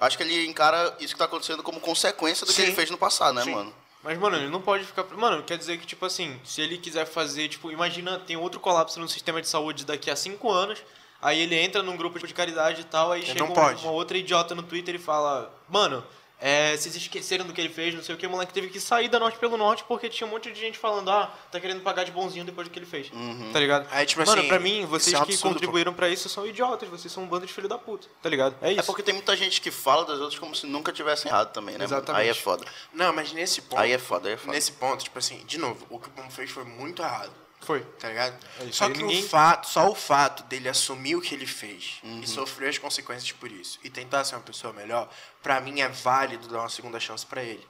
Acho 0.00 0.16
que 0.16 0.22
ele 0.22 0.46
encara 0.46 0.96
isso 0.98 1.12
que 1.14 1.18
tá 1.18 1.26
acontecendo 1.26 1.62
como 1.62 1.78
consequência 1.78 2.46
do 2.46 2.52
Sim. 2.52 2.62
que 2.62 2.68
ele 2.68 2.74
fez 2.74 2.90
no 2.90 2.96
passado, 2.98 3.34
né, 3.34 3.42
Sim. 3.44 3.54
mano? 3.54 3.74
Mas, 4.02 4.18
mano, 4.18 4.36
ele 4.36 4.48
não 4.48 4.62
pode 4.62 4.84
ficar. 4.84 5.04
Mano, 5.14 5.42
quer 5.42 5.58
dizer 5.58 5.78
que, 5.78 5.86
tipo 5.86 6.06
assim, 6.06 6.40
se 6.42 6.62
ele 6.62 6.78
quiser 6.78 7.04
fazer, 7.06 7.48
tipo, 7.48 7.70
imagina, 7.70 8.18
tem 8.18 8.34
outro 8.34 8.58
colapso 8.58 8.98
no 8.98 9.06
sistema 9.06 9.42
de 9.42 9.48
saúde 9.48 9.84
daqui 9.84 10.10
a 10.10 10.16
cinco 10.16 10.50
anos, 10.50 10.78
aí 11.20 11.38
ele 11.38 11.54
entra 11.54 11.82
num 11.82 11.98
grupo 11.98 12.18
de 12.26 12.32
caridade 12.32 12.80
e 12.80 12.84
tal, 12.84 13.12
aí 13.12 13.20
Ele 13.20 13.26
chega 13.26 13.40
não 13.40 13.50
um- 13.50 13.54
pode. 13.54 13.82
uma 13.82 13.92
outra 13.92 14.16
idiota 14.16 14.54
no 14.54 14.62
Twitter 14.62 14.94
e 14.94 14.98
fala, 14.98 15.52
mano. 15.68 16.02
É, 16.40 16.76
vocês 16.76 16.96
esqueceram 16.96 17.44
do 17.44 17.52
que 17.52 17.60
ele 17.60 17.68
fez, 17.68 17.94
não 17.94 18.02
sei 18.02 18.14
o 18.14 18.18
que, 18.18 18.26
o 18.26 18.30
moleque 18.30 18.52
teve 18.52 18.68
que 18.68 18.80
sair 18.80 19.08
da 19.08 19.18
Norte 19.18 19.38
pelo 19.38 19.56
Norte 19.56 19.84
porque 19.86 20.08
tinha 20.08 20.26
um 20.26 20.30
monte 20.30 20.50
de 20.50 20.58
gente 20.58 20.78
falando, 20.78 21.10
ah, 21.10 21.32
tá 21.52 21.60
querendo 21.60 21.82
pagar 21.82 22.04
de 22.04 22.10
bonzinho 22.10 22.44
depois 22.44 22.66
do 22.66 22.70
que 22.70 22.78
ele 22.78 22.86
fez. 22.86 23.10
Tá 23.52 23.60
ligado? 23.60 23.86
Aí, 23.90 24.06
tipo 24.06 24.24
Mano, 24.24 24.40
assim, 24.40 24.48
pra 24.48 24.58
mim, 24.58 24.86
vocês 24.86 25.14
é 25.14 25.18
um 25.18 25.24
que 25.24 25.32
absurdo, 25.32 25.54
contribuíram 25.54 25.92
pra 25.92 26.08
isso 26.08 26.28
são 26.28 26.46
idiotas, 26.46 26.88
vocês 26.88 27.12
são 27.12 27.24
um 27.24 27.26
bando 27.26 27.46
de 27.46 27.52
filho 27.52 27.68
da 27.68 27.76
puta, 27.78 28.08
tá 28.22 28.28
ligado? 28.28 28.56
É 28.62 28.70
isso. 28.70 28.80
É 28.80 28.82
porque 28.82 29.02
tem 29.02 29.14
muita 29.14 29.36
gente 29.36 29.60
que 29.60 29.70
fala 29.70 30.04
das 30.04 30.18
outras 30.18 30.38
como 30.38 30.54
se 30.54 30.66
nunca 30.66 30.92
tivessem 30.92 31.30
errado 31.30 31.52
também, 31.52 31.74
né? 31.74 31.84
mano? 31.84 31.96
Exatamente. 31.96 32.22
Aí 32.22 32.28
é 32.28 32.34
foda. 32.34 32.64
Não, 32.92 33.12
mas 33.12 33.32
nesse 33.32 33.60
ponto. 33.62 33.78
Aí 33.78 33.92
é 33.92 33.98
foda, 33.98 34.28
aí 34.28 34.34
é 34.34 34.36
foda. 34.36 34.52
Nesse 34.52 34.72
ponto, 34.72 35.04
tipo 35.04 35.18
assim, 35.18 35.44
de 35.44 35.58
novo, 35.58 35.86
o 35.90 35.98
que 35.98 36.08
o 36.08 36.10
Pombo 36.10 36.30
fez 36.30 36.50
foi 36.50 36.64
muito 36.64 37.02
errado. 37.02 37.32
Foi. 37.60 37.82
Tá 37.98 38.08
ligado? 38.08 38.38
É 38.60 38.72
só 38.72 38.88
que 38.90 38.98
ninguém- 39.02 39.22
o 39.24 39.28
fato, 39.28 39.68
só 39.68 39.88
o 39.90 39.94
fato 39.94 40.42
dele 40.44 40.68
assumir 40.68 41.14
o 41.16 41.20
que 41.20 41.34
ele 41.34 41.46
fez 41.46 41.98
Uhum. 42.02 42.20
e 42.20 42.26
sofrer 42.26 42.68
as 42.70 42.78
consequências 42.78 43.32
por 43.32 43.50
isso 43.52 43.78
e 43.84 43.90
tentar 43.90 44.24
ser 44.24 44.34
uma 44.36 44.40
pessoa 44.42 44.72
melhor, 44.72 45.08
pra 45.42 45.60
mim 45.60 45.80
é 45.80 45.88
válido 45.88 46.48
dar 46.48 46.60
uma 46.60 46.68
segunda 46.70 46.98
chance 46.98 47.24
pra 47.26 47.42
ele. 47.42 47.66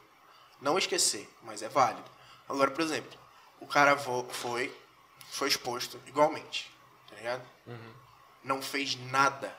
Não 0.60 0.78
esquecer, 0.78 1.28
mas 1.42 1.60
é 1.62 1.68
válido. 1.68 2.08
Agora, 2.48 2.70
por 2.70 2.82
exemplo, 2.82 3.18
o 3.60 3.66
cara 3.66 3.96
foi 3.96 4.72
foi 5.30 5.48
exposto 5.48 6.00
igualmente, 6.06 6.70
tá 7.08 7.16
ligado? 7.16 7.42
Uhum. 7.66 7.92
Não 8.42 8.60
fez 8.62 8.96
nada 9.10 9.56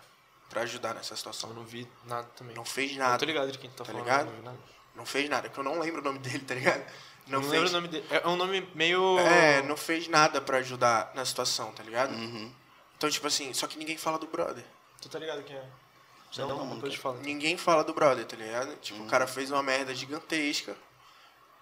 pra 0.49 0.61
ajudar 0.63 0.93
nessa 0.93 1.13
Eu 1.13 1.17
situação. 1.17 1.53
não 1.53 1.63
vi 1.63 1.87
nada 2.05 2.27
também. 2.35 2.53
Não 2.55 2.65
fez 2.65 2.91
Eu 2.91 2.97
nada. 2.99 3.17
tô 3.17 3.25
ligado 3.25 3.51
de 3.51 3.57
quem 3.57 3.69
tá, 3.69 3.77
Tá 3.77 3.85
falando. 3.85 4.03
ligado? 4.03 4.25
Não, 4.27 4.35
vi 4.35 4.41
nada. 4.41 4.59
Não 4.95 5.05
fez 5.05 5.29
nada, 5.29 5.47
que 5.49 5.57
eu 5.57 5.63
não 5.63 5.79
lembro 5.79 6.01
o 6.01 6.03
nome 6.03 6.19
dele, 6.39 6.39
tá 6.39 6.53
ligado? 6.55 6.83
Não, 7.31 7.41
Não, 7.41 7.49
lembro 7.49 7.59
fez. 7.67 7.71
o 7.71 7.73
nome 7.75 7.87
dele. 7.87 8.05
É 8.09 8.27
um 8.27 8.35
nome 8.35 8.67
meio. 8.75 9.17
É, 9.19 9.61
não 9.63 9.77
fez 9.77 10.07
nada 10.07 10.41
pra 10.41 10.57
ajudar 10.57 11.11
na 11.15 11.23
situação, 11.25 11.71
tá 11.71 11.81
ligado? 11.83 12.11
Uhum. 12.13 12.51
Então, 12.97 13.09
tipo 13.09 13.25
assim, 13.27 13.53
só 13.53 13.65
que 13.67 13.77
ninguém 13.79 13.97
fala 13.97 14.19
do 14.19 14.27
brother. 14.27 14.63
Tu 15.01 15.09
tá 15.09 15.17
ligado 15.17 15.41
quem 15.43 15.55
é? 15.55 15.65
Sei 16.31 16.45
não, 16.45 16.55
depois 16.57 16.69
quem- 16.79 16.83
eu 16.85 16.89
te 16.91 16.97
falo. 16.99 17.17
Ninguém 17.21 17.57
fala 17.57 17.83
do 17.83 17.93
brother, 17.93 18.25
tá 18.25 18.35
ligado? 18.37 18.75
Tipo, 18.77 19.01
o 19.03 19.07
cara 19.07 19.25
fez 19.27 19.49
uma 19.51 19.61
merda 19.63 19.93
gigantesca. 19.95 20.75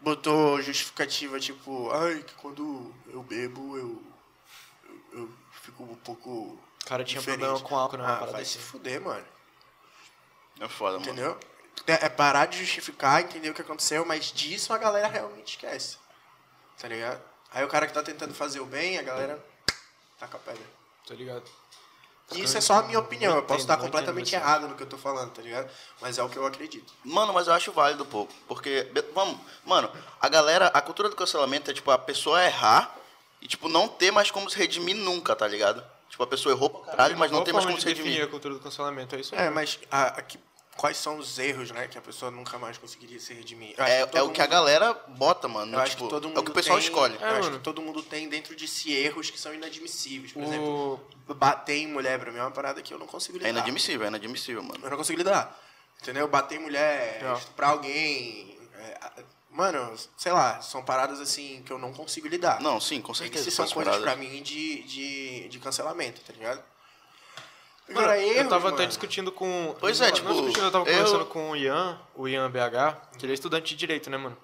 Botou 0.02 0.62
justificativa, 0.62 1.40
tipo, 1.40 1.90
ai, 1.92 2.24
que 2.24 2.34
quando 2.36 2.94
eu 3.08 3.22
bebo, 3.24 3.78
eu. 3.78 4.04
Eu, 5.12 5.20
eu 5.22 5.30
fico 5.64 5.84
um 5.84 5.96
pouco. 5.96 6.30
O 6.30 6.86
cara 6.86 7.04
tinha 7.04 7.20
diferente. 7.20 7.40
problema 7.42 7.68
com 7.68 7.76
álcool, 7.78 7.98
né? 7.98 8.04
Uma 8.04 8.10
Ah, 8.14 8.16
parada 8.18 8.32
vai 8.34 8.42
assim. 8.44 8.54
se 8.54 8.60
fuder, 8.60 9.02
mano. 9.02 9.26
É 10.60 10.68
foda, 10.68 11.00
mano. 11.00 11.12
Entendeu? 11.12 11.40
É 11.88 12.06
é 12.06 12.10
parar 12.10 12.46
de 12.46 12.58
justificar, 12.58 13.22
entender 13.22 13.50
o 13.50 13.54
que 13.54 13.62
aconteceu, 13.62 14.06
mas 14.06 14.32
disso 14.32 14.74
a 14.74 14.78
galera 14.78 15.08
realmente 15.08 15.56
esquece. 15.56 15.98
Tá 16.80 16.88
ligado? 16.88 17.22
Aí 17.54 17.64
o 17.64 17.68
cara 17.68 17.88
que 17.88 17.94
tá 17.94 18.04
tentando 18.04 18.34
fazer 18.34 18.60
o 18.60 18.66
bem, 18.66 18.98
a 18.98 19.02
galera 19.02 19.44
taca 20.20 20.38
a 20.38 20.40
pedra. 20.40 20.64
Tô 21.06 21.14
ligado. 21.14 21.44
E 22.32 22.44
isso 22.44 22.58
é 22.58 22.62
só 22.62 22.76
a 22.76 22.84
minha 22.84 23.00
opinião, 23.00 23.36
eu 23.36 23.44
posso 23.44 23.62
estar 23.62 23.78
completamente 23.78 24.36
errado 24.36 24.68
no 24.68 24.76
que 24.76 24.84
eu 24.84 24.88
tô 24.88 24.98
falando, 24.98 25.32
tá 25.32 25.42
ligado? 25.42 25.70
Mas 26.00 26.18
é 26.20 26.24
o 26.24 26.30
que 26.30 26.38
eu 26.38 26.46
acredito. 26.46 26.94
Mano, 27.04 27.34
mas 27.34 27.48
eu 27.48 27.54
acho 27.54 27.72
válido, 27.72 28.06
pô. 28.06 28.28
Porque, 28.48 28.88
vamos, 29.16 29.40
mano, 29.66 29.92
a 30.22 30.30
galera, 30.30 30.68
a 30.68 30.82
cultura 30.82 31.10
do 31.10 31.16
cancelamento 31.16 31.72
é, 31.72 31.74
tipo, 31.74 31.90
a 31.90 31.98
pessoa 31.98 32.44
errar 32.44 32.96
e, 33.42 33.48
tipo, 33.48 33.68
não 33.68 33.88
ter 33.88 34.12
mais 34.12 34.30
como 34.30 34.48
se 34.48 34.56
redimir 34.56 34.96
nunca, 34.96 35.36
tá 35.36 35.48
ligado? 35.48 35.84
Tipo, 36.10 36.24
a 36.24 36.28
pessoa 36.28 36.54
errou 36.54 36.70
pra 36.70 36.92
caralho, 36.92 37.18
mas 37.18 37.32
não 37.32 37.44
tem 37.44 37.54
mais 37.54 37.66
como 37.66 37.78
de 37.78 37.84
se 37.84 37.90
redimir. 37.90 38.24
a 38.24 38.28
cultura 38.28 38.54
do 38.54 38.60
cancelamento, 38.60 39.16
é 39.16 39.20
isso 39.20 39.34
aí. 39.34 39.48
É, 39.48 39.50
mas 39.50 39.80
a, 39.90 40.04
aqui, 40.20 40.40
quais 40.80 40.96
são 40.96 41.18
os 41.18 41.38
erros, 41.38 41.72
né, 41.72 41.90
que 41.90 41.98
a 41.98 42.02
pessoa 42.02 42.32
nunca 42.32 42.58
mais 42.58 42.78
conseguiria 42.78 43.20
se 43.20 43.34
redimir? 43.34 43.74
Eu 43.78 43.84
acho 43.84 43.94
É, 43.94 44.00
é 44.00 44.04
o 44.24 44.30
que 44.32 44.40
a 44.42 44.46
mundo- 44.46 44.52
galera 44.52 44.94
bota, 45.10 45.46
mano. 45.50 45.74
Eu 45.76 45.80
acho 45.80 45.92
tipo, 45.92 46.06
que 46.06 46.10
todo 46.10 46.28
mundo 46.30 46.38
é 46.38 46.40
o 46.40 46.44
que 46.46 46.52
o 46.52 46.54
pessoal 46.54 46.78
tem, 46.80 46.88
escolhe. 46.88 47.16
Eu 47.16 47.22
É, 47.22 47.30
acho 47.32 47.40
mano. 47.44 47.58
que 47.58 47.64
todo 47.64 47.82
mundo 47.82 48.02
tem 48.02 48.30
dentro 48.30 48.56
de 48.56 48.66
si 48.66 48.94
erros 48.94 49.30
que 49.30 49.38
são 49.38 49.54
inadmissíveis. 49.54 50.32
Por 50.32 50.42
exemplo, 50.42 51.00
O... 51.28 51.34
bater 51.34 51.76
em 51.76 51.88
mulher 51.88 52.18
pra 52.18 52.32
mim 52.32 52.38
é 52.38 52.42
uma 52.42 52.52
parada 52.52 52.82
que 52.82 52.94
eu 52.94 52.98
não 52.98 53.08
consigo 53.08 53.38
lidar. 53.38 53.50
É 53.50 53.52
inadmissível, 53.52 54.06
é 54.06 54.08
inadmissível, 54.08 54.64
mano. 54.64 54.80
Eu 54.82 54.90
não 54.90 54.98
consigo 54.98 55.18
lidar. 55.18 55.60
Entendeu? 56.02 56.28
Bater 56.30 56.56
em 56.58 56.62
mulher, 56.64 57.22
É. 57.22 57.34
estuprar 57.34 57.72
alguém. 57.72 58.58
é, 58.82 59.24
mano, 59.52 59.94
sei 60.18 60.32
lá, 60.32 60.62
são 60.62 60.82
paradas 60.82 61.20
assim 61.20 61.62
que 61.66 61.74
eu 61.74 61.78
não 61.78 61.92
consigo 61.92 62.30
lidar. 62.30 62.62
Não, 62.62 62.80
sim, 62.80 63.02
com 63.02 63.14
certeza. 63.14 63.50
Isso 63.50 63.58
são 63.58 63.66
coisas 63.70 63.94
paradas. 63.98 64.04
pra 64.14 64.16
mim 64.16 64.42
de, 64.42 64.84
de, 64.84 65.50
de 65.50 65.60
cancelamento, 65.60 66.22
tá 66.22 66.32
ligado? 66.32 66.64
Mano, 67.94 68.12
eu 68.14 68.48
tava 68.48 68.68
até 68.70 68.78
mano. 68.78 68.88
discutindo 68.88 69.32
com. 69.32 69.76
Pois 69.80 70.00
é, 70.02 70.12
tipo, 70.12 70.28
Não 70.28 70.36
discutindo, 70.36 70.66
eu 70.66 70.72
tava 70.72 70.90
eu- 70.90 70.94
conversando 70.96 71.26
com 71.26 71.52
o 71.52 71.56
Ian, 71.56 72.00
o 72.16 72.28
Ian 72.28 72.50
BH, 72.50 72.96
que 73.18 73.26
ele 73.26 73.34
é 73.34 73.36
estudante 73.36 73.70
de 73.70 73.76
direito, 73.76 74.10
né, 74.10 74.18
mano? 74.18 74.38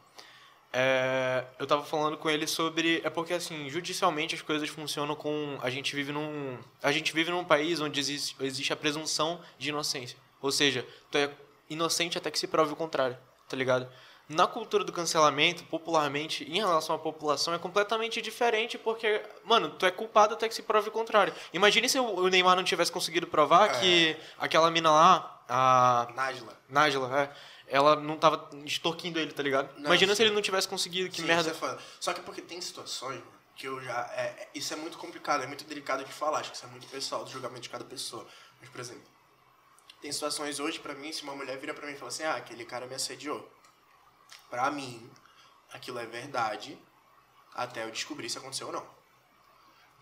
É, 0.78 1.46
eu 1.58 1.66
tava 1.66 1.84
falando 1.84 2.18
com 2.18 2.30
ele 2.30 2.46
sobre. 2.46 3.02
É 3.04 3.10
porque, 3.10 3.34
assim, 3.34 3.70
judicialmente 3.70 4.36
as 4.36 4.42
coisas 4.42 4.68
funcionam 4.68 5.16
com. 5.16 5.58
A 5.62 5.70
gente 5.70 5.96
vive 5.96 6.12
num. 6.12 6.58
A 6.84 6.92
gente 6.92 7.14
vive 7.14 7.32
num 7.32 7.46
país 7.46 7.80
onde 7.80 8.00
existe, 8.00 8.36
existe 8.42 8.74
a 8.74 8.76
presunção 8.76 9.40
de 9.58 9.70
inocência. 9.70 10.18
Ou 10.42 10.52
seja, 10.52 10.86
tu 11.10 11.18
é 11.18 11.30
inocente 11.70 12.18
até 12.18 12.30
que 12.30 12.38
se 12.38 12.46
prove 12.48 12.74
o 12.74 12.76
contrário, 12.76 13.18
tá 13.48 13.56
ligado? 13.56 13.88
Na 14.28 14.48
cultura 14.48 14.84
do 14.84 14.92
cancelamento, 14.92 15.64
popularmente, 15.66 16.44
em 16.46 16.56
relação 16.56 16.96
à 16.96 17.00
população, 17.00 17.54
é 17.54 17.60
completamente 17.60 18.22
diferente, 18.24 18.76
porque, 18.78 19.22
mano, 19.44 19.70
tu 19.70 19.86
é 19.86 19.92
culpado 19.92 20.34
até 20.34 20.48
que 20.50 20.56
se 20.56 20.64
prove 20.64 20.90
o 20.90 20.92
contrário. 20.92 21.32
Imagine 21.54 21.88
se 21.88 22.00
o 22.00 22.28
Neymar 22.28 22.56
não 22.56 22.64
tivesse 22.64 22.92
conseguido 22.92 23.28
provar 23.28 23.70
É. 23.76 23.80
que 23.80 24.18
aquela 24.40 24.72
mina 24.72 24.90
lá, 24.90 25.44
a 25.48 26.08
Nájila. 26.16 26.58
Nájila, 26.68 27.22
é, 27.22 27.30
ela 27.68 27.96
não 27.96 28.18
tava 28.18 28.50
extorquindo 28.66 29.20
ele, 29.20 29.32
tá 29.32 29.44
ligado? 29.44 29.70
Não, 29.78 29.86
Imagina 29.86 30.14
se 30.14 30.18
sim. 30.18 30.24
ele 30.24 30.34
não 30.34 30.42
tivesse 30.42 30.68
conseguido, 30.68 31.10
que 31.12 31.22
Sim, 31.22 31.28
merda. 31.28 31.52
isso 31.52 31.64
é. 31.64 31.78
Só 32.00 32.12
que 32.12 32.22
porque 32.22 32.42
tem 32.42 32.60
situações 32.60 33.22
que 33.56 33.68
eu 33.68 33.80
já. 33.80 34.10
É, 34.16 34.22
é- 34.24 34.50
isso 34.56 34.74
é 34.74 34.76
muito 34.76 34.98
complicado, 34.98 35.44
é 35.44 35.48
muito 35.48 35.64
delicado 35.66 36.04
de 36.04 36.12
falar, 36.12 36.40
acho 36.40 36.50
que 36.50 36.58
isso 36.58 36.66
é 36.66 36.70
muito 36.70 36.88
pessoal, 36.88 37.24
do 37.24 37.30
julgamento 37.30 37.62
de 37.62 37.70
cada 37.70 37.86
pessoa. 37.86 38.26
Mas, 38.60 38.70
por 38.72 38.82
exemplo, 38.82 39.04
tem 40.02 40.12
situações 40.12 40.60
hoje 40.60 40.80
pra 40.80 40.96
mim, 40.96 41.12
se 41.14 41.22
uma 41.22 41.36
mulher 41.36 41.58
vira 41.60 41.76
pra 41.76 41.86
mim 41.86 41.94
e 41.94 41.96
fala 41.96 42.10
assim, 42.10 42.24
ah, 42.24 42.36
aquele 42.38 42.66
cara 42.66 42.88
me 42.88 42.96
assediou. 42.96 43.48
Pra 44.50 44.70
mim, 44.72 45.10
aquilo 45.74 46.00
é 46.00 46.06
verdade 46.06 46.78
até 47.54 47.84
eu 47.84 47.92
descobrir 47.92 48.30
se 48.30 48.38
aconteceu 48.38 48.68
ou 48.68 48.74
não. 48.74 48.96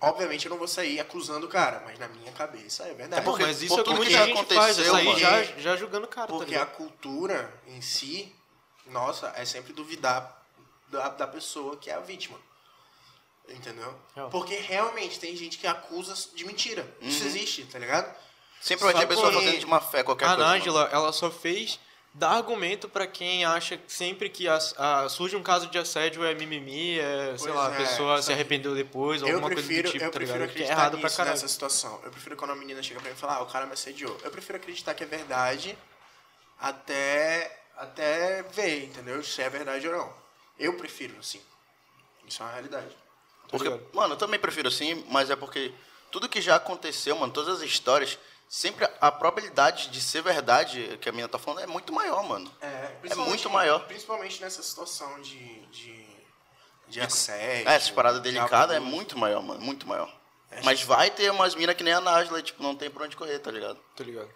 Obviamente 0.01 0.45
eu 0.45 0.49
não 0.49 0.57
vou 0.57 0.67
sair 0.67 0.99
acusando 0.99 1.45
o 1.45 1.49
cara, 1.49 1.81
mas 1.85 1.97
na 1.97 2.07
minha 2.09 2.31
cabeça 2.33 2.83
é 2.83 2.93
verdade. 2.93 3.21
É 3.21 3.23
porque- 3.23 3.43
mas 3.45 3.61
isso 3.61 3.73
é 3.73 3.75
o 3.75 3.77
que 3.79 3.83
tudo 3.85 3.95
muita 3.97 4.11
que 4.11 4.17
já 4.17 4.25
gente 4.25 4.35
faz, 4.35 4.49
aconteceu, 4.77 4.91
sair 4.93 5.05
mano. 5.05 5.19
já, 5.19 5.43
já 5.43 5.75
julgando 5.77 6.05
o 6.05 6.09
cara, 6.09 6.27
tá 6.27 6.33
Porque 6.33 6.55
a 6.55 6.59
ligado? 6.59 6.75
cultura 6.75 7.61
em 7.67 7.79
si, 7.81 8.35
nossa, 8.87 9.31
é 9.37 9.45
sempre 9.45 9.71
duvidar 9.71 10.43
da, 10.89 11.07
da 11.09 11.25
pessoa 11.27 11.77
que 11.77 11.89
é 11.89 11.93
a 11.93 11.99
vítima. 12.01 12.37
Entendeu? 13.47 13.93
Real. 14.15 14.29
Porque 14.29 14.55
realmente 14.55 15.19
tem 15.19 15.35
gente 15.35 15.57
que 15.57 15.67
acusa 15.67 16.13
de 16.35 16.45
mentira. 16.45 16.85
Isso 17.01 17.21
Uhum. 17.21 17.27
existe, 17.27 17.65
tá 17.65 17.77
ligado? 17.79 18.13
Sempre 18.61 18.85
vai 18.85 18.93
ter 18.93 19.05
pessoa 19.07 19.29
que- 19.29 19.35
fazendo 19.35 19.59
de 19.59 19.65
má 19.65 19.81
fé 19.81 20.01
qualquer 20.03 20.25
A 20.25 20.27
coisa. 20.29 20.43
mano. 20.43 20.53
Nájila, 20.57 20.89
ela 20.93 21.11
só 21.13 21.29
fez 21.29 21.77
dar 22.13 22.29
argumento 22.31 22.87
pra 22.87 23.07
quem 23.07 23.43
acha 23.43 23.75
que 23.75 23.91
sempre 23.91 24.29
que 24.29 24.47
as- 24.47 24.73
a- 24.77 25.09
surge 25.09 25.35
um 25.35 25.41
caso 25.41 25.67
de 25.67 25.77
assédio 25.79 26.23
é 26.23 26.33
mimimi, 26.35 26.99
é, 26.99 27.35
sei 27.37 27.47
Pois 27.47 27.55
lá, 27.55 27.69
a 27.69 27.73
é, 27.73 27.77
pessoa 27.77 28.15
só 28.17 28.21
se 28.23 28.33
arrependeu 28.33 28.75
depois, 28.75 29.21
eu 29.21 29.29
alguma 29.29 29.47
prefiro, 29.49 29.83
coisa 29.83 29.87
do 29.89 29.91
tipo, 29.93 30.03
eu 30.05 30.11
tá 30.11 30.17
prefiro 30.17 30.39
ligado? 30.39 30.53
Que 30.53 30.59
é 30.61 30.63
acreditar 30.65 30.73
errado 30.81 30.91
pra 30.97 31.03
nisso 31.03 31.17
caralho. 31.17 31.35
nessa 31.35 31.47
situação. 31.47 31.99
Eu 32.03 32.11
prefiro 32.11 32.35
quando 32.35 32.51
a 32.51 32.55
menina 32.55 32.83
chega 32.83 32.99
pra 32.99 33.09
mim 33.09 33.15
e 33.15 33.19
fala, 33.19 33.35
ah, 33.37 33.41
o 33.41 33.47
cara 33.47 33.65
me 33.65 33.73
assediou. 33.73 34.15
Eu 34.23 34.29
prefiro 34.29 34.57
acreditar 34.57 34.93
que 34.93 35.03
é 35.03 35.07
verdade 35.07 35.75
até, 36.59 37.59
até 37.77 38.43
ver, 38.43 38.85
entendeu? 38.85 39.23
Se 39.23 39.41
é 39.41 39.49
verdade 39.49 39.87
ou 39.87 39.97
não. 39.97 40.13
Eu 40.59 40.73
prefiro, 40.77 41.15
sim. 41.23 41.41
Isso 42.27 42.41
é 42.41 42.45
uma 42.45 42.51
realidade. 42.53 42.95
Porque, 43.49 43.67
ligado? 43.69 43.87
mano, 43.93 44.13
eu 44.13 44.17
também 44.17 44.39
prefiro 44.39 44.67
assim, 44.67 45.03
mas 45.09 45.29
é 45.29 45.35
porque 45.35 45.73
tudo 46.11 46.29
que 46.29 46.41
já 46.41 46.55
aconteceu, 46.55 47.15
mano, 47.15 47.33
todas 47.33 47.57
as 47.57 47.63
histórias, 47.63 48.17
sempre 48.53 48.87
a 49.01 49.11
probabilidade 49.11 49.89
de 49.89 49.99
ser 49.99 50.21
verdade 50.21 50.99
que 51.01 51.09
a 51.09 51.11
menina 51.11 51.27
tá 51.27 51.39
falando 51.39 51.63
é 51.63 51.65
muito 51.65 51.91
maior, 51.91 52.21
mano. 52.23 52.51
É, 52.61 52.95
É 53.09 53.15
muito 53.15 53.49
maior. 53.49 53.79
Principalmente 53.87 54.39
nessa 54.39 54.61
situação 54.61 55.19
de, 55.21 55.65
de, 55.71 56.05
de 56.87 57.01
assédio. 57.01 57.67
É, 57.67 57.73
essas 57.73 57.89
paradas 57.89 58.21
de 58.21 58.31
delicadas 58.31 58.77
é 58.77 58.79
muito 58.79 59.17
maior, 59.17 59.41
mano, 59.41 59.59
muito 59.59 59.87
maior. 59.87 60.07
É, 60.51 60.61
Mas 60.61 60.83
vai 60.83 61.09
ter 61.09 61.31
umas 61.31 61.55
minas 61.55 61.75
que 61.75 61.83
nem 61.83 61.93
a 61.93 61.99
Nájila, 61.99 62.43
tipo, 62.43 62.61
não 62.61 62.75
tem 62.75 62.91
pra 62.91 63.05
onde 63.05 63.17
correr, 63.17 63.39
tá 63.39 63.49
ligado? 63.49 63.79
Tá 63.95 64.03
ligado? 64.03 64.29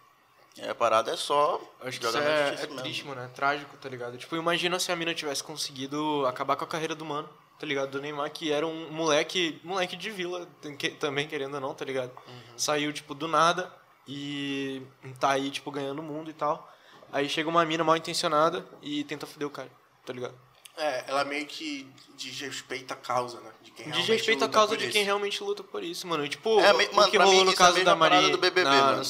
E 0.56 0.68
a 0.68 0.74
parada 0.74 1.12
é 1.12 1.16
só 1.16 1.62
Acho 1.82 2.00
que 2.00 2.08
isso 2.08 2.18
é, 2.18 2.56
é 2.56 2.68
triste, 2.82 3.06
mano. 3.06 3.22
É 3.22 3.28
trágico, 3.28 3.78
tá 3.78 3.88
ligado? 3.88 4.18
Tipo, 4.18 4.36
imagina 4.36 4.80
se 4.80 4.92
a 4.92 4.96
mina 4.96 5.14
tivesse 5.14 5.44
conseguido 5.44 6.26
acabar 6.26 6.56
com 6.56 6.64
a 6.64 6.68
carreira 6.68 6.96
do 6.96 7.06
mano, 7.06 7.30
tá 7.60 7.68
ligado? 7.68 7.92
Do 7.92 8.02
Neymar, 8.02 8.32
que 8.32 8.52
era 8.52 8.66
um 8.66 8.90
moleque, 8.90 9.62
moleque 9.64 9.96
de 9.96 10.10
vila, 10.10 10.48
também 11.00 11.28
querendo 11.28 11.54
ou 11.54 11.62
não, 11.62 11.76
tá 11.76 11.86
ligado? 11.86 12.12
Saiu, 12.56 12.92
tipo, 12.92 13.14
do 13.14 13.28
nada 13.28 13.72
e 14.08 14.82
tá 15.20 15.32
aí, 15.32 15.50
tipo, 15.52 15.70
ganhando 15.72 16.00
o 16.00 16.04
mundo 16.04 16.30
e 16.30 16.34
tal. 16.34 16.72
Aí 17.12 17.28
chega 17.30 17.50
uma 17.50 17.64
mina 17.66 17.84
mal 17.84 17.96
intencionada 17.98 18.66
e 18.82 19.04
tenta 19.04 19.26
foder 19.26 19.48
o 19.48 19.52
cara, 19.52 19.70
tá 20.06 20.14
ligado? 20.14 20.36
É, 20.78 21.06
ela 21.08 21.24
meio 21.24 21.46
que 21.48 21.90
desrespeita 22.16 22.94
a 22.94 22.98
causa, 22.98 23.40
né? 23.42 23.50
De 23.64 23.72
quem 23.72 23.86
realmente 23.86 24.06
Desrespeita 24.08 24.44
a 24.44 24.48
luta 24.48 24.54
causa 24.58 24.74
por 24.74 24.78
de 24.78 24.84
isso. 24.86 24.94
quem 24.94 25.04
realmente 25.04 25.44
luta 25.44 25.64
por 25.64 25.84
isso, 25.84 26.06
mano. 26.06 26.24
E, 26.24 26.30
tipo, 26.30 26.60
É, 26.60 26.72
o 26.72 26.96
mano, 26.96 27.10
que 27.12 27.18
rolou 27.18 27.46
no 27.46 27.52
é 27.52 27.54
a 27.54 27.58
caso 27.58 27.74
mesma 27.78 27.92
da 27.92 27.96
Maria, 27.96 28.30
do 28.30 28.38
BBB, 28.38 28.64
na- 28.64 29.02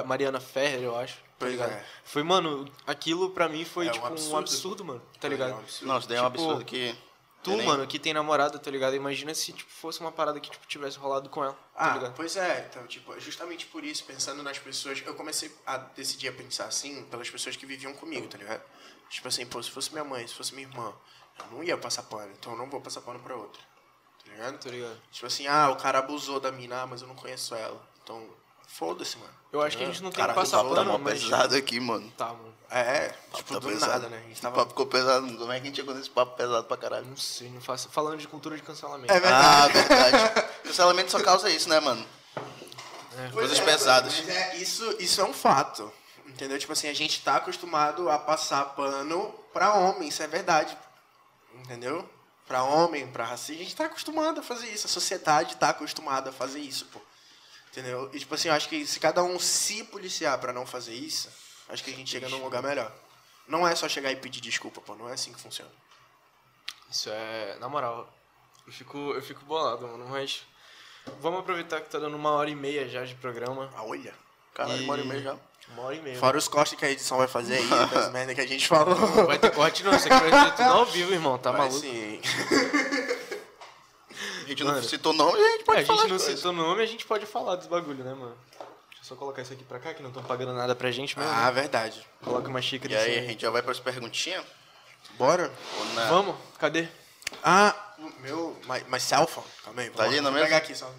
a 0.00 0.04
Mariana 0.04 0.40
Ferrer, 0.40 0.82
eu 0.82 0.96
acho. 0.96 1.18
Tá 1.38 1.46
ligado? 1.48 1.70
é. 1.72 1.84
Foi, 2.04 2.22
mano, 2.22 2.68
aquilo 2.86 3.30
pra 3.30 3.48
mim 3.48 3.64
foi, 3.64 3.86
É 3.86 3.90
um 3.90 3.92
tipo, 3.92 4.04
um 4.04 4.08
absurdo, 4.08 4.38
absurdo. 4.38 4.84
mano. 4.84 5.02
Tá 5.20 5.26
É 5.26 5.28
um 5.28 5.32
ligado? 5.32 5.52
absurdo. 5.58 5.86
Não, 5.88 5.98
isso 5.98 6.08
daí 6.08 6.18
é 6.18 6.22
um 6.22 6.30
Tipo, 6.30 6.42
absurdo 6.42 6.64
que... 6.64 6.94
Tu, 7.42 7.50
nem- 7.50 7.66
mano, 7.66 7.86
que 7.86 7.98
tem 7.98 8.14
namorada, 8.14 8.58
tá 8.58 8.70
ligado? 8.70 8.94
Imagina 8.94 9.34
se, 9.34 9.52
tipo, 9.52 9.70
fosse 9.70 10.00
uma 10.00 10.12
parada 10.12 10.38
que, 10.38 10.50
tipo, 10.50 10.64
tivesse 10.66 10.96
rolado 10.98 11.28
com 11.28 11.42
ela, 11.42 11.52
tá 11.52 11.58
Ah, 11.74 12.12
pois 12.14 12.36
é, 12.36 12.68
então, 12.70 12.86
tipo, 12.86 13.18
justamente 13.18 13.66
por 13.66 13.84
isso, 13.84 14.04
pensando 14.04 14.42
nas 14.42 14.58
pessoas, 14.58 15.02
eu 15.04 15.14
comecei 15.14 15.50
a 15.66 15.76
decidir 15.76 16.28
a 16.28 16.32
pensar 16.32 16.66
assim 16.66 17.02
pelas 17.06 17.28
pessoas 17.28 17.56
que 17.56 17.66
viviam 17.66 17.92
comigo, 17.94 18.28
tá 18.28 18.38
ligado? 18.38 18.62
Tipo 19.10 19.26
assim, 19.28 19.44
pô, 19.44 19.62
se 19.62 19.70
fosse 19.70 19.90
minha 19.92 20.04
mãe, 20.04 20.26
se 20.26 20.34
fosse 20.34 20.54
minha 20.54 20.66
irmã, 20.68 20.92
eu 21.40 21.46
não 21.56 21.64
ia 21.64 21.76
passar 21.76 22.04
pano, 22.04 22.32
então 22.38 22.52
eu 22.52 22.58
não 22.58 22.70
vou 22.70 22.80
passar 22.80 23.00
pano 23.00 23.18
pra 23.18 23.34
outra, 23.34 23.60
tá 24.24 24.30
ligado? 24.30 24.58
Tá 24.58 24.70
ligado? 24.70 25.00
Tipo 25.10 25.26
assim, 25.26 25.46
ah, 25.48 25.68
o 25.70 25.76
cara 25.76 25.98
abusou 25.98 26.38
da 26.38 26.52
mina, 26.52 26.82
ah, 26.82 26.86
mas 26.86 27.02
eu 27.02 27.08
não 27.08 27.16
conheço 27.16 27.54
ela, 27.56 27.84
então 28.02 28.24
foda-se, 28.66 29.16
mano. 29.18 29.32
Eu 29.52 29.60
acho 29.60 29.76
que 29.76 29.82
a 29.84 29.86
gente 29.86 30.02
não 30.02 30.10
tem 30.10 30.24
que 30.26 30.32
passar 30.32 30.60
abusou, 30.60 30.76
Tá 30.76 30.82
pano, 30.82 30.92
mó 30.92 30.98
mas... 30.98 31.22
pesado 31.22 31.54
aqui, 31.56 31.78
mano. 31.78 32.10
Tá, 32.16 32.28
mano. 32.28 32.52
É, 32.70 33.12
tipo, 33.34 33.52
Tá 33.52 33.58
do 33.60 33.68
pesado. 33.68 33.92
nada, 33.92 34.08
né? 34.08 34.22
A 34.24 34.28
gente 34.28 34.40
tava... 34.40 34.56
papo 34.56 34.70
ficou 34.70 34.86
pesado. 34.86 35.26
Como 35.36 35.52
é 35.52 35.56
que 35.56 35.62
a 35.62 35.66
gente 35.66 35.76
chegou 35.76 35.94
nesse 35.94 36.08
papo 36.08 36.36
pesado 36.36 36.64
pra 36.66 36.76
caralho? 36.78 37.04
Não 37.06 37.16
sei, 37.18 37.50
não 37.50 37.60
faço... 37.60 37.90
Falando 37.90 38.18
de 38.18 38.26
cultura 38.26 38.56
de 38.56 38.62
cancelamento. 38.62 39.12
É 39.12 39.16
Ah, 39.28 39.68
verdade. 39.68 40.46
Cancelamento 40.64 41.10
só 41.10 41.20
causa 41.22 41.50
isso, 41.50 41.68
né, 41.68 41.80
mano? 41.80 42.06
Pois 43.14 43.32
Coisas 43.32 43.58
é, 43.58 43.62
pesadas. 43.62 44.14
Mas 44.20 44.28
é, 44.30 44.56
isso, 44.56 44.96
isso 44.98 45.20
é 45.20 45.24
um 45.24 45.34
fato. 45.34 45.92
Entendeu? 46.26 46.58
Tipo 46.58 46.72
assim, 46.72 46.88
a 46.88 46.94
gente 46.94 47.20
tá 47.22 47.36
acostumado 47.36 48.08
a 48.08 48.18
passar 48.18 48.64
pano 48.74 49.34
pra 49.52 49.74
homem, 49.74 50.08
isso 50.08 50.22
é 50.22 50.26
verdade. 50.26 50.74
Entendeu? 51.56 52.08
Pra 52.48 52.62
homem, 52.62 53.06
pra 53.06 53.26
racista, 53.26 53.60
a 53.60 53.64
gente 53.64 53.76
tá 53.76 53.84
acostumado 53.84 54.40
a 54.40 54.42
fazer 54.42 54.68
isso. 54.68 54.86
A 54.86 54.90
sociedade 54.90 55.56
tá 55.56 55.68
acostumada 55.68 56.30
a 56.30 56.32
fazer 56.32 56.60
isso, 56.60 56.86
pô. 56.86 57.00
Entendeu? 57.72 58.10
E, 58.12 58.18
tipo 58.18 58.34
assim, 58.34 58.48
eu 58.48 58.54
acho 58.54 58.68
que 58.68 58.86
se 58.86 59.00
cada 59.00 59.22
um 59.24 59.38
se 59.40 59.82
policiar 59.84 60.36
pra 60.38 60.52
não 60.52 60.66
fazer 60.66 60.92
isso, 60.94 61.28
acho 61.70 61.82
que 61.82 61.90
a 61.90 61.94
gente 61.96 62.10
chega 62.10 62.28
num 62.28 62.44
lugar 62.44 62.62
melhor. 62.62 62.92
Não 63.48 63.66
é 63.66 63.74
só 63.74 63.88
chegar 63.88 64.12
e 64.12 64.16
pedir 64.16 64.40
desculpa, 64.42 64.80
pô. 64.82 64.94
Não 64.94 65.08
é 65.08 65.14
assim 65.14 65.32
que 65.32 65.40
funciona. 65.40 65.70
Isso 66.90 67.08
é. 67.10 67.56
Na 67.58 67.68
moral, 67.70 68.12
eu 68.66 68.72
fico, 68.72 68.98
eu 69.14 69.22
fico 69.22 69.42
bolado, 69.46 69.86
mano, 69.88 70.06
mas. 70.08 70.42
Vamos 71.20 71.40
aproveitar 71.40 71.80
que 71.80 71.88
tá 71.90 71.98
dando 71.98 72.14
uma 72.16 72.30
hora 72.32 72.48
e 72.50 72.54
meia 72.54 72.88
já 72.88 73.04
de 73.04 73.14
programa. 73.16 73.68
Ah, 73.74 73.82
olha. 73.84 74.14
Caralho, 74.54 74.82
E- 74.82 74.84
uma 74.84 74.92
hora 74.92 75.02
e 75.02 75.06
meia 75.06 75.22
já. 75.22 75.36
Uma 75.68 75.82
hora 75.84 75.94
e 75.96 76.02
meia. 76.02 76.18
Fora 76.18 76.36
os 76.36 76.46
cortes 76.48 76.78
que 76.78 76.84
a 76.84 76.90
edição 76.90 77.16
vai 77.18 77.26
fazer 77.26 77.54
aí, 77.56 77.68
das 77.90 78.12
merda 78.12 78.34
que 78.34 78.40
a 78.42 78.46
gente 78.46 78.68
falou. 78.68 78.94
Vai 79.26 79.38
ter 79.38 79.50
corte 79.50 79.82
não, 79.82 79.92
vai 79.92 79.98
ser 80.00 80.10
tudo 80.10 80.68
ao 80.68 80.84
vivo, 80.86 81.12
irmão, 81.12 81.38
tá 81.38 81.50
Vai 81.50 81.62
maluco? 81.62 81.80
sim. 81.80 82.20
A 84.44 84.48
gente 84.48 84.64
não 84.64 84.72
Mano. 84.72 84.82
citou 84.84 85.12
nome, 85.12 85.38
a 85.38 85.50
gente 85.50 85.60
É, 85.60 85.64
pode 85.64 85.80
a 85.82 85.86
falar 85.86 85.98
gente 86.00 86.08
não 86.10 86.16
as 86.16 86.22
coisas. 86.22 86.38
citou 86.40 86.52
nome, 86.52 86.82
a 86.82 86.86
gente 86.86 87.06
pode 87.06 87.26
falar 87.26 87.56
dos 87.56 87.66
bagulho, 87.66 88.02
né, 88.04 88.12
mano? 88.14 88.36
Deixa 88.90 89.02
eu 89.02 89.04
só 89.04 89.16
colocar 89.16 89.42
isso 89.42 89.52
aqui 89.52 89.64
pra 89.64 89.78
cá, 89.80 89.94
que 89.94 90.02
não 90.02 90.10
estão 90.10 90.22
pagando 90.24 90.52
nada 90.52 90.74
pra 90.74 90.90
gente 90.90 91.18
mesmo. 91.18 91.32
Ah, 91.32 91.50
verdade. 91.50 92.06
Coloca 92.22 92.48
uma 92.48 92.62
xícara 92.62 92.92
E 92.92 92.96
aí, 92.96 93.10
assim. 93.16 93.18
a 93.26 93.28
gente 93.30 93.42
já 93.42 93.50
vai 93.50 93.62
pras 93.62 93.80
perguntinhas? 93.80 94.44
Bora? 95.18 95.52
Vamos? 96.08 96.36
Cadê? 96.58 96.88
Ah, 97.42 97.74
o 97.98 98.20
meu. 98.20 98.58
My, 98.64 98.84
my 98.88 99.00
cell 99.00 99.26
phone. 99.26 99.46
Calma 99.64 99.82
aí. 99.82 99.90
Tá 99.90 100.04
ali 100.04 100.16
na 100.20 100.22
Vou 100.24 100.32
mesa? 100.32 100.44
pegar 100.44 100.56
aqui 100.58 100.74
só. 100.74 100.92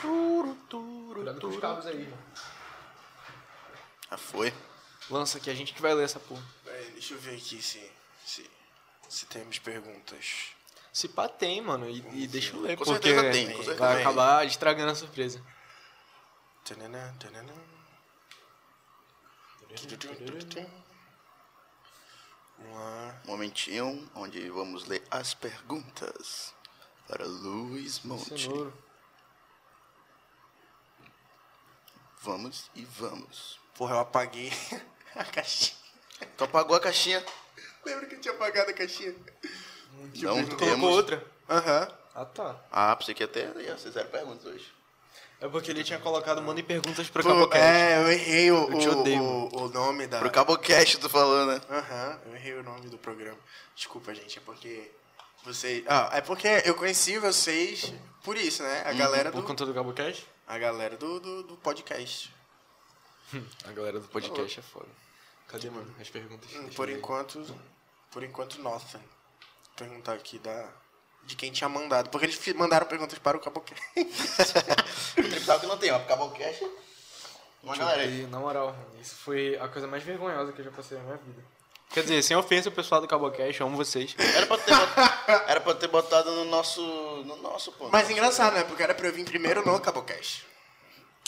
Cuidado 0.00 1.40
com 1.40 1.46
os 1.48 1.58
cabos 1.58 1.86
aí, 1.86 2.04
mano. 2.04 2.18
Já 4.10 4.16
foi. 4.18 4.52
Lança 5.10 5.38
aqui, 5.38 5.50
a 5.50 5.54
gente 5.54 5.72
que 5.72 5.80
vai 5.82 5.94
ler 5.94 6.04
essa 6.04 6.20
porra. 6.20 6.42
Peraí, 6.64 6.90
deixa 6.92 7.14
eu 7.14 7.18
ver 7.18 7.36
aqui 7.36 7.62
se, 7.62 7.90
se, 8.24 8.48
se 9.08 9.26
temos 9.26 9.58
perguntas. 9.58 10.48
Se 10.92 11.08
pá 11.08 11.26
tem, 11.28 11.60
mano, 11.62 11.88
e, 11.88 12.22
e 12.22 12.26
deixa 12.26 12.54
eu 12.54 12.60
ler, 12.60 12.76
Com 12.76 12.84
porque 12.84 13.08
certeza 13.08 13.32
tem, 13.32 13.46
com 13.46 13.56
certeza 13.62 13.78
vai 13.78 13.94
tem. 13.94 14.02
acabar 14.02 14.46
estragando 14.46 14.92
a 14.92 14.94
surpresa. 14.94 15.42
Lá. 22.58 23.20
Momentinho 23.24 24.10
onde 24.14 24.48
vamos 24.50 24.84
ler 24.86 25.02
as 25.10 25.32
perguntas 25.34 26.54
para 27.08 27.24
Luiz 27.26 28.00
Monte. 28.00 28.42
Cenouro. 28.42 28.72
Vamos 32.20 32.70
e 32.74 32.84
vamos. 32.84 33.58
Porra, 33.74 33.94
eu 33.96 34.00
apaguei 34.00 34.52
a 35.16 35.24
caixinha. 35.24 35.76
Tu 36.36 36.44
apagou 36.44 36.76
a 36.76 36.80
caixinha? 36.80 37.24
Lembra 37.84 38.06
que 38.06 38.14
eu 38.14 38.20
tinha 38.20 38.34
apagado 38.34 38.70
a 38.70 38.74
caixinha? 38.74 39.14
Não 39.92 40.10
Tu 40.10 40.20
colocou 40.22 40.56
temos. 40.58 40.90
outra? 40.90 41.26
Aham. 41.48 41.88
Ah, 42.14 42.24
tá. 42.24 42.56
Ah, 42.70 42.94
pensei 42.96 43.14
que 43.14 43.24
até 43.24 43.50
ia 43.62 43.76
ser 43.78 43.90
zero 43.90 44.08
perguntas 44.08 44.44
hoje. 44.44 44.72
É 45.40 45.48
porque 45.48 45.70
ele 45.70 45.82
tinha 45.82 45.98
colocado 45.98 46.40
mandem 46.42 46.62
perguntas 46.62 47.08
pra 47.10 47.22
Pô, 47.22 47.30
Cabocast. 47.30 47.64
É, 47.64 47.96
eu 48.02 48.12
errei 48.12 48.52
o, 48.52 48.70
Eu 48.72 48.78
te 48.78 48.88
o- 48.88 49.00
odeio, 49.00 49.22
o, 49.22 49.62
o 49.64 49.68
nome 49.70 50.06
da. 50.06 50.18
Pro 50.20 50.30
Cabocast, 50.30 50.98
tu 50.98 51.08
falou, 51.08 51.46
né? 51.46 51.60
Aham, 51.68 52.20
eu 52.26 52.34
errei 52.36 52.52
o 52.54 52.62
nome 52.62 52.88
do 52.88 52.98
programa. 52.98 53.38
Desculpa, 53.74 54.14
gente, 54.14 54.38
é 54.38 54.42
porque. 54.44 54.90
Vocês. 55.44 55.82
Ah, 55.88 56.10
é 56.12 56.20
porque 56.20 56.46
eu 56.64 56.74
conheci 56.76 57.18
vocês 57.18 57.92
por 58.22 58.36
isso, 58.36 58.62
né? 58.62 58.82
A 58.86 58.92
galera 58.92 59.32
Por 59.32 59.40
do. 59.40 59.46
conta 59.46 59.66
do 59.66 59.74
Cabocast? 59.74 60.24
A 60.46 60.56
galera 60.58 60.96
do, 60.96 61.18
do, 61.18 61.42
do 61.42 61.56
podcast. 61.56 62.32
A 63.64 63.72
galera 63.72 63.98
do 63.98 64.06
podcast 64.08 64.60
é 64.60 64.62
foda. 64.62 64.86
Cadê, 65.48 65.70
mano, 65.70 65.92
as 66.00 66.08
perguntas? 66.08 66.48
Hum, 66.54 66.68
Por 66.76 66.88
enquanto. 66.88 67.44
Por 68.12 68.22
enquanto, 68.22 68.60
nossa. 68.60 69.00
Perguntar 69.76 70.14
aqui 70.14 70.38
da. 70.38 70.68
De 71.24 71.36
quem 71.36 71.52
tinha 71.52 71.68
mandado. 71.68 72.10
Porque 72.10 72.26
eles 72.26 72.54
mandaram 72.54 72.86
perguntas 72.86 73.18
para 73.18 73.36
o 73.36 73.40
Cabocast. 73.40 73.82
Tripital 75.14 75.60
que 75.60 75.66
não 75.66 75.78
tem, 75.78 75.92
ó. 75.92 75.98
Cabocast. 76.00 76.68
Uma 77.62 77.76
galera 77.76 78.02
aí. 78.02 78.26
Na 78.26 78.40
moral, 78.40 78.76
isso 79.00 79.14
foi 79.16 79.56
a 79.56 79.68
coisa 79.68 79.86
mais 79.86 80.02
vergonhosa 80.02 80.52
que 80.52 80.60
eu 80.60 80.64
já 80.64 80.72
passei 80.72 80.98
na 80.98 81.04
minha 81.04 81.16
vida. 81.18 81.42
Quer 81.90 82.02
dizer, 82.02 82.22
sem 82.22 82.36
ofensa 82.36 82.70
ao 82.70 82.74
pessoal 82.74 83.00
do 83.02 83.06
Cabocast, 83.06 83.60
eu 83.60 83.66
amo 83.66 83.76
vocês. 83.76 84.16
Era 84.18 84.46
pra 84.46 84.56
ter 84.56 84.74
botado, 84.74 85.44
era 85.46 85.60
pra 85.60 85.74
ter 85.74 85.88
botado 85.88 86.30
no 86.32 86.44
nosso. 86.46 86.80
No 87.26 87.36
nosso, 87.36 87.70
pô. 87.72 87.88
Mas 87.90 88.08
engraçado, 88.10 88.54
né? 88.54 88.64
Porque 88.64 88.82
era 88.82 88.94
pra 88.94 89.06
eu 89.06 89.12
vir 89.12 89.24
primeiro 89.24 89.64
no 89.64 89.78
Cabocast. 89.78 90.46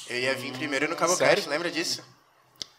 Eu 0.09 0.19
ia 0.19 0.35
vir 0.35 0.53
primeiro 0.55 0.89
no 0.89 0.97
Cabocast, 0.97 1.35
sério? 1.35 1.51
lembra 1.51 1.71
disso? 1.71 2.03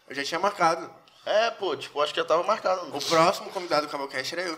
Eu 0.09 0.15
já 0.15 0.23
tinha 0.23 0.39
marcado. 0.39 0.91
É, 1.25 1.49
pô, 1.51 1.75
tipo, 1.77 2.01
acho 2.01 2.13
que 2.13 2.19
já 2.19 2.25
tava 2.25 2.43
marcado. 2.43 2.95
O 2.95 3.01
próximo 3.01 3.49
convidado 3.51 3.85
do 3.85 3.91
Cabocast 3.91 4.33
era 4.33 4.47
eu. 4.47 4.57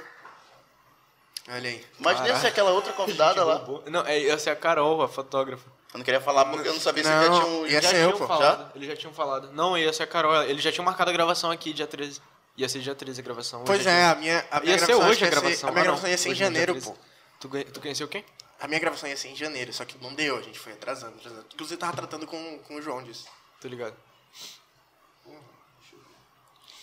Olha 1.50 1.70
aí. 1.70 1.86
Imagina 2.00 2.26
Caraca. 2.28 2.42
se 2.42 2.48
aquela 2.48 2.72
outra 2.72 2.92
convidada 2.94 3.44
lá. 3.44 3.64
Não, 3.90 4.06
é, 4.06 4.22
essa 4.28 4.50
é 4.50 4.54
a 4.54 4.56
Carol, 4.56 5.02
a 5.02 5.08
fotógrafa. 5.08 5.66
Eu 5.94 6.00
não 6.00 6.04
queria 6.04 6.20
falar 6.20 6.46
porque 6.46 6.68
eu 6.68 6.74
não 6.74 6.82
sabia 6.82 7.02
se 7.04 7.10
Não, 7.10 7.24
já 7.24 7.30
tinha 7.32 7.46
um. 7.46 7.66
ia 7.66 7.82
já 7.82 7.90
ser 7.90 7.96
eu, 7.96 8.08
tinham 8.14 8.18
pô. 8.20 8.28
falado. 8.28 8.72
Eles 8.76 8.88
já 8.90 8.96
tinham 8.98 9.14
falado. 9.14 9.52
Não, 9.54 9.78
ia 9.78 9.92
ser 9.94 10.04
a 10.04 10.08
Carol. 10.08 10.44
Eles 10.44 10.62
já 10.62 10.72
tinham 10.72 10.84
marcado 10.86 11.10
a 11.10 11.14
gravação 11.14 11.50
aqui, 11.50 11.72
dia 11.72 11.88
13. 11.88 12.22
Ia 12.58 12.68
ser 12.68 12.80
dia 12.80 12.94
13 12.94 13.22
a 13.22 13.24
gravação. 13.24 13.64
Pois 13.64 13.80
Hoje 13.80 13.90
é, 13.90 13.94
dia- 13.94 14.12
a 14.12 14.16
minha, 14.16 14.46
a 14.52 14.60
minha 14.60 14.74
Ia 14.74 14.80
ser 14.80 14.86
gravação, 14.88 15.10
hoje 15.10 15.14
a 15.14 15.18
que 15.18 15.24
ia 15.24 15.30
gravação. 15.42 15.58
Ser, 15.60 15.66
a 15.66 15.72
minha 15.72 15.82
Ah, 15.82 15.86
não. 15.86 15.92
gravação 15.94 16.10
ia 16.10 16.18
ser 16.18 16.28
em 16.28 16.32
Hoje 16.32 16.44
é 16.44 16.46
dia 16.50 16.54
janeiro, 16.54 16.74
13. 16.74 16.88
pô. 16.92 16.98
Tu, 17.40 17.50
ganha- 17.50 17.66
tu 17.66 17.80
conheceu 17.80 18.08
quem? 18.10 18.26
A 18.60 18.68
minha 18.68 18.80
gravação 18.80 19.08
ia 19.10 19.16
ser 19.18 19.30
em 19.30 19.36
janeiro, 19.36 19.72
só 19.72 19.86
que 19.86 19.96
não 20.04 20.14
deu, 20.14 20.36
a 20.38 20.42
gente 20.42 20.60
foi 20.60 20.74
atrasando, 20.74 21.16
atrasando. 21.18 21.46
Inclusive, 21.54 21.80
tava 21.80 21.94
tratando 21.96 22.28
com, 22.28 22.60
com 22.60 22.76
o 22.76 22.82
João 22.82 23.02
disso. 23.04 23.26
Tô 23.62 23.68
ligado. 23.70 23.96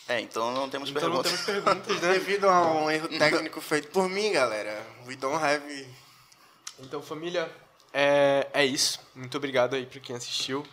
É, 0.09 0.21
então 0.21 0.53
não 0.53 0.69
temos 0.69 0.91
Então 0.91 1.09
não 1.09 1.23
perguntas. 1.23 1.45
temos 1.47 1.65
perguntas, 1.65 2.01
né? 2.03 2.13
Devido 2.19 2.49
a 2.49 2.61
um 2.73 2.91
erro 2.91 3.09
técnico 3.09 3.61
feito 3.61 3.89
por 3.89 4.09
mim, 4.09 4.33
galera, 4.33 4.85
we 5.07 5.17
don't 5.17 5.43
have... 5.43 5.89
Então, 6.79 7.01
família, 7.01 7.51
é, 7.93 8.49
é 8.53 8.65
isso. 8.67 9.01
Muito 9.15 9.37
obrigado 9.37 9.75
aí 9.75 9.87
pra 9.87 10.01
quem 10.01 10.17
assistiu. 10.17 10.65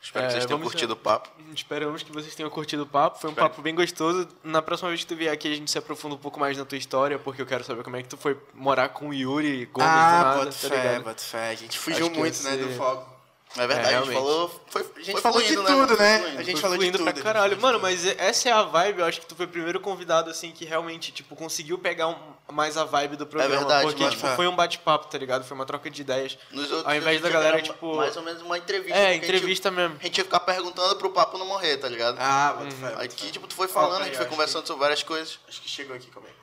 Espero 0.00 0.26
que 0.26 0.28
É, 0.28 0.34
vocês 0.34 0.46
tenham 0.46 0.60
curtido 0.60 0.92
o 0.92 0.96
papo. 0.96 1.28
Esperamos 1.52 2.04
que 2.04 2.12
vocês 2.12 2.32
tenham 2.32 2.48
curtido 2.48 2.84
o 2.84 2.86
papo. 2.86 3.18
Foi 3.18 3.28
um 3.28 3.32
Espero. 3.32 3.50
papo 3.50 3.60
bem 3.60 3.74
gostoso. 3.74 4.28
Na 4.44 4.62
próxima 4.62 4.88
vez 4.90 5.00
que 5.00 5.06
tu 5.08 5.16
vier 5.16 5.32
aqui, 5.32 5.52
a 5.52 5.56
gente 5.56 5.68
se 5.68 5.76
aprofunda 5.76 6.14
um 6.14 6.18
pouco 6.18 6.38
mais 6.38 6.56
na 6.56 6.64
tua 6.64 6.78
história, 6.78 7.18
porque 7.18 7.42
eu 7.42 7.46
quero 7.46 7.64
saber 7.64 7.82
como 7.82 7.96
é 7.96 8.02
que 8.02 8.08
tu 8.08 8.16
foi 8.16 8.38
morar 8.54 8.90
com 8.90 9.08
o 9.08 9.12
Yuri 9.14 9.66
Gomes 9.66 9.90
do 9.90 9.96
ah, 9.96 10.22
nada, 10.22 10.36
bota 10.38 10.46
tá 10.46 10.52
fé, 10.52 10.68
ligado? 10.82 11.02
bota 11.02 11.22
fé. 11.22 11.48
A 11.50 11.54
gente 11.56 11.76
fugiu 11.76 12.06
Acho 12.06 12.14
muito, 12.14 12.42
né, 12.44 12.56
do 12.56 12.70
foco. 12.76 13.17
É 13.56 13.66
verdade, 13.66 13.94
É, 13.94 13.96
a 13.96 14.02
gente 14.02 14.12
falou. 14.14 14.64
Foi, 14.68 14.82
A 14.82 14.98
gente 15.00 15.12
foi 15.12 15.20
falou 15.22 15.40
de 15.40 15.48
fluindo, 15.54 15.66
tudo, 15.66 15.96
né? 15.96 16.18
fluindo. 16.18 16.38
A 16.38 16.42
gente 16.42 16.52
Foi 16.52 16.60
falou 16.60 16.76
de 16.76 16.82
fluindo 16.84 16.98
tudo. 16.98 17.12
pra 17.14 17.22
caralho. 17.22 17.60
Mano, 17.60 17.80
mas 17.80 18.04
essa 18.04 18.48
é 18.48 18.52
a 18.52 18.62
vibe, 18.62 18.98
eu 19.00 19.06
acho 19.06 19.20
que 19.20 19.26
tu 19.26 19.34
foi 19.34 19.46
o 19.46 19.48
primeiro 19.48 19.80
convidado, 19.80 20.30
assim, 20.30 20.52
que 20.52 20.64
realmente, 20.66 21.10
tipo, 21.10 21.34
conseguiu 21.34 21.78
pegar 21.78 22.08
um- 22.08 22.34
mais 22.52 22.76
a 22.76 22.84
vibe 22.84 23.16
do 23.16 23.26
programa. 23.26 23.56
verdade, 23.56 23.86
porque, 23.86 24.02
mano. 24.04 24.14
tipo, 24.14 24.28
foi 24.36 24.46
um 24.46 24.54
bate-papo, 24.54 25.06
tá 25.08 25.16
ligado? 25.18 25.44
Foi 25.44 25.54
uma 25.54 25.64
troca 25.66 25.88
de 25.90 26.02
ideias. 26.02 26.38
Nos 26.50 26.70
outros 26.70 26.86
Ao 26.86 26.94
invés 26.94 27.20
da 27.22 27.30
galera, 27.30 27.56
que 27.62 27.64
era 27.68 27.72
tipo- 27.74 27.96
Mais 27.96 28.16
ou 28.16 28.22
menos 28.22 28.42
uma 28.42 28.58
entrevista. 28.58 28.94
É, 28.94 29.00
porque 29.00 29.08
a 29.08 29.12
gente- 29.14 29.24
entrevista 29.24 29.70
mesmo. 29.70 29.96
A 29.98 30.02
gente 30.04 30.18
ia 30.18 30.24
ficar 30.24 30.40
perguntando 30.40 30.96
pro 30.96 31.10
papo 31.10 31.38
não 31.38 31.46
morrer, 31.46 31.78
tá 31.78 31.88
ligado? 31.88 32.16
Ah, 32.20 32.54
fé, 32.80 32.90
bota 32.90 33.02
Aqui, 33.02 33.30
tipo, 33.30 33.46
tu 33.46 33.54
foi 33.54 33.66
falando, 33.66 34.02
a 34.02 34.04
gente 34.04 34.16
foi 34.18 34.26
conversando 34.26 34.66
sobre 34.66 34.80
várias 34.80 35.02
coisas. 35.02 35.38
Acho 35.48 35.60
que 35.62 35.68
chegou 35.70 35.96
aqui, 35.96 36.06
calma 36.08 36.28
aí. 36.28 36.34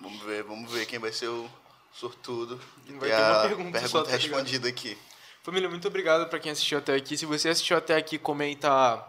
Vamos 0.00 0.22
ver, 0.22 0.42
vamos 0.44 0.70
ver 0.70 0.86
quem 0.86 0.98
vai 0.98 1.12
ser 1.12 1.28
o 1.28 1.48
sortudo. 1.92 2.60
Vai 2.86 3.08
e 3.08 3.12
ter 3.12 3.18
uma 3.18 3.38
a 3.38 3.42
pergunta 3.48 3.70
pergunta 3.72 3.88
só, 3.88 4.02
tá 4.02 4.10
respondida 4.12 4.68
aqui. 4.68 4.98
Família, 5.44 5.68
muito 5.68 5.86
obrigado 5.86 6.26
pra 6.30 6.38
quem 6.38 6.50
assistiu 6.50 6.78
até 6.78 6.94
aqui. 6.94 7.18
Se 7.18 7.26
você 7.26 7.50
assistiu 7.50 7.76
até 7.76 7.94
aqui, 7.96 8.16
comenta 8.16 9.06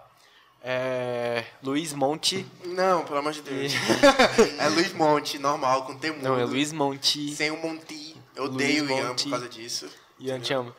é, 0.61 1.45
Luiz 1.63 1.93
Monte. 1.93 2.45
Não, 2.65 3.05
pelo 3.05 3.19
amor 3.19 3.31
de 3.31 3.41
Deus. 3.41 3.71
é 4.59 4.67
Luiz 4.67 4.91
Monte, 4.91 5.39
normal, 5.39 5.85
com 5.85 5.95
temor. 5.97 6.21
Não, 6.21 6.37
é 6.37 6.43
Luiz 6.43 6.73
Monte. 6.73 7.33
Sem 7.33 7.51
o 7.51 7.57
Monti. 7.57 8.17
Eu 8.35 8.43
odeio 8.43 8.83
o 8.83 8.91
Ian 8.91 9.15
por 9.15 9.29
causa 9.29 9.47
disso. 9.47 9.87
Ian, 10.19 10.41
te 10.41 10.53
amo. 10.53 10.75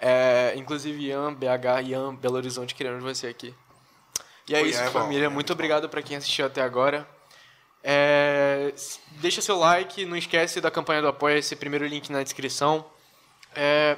É, 0.00 0.54
inclusive, 0.56 1.00
Ian, 1.00 1.32
BH, 1.32 1.86
Ian, 1.86 2.12
Belo 2.16 2.34
Horizonte, 2.34 2.74
queremos 2.74 3.04
você 3.04 3.28
aqui. 3.28 3.54
E 4.48 4.56
é 4.56 4.60
O 4.60 4.66
isso, 4.66 4.80
é 4.80 4.86
bom, 4.86 5.02
família. 5.02 5.26
é 5.26 5.28
muito 5.28 5.34
muito 5.34 5.52
obrigado 5.52 5.88
pra 5.88 6.02
quem 6.02 6.16
assistiu 6.16 6.46
até 6.46 6.62
agora. 6.62 7.08
É, 7.80 8.74
deixa 9.20 9.40
seu 9.40 9.56
like, 9.56 10.04
não 10.04 10.16
esquece 10.16 10.60
da 10.60 10.68
campanha 10.68 11.00
do 11.00 11.06
Apoia-se, 11.06 11.54
primeiro 11.54 11.86
link 11.86 12.10
na 12.10 12.24
descrição. 12.24 12.84
É, 13.54 13.96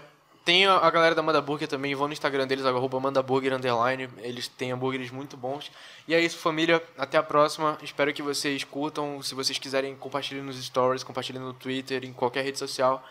tem 0.49 0.65
a, 0.65 0.77
a 0.79 0.91
galera 0.91 1.15
da 1.15 1.21
Manda 1.21 1.43
Burger 1.43 1.69
também, 1.69 1.95
vão 1.95 2.07
no 2.07 2.15
Instagram 2.15 2.47
deles, 2.47 2.65
arroba 2.65 2.99
Manda 2.99 3.23
Burger 3.23 3.53
Underline, 3.53 4.09
eles 4.23 4.49
têm 4.49 4.73
hambúrgueres 4.73 5.11
muito 5.11 5.37
bons. 5.37 5.71
E 6.07 6.15
é 6.15 6.21
isso, 6.23 6.39
família, 6.39 6.83
até 6.97 7.19
a 7.19 7.23
próxima, 7.23 7.77
espero 7.83 8.15
que 8.15 8.23
vocês 8.23 8.65
curtam, 8.65 9.23
se 9.23 9.35
vocês 9.35 9.59
quiserem, 9.59 9.95
compartilhem 9.95 10.43
nos 10.43 10.57
stories, 10.65 11.05
compartilhem 11.05 11.43
no 11.43 11.53
Twitter, 11.53 12.03
em 12.03 12.15
qualquer 12.15 12.45
rede 12.45 12.59
social. 12.59 13.07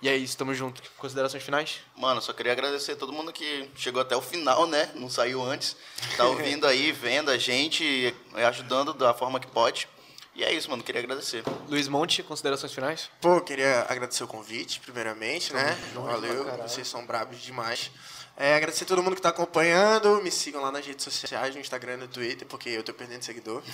E 0.00 0.08
é 0.08 0.16
isso, 0.16 0.38
tamo 0.38 0.54
junto. 0.54 0.80
Considerações 0.96 1.42
finais? 1.42 1.80
Mano, 1.94 2.22
só 2.22 2.32
queria 2.32 2.52
agradecer 2.52 2.92
a 2.92 2.96
todo 2.96 3.12
mundo 3.12 3.34
que 3.34 3.68
chegou 3.76 4.00
até 4.00 4.16
o 4.16 4.22
final, 4.22 4.66
né? 4.66 4.90
Não 4.94 5.10
saiu 5.10 5.42
antes. 5.42 5.76
Tá 6.16 6.24
ouvindo 6.30 6.66
aí, 6.66 6.90
vendo 6.90 7.30
a 7.30 7.36
gente, 7.36 8.14
ajudando 8.34 8.94
da 8.94 9.12
forma 9.12 9.38
que 9.38 9.46
pode. 9.46 9.86
E 10.38 10.44
é 10.44 10.52
isso, 10.52 10.70
mano. 10.70 10.84
Queria 10.84 11.00
agradecer. 11.00 11.42
Luiz 11.68 11.88
Monte, 11.88 12.22
considerações 12.22 12.72
finais? 12.72 13.10
Pô, 13.20 13.40
queria 13.40 13.84
agradecer 13.88 14.22
o 14.22 14.28
convite, 14.28 14.78
primeiramente, 14.78 15.52
né? 15.52 15.76
Valeu, 15.92 16.44
vocês 16.58 16.86
são 16.86 17.04
brabos 17.04 17.40
demais. 17.40 17.90
É, 18.40 18.54
agradecer 18.54 18.84
a 18.84 18.86
todo 18.86 19.02
mundo 19.02 19.16
que 19.16 19.20
tá 19.22 19.30
acompanhando. 19.30 20.22
Me 20.22 20.30
sigam 20.30 20.62
lá 20.62 20.70
nas 20.70 20.86
redes 20.86 21.02
sociais, 21.04 21.52
no 21.56 21.60
Instagram 21.60 21.94
e 21.94 21.96
no 21.96 22.06
Twitter, 22.08 22.46
porque 22.46 22.68
eu 22.68 22.84
tô 22.84 22.92
perdendo 22.94 23.22
seguidor. 23.24 23.62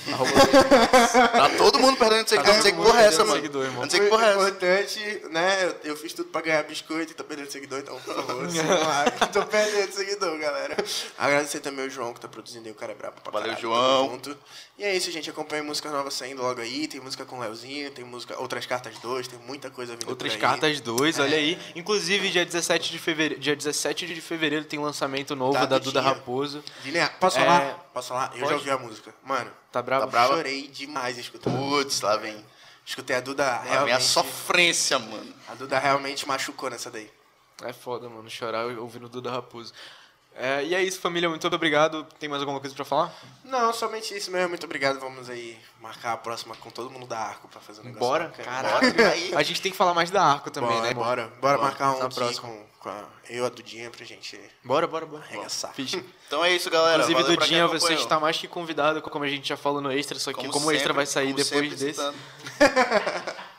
Tá 1.34 1.50
todo 1.58 1.78
mundo 1.78 1.98
perdendo 1.98 2.26
seguidor. 2.28 2.48
Eu 2.50 2.54
não 2.56 2.62
sei 2.62 2.72
que 2.72 2.78
porra 2.78 3.02
é 3.02 3.06
essa, 3.06 3.24
mano. 3.24 3.34
seguidor, 3.36 3.64
irmão. 3.64 3.82
Não 3.82 3.90
sei 3.90 4.00
que 4.00 4.06
porra 4.06 4.24
é 4.26 4.28
essa. 4.30 4.38
importante, 4.38 5.22
né? 5.30 5.64
Eu, 5.64 5.90
eu 5.90 5.96
fiz 5.96 6.12
tudo 6.14 6.30
pra 6.30 6.40
ganhar 6.40 6.62
biscoito 6.62 7.12
e 7.12 7.14
tô 7.14 7.24
perdendo 7.24 7.50
seguidor, 7.50 7.80
então, 7.80 7.98
por 8.00 8.14
favor, 8.14 8.48
sigam 8.50 8.80
lá. 8.82 9.04
Tô 9.32 9.44
perdendo 9.46 9.92
seguidor, 9.92 10.38
galera. 10.38 10.76
Agradecer 11.18 11.60
também 11.60 11.86
o 11.86 11.90
João, 11.90 12.14
que 12.14 12.20
tá 12.20 12.28
produzindo 12.28 12.66
aí 12.66 12.72
o 12.72 12.74
cara 12.74 12.92
é 12.92 12.94
brabo 12.94 13.20
pra 13.20 13.30
Valeu, 13.32 13.48
caralho, 13.48 13.60
João. 13.60 14.10
junto. 14.12 14.36
E 14.78 14.84
é 14.84 14.96
isso, 14.96 15.10
gente. 15.10 15.28
Acompanha 15.30 15.62
música 15.62 15.90
nova 15.90 16.10
saindo 16.10 16.42
logo 16.42 16.60
aí. 16.60 16.88
Tem 16.88 17.00
música 17.00 17.24
com 17.24 17.36
o 17.36 17.40
Leozinho, 17.40 17.90
tem 17.90 18.04
música. 18.04 18.38
Outras 18.40 18.64
cartas 18.66 18.98
2, 18.98 19.28
tem 19.28 19.38
muita 19.40 19.70
coisa 19.70 19.92
vindo 19.94 20.08
Outras 20.08 20.34
cartas 20.36 20.80
2, 20.80 21.18
É. 21.18 21.22
olha 21.22 21.36
aí. 21.36 21.58
Inclusive, 21.76 22.30
dia 22.30 22.44
17 22.44 22.90
de 22.90 22.98
fevereiro, 22.98 23.40
dia 23.40 23.54
17 23.54 24.06
de 24.06 24.20
fevereiro 24.20 24.53
tem 24.62 24.78
lançamento 24.78 25.34
novo 25.34 25.54
Tá, 25.54 25.64
da 25.66 25.78
Duda. 25.78 26.00
Raposo. 26.00 26.62
Linear, 26.84 27.18
posso 27.18 27.38
É. 27.38 27.40
falar? 27.44 27.74
Posso 27.92 28.08
falar? 28.08 28.30
Eu 28.34 28.38
já 28.40 28.44
Pode. 28.44 28.54
ouvi 28.54 28.70
a 28.70 28.78
música. 28.78 29.14
Mano, 29.24 29.50
Tá 29.72 29.82
bravo? 29.82 30.04
Tá 30.04 30.10
bravo? 30.12 30.34
chorei 30.34 30.68
demais 30.68 31.18
escutando. 31.18 31.56
Putz, 31.58 32.00
lá 32.02 32.16
vem. 32.16 32.44
Escutei 32.86 33.16
a 33.16 33.20
Duda 33.20 33.44
Lá 33.44 33.58
vem 33.62 33.70
a 33.72 33.74
realmente. 33.86 34.04
sofrência, 34.04 34.98
mano. 34.98 35.34
A 35.48 35.54
Duda 35.54 35.78
realmente 35.78 36.28
machucou 36.28 36.70
nessa 36.70 36.90
daí. 36.90 37.10
É 37.62 37.72
foda, 37.72 38.08
mano, 38.08 38.28
chorar 38.30 38.66
ouvindo 38.66 39.08
Duda 39.08 39.30
Raposo. 39.30 39.72
É, 40.36 40.64
e 40.64 40.74
é 40.74 40.82
isso, 40.82 41.00
família. 41.00 41.28
Muito 41.28 41.46
obrigado. 41.46 42.04
Tem 42.18 42.28
mais 42.28 42.42
alguma 42.42 42.58
coisa 42.58 42.74
pra 42.74 42.84
falar? 42.84 43.14
Não, 43.44 43.72
somente 43.72 44.16
isso 44.16 44.30
mesmo. 44.30 44.48
Muito 44.48 44.64
obrigado. 44.64 44.98
Vamos 44.98 45.30
aí 45.30 45.56
marcar 45.80 46.12
a 46.12 46.16
próxima 46.16 46.56
com 46.56 46.70
todo 46.70 46.90
mundo 46.90 47.06
da 47.06 47.18
Arco 47.18 47.46
pra 47.48 47.60
fazer 47.60 47.82
um 47.82 47.84
negócio. 47.84 48.00
Bora? 48.06 48.28
Caralho. 48.30 48.92
Bora, 48.92 49.10
aí. 49.10 49.32
A 49.36 49.42
gente 49.42 49.62
tem 49.62 49.70
que 49.70 49.78
falar 49.78 49.94
mais 49.94 50.10
da 50.10 50.22
Arco 50.22 50.50
também, 50.50 50.70
bora, 50.70 50.82
né? 50.88 50.94
Bora, 50.94 51.32
bora 51.40 51.58
marcar 51.58 51.92
um 51.92 52.08
próxima. 52.08 52.48
com, 52.48 52.66
com 52.80 52.88
a, 52.88 53.04
eu 53.30 53.44
e 53.44 53.46
a 53.46 53.48
Dudinha 53.48 53.90
pra 53.90 54.04
gente 54.04 54.40
Bora, 54.64 54.86
bora, 54.86 55.06
bora. 55.06 55.22
arregaçar. 55.22 55.72
Então 56.26 56.42
é 56.44 56.52
isso, 56.52 56.68
galera. 56.70 57.02
Inclusive, 57.02 57.22
Valeu 57.22 57.36
Dudinha, 57.36 57.66
você 57.68 57.94
está 57.94 58.18
mais 58.18 58.36
que 58.36 58.48
convidado, 58.48 59.00
como 59.02 59.24
a 59.24 59.28
gente 59.28 59.46
já 59.46 59.56
falou 59.56 59.80
no 59.80 59.92
Extra, 59.92 60.18
só 60.18 60.32
que 60.32 60.48
como, 60.48 60.66
o 60.66 60.72
Extra 60.72 60.78
sempre, 60.78 60.92
vai 60.94 61.06
sair 61.06 61.32
como 61.32 61.44
depois 61.44 61.70
sempre 61.70 61.76
desse. 61.76 62.00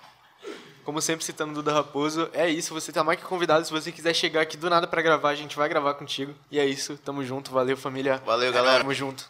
como 0.85 1.01
sempre 1.01 1.25
citando 1.25 1.53
Duda 1.53 1.73
Raposo, 1.73 2.29
é 2.31 2.47
isso, 2.47 2.73
você 2.73 2.91
tá 2.91 3.03
mais 3.03 3.19
que 3.19 3.25
convidado, 3.25 3.65
se 3.65 3.71
você 3.71 3.91
quiser 3.91 4.13
chegar 4.13 4.41
aqui 4.41 4.55
do 4.55 4.69
nada 4.69 4.85
pra 4.85 5.01
gravar, 5.01 5.29
a 5.29 5.35
gente 5.35 5.57
vai 5.57 5.67
gravar 5.67 5.95
contigo. 5.95 6.33
E 6.51 6.59
é 6.59 6.65
isso, 6.65 6.97
tamo 7.03 7.23
junto, 7.25 7.51
valeu 7.51 7.75
família. 7.75 8.21
Valeu, 8.25 8.53
galera. 8.53 8.79
Tamo 8.79 8.93
junto. 8.93 9.27